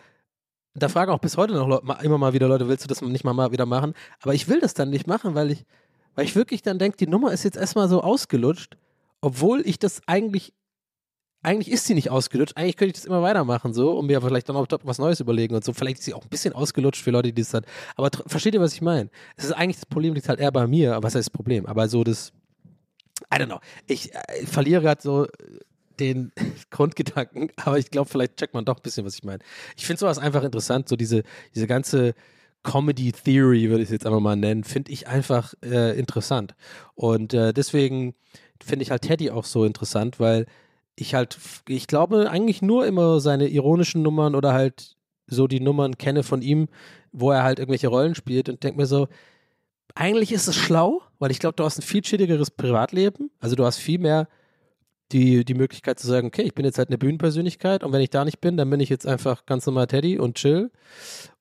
da 0.75 0.87
fragen 0.87 1.11
auch 1.11 1.19
bis 1.19 1.35
heute 1.37 1.53
noch 1.53 1.67
Leute, 1.67 1.85
immer 2.03 2.17
mal 2.17 2.33
wieder 2.33 2.47
Leute, 2.47 2.67
willst 2.67 2.83
du 2.83 2.87
das 2.87 3.01
nicht 3.01 3.23
mal, 3.23 3.33
mal 3.33 3.51
wieder 3.51 3.65
machen? 3.65 3.93
Aber 4.21 4.33
ich 4.33 4.47
will 4.47 4.59
das 4.59 4.73
dann 4.73 4.89
nicht 4.89 5.07
machen, 5.07 5.35
weil 5.35 5.51
ich, 5.51 5.65
weil 6.15 6.25
ich 6.25 6.35
wirklich 6.35 6.61
dann 6.61 6.79
denke, 6.79 6.97
die 6.97 7.07
Nummer 7.07 7.31
ist 7.31 7.43
jetzt 7.43 7.57
erstmal 7.57 7.89
so 7.89 8.01
ausgelutscht, 8.01 8.77
obwohl 9.21 9.61
ich 9.65 9.79
das 9.79 10.01
eigentlich 10.05 10.53
eigentlich 11.41 11.71
ist 11.71 11.85
sie 11.85 11.93
nicht 11.93 12.09
ausgelutscht. 12.09 12.57
Eigentlich 12.57 12.75
könnte 12.75 12.89
ich 12.89 12.95
das 12.95 13.05
immer 13.05 13.21
weitermachen, 13.21 13.73
so, 13.73 13.97
und 13.97 14.07
mir 14.07 14.21
vielleicht 14.21 14.49
dann 14.49 14.55
auch 14.55 14.67
was 14.83 14.97
Neues 14.97 15.19
überlegen 15.19 15.55
und 15.55 15.63
so. 15.63 15.73
Vielleicht 15.73 15.99
ist 15.99 16.05
sie 16.05 16.13
auch 16.13 16.23
ein 16.23 16.29
bisschen 16.29 16.53
ausgelutscht 16.53 17.01
für 17.01 17.11
Leute, 17.11 17.31
die 17.31 17.41
das 17.41 17.51
dann. 17.51 17.65
Aber 17.95 18.09
versteht 18.27 18.53
ihr, 18.53 18.61
was 18.61 18.73
ich 18.73 18.81
meine? 18.81 19.09
Es 19.37 19.45
ist 19.45 19.53
eigentlich 19.53 19.77
das 19.77 19.85
Problem, 19.85 20.13
liegt 20.13 20.27
halt 20.27 20.39
eher 20.39 20.51
bei 20.51 20.67
mir. 20.67 20.95
Aber 20.95 21.07
was 21.07 21.15
heißt 21.15 21.27
das 21.27 21.33
Problem? 21.33 21.65
Aber 21.65 21.87
so 21.87 22.03
das. 22.03 22.33
I 23.33 23.37
don't 23.37 23.47
know. 23.47 23.59
Ich 23.87 24.13
äh, 24.13 24.45
verliere 24.45 24.81
gerade 24.81 25.01
so 25.01 25.27
den 25.99 26.31
Grundgedanken, 26.71 27.51
aber 27.57 27.77
ich 27.77 27.91
glaube, 27.91 28.09
vielleicht 28.09 28.37
checkt 28.37 28.53
man 28.53 28.65
doch 28.65 28.77
ein 28.77 28.81
bisschen, 28.81 29.05
was 29.05 29.15
ich 29.15 29.23
meine. 29.23 29.39
Ich 29.77 29.85
finde 29.85 29.99
sowas 29.99 30.17
einfach 30.17 30.43
interessant, 30.43 30.89
so 30.89 30.95
diese, 30.95 31.23
diese 31.55 31.67
ganze 31.67 32.13
Comedy 32.63 33.11
Theory, 33.11 33.69
würde 33.69 33.83
ich 33.83 33.87
es 33.87 33.93
jetzt 33.93 34.05
einfach 34.05 34.19
mal 34.19 34.35
nennen, 34.35 34.63
finde 34.63 34.91
ich 34.91 35.07
einfach 35.07 35.53
äh, 35.63 35.97
interessant. 35.97 36.55
Und 36.95 37.33
äh, 37.33 37.53
deswegen 37.53 38.15
finde 38.61 38.83
ich 38.83 38.91
halt 38.91 39.03
Teddy 39.03 39.31
auch 39.31 39.45
so 39.45 39.63
interessant, 39.63 40.19
weil 40.19 40.45
ich 40.99 41.15
halt, 41.15 41.37
ich 41.67 41.87
glaube, 41.87 42.29
eigentlich 42.29 42.61
nur 42.61 42.85
immer 42.85 43.19
seine 43.19 43.47
ironischen 43.47 44.01
Nummern 44.01 44.35
oder 44.35 44.53
halt 44.53 44.95
so 45.27 45.47
die 45.47 45.59
Nummern 45.59 45.97
kenne 45.97 46.23
von 46.23 46.41
ihm, 46.41 46.67
wo 47.11 47.31
er 47.31 47.43
halt 47.43 47.59
irgendwelche 47.59 47.87
Rollen 47.87 48.15
spielt 48.15 48.49
und 48.49 48.63
denke 48.63 48.79
mir 48.79 48.85
so, 48.85 49.07
eigentlich 49.95 50.31
ist 50.31 50.47
es 50.47 50.55
schlau, 50.55 51.01
weil 51.19 51.31
ich 51.31 51.39
glaube, 51.39 51.55
du 51.55 51.63
hast 51.63 51.79
ein 51.79 51.83
viel 51.83 52.01
chilligeres 52.01 52.51
Privatleben. 52.51 53.31
Also 53.39 53.55
du 53.55 53.65
hast 53.65 53.77
viel 53.77 53.99
mehr 53.99 54.27
die, 55.11 55.43
die 55.43 55.55
Möglichkeit 55.55 55.99
zu 55.99 56.07
sagen, 56.07 56.27
okay, 56.27 56.43
ich 56.43 56.53
bin 56.53 56.65
jetzt 56.65 56.77
halt 56.77 56.89
eine 56.89 56.97
Bühnenpersönlichkeit 56.97 57.83
und 57.83 57.91
wenn 57.91 58.01
ich 58.01 58.11
da 58.11 58.25
nicht 58.25 58.41
bin, 58.41 58.57
dann 58.57 58.69
bin 58.69 58.79
ich 58.79 58.89
jetzt 58.89 59.07
einfach 59.07 59.45
ganz 59.45 59.65
normal 59.65 59.87
Teddy 59.87 60.19
und 60.19 60.35
chill. 60.35 60.71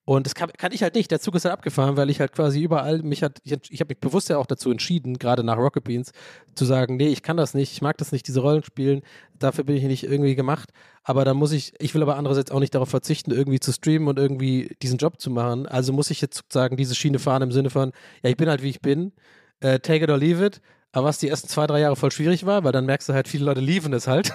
Und 0.09 0.25
das 0.25 0.35
kann, 0.35 0.51
kann, 0.57 0.73
ich 0.73 0.83
halt 0.83 0.95
nicht. 0.95 1.11
Der 1.11 1.21
Zug 1.21 1.35
ist 1.35 1.45
halt 1.45 1.53
abgefahren, 1.53 1.99
weil 1.99 2.09
ich 2.09 2.19
halt 2.19 2.33
quasi 2.33 2.63
überall 2.63 3.03
mich 3.03 3.23
hat, 3.23 3.41
ich, 3.45 3.53
ich 3.69 3.81
habe 3.81 3.91
mich 3.91 4.01
bewusst 4.01 4.31
ja 4.31 4.39
auch 4.39 4.47
dazu 4.47 4.71
entschieden, 4.71 5.19
gerade 5.19 5.45
nach 5.45 5.59
Rocket 5.59 5.85
Beans, 5.85 6.13
zu 6.55 6.65
sagen, 6.65 6.97
nee, 6.97 7.09
ich 7.09 7.23
kann 7.23 7.37
das 7.37 7.53
nicht, 7.53 7.73
ich 7.73 7.83
mag 7.83 7.99
das 7.99 8.11
nicht, 8.11 8.27
diese 8.27 8.41
Rollen 8.41 8.63
spielen, 8.65 9.03
dafür 9.39 9.65
bin 9.65 9.77
ich 9.77 9.83
nicht 9.83 10.05
irgendwie 10.05 10.35
gemacht. 10.35 10.71
Aber 11.03 11.27
dann 11.27 11.37
muss 11.37 11.53
ich, 11.53 11.75
ich 11.79 11.95
will 11.95 12.01
aber 12.01 12.17
andererseits 12.17 12.51
auch 12.51 12.59
nicht 12.59 12.75
darauf 12.75 12.89
verzichten, 12.89 13.33
irgendwie 13.33 13.61
zu 13.61 13.71
streamen 13.71 14.09
und 14.09 14.19
irgendwie 14.19 14.75
diesen 14.81 14.97
Job 14.97 15.21
zu 15.21 15.29
machen. 15.29 15.67
Also 15.67 15.93
muss 15.93 16.11
ich 16.11 16.23
jetzt 16.23 16.39
sozusagen 16.39 16.79
diese 16.79 16.95
Schiene 16.95 17.19
fahren 17.19 17.43
im 17.43 17.53
Sinne 17.53 17.69
von, 17.69 17.93
ja, 18.23 18.31
ich 18.31 18.39
bin 18.39 18.49
halt 18.49 18.63
wie 18.63 18.71
ich 18.71 18.81
bin, 18.81 19.13
äh, 19.61 19.79
take 19.79 20.05
it 20.05 20.11
or 20.11 20.17
leave 20.17 20.43
it. 20.43 20.63
Aber 20.91 21.09
was 21.09 21.19
die 21.19 21.29
ersten 21.29 21.49
zwei, 21.49 21.67
drei 21.67 21.81
Jahre 21.81 21.97
voll 21.97 22.13
schwierig 22.13 22.47
war, 22.47 22.65
weil 22.65 22.73
dann 22.73 22.87
merkst 22.87 23.11
du 23.11 23.13
halt, 23.13 23.29
viele 23.29 23.45
Leute 23.45 23.61
lieben 23.61 23.93
es 23.93 24.07
halt. 24.07 24.33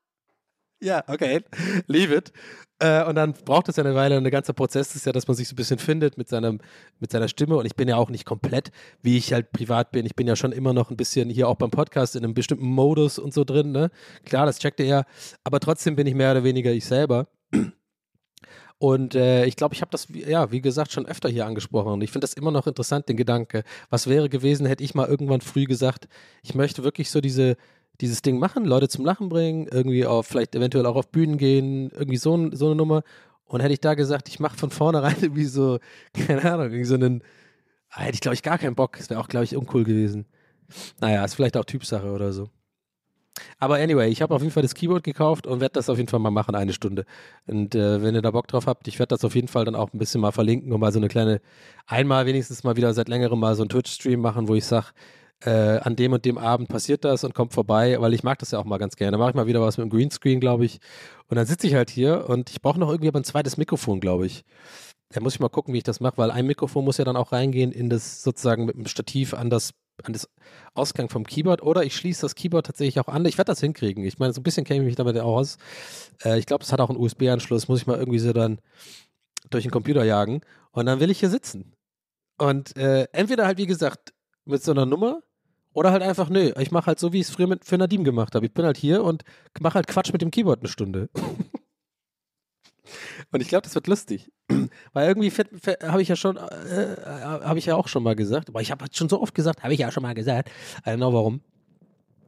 ja, 0.80 1.04
okay, 1.08 1.42
leave 1.88 2.14
it. 2.14 2.32
Äh, 2.80 3.04
und 3.04 3.16
dann 3.16 3.32
braucht 3.32 3.68
es 3.68 3.76
ja 3.76 3.84
eine 3.84 3.94
Weile. 3.94 4.16
Und 4.16 4.24
der 4.24 4.30
ganze 4.30 4.54
Prozess 4.54 4.94
ist 4.94 5.06
ja, 5.06 5.12
dass 5.12 5.26
man 5.26 5.36
sich 5.36 5.48
so 5.48 5.54
ein 5.54 5.56
bisschen 5.56 5.78
findet 5.78 6.16
mit, 6.16 6.28
seinem, 6.28 6.60
mit 7.00 7.10
seiner 7.10 7.28
Stimme. 7.28 7.56
Und 7.56 7.66
ich 7.66 7.74
bin 7.74 7.88
ja 7.88 7.96
auch 7.96 8.10
nicht 8.10 8.24
komplett, 8.24 8.70
wie 9.02 9.16
ich 9.16 9.32
halt 9.32 9.52
privat 9.52 9.90
bin. 9.90 10.06
Ich 10.06 10.14
bin 10.14 10.26
ja 10.26 10.36
schon 10.36 10.52
immer 10.52 10.72
noch 10.72 10.90
ein 10.90 10.96
bisschen 10.96 11.28
hier 11.28 11.48
auch 11.48 11.56
beim 11.56 11.70
Podcast 11.70 12.16
in 12.16 12.24
einem 12.24 12.34
bestimmten 12.34 12.66
Modus 12.66 13.18
und 13.18 13.34
so 13.34 13.44
drin. 13.44 13.72
Ne? 13.72 13.90
Klar, 14.24 14.46
das 14.46 14.58
checkt 14.58 14.80
ihr 14.80 14.86
ja. 14.86 15.04
Aber 15.44 15.60
trotzdem 15.60 15.96
bin 15.96 16.06
ich 16.06 16.14
mehr 16.14 16.30
oder 16.30 16.44
weniger 16.44 16.72
ich 16.72 16.84
selber. 16.84 17.28
Und 18.80 19.16
äh, 19.16 19.44
ich 19.44 19.56
glaube, 19.56 19.74
ich 19.74 19.80
habe 19.80 19.90
das, 19.90 20.06
ja, 20.12 20.52
wie 20.52 20.60
gesagt, 20.60 20.92
schon 20.92 21.04
öfter 21.06 21.28
hier 21.28 21.46
angesprochen. 21.46 21.92
Und 21.94 22.00
ich 22.02 22.12
finde 22.12 22.26
das 22.26 22.34
immer 22.34 22.52
noch 22.52 22.68
interessant, 22.68 23.08
den 23.08 23.16
Gedanke. 23.16 23.64
Was 23.90 24.06
wäre 24.06 24.28
gewesen, 24.28 24.66
hätte 24.66 24.84
ich 24.84 24.94
mal 24.94 25.08
irgendwann 25.08 25.40
früh 25.40 25.64
gesagt, 25.64 26.06
ich 26.44 26.54
möchte 26.54 26.84
wirklich 26.84 27.10
so 27.10 27.20
diese, 27.20 27.56
dieses 28.00 28.22
Ding 28.22 28.38
machen, 28.38 28.64
Leute 28.64 28.88
zum 28.88 29.04
Lachen 29.04 29.28
bringen, 29.28 29.66
irgendwie 29.70 30.06
auf, 30.06 30.26
vielleicht 30.26 30.54
eventuell 30.54 30.86
auch 30.86 30.96
auf 30.96 31.08
Bühnen 31.08 31.36
gehen, 31.36 31.90
irgendwie 31.90 32.16
so, 32.16 32.50
so 32.52 32.66
eine 32.66 32.76
Nummer. 32.76 33.02
Und 33.44 33.60
hätte 33.60 33.72
ich 33.72 33.80
da 33.80 33.94
gesagt, 33.94 34.28
ich 34.28 34.40
mache 34.40 34.56
von 34.56 34.70
vornherein 34.70 35.16
irgendwie 35.20 35.44
so, 35.44 35.78
keine 36.12 36.44
Ahnung, 36.44 36.66
irgendwie 36.66 36.84
so 36.84 36.94
einen, 36.94 37.22
ah, 37.90 38.00
hätte 38.00 38.14
ich 38.14 38.20
glaube 38.20 38.34
ich 38.34 38.42
gar 38.42 38.58
keinen 38.58 38.74
Bock. 38.74 38.96
Das 38.98 39.10
wäre 39.10 39.20
auch, 39.20 39.28
glaube 39.28 39.44
ich, 39.44 39.56
uncool 39.56 39.84
gewesen. 39.84 40.26
Naja, 41.00 41.24
ist 41.24 41.34
vielleicht 41.34 41.56
auch 41.56 41.64
Typsache 41.64 42.12
oder 42.12 42.32
so. 42.32 42.50
Aber 43.58 43.76
anyway, 43.76 44.08
ich 44.08 44.22
habe 44.22 44.34
auf 44.34 44.42
jeden 44.42 44.52
Fall 44.52 44.62
das 44.62 44.74
Keyboard 44.74 45.04
gekauft 45.04 45.46
und 45.46 45.60
werde 45.60 45.74
das 45.74 45.88
auf 45.88 45.96
jeden 45.96 46.08
Fall 46.08 46.20
mal 46.20 46.30
machen, 46.30 46.54
eine 46.54 46.72
Stunde. 46.72 47.04
Und 47.46 47.74
äh, 47.74 48.02
wenn 48.02 48.14
ihr 48.14 48.22
da 48.22 48.30
Bock 48.30 48.48
drauf 48.48 48.66
habt, 48.66 48.88
ich 48.88 48.98
werde 48.98 49.14
das 49.14 49.24
auf 49.24 49.34
jeden 49.34 49.48
Fall 49.48 49.64
dann 49.64 49.74
auch 49.74 49.92
ein 49.92 49.98
bisschen 49.98 50.20
mal 50.20 50.32
verlinken 50.32 50.72
und 50.72 50.80
mal 50.80 50.92
so 50.92 50.98
eine 50.98 51.08
kleine, 51.08 51.40
einmal 51.86 52.26
wenigstens 52.26 52.64
mal 52.64 52.76
wieder 52.76 52.92
seit 52.94 53.08
längerem 53.08 53.38
mal 53.38 53.54
so 53.54 53.62
einen 53.62 53.70
Twitch-Stream 53.70 54.20
machen, 54.20 54.48
wo 54.48 54.54
ich 54.54 54.64
sage, 54.64 54.88
äh, 55.44 55.78
an 55.78 55.96
dem 55.96 56.12
und 56.12 56.24
dem 56.24 56.38
Abend 56.38 56.68
passiert 56.68 57.04
das 57.04 57.24
und 57.24 57.34
kommt 57.34 57.52
vorbei, 57.52 58.00
weil 58.00 58.14
ich 58.14 58.22
mag 58.24 58.38
das 58.38 58.50
ja 58.50 58.58
auch 58.58 58.64
mal 58.64 58.78
ganz 58.78 58.96
gerne. 58.96 59.18
Mache 59.18 59.30
ich 59.30 59.36
mal 59.36 59.46
wieder 59.46 59.60
was 59.60 59.78
mit 59.78 59.84
dem 59.84 59.90
Greenscreen, 59.90 60.40
glaube 60.40 60.64
ich. 60.64 60.80
Und 61.28 61.36
dann 61.36 61.46
sitze 61.46 61.66
ich 61.66 61.74
halt 61.74 61.90
hier 61.90 62.28
und 62.28 62.50
ich 62.50 62.60
brauche 62.60 62.78
noch 62.78 62.88
irgendwie 62.88 63.08
aber 63.08 63.20
ein 63.20 63.24
zweites 63.24 63.56
Mikrofon, 63.56 64.00
glaube 64.00 64.26
ich. 64.26 64.44
Da 65.10 65.20
muss 65.20 65.34
ich 65.34 65.40
mal 65.40 65.48
gucken, 65.48 65.72
wie 65.72 65.78
ich 65.78 65.84
das 65.84 66.00
mache, 66.00 66.18
weil 66.18 66.30
ein 66.30 66.46
Mikrofon 66.46 66.84
muss 66.84 66.98
ja 66.98 67.04
dann 67.04 67.16
auch 67.16 67.32
reingehen 67.32 67.72
in 67.72 67.88
das 67.88 68.22
sozusagen 68.22 68.66
mit 68.66 68.76
dem 68.76 68.86
Stativ 68.86 69.34
an 69.34 69.50
das 69.50 69.72
an 70.04 70.12
das 70.12 70.28
Ausgang 70.74 71.08
vom 71.08 71.24
Keyboard 71.24 71.60
oder 71.62 71.82
ich 71.82 71.96
schließe 71.96 72.22
das 72.22 72.36
Keyboard 72.36 72.66
tatsächlich 72.66 73.00
auch 73.00 73.08
an. 73.08 73.24
Ich 73.24 73.36
werde 73.36 73.50
das 73.50 73.60
hinkriegen. 73.60 74.04
Ich 74.04 74.18
meine, 74.18 74.32
so 74.32 74.40
ein 74.40 74.44
bisschen 74.44 74.64
kenne 74.64 74.80
ich 74.80 74.86
mich 74.86 74.94
damit 74.94 75.18
auch 75.18 75.36
aus. 75.36 75.58
Äh, 76.24 76.38
ich 76.38 76.46
glaube, 76.46 76.62
es 76.62 76.72
hat 76.72 76.80
auch 76.80 76.90
einen 76.90 77.00
USB-Anschluss, 77.00 77.66
muss 77.66 77.80
ich 77.80 77.86
mal 77.88 77.98
irgendwie 77.98 78.20
so 78.20 78.32
dann 78.32 78.60
durch 79.50 79.64
den 79.64 79.72
Computer 79.72 80.04
jagen 80.04 80.42
und 80.70 80.86
dann 80.86 81.00
will 81.00 81.10
ich 81.10 81.20
hier 81.20 81.30
sitzen. 81.30 81.72
Und 82.38 82.76
äh, 82.76 83.08
entweder 83.12 83.46
halt, 83.46 83.58
wie 83.58 83.66
gesagt, 83.66 84.14
mit 84.44 84.62
so 84.62 84.70
einer 84.70 84.86
Nummer 84.86 85.20
oder 85.78 85.92
halt 85.92 86.02
einfach, 86.02 86.28
nö, 86.28 86.52
ich 86.58 86.72
mache 86.72 86.86
halt 86.86 86.98
so, 86.98 87.12
wie 87.12 87.20
ich 87.20 87.28
es 87.28 87.32
früher 87.32 87.46
mit, 87.46 87.64
für 87.64 87.78
Nadim 87.78 88.02
gemacht 88.02 88.34
habe. 88.34 88.46
Ich 88.46 88.52
bin 88.52 88.64
halt 88.64 88.76
hier 88.76 89.04
und 89.04 89.22
mache 89.60 89.74
halt 89.74 89.86
Quatsch 89.86 90.12
mit 90.12 90.22
dem 90.22 90.32
Keyboard 90.32 90.58
eine 90.58 90.68
Stunde. 90.68 91.08
und 93.30 93.40
ich 93.40 93.46
glaube, 93.46 93.62
das 93.62 93.76
wird 93.76 93.86
lustig. 93.86 94.32
Weil 94.92 95.06
irgendwie 95.06 95.30
habe 95.30 96.02
ich 96.02 96.08
ja 96.08 96.16
schon, 96.16 96.36
äh, 96.36 96.96
habe 97.06 97.60
ich 97.60 97.66
ja 97.66 97.76
auch 97.76 97.86
schon 97.86 98.02
mal 98.02 98.16
gesagt, 98.16 98.48
aber 98.48 98.60
ich 98.60 98.72
habe 98.72 98.86
schon 98.90 99.08
so 99.08 99.22
oft 99.22 99.36
gesagt, 99.36 99.62
habe 99.62 99.72
ich 99.72 99.78
ja 99.78 99.92
schon 99.92 100.02
mal 100.02 100.14
gesagt. 100.14 100.50
I 100.84 100.90
don't 100.90 100.96
know 100.96 101.12
warum. 101.12 101.42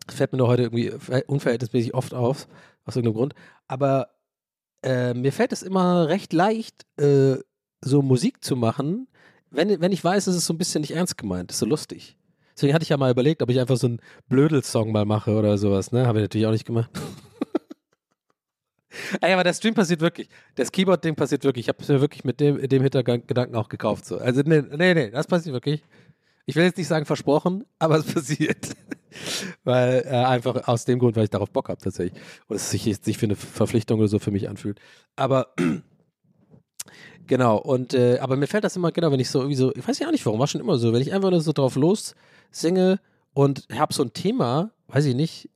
Das 0.07 0.15
fällt 0.15 0.31
mir 0.31 0.39
nur 0.39 0.49
heute 0.49 0.63
irgendwie 0.63 0.93
unverhältnismäßig 1.27 1.95
oft 1.95 2.15
auf, 2.15 2.47
aus 2.85 2.95
irgendeinem 2.95 3.17
Grund. 3.17 3.35
Aber 3.67 4.11
äh, 4.85 5.13
mir 5.13 5.33
fällt 5.33 5.53
es 5.53 5.65
immer 5.65 6.07
recht 6.07 6.33
leicht, 6.33 6.87
äh, 6.99 7.39
so 7.81 8.03
Musik 8.03 8.45
zu 8.45 8.55
machen, 8.55 9.09
wenn, 9.51 9.81
wenn 9.81 9.91
ich 9.91 10.05
weiß, 10.05 10.29
es 10.29 10.37
ist 10.37 10.47
so 10.47 10.55
ein 10.55 10.59
bisschen 10.59 10.83
nicht 10.83 10.95
ernst 10.95 11.19
gemeint, 11.19 11.51
das 11.51 11.57
ist 11.57 11.61
so 11.61 11.67
lustig. 11.67 12.17
Deswegen 12.61 12.75
hatte 12.75 12.83
ich 12.83 12.91
ja 12.91 12.99
mal 12.99 13.11
überlegt, 13.11 13.41
ob 13.41 13.49
ich 13.49 13.59
einfach 13.59 13.79
so 13.79 13.87
einen 13.87 14.03
Blödel-Song 14.29 14.93
mal 14.93 15.07
mache 15.07 15.31
oder 15.33 15.57
sowas, 15.57 15.93
ne? 15.93 16.07
Habe 16.07 16.19
ich 16.19 16.25
natürlich 16.25 16.47
auch 16.47 16.51
nicht 16.51 16.67
gemacht. 16.67 16.91
Ey, 19.23 19.33
aber 19.33 19.45
der 19.45 19.55
Stream 19.55 19.73
passiert 19.73 20.03
wirklich. 20.03 20.29
Das 20.57 20.71
Keyboard-Ding 20.71 21.15
passiert 21.15 21.43
wirklich. 21.43 21.65
Ich 21.65 21.69
habe 21.71 21.79
es 21.81 21.89
mir 21.89 22.03
wirklich 22.03 22.23
mit 22.23 22.39
dem, 22.39 22.61
dem 22.69 22.83
Hintergedanken 22.83 23.57
auch 23.57 23.71
gekauft. 23.71 24.05
So. 24.05 24.19
Also, 24.19 24.43
nee, 24.45 24.61
nee, 24.61 24.93
nee, 24.93 25.11
das 25.11 25.27
passiert 25.27 25.55
wirklich. 25.55 25.83
Ich 26.45 26.55
will 26.55 26.65
jetzt 26.65 26.77
nicht 26.77 26.89
sagen 26.89 27.07
versprochen, 27.07 27.65
aber 27.79 27.97
es 27.97 28.05
passiert. 28.13 28.77
weil 29.65 30.05
äh, 30.05 30.11
einfach 30.11 30.69
aus 30.69 30.85
dem 30.85 30.99
Grund, 30.99 31.17
weil 31.17 31.25
ich 31.25 31.31
darauf 31.31 31.51
Bock 31.51 31.71
habe 31.71 31.81
tatsächlich. 31.81 32.21
Und 32.47 32.57
es 32.57 32.71
sich 32.71 32.85
nicht 32.85 33.19
für 33.19 33.25
eine 33.25 33.37
Verpflichtung 33.37 34.01
oder 34.01 34.09
so 34.09 34.19
für 34.19 34.33
mich 34.33 34.51
anfühlt. 34.51 34.79
Aber 35.17 35.55
genau, 37.27 37.57
und 37.57 37.95
äh, 37.95 38.19
aber 38.19 38.37
mir 38.37 38.49
fällt 38.49 38.65
das 38.65 38.77
immer, 38.77 38.93
genau, 38.93 39.11
wenn 39.13 39.21
ich 39.21 39.31
so 39.31 39.39
irgendwie 39.39 39.57
so, 39.57 39.75
ich 39.75 39.89
weiß 39.89 39.99
ja 39.99 40.09
auch 40.09 40.13
nicht 40.13 40.27
warum, 40.27 40.41
war 40.41 40.47
schon 40.47 40.61
immer 40.61 40.77
so, 40.77 40.93
wenn 40.93 41.01
ich 41.01 41.15
einfach 41.15 41.31
nur 41.31 41.41
so 41.41 41.53
drauf 41.53 41.77
los 41.77 42.15
singe 42.51 43.01
und 43.33 43.67
habe 43.73 43.93
so 43.93 44.03
ein 44.03 44.13
Thema, 44.13 44.73
weiß 44.89 45.07
ich 45.07 45.15
nicht, 45.15 45.51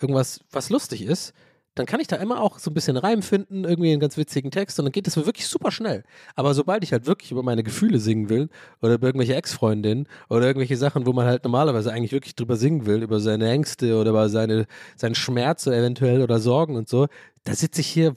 irgendwas, 0.00 0.40
was 0.50 0.70
lustig 0.70 1.02
ist, 1.02 1.32
dann 1.76 1.84
kann 1.84 2.00
ich 2.00 2.06
da 2.06 2.16
immer 2.16 2.40
auch 2.40 2.58
so 2.58 2.70
ein 2.70 2.74
bisschen 2.74 2.96
Reim 2.96 3.20
finden, 3.20 3.64
irgendwie 3.64 3.92
einen 3.92 4.00
ganz 4.00 4.16
witzigen 4.16 4.50
Text 4.50 4.78
und 4.78 4.86
dann 4.86 4.92
geht 4.92 5.06
das 5.06 5.16
wirklich 5.16 5.46
super 5.46 5.70
schnell. 5.70 6.04
Aber 6.34 6.54
sobald 6.54 6.82
ich 6.82 6.92
halt 6.92 7.06
wirklich 7.06 7.30
über 7.30 7.42
meine 7.42 7.62
Gefühle 7.62 7.98
singen 8.00 8.30
will 8.30 8.48
oder 8.80 8.94
über 8.94 9.08
irgendwelche 9.08 9.34
Ex-Freundinnen 9.34 10.08
oder 10.30 10.46
irgendwelche 10.46 10.78
Sachen, 10.78 11.04
wo 11.04 11.12
man 11.12 11.26
halt 11.26 11.44
normalerweise 11.44 11.92
eigentlich 11.92 12.12
wirklich 12.12 12.34
drüber 12.34 12.56
singen 12.56 12.86
will, 12.86 13.02
über 13.02 13.20
seine 13.20 13.50
Ängste 13.50 14.00
oder 14.00 14.10
über 14.10 14.30
seine, 14.30 14.66
seinen 14.96 15.14
Schmerz 15.14 15.66
eventuell 15.66 16.22
oder 16.22 16.38
Sorgen 16.38 16.76
und 16.76 16.88
so, 16.88 17.08
da 17.44 17.54
sitze 17.54 17.82
ich 17.82 17.88
hier, 17.88 18.14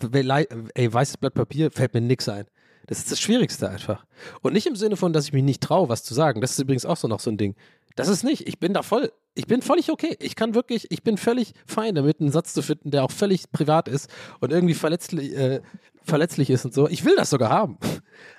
ey, 0.74 0.94
weißes 0.94 1.18
Blatt 1.18 1.34
Papier, 1.34 1.70
fällt 1.70 1.94
mir 1.94 2.02
nix 2.02 2.30
ein. 2.30 2.46
Das 2.88 2.98
ist 2.98 3.12
das 3.12 3.20
Schwierigste 3.20 3.70
einfach. 3.70 4.06
Und 4.42 4.54
nicht 4.54 4.66
im 4.66 4.76
Sinne 4.76 4.96
von, 4.96 5.14
dass 5.14 5.26
ich 5.26 5.34
mich 5.34 5.44
nicht 5.44 5.62
traue, 5.62 5.90
was 5.90 6.04
zu 6.04 6.14
sagen. 6.14 6.42
Das 6.42 6.52
ist 6.52 6.60
übrigens 6.60 6.86
auch 6.86 6.98
so 6.98 7.08
noch 7.08 7.20
so 7.20 7.30
ein 7.30 7.38
Ding. 7.38 7.56
Das 8.00 8.08
ist 8.08 8.24
nicht. 8.24 8.47
Ich 8.47 8.60
bin 8.60 8.74
da 8.74 8.82
voll. 8.82 9.12
Ich 9.36 9.45
bin 9.45 9.62
völlig 9.62 9.91
okay. 9.91 10.16
Ich 10.20 10.36
kann 10.36 10.56
wirklich, 10.56 10.89
ich 10.89 11.04
bin 11.04 11.18
völlig 11.18 11.54
fein 11.66 11.95
damit, 11.95 12.22
einen 12.22 12.32
Satz 12.32 12.54
zu 12.54 12.62
finden, 12.62 12.91
der 12.91 13.04
auch 13.04 13.12
völlig 13.12 13.52
privat 13.52 13.88
ist 13.89 14.10
und 14.39 14.52
irgendwie 14.52 14.74
verletzlich, 14.74 15.36
äh, 15.36 15.62
verletzlich 16.04 16.50
ist 16.50 16.64
und 16.64 16.74
so. 16.74 16.88
Ich 16.88 17.04
will 17.04 17.16
das 17.18 17.30
sogar 17.30 17.50
haben. 17.50 17.78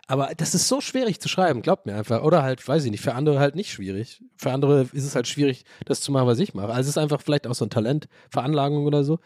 Aber 0.07 0.31
das 0.35 0.55
ist 0.55 0.67
so 0.67 0.81
schwierig 0.81 1.21
zu 1.21 1.29
schreiben, 1.29 1.63
glaubt 1.63 1.85
mir 1.85 1.95
einfach. 1.95 2.23
Oder 2.23 2.43
halt, 2.43 2.67
weiß 2.67 2.85
ich 2.85 2.91
nicht, 2.91 3.03
für 3.03 3.15
andere 3.15 3.39
halt 3.39 3.55
nicht 3.55 3.71
schwierig. 3.71 4.23
Für 4.37 4.51
andere 4.53 4.89
ist 4.93 5.05
es 5.05 5.15
halt 5.15 5.29
schwierig, 5.29 5.65
das 5.85 6.01
zu 6.01 6.11
machen, 6.11 6.27
was 6.27 6.39
ich 6.39 6.55
mache. 6.55 6.69
Also 6.69 6.81
es 6.81 6.89
ist 6.89 6.99
einfach 6.99 7.21
vielleicht 7.21 7.47
auch 7.47 7.55
so 7.55 7.67
ein 7.67 7.71
Talent, 7.71 8.09
Veranlagung 8.31 8.87
oder 8.87 9.05
so. 9.05 9.19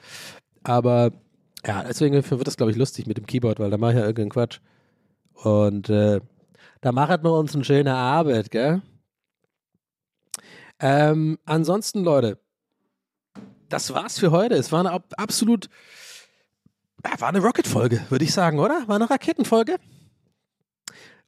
Aber 0.65 1.13
ja, 1.67 1.85
deswegen 1.85 2.15
wird 2.15 2.47
das, 2.47 2.57
glaube 2.57 2.73
ich, 2.73 2.77
lustig 2.77 3.07
mit 3.07 3.19
dem 3.19 3.27
Keyboard, 3.27 3.61
weil 3.61 3.71
da 3.71 3.79
mache 3.79 3.93
ich 3.93 3.99
ja 3.99 4.05
irgendeinen 4.05 4.31
Quatsch. 4.31 4.59
Und 5.35 5.89
äh, 5.91 6.21
da 6.81 6.93
machen 6.93 7.23
wir 7.23 7.33
uns 7.33 7.55
eine 7.55 7.65
schöne 7.65 7.95
Arbeit, 7.95 8.51
gell? 8.51 8.83
Ähm, 10.85 11.39
ansonsten, 11.47 12.05
Leute, 12.05 12.39
das 13.71 13.95
war's 13.95 14.19
für 14.19 14.33
heute. 14.33 14.55
Es 14.55 14.71
war 14.71 14.81
eine 14.81 15.03
absolut, 15.17 15.71
war 17.03 17.29
eine 17.31 17.39
Rocket-Folge, 17.39 18.03
würde 18.11 18.23
ich 18.23 18.35
sagen, 18.35 18.59
oder? 18.59 18.87
War 18.87 18.97
eine 18.97 19.09
Raketenfolge. 19.09 19.77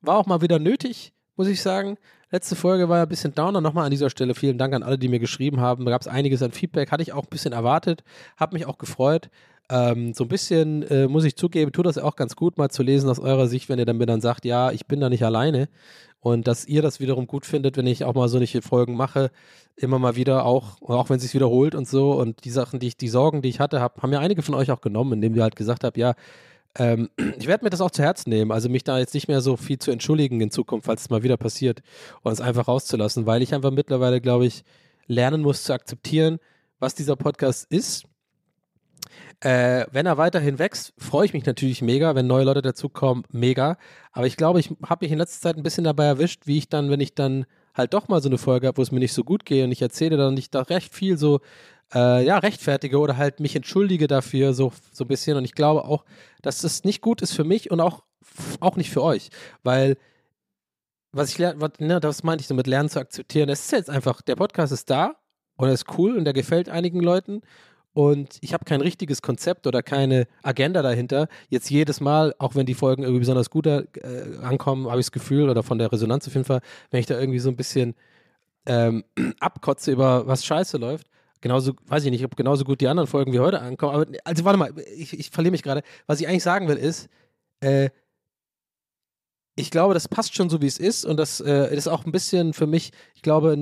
War 0.02 0.18
auch 0.18 0.26
mal 0.26 0.42
wieder 0.42 0.59
nötig, 0.59 1.14
muss 1.36 1.48
ich 1.48 1.62
sagen. 1.62 1.96
Letzte 2.30 2.54
Folge 2.54 2.90
war 2.90 3.00
ein 3.00 3.09
bisschen 3.09 3.34
downer. 3.34 3.62
Nochmal 3.62 3.86
an 3.86 3.90
dieser 3.90 4.11
Stelle 4.11 4.34
vielen 4.34 4.59
Dank 4.59 4.74
an 4.74 4.82
alle, 4.82 4.98
die 4.98 5.09
mir 5.09 5.20
geschrieben 5.20 5.59
haben. 5.59 5.86
Da 5.86 5.90
gab 5.90 6.02
es 6.02 6.09
einiges 6.09 6.42
an 6.42 6.52
Feedback. 6.52 6.92
Hatte 6.92 7.02
ich 7.02 7.14
auch 7.14 7.22
ein 7.22 7.30
bisschen 7.30 7.54
erwartet. 7.54 8.04
Habe 8.36 8.57
mich 8.57 8.66
auch 8.66 8.76
gefreut. 8.76 9.30
Ähm, 9.70 10.12
so 10.12 10.24
ein 10.24 10.28
bisschen, 10.28 10.82
äh, 10.82 11.09
muss 11.09 11.24
ich 11.24 11.36
zugeben, 11.36 11.72
tut 11.72 11.86
das 11.86 11.98
auch 11.98 12.14
ganz 12.14 12.36
gut, 12.36 12.57
mal 12.57 12.68
zu 12.68 12.82
lesen 12.84 13.09
aus 13.09 13.18
eurer 13.18 13.48
Sicht, 13.48 13.68
wenn 13.68 13.78
ihr 13.78 13.86
dann 13.86 13.96
mir 13.96 14.07
dann 14.07 14.20
sagt, 14.20 14.44
ja, 14.44 14.70
ich 14.70 14.86
bin 14.86 15.00
da 15.00 15.09
nicht 15.09 15.24
alleine. 15.24 15.68
Und 16.20 16.48
dass 16.48 16.66
ihr 16.66 16.82
das 16.82 16.98
wiederum 16.98 17.26
gut 17.26 17.46
findet, 17.46 17.76
wenn 17.76 17.86
ich 17.86 18.04
auch 18.04 18.14
mal 18.14 18.28
solche 18.28 18.62
Folgen 18.62 18.96
mache, 18.96 19.30
immer 19.76 19.98
mal 19.98 20.16
wieder 20.16 20.44
auch, 20.44 20.80
auch 20.82 21.08
wenn 21.08 21.16
es 21.16 21.22
sich 21.22 21.34
wiederholt 21.34 21.74
und 21.74 21.86
so. 21.86 22.12
Und 22.12 22.44
die 22.44 22.50
Sachen, 22.50 22.80
die 22.80 22.88
ich, 22.88 22.96
die 22.96 23.08
Sorgen, 23.08 23.42
die 23.42 23.48
ich 23.48 23.60
hatte, 23.60 23.80
hab, 23.80 24.02
haben 24.02 24.12
ja 24.12 24.20
einige 24.20 24.42
von 24.42 24.54
euch 24.54 24.70
auch 24.70 24.80
genommen, 24.80 25.12
indem 25.14 25.34
ihr 25.34 25.42
halt 25.42 25.56
gesagt 25.56 25.84
habt, 25.84 25.96
ja, 25.96 26.14
ähm, 26.78 27.10
ich 27.38 27.46
werde 27.46 27.64
mir 27.64 27.70
das 27.70 27.80
auch 27.80 27.90
zu 27.90 28.02
Herzen 28.02 28.30
nehmen, 28.30 28.52
also 28.52 28.68
mich 28.68 28.84
da 28.84 28.98
jetzt 28.98 29.14
nicht 29.14 29.28
mehr 29.28 29.40
so 29.40 29.56
viel 29.56 29.78
zu 29.78 29.90
entschuldigen 29.90 30.40
in 30.40 30.50
Zukunft, 30.50 30.86
falls 30.86 31.02
es 31.02 31.10
mal 31.10 31.22
wieder 31.22 31.36
passiert 31.36 31.82
und 32.22 32.32
es 32.32 32.40
einfach 32.40 32.68
rauszulassen, 32.68 33.26
weil 33.26 33.42
ich 33.42 33.54
einfach 33.54 33.70
mittlerweile, 33.70 34.20
glaube 34.20 34.46
ich, 34.46 34.64
lernen 35.06 35.42
muss 35.42 35.64
zu 35.64 35.72
akzeptieren, 35.72 36.38
was 36.78 36.94
dieser 36.94 37.16
Podcast 37.16 37.66
ist 37.70 38.04
äh, 39.41 39.87
wenn 39.93 40.07
er 40.07 40.16
weiterhin 40.16 40.59
wächst, 40.59 40.95
freue 40.99 41.26
ich 41.26 41.32
mich 41.32 41.45
natürlich 41.45 41.82
mega. 41.82 42.14
Wenn 42.14 42.26
neue 42.26 42.45
Leute 42.45 42.62
dazukommen, 42.62 43.24
mega. 43.30 43.76
Aber 44.12 44.26
ich 44.26 44.37
glaube, 44.37 44.61
ich 44.61 44.70
habe 44.87 45.05
mich 45.05 45.12
in 45.12 45.18
letzter 45.18 45.41
Zeit 45.41 45.57
ein 45.57 45.62
bisschen 45.62 45.84
dabei 45.84 46.07
erwischt, 46.07 46.47
wie 46.47 46.59
ich 46.59 46.68
dann, 46.68 46.91
wenn 46.91 47.01
ich 47.01 47.14
dann 47.14 47.47
halt 47.74 47.93
doch 47.93 48.09
mal 48.09 48.22
so 48.22 48.28
eine 48.28 48.39
Folge 48.39 48.66
habe, 48.66 48.78
wo 48.78 48.82
es 48.82 48.93
mir 48.93 49.01
nicht 49.01 49.12
so 49.12 49.24
gut 49.24 49.45
geht 49.45 49.64
und 49.64 49.72
ich 49.72 49.82
erzähle 49.82 50.16
dann 50.16 50.34
nicht 50.34 50.55
da 50.55 50.62
recht 50.62 50.95
viel 50.95 51.18
so, 51.18 51.41
äh, 51.95 52.24
ja, 52.24 52.39
rechtfertige 52.39 52.99
oder 52.99 53.18
halt 53.18 53.41
mich 53.41 53.55
entschuldige 53.55 54.07
dafür, 54.07 54.55
so, 54.55 54.72
so 54.93 55.05
ein 55.05 55.09
bisschen. 55.09 55.37
Und 55.37 55.45
ich 55.45 55.55
glaube 55.55 55.84
auch, 55.84 56.05
dass 56.43 56.61
das 56.62 56.84
nicht 56.84 57.03
gut 57.03 57.20
ist 57.20 57.32
für 57.32 57.45
mich 57.45 57.70
und 57.70 57.80
auch, 57.80 58.05
auch 58.61 58.76
nicht 58.76 58.91
für 58.91 59.03
euch. 59.03 59.28
Weil 59.62 59.97
was 61.12 61.30
ich 61.30 61.39
lerne, 61.39 61.70
ne, 61.78 62.01
das 62.01 62.22
meinte 62.22 62.43
ich 62.43 62.49
so 62.49 62.55
mit 62.55 62.66
Lernen 62.66 62.89
zu 62.89 63.01
akzeptieren. 63.01 63.49
Es 63.49 63.61
ist 63.61 63.72
jetzt 63.72 63.91
einfach, 63.91 64.22
der 64.22 64.37
Podcast 64.37 64.72
ist 64.72 64.91
da 64.91 65.16
und 65.57 65.68
er 65.68 65.74
ist 65.74 65.99
cool 65.99 66.16
und 66.16 66.24
der 66.24 66.34
gefällt 66.34 66.68
einigen 66.68 67.01
Leuten 67.01 67.43
und 67.97 68.36
ich 68.42 68.53
habe 68.53 68.66
kein 68.66 68.82
richtiges 68.82 69.22
Konzept 69.22 69.66
oder 69.66 69.82
keine 69.82 70.26
Agenda 70.42 70.82
dahinter. 70.82 71.28
Jetzt 71.49 71.70
jedes 71.70 72.03
Mal, 72.03 72.34
auch 72.38 72.55
wenn 72.55 72.66
die 72.66 72.74
Folgen 72.74 73.05
irgendwie 73.05 73.20
besonders 73.20 73.49
gut 73.49 73.66
äh, 73.66 73.86
ankommen, 74.42 74.86
habe 74.86 75.01
ich 75.01 75.07
das 75.07 75.12
Gefühl, 75.12 75.49
oder 75.49 75.62
von 75.62 75.78
der 75.78 75.90
Resonanz 75.90 76.28
auf 76.28 76.34
jeden 76.34 76.44
Fall, 76.44 76.61
wenn 76.90 77.01
ich 77.01 77.07
da 77.07 77.18
irgendwie 77.18 77.38
so 77.38 77.49
ein 77.49 77.57
bisschen 77.57 77.94
ähm, 78.66 79.03
abkotze 79.40 79.92
über 79.92 80.26
was 80.26 80.44
scheiße 80.44 80.76
läuft, 80.76 81.07
genauso, 81.40 81.72
weiß 81.86 82.05
ich 82.05 82.11
nicht, 82.11 82.22
ob 82.22 82.36
genauso 82.36 82.64
gut 82.64 82.82
die 82.82 82.88
anderen 82.88 83.07
Folgen 83.07 83.32
wie 83.32 83.40
heute 83.40 83.62
ankommen. 83.62 83.94
Aber 83.94 84.07
also 84.24 84.44
warte 84.44 84.59
mal, 84.59 84.74
ich, 84.94 85.18
ich 85.18 85.30
verliere 85.30 85.53
mich 85.53 85.62
gerade. 85.62 85.82
Was 86.07 86.20
ich 86.20 86.28
eigentlich 86.28 86.42
sagen 86.42 86.68
will, 86.68 86.76
ist, 86.76 87.09
äh, 87.61 87.88
ich 89.55 89.70
glaube, 89.70 89.94
das 89.94 90.07
passt 90.07 90.34
schon 90.34 90.51
so, 90.51 90.61
wie 90.61 90.66
es 90.66 90.76
ist. 90.76 91.07
Und 91.07 91.16
das 91.16 91.40
äh, 91.40 91.74
ist 91.74 91.88
auch 91.88 92.05
ein 92.05 92.12
bisschen 92.12 92.53
für 92.53 92.66
mich, 92.66 92.92
ich 93.14 93.22
glaube, 93.22 93.55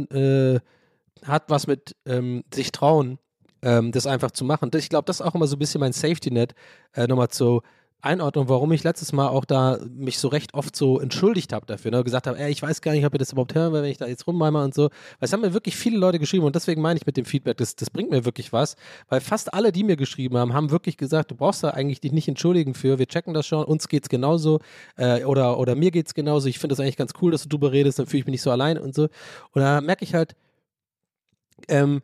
äh, 1.23 1.25
hat 1.25 1.51
was 1.51 1.69
mit 1.69 1.95
ähm, 2.05 2.43
sich 2.53 2.73
trauen 2.73 3.21
ähm, 3.65 3.91
das 3.91 4.07
einfach 4.07 4.31
zu 4.31 4.45
machen. 4.45 4.71
Ich 4.77 4.89
glaube, 4.89 5.07
das 5.07 5.21
ist 5.21 5.27
auch 5.27 5.35
immer 5.35 5.47
so 5.47 5.57
ein 5.57 5.59
bisschen 5.59 5.81
mein 5.81 5.93
Safety-Net, 5.93 6.55
äh, 6.93 7.07
nochmal 7.07 7.29
zur 7.29 7.63
Einordnung, 8.05 8.51
warum 8.51 8.71
ich 8.73 8.85
letztes 8.85 9.13
Mal 9.13 9.29
auch 9.29 9.47
da 9.47 9.79
mich 9.89 10.19
so 10.19 10.29
recht 10.29 10.53
oft 10.53 10.77
so 10.77 11.01
entschuldigt 11.01 11.55
habe 11.55 11.65
dafür, 11.65 11.91
ne? 11.91 12.05
gesagt 12.05 12.27
habe, 12.27 12.39
ey, 12.39 12.51
ich 12.51 12.61
weiß 12.61 12.83
gar 12.83 12.93
nicht, 12.93 13.07
ob 13.07 13.15
ihr 13.15 13.19
das 13.19 13.33
überhaupt 13.33 13.55
hören 13.55 13.73
will, 13.73 13.83
wenn 13.83 13.91
ich 13.91 13.97
da 13.97 14.07
jetzt 14.07 14.27
rummeime 14.27 14.63
und 14.63 14.75
so. 14.75 14.85
Weil 14.85 14.91
es 15.21 15.33
haben 15.33 15.41
mir 15.41 15.55
wirklich 15.55 15.75
viele 15.75 15.97
Leute 15.97 16.19
geschrieben 16.19 16.45
und 16.45 16.55
deswegen 16.55 16.83
meine 16.83 16.99
ich 16.99 17.07
mit 17.07 17.17
dem 17.17 17.25
Feedback, 17.25 17.57
das, 17.57 17.77
das 17.77 17.89
bringt 17.89 18.11
mir 18.11 18.27
wirklich 18.27 18.53
was, 18.53 18.77
weil 19.09 19.23
fast 19.23 19.55
alle, 19.55 19.73
die 19.73 19.85
mir 19.85 19.97
geschrieben 19.97 20.37
haben, 20.37 20.53
haben 20.53 20.71
wirklich 20.71 20.99
gesagt, 20.99 21.31
du 21.31 21.35
brauchst 21.35 21.65
da 21.65 21.71
eigentlich 21.71 22.01
dich 22.01 22.13
nicht 22.13 22.29
entschuldigen 22.29 22.75
für, 22.75 22.99
wir 22.99 23.07
checken 23.07 23.33
das 23.33 23.47
schon, 23.47 23.65
uns 23.65 23.89
geht's 23.89 24.11
genauso 24.11 24.61
äh, 24.97 25.25
oder, 25.25 25.59
oder 25.59 25.75
mir 25.75 25.91
geht's 25.91 26.13
genauso, 26.13 26.49
ich 26.49 26.59
finde 26.59 26.75
das 26.75 26.81
eigentlich 26.81 26.99
ganz 26.99 27.13
cool, 27.23 27.33
dass 27.33 27.45
du 27.45 27.49
drüber 27.49 27.73
redest, 27.73 27.99
dann 27.99 28.07
fühle 28.07 28.21
ich 28.21 28.27
mich 28.27 28.33
nicht 28.33 28.43
so 28.43 28.51
allein 28.51 28.77
und 28.77 28.95
so. 28.95 29.05
Und 29.53 29.63
da 29.63 29.81
merke 29.81 30.05
ich 30.05 30.13
halt, 30.13 30.37
ähm, 31.69 32.03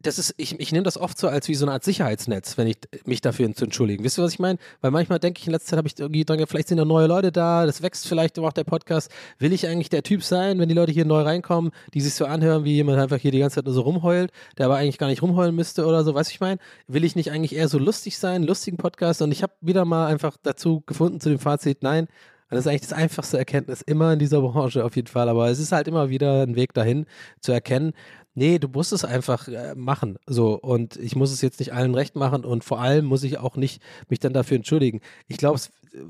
das 0.00 0.18
ist, 0.18 0.34
ich, 0.36 0.58
ich 0.60 0.72
nehme 0.72 0.84
das 0.84 0.98
oft 0.98 1.18
so 1.18 1.28
als 1.28 1.48
wie 1.48 1.54
so 1.54 1.64
eine 1.64 1.72
Art 1.72 1.84
Sicherheitsnetz, 1.84 2.58
wenn 2.58 2.66
ich 2.66 2.76
mich 3.04 3.20
dafür 3.22 3.52
zu 3.54 3.64
entschuldigen. 3.64 4.04
Wisst 4.04 4.18
ihr, 4.18 4.24
was 4.24 4.34
ich 4.34 4.38
meine? 4.38 4.58
Weil 4.80 4.90
manchmal 4.90 5.18
denke 5.18 5.40
ich, 5.40 5.46
in 5.46 5.52
letzter 5.52 5.70
Zeit 5.70 5.78
habe 5.78 5.88
ich 5.88 5.98
irgendwie 5.98 6.24
dran, 6.24 6.44
vielleicht 6.46 6.68
sind 6.68 6.78
da 6.78 6.84
neue 6.84 7.06
Leute 7.06 7.32
da, 7.32 7.66
das 7.66 7.82
wächst 7.82 8.06
vielleicht 8.06 8.38
auch 8.38 8.52
der 8.52 8.64
Podcast. 8.64 9.10
Will 9.38 9.52
ich 9.52 9.66
eigentlich 9.66 9.88
der 9.88 10.02
Typ 10.02 10.22
sein, 10.22 10.58
wenn 10.58 10.68
die 10.68 10.74
Leute 10.74 10.92
hier 10.92 11.06
neu 11.06 11.22
reinkommen, 11.22 11.72
die 11.94 12.00
sich 12.00 12.14
so 12.14 12.26
anhören, 12.26 12.64
wie 12.64 12.74
jemand 12.74 12.98
einfach 12.98 13.16
hier 13.16 13.30
die 13.30 13.38
ganze 13.38 13.56
Zeit 13.56 13.64
nur 13.64 13.74
so 13.74 13.80
rumheult, 13.82 14.32
der 14.58 14.66
aber 14.66 14.76
eigentlich 14.76 14.98
gar 14.98 15.08
nicht 15.08 15.22
rumheulen 15.22 15.54
müsste 15.54 15.86
oder 15.86 16.04
so, 16.04 16.14
weißt 16.14 16.30
du, 16.30 16.34
ich 16.34 16.40
meine? 16.40 16.58
Will 16.86 17.04
ich 17.04 17.16
nicht 17.16 17.30
eigentlich 17.30 17.56
eher 17.56 17.68
so 17.68 17.78
lustig 17.78 18.18
sein, 18.18 18.42
lustigen 18.42 18.76
Podcast? 18.76 19.22
Und 19.22 19.32
ich 19.32 19.42
habe 19.42 19.54
wieder 19.60 19.84
mal 19.84 20.06
einfach 20.06 20.36
dazu 20.42 20.82
gefunden, 20.86 21.20
zu 21.20 21.30
dem 21.30 21.38
Fazit, 21.38 21.82
nein, 21.82 22.06
das 22.48 22.60
ist 22.60 22.66
eigentlich 22.68 22.82
das 22.82 22.92
einfachste 22.92 23.38
Erkenntnis 23.38 23.82
immer 23.82 24.12
in 24.12 24.20
dieser 24.20 24.40
Branche 24.40 24.84
auf 24.84 24.94
jeden 24.94 25.08
Fall. 25.08 25.28
Aber 25.28 25.48
es 25.50 25.58
ist 25.58 25.72
halt 25.72 25.88
immer 25.88 26.10
wieder 26.10 26.42
ein 26.42 26.54
Weg 26.54 26.74
dahin 26.74 27.06
zu 27.40 27.50
erkennen, 27.50 27.92
nee, 28.36 28.58
du 28.58 28.68
musst 28.68 28.92
es 28.92 29.04
einfach 29.04 29.48
äh, 29.48 29.74
machen. 29.74 30.18
So, 30.26 30.54
und 30.54 30.96
ich 30.96 31.16
muss 31.16 31.32
es 31.32 31.40
jetzt 31.40 31.58
nicht 31.58 31.72
allen 31.72 31.94
recht 31.94 32.14
machen 32.14 32.44
und 32.44 32.62
vor 32.62 32.80
allem 32.80 33.06
muss 33.06 33.24
ich 33.24 33.38
auch 33.38 33.56
nicht 33.56 33.82
mich 34.08 34.20
dann 34.20 34.32
dafür 34.32 34.56
entschuldigen. 34.56 35.00
Ich 35.26 35.38
glaube, 35.38 35.58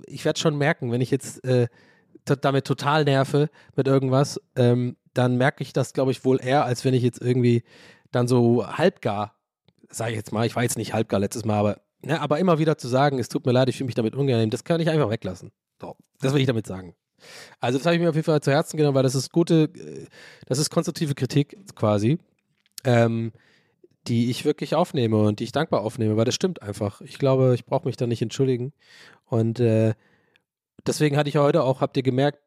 ich 0.07 0.25
werde 0.25 0.39
schon 0.39 0.59
merken, 0.59 0.93
wenn 0.93 1.01
ich 1.01 1.11
jetzt 1.11 1.43
äh, 1.45 1.69
damit 2.25 2.67
total 2.67 3.05
nerve 3.05 3.49
mit 3.77 3.87
irgendwas, 3.87 4.41
ähm, 4.57 4.97
dann 5.15 5.37
merke 5.37 5.63
ich 5.63 5.73
das, 5.73 5.93
glaube 5.93 6.11
ich, 6.11 6.25
wohl 6.25 6.41
eher, 6.43 6.65
als 6.65 6.85
wenn 6.85 6.93
ich 6.93 7.03
jetzt 7.03 7.23
irgendwie 7.23 7.63
dann 8.11 8.27
so 8.29 8.67
halbgar, 8.67 9.35
sage 9.89 10.11
ich 10.11 10.17
jetzt 10.17 10.33
mal, 10.33 10.45
ich 10.45 10.57
war 10.57 10.65
jetzt 10.65 10.77
nicht 10.77 10.93
halbgar 10.93 11.21
letztes 11.21 11.45
Mal, 11.45 11.59
aber, 11.59 11.81
ne, 12.03 12.21
aber 12.21 12.41
immer 12.41 12.59
wieder 12.59 12.77
zu 12.77 12.89
sagen, 12.89 13.21
es 13.21 13.29
tut 13.29 13.47
mir 13.47 13.53
leid, 13.53 13.69
ich 13.69 13.77
fühle 13.77 13.87
mich 13.87 13.95
damit 13.95 14.15
unangenehm, 14.15 14.51
das 14.51 14.65
kann 14.65 14.81
ich 14.81 14.91
einfach 14.91 15.11
weglassen. 15.11 15.53
So, 15.81 15.95
das 16.21 16.35
will 16.35 16.41
ich 16.41 16.47
damit 16.47 16.67
sagen. 16.67 16.97
Also 17.61 17.79
das 17.79 17.87
habe 17.87 17.97
ich 17.97 18.03
mir 18.03 18.09
auf 18.09 18.15
jeden 18.15 18.25
Fall 18.25 18.41
zu 18.41 18.51
Herzen 18.51 18.77
genommen, 18.77 18.95
weil 18.95 19.03
das 19.03 19.15
ist 19.15 19.33
gute, 19.33 19.71
das 20.47 20.59
ist 20.59 20.71
konstruktive 20.71 21.15
Kritik 21.15 21.57
quasi, 21.75 22.19
ähm, 22.85 23.33
die 24.07 24.31
ich 24.31 24.45
wirklich 24.45 24.75
aufnehme 24.75 25.19
und 25.19 25.41
die 25.41 25.45
ich 25.45 25.53
dankbar 25.53 25.81
aufnehme, 25.81 26.17
weil 26.17 26.25
das 26.25 26.35
stimmt 26.35 26.63
einfach. 26.63 27.01
Ich 27.01 27.19
glaube, 27.19 27.55
ich 27.55 27.65
brauche 27.65 27.87
mich 27.87 27.97
da 27.97 28.07
nicht 28.07 28.23
entschuldigen. 28.23 28.73
Und 29.25 29.61
äh, 29.61 29.95
deswegen 30.87 31.17
hatte 31.17 31.29
ich 31.29 31.37
heute 31.37 31.63
auch, 31.63 31.81
habt 31.81 31.97
ihr 31.97 32.03
gemerkt, 32.03 32.39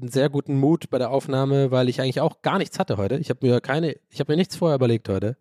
einen 0.00 0.10
sehr 0.10 0.28
guten 0.28 0.58
Mut 0.58 0.90
bei 0.90 0.98
der 0.98 1.10
Aufnahme, 1.10 1.70
weil 1.70 1.88
ich 1.88 2.00
eigentlich 2.00 2.20
auch 2.20 2.42
gar 2.42 2.58
nichts 2.58 2.78
hatte 2.78 2.96
heute. 2.96 3.16
Ich 3.18 3.30
habe 3.30 3.46
mir 3.46 3.60
keine, 3.60 3.96
ich 4.10 4.20
habe 4.20 4.32
mir 4.32 4.36
nichts 4.36 4.56
vorher 4.56 4.76
überlegt 4.76 5.08
heute. 5.08 5.36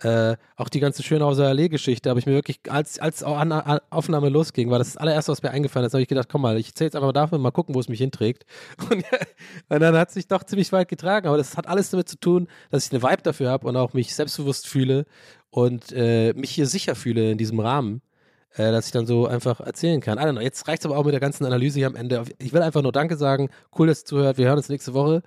Äh, 0.00 0.36
auch 0.56 0.68
die 0.68 0.80
ganze 0.80 1.02
Schönhauser 1.02 1.46
Allee-Geschichte 1.46 2.10
habe 2.10 2.18
ich 2.18 2.26
mir 2.26 2.32
wirklich, 2.32 2.60
als, 2.68 2.98
als 2.98 3.22
Aufnahme 3.22 4.28
losging, 4.28 4.70
war 4.70 4.78
das, 4.78 4.88
das 4.88 4.96
allererste, 4.96 5.32
was 5.32 5.42
mir 5.42 5.50
eingefallen 5.50 5.86
ist, 5.86 5.94
habe 5.94 6.02
ich 6.02 6.08
gedacht, 6.08 6.28
komm 6.28 6.42
mal, 6.42 6.58
ich 6.58 6.68
erzähle 6.68 6.86
jetzt 6.86 6.96
einfach 6.96 7.08
mal 7.08 7.12
dafür, 7.12 7.38
mal 7.38 7.52
gucken, 7.52 7.74
wo 7.74 7.80
es 7.80 7.88
mich 7.88 8.00
hinträgt. 8.00 8.44
Und, 8.90 9.04
und 9.68 9.80
dann 9.80 9.96
hat 9.96 10.08
es 10.08 10.14
sich 10.14 10.28
doch 10.28 10.42
ziemlich 10.44 10.72
weit 10.72 10.88
getragen, 10.88 11.28
aber 11.28 11.36
das 11.36 11.56
hat 11.56 11.66
alles 11.68 11.90
damit 11.90 12.08
zu 12.08 12.18
tun, 12.18 12.48
dass 12.70 12.86
ich 12.86 12.92
eine 12.92 13.02
Vibe 13.02 13.22
dafür 13.22 13.50
habe 13.50 13.66
und 13.66 13.76
auch 13.76 13.92
mich 13.94 14.14
selbstbewusst 14.14 14.66
fühle 14.66 15.06
und 15.50 15.92
äh, 15.92 16.32
mich 16.34 16.50
hier 16.50 16.66
sicher 16.66 16.94
fühle 16.94 17.30
in 17.30 17.38
diesem 17.38 17.60
Rahmen, 17.60 18.02
äh, 18.54 18.72
dass 18.72 18.86
ich 18.86 18.92
dann 18.92 19.06
so 19.06 19.26
einfach 19.26 19.60
erzählen 19.60 20.00
kann. 20.00 20.18
Know, 20.18 20.40
jetzt 20.40 20.68
reicht 20.68 20.80
es 20.80 20.86
aber 20.86 20.98
auch 20.98 21.04
mit 21.04 21.12
der 21.12 21.20
ganzen 21.20 21.44
Analyse 21.44 21.78
hier 21.78 21.86
am 21.86 21.96
Ende. 21.96 22.24
Ich 22.38 22.52
will 22.52 22.62
einfach 22.62 22.82
nur 22.82 22.92
Danke 22.92 23.16
sagen, 23.16 23.48
cool, 23.78 23.86
dass 23.86 24.02
ihr 24.02 24.06
zuhört, 24.06 24.38
wir 24.38 24.46
hören 24.46 24.58
uns 24.58 24.68
nächste 24.68 24.94
Woche. 24.94 25.22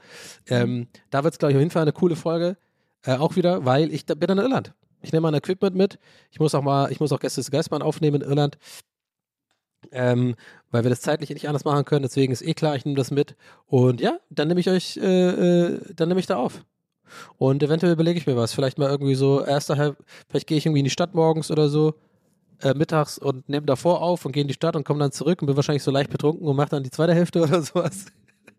Ähm, 0.47 0.87
da 1.09 1.23
wird 1.23 1.33
es, 1.33 1.39
glaube 1.39 1.53
ich, 1.53 1.55
auf 1.55 1.61
jeden 1.61 1.71
Fall 1.71 1.83
eine 1.83 1.93
coole 1.93 2.15
Folge. 2.15 2.57
Äh, 3.07 3.15
auch 3.15 3.37
wieder, 3.37 3.63
weil 3.63 3.93
ich 3.93 4.05
da 4.05 4.15
bin 4.15 4.29
in 4.29 4.37
Irland. 4.37 4.73
Ich 5.01 5.13
nehme 5.13 5.21
mein 5.21 5.33
Equipment 5.33 5.75
mit. 5.75 5.97
Ich 6.29 6.41
muss 6.41 6.53
auch 6.53 6.61
mal, 6.61 6.91
ich 6.91 6.99
muss 6.99 7.13
auch 7.13 7.19
Gäste 7.19 7.39
des 7.39 7.51
Geistmann 7.51 7.81
aufnehmen 7.81 8.21
in 8.21 8.27
Irland. 8.27 8.57
Ähm, 9.91 10.35
weil 10.71 10.83
wir 10.83 10.89
das 10.89 10.99
zeitlich 10.99 11.29
nicht 11.29 11.47
anders 11.47 11.63
machen 11.63 11.85
können. 11.85 12.01
Deswegen 12.01 12.33
ist 12.33 12.41
eh 12.41 12.53
klar, 12.53 12.75
ich 12.75 12.83
nehme 12.83 12.97
das 12.97 13.09
mit. 13.09 13.37
Und 13.65 14.01
ja, 14.01 14.19
dann 14.29 14.49
nehme 14.49 14.59
ich 14.59 14.69
euch, 14.69 14.97
äh, 14.97 15.29
äh, 15.29 15.79
dann 15.95 16.09
nehme 16.09 16.19
ich 16.19 16.25
da 16.25 16.35
auf. 16.35 16.65
Und 17.37 17.63
eventuell 17.63 17.93
überlege 17.93 18.19
ich 18.19 18.27
mir 18.27 18.35
was. 18.35 18.53
Vielleicht 18.53 18.77
mal 18.77 18.89
irgendwie 18.89 19.15
so, 19.15 19.41
erster 19.41 19.77
Halb, 19.77 20.03
vielleicht 20.27 20.47
gehe 20.47 20.57
ich 20.57 20.65
irgendwie 20.65 20.79
in 20.79 20.85
die 20.85 20.91
Stadt 20.91 21.15
morgens 21.15 21.49
oder 21.49 21.69
so, 21.69 21.93
äh, 22.61 22.73
mittags 22.73 23.17
und 23.17 23.47
nehme 23.47 23.65
davor 23.65 24.01
auf 24.01 24.25
und 24.25 24.33
gehe 24.33 24.41
in 24.41 24.49
die 24.49 24.53
Stadt 24.53 24.75
und 24.75 24.83
komme 24.83 24.99
dann 24.99 25.13
zurück 25.13 25.41
und 25.41 25.45
bin 25.45 25.55
wahrscheinlich 25.55 25.83
so 25.83 25.91
leicht 25.91 26.09
betrunken 26.09 26.45
und 26.45 26.57
mache 26.57 26.69
dann 26.69 26.83
die 26.83 26.91
zweite 26.91 27.13
Hälfte 27.13 27.41
oder 27.43 27.61
sowas. 27.61 28.07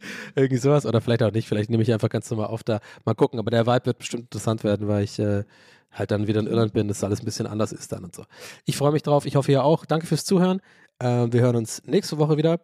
Irgendwie 0.35 0.59
sowas. 0.59 0.87
Oder 0.87 1.01
vielleicht 1.01 1.23
auch 1.23 1.33
nicht. 1.33 1.49
Vielleicht 1.49 1.71
nehme 1.71 1.83
ich 1.83 1.93
einfach 1.93 2.09
ganz 2.09 2.31
normal 2.31 2.49
auf 2.49 2.63
da. 2.63 2.81
Mal 3.05 3.15
gucken. 3.15 3.39
Aber 3.39 3.51
der 3.51 3.67
Vibe 3.67 3.87
wird 3.87 3.99
bestimmt 3.99 4.25
interessant 4.25 4.65
werden, 4.65 4.89
weil 4.89 5.05
ich 5.05 5.19
äh, 5.19 5.45
halt 5.93 6.11
dann 6.11 6.27
wieder 6.27 6.41
in 6.41 6.47
Irland 6.47 6.73
bin, 6.73 6.89
dass 6.89 7.05
alles 7.05 7.21
ein 7.21 7.25
bisschen 7.25 7.47
anders 7.47 7.73
ist 7.73 7.93
dann 7.93 8.05
und 8.05 8.15
so. 8.15 8.25
Ich 8.65 8.77
freue 8.77 8.93
mich 8.93 9.03
drauf. 9.03 9.27
Ich 9.27 9.37
hoffe, 9.37 9.53
ihr 9.53 9.65
auch. 9.65 9.85
Danke 9.85 10.07
fürs 10.07 10.25
Zuhören. 10.25 10.61
Ähm, 11.01 11.33
wir 11.33 11.41
hören 11.41 11.57
uns 11.57 11.83
nächste 11.87 12.19
Woche 12.19 12.37
wieder. 12.37 12.61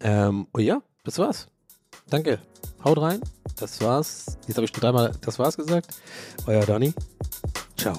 Ähm, 0.00 0.46
und 0.52 0.62
ja, 0.62 0.82
das 1.04 1.18
war's. 1.18 1.48
Danke. 2.08 2.38
Haut 2.84 3.00
rein. 3.00 3.20
Das 3.58 3.80
war's. 3.80 4.38
Jetzt 4.46 4.56
habe 4.56 4.64
ich 4.64 4.70
schon 4.70 4.80
dreimal 4.80 5.12
das 5.20 5.38
war's 5.38 5.56
gesagt. 5.56 5.88
Euer 6.46 6.64
Donny. 6.64 6.92
Ciao. 7.76 7.98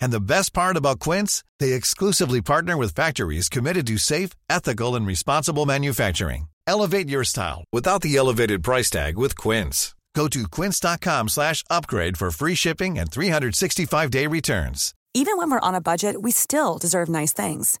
And 0.00 0.12
the 0.12 0.20
best 0.20 0.52
part 0.52 0.76
about 0.76 1.00
Quince, 1.00 1.44
they 1.58 1.72
exclusively 1.72 2.42
partner 2.42 2.76
with 2.76 2.94
factories 2.94 3.48
committed 3.48 3.86
to 3.86 3.98
safe, 3.98 4.30
ethical, 4.48 4.94
and 4.94 5.06
responsible 5.06 5.66
manufacturing. 5.66 6.48
Elevate 6.66 7.08
your 7.08 7.24
style 7.24 7.64
without 7.72 8.02
the 8.02 8.16
elevated 8.16 8.62
price 8.62 8.90
tag 8.90 9.18
with 9.18 9.36
Quince. 9.36 9.94
Go 10.14 10.28
to 10.28 10.48
quince.com 10.48 11.28
slash 11.28 11.64
upgrade 11.70 12.16
for 12.16 12.30
free 12.30 12.54
shipping 12.54 12.98
and 12.98 13.10
365-day 13.10 14.26
returns. 14.26 14.94
Even 15.14 15.36
when 15.36 15.50
we're 15.50 15.60
on 15.60 15.74
a 15.74 15.80
budget, 15.80 16.22
we 16.22 16.30
still 16.30 16.78
deserve 16.78 17.08
nice 17.08 17.32
things. 17.32 17.78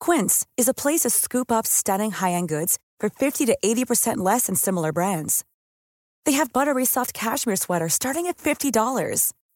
Quince 0.00 0.46
is 0.56 0.68
a 0.68 0.74
place 0.74 1.00
to 1.00 1.10
scoop 1.10 1.50
up 1.50 1.66
stunning 1.66 2.10
high-end 2.10 2.48
goods 2.48 2.78
for 3.00 3.08
50 3.08 3.46
to 3.46 3.56
80% 3.64 4.18
less 4.18 4.46
than 4.46 4.54
similar 4.54 4.92
brands. 4.92 5.44
They 6.24 6.32
have 6.32 6.52
buttery 6.52 6.84
soft 6.84 7.14
cashmere 7.14 7.56
sweaters 7.56 7.94
starting 7.94 8.26
at 8.26 8.36
$50, 8.36 9.32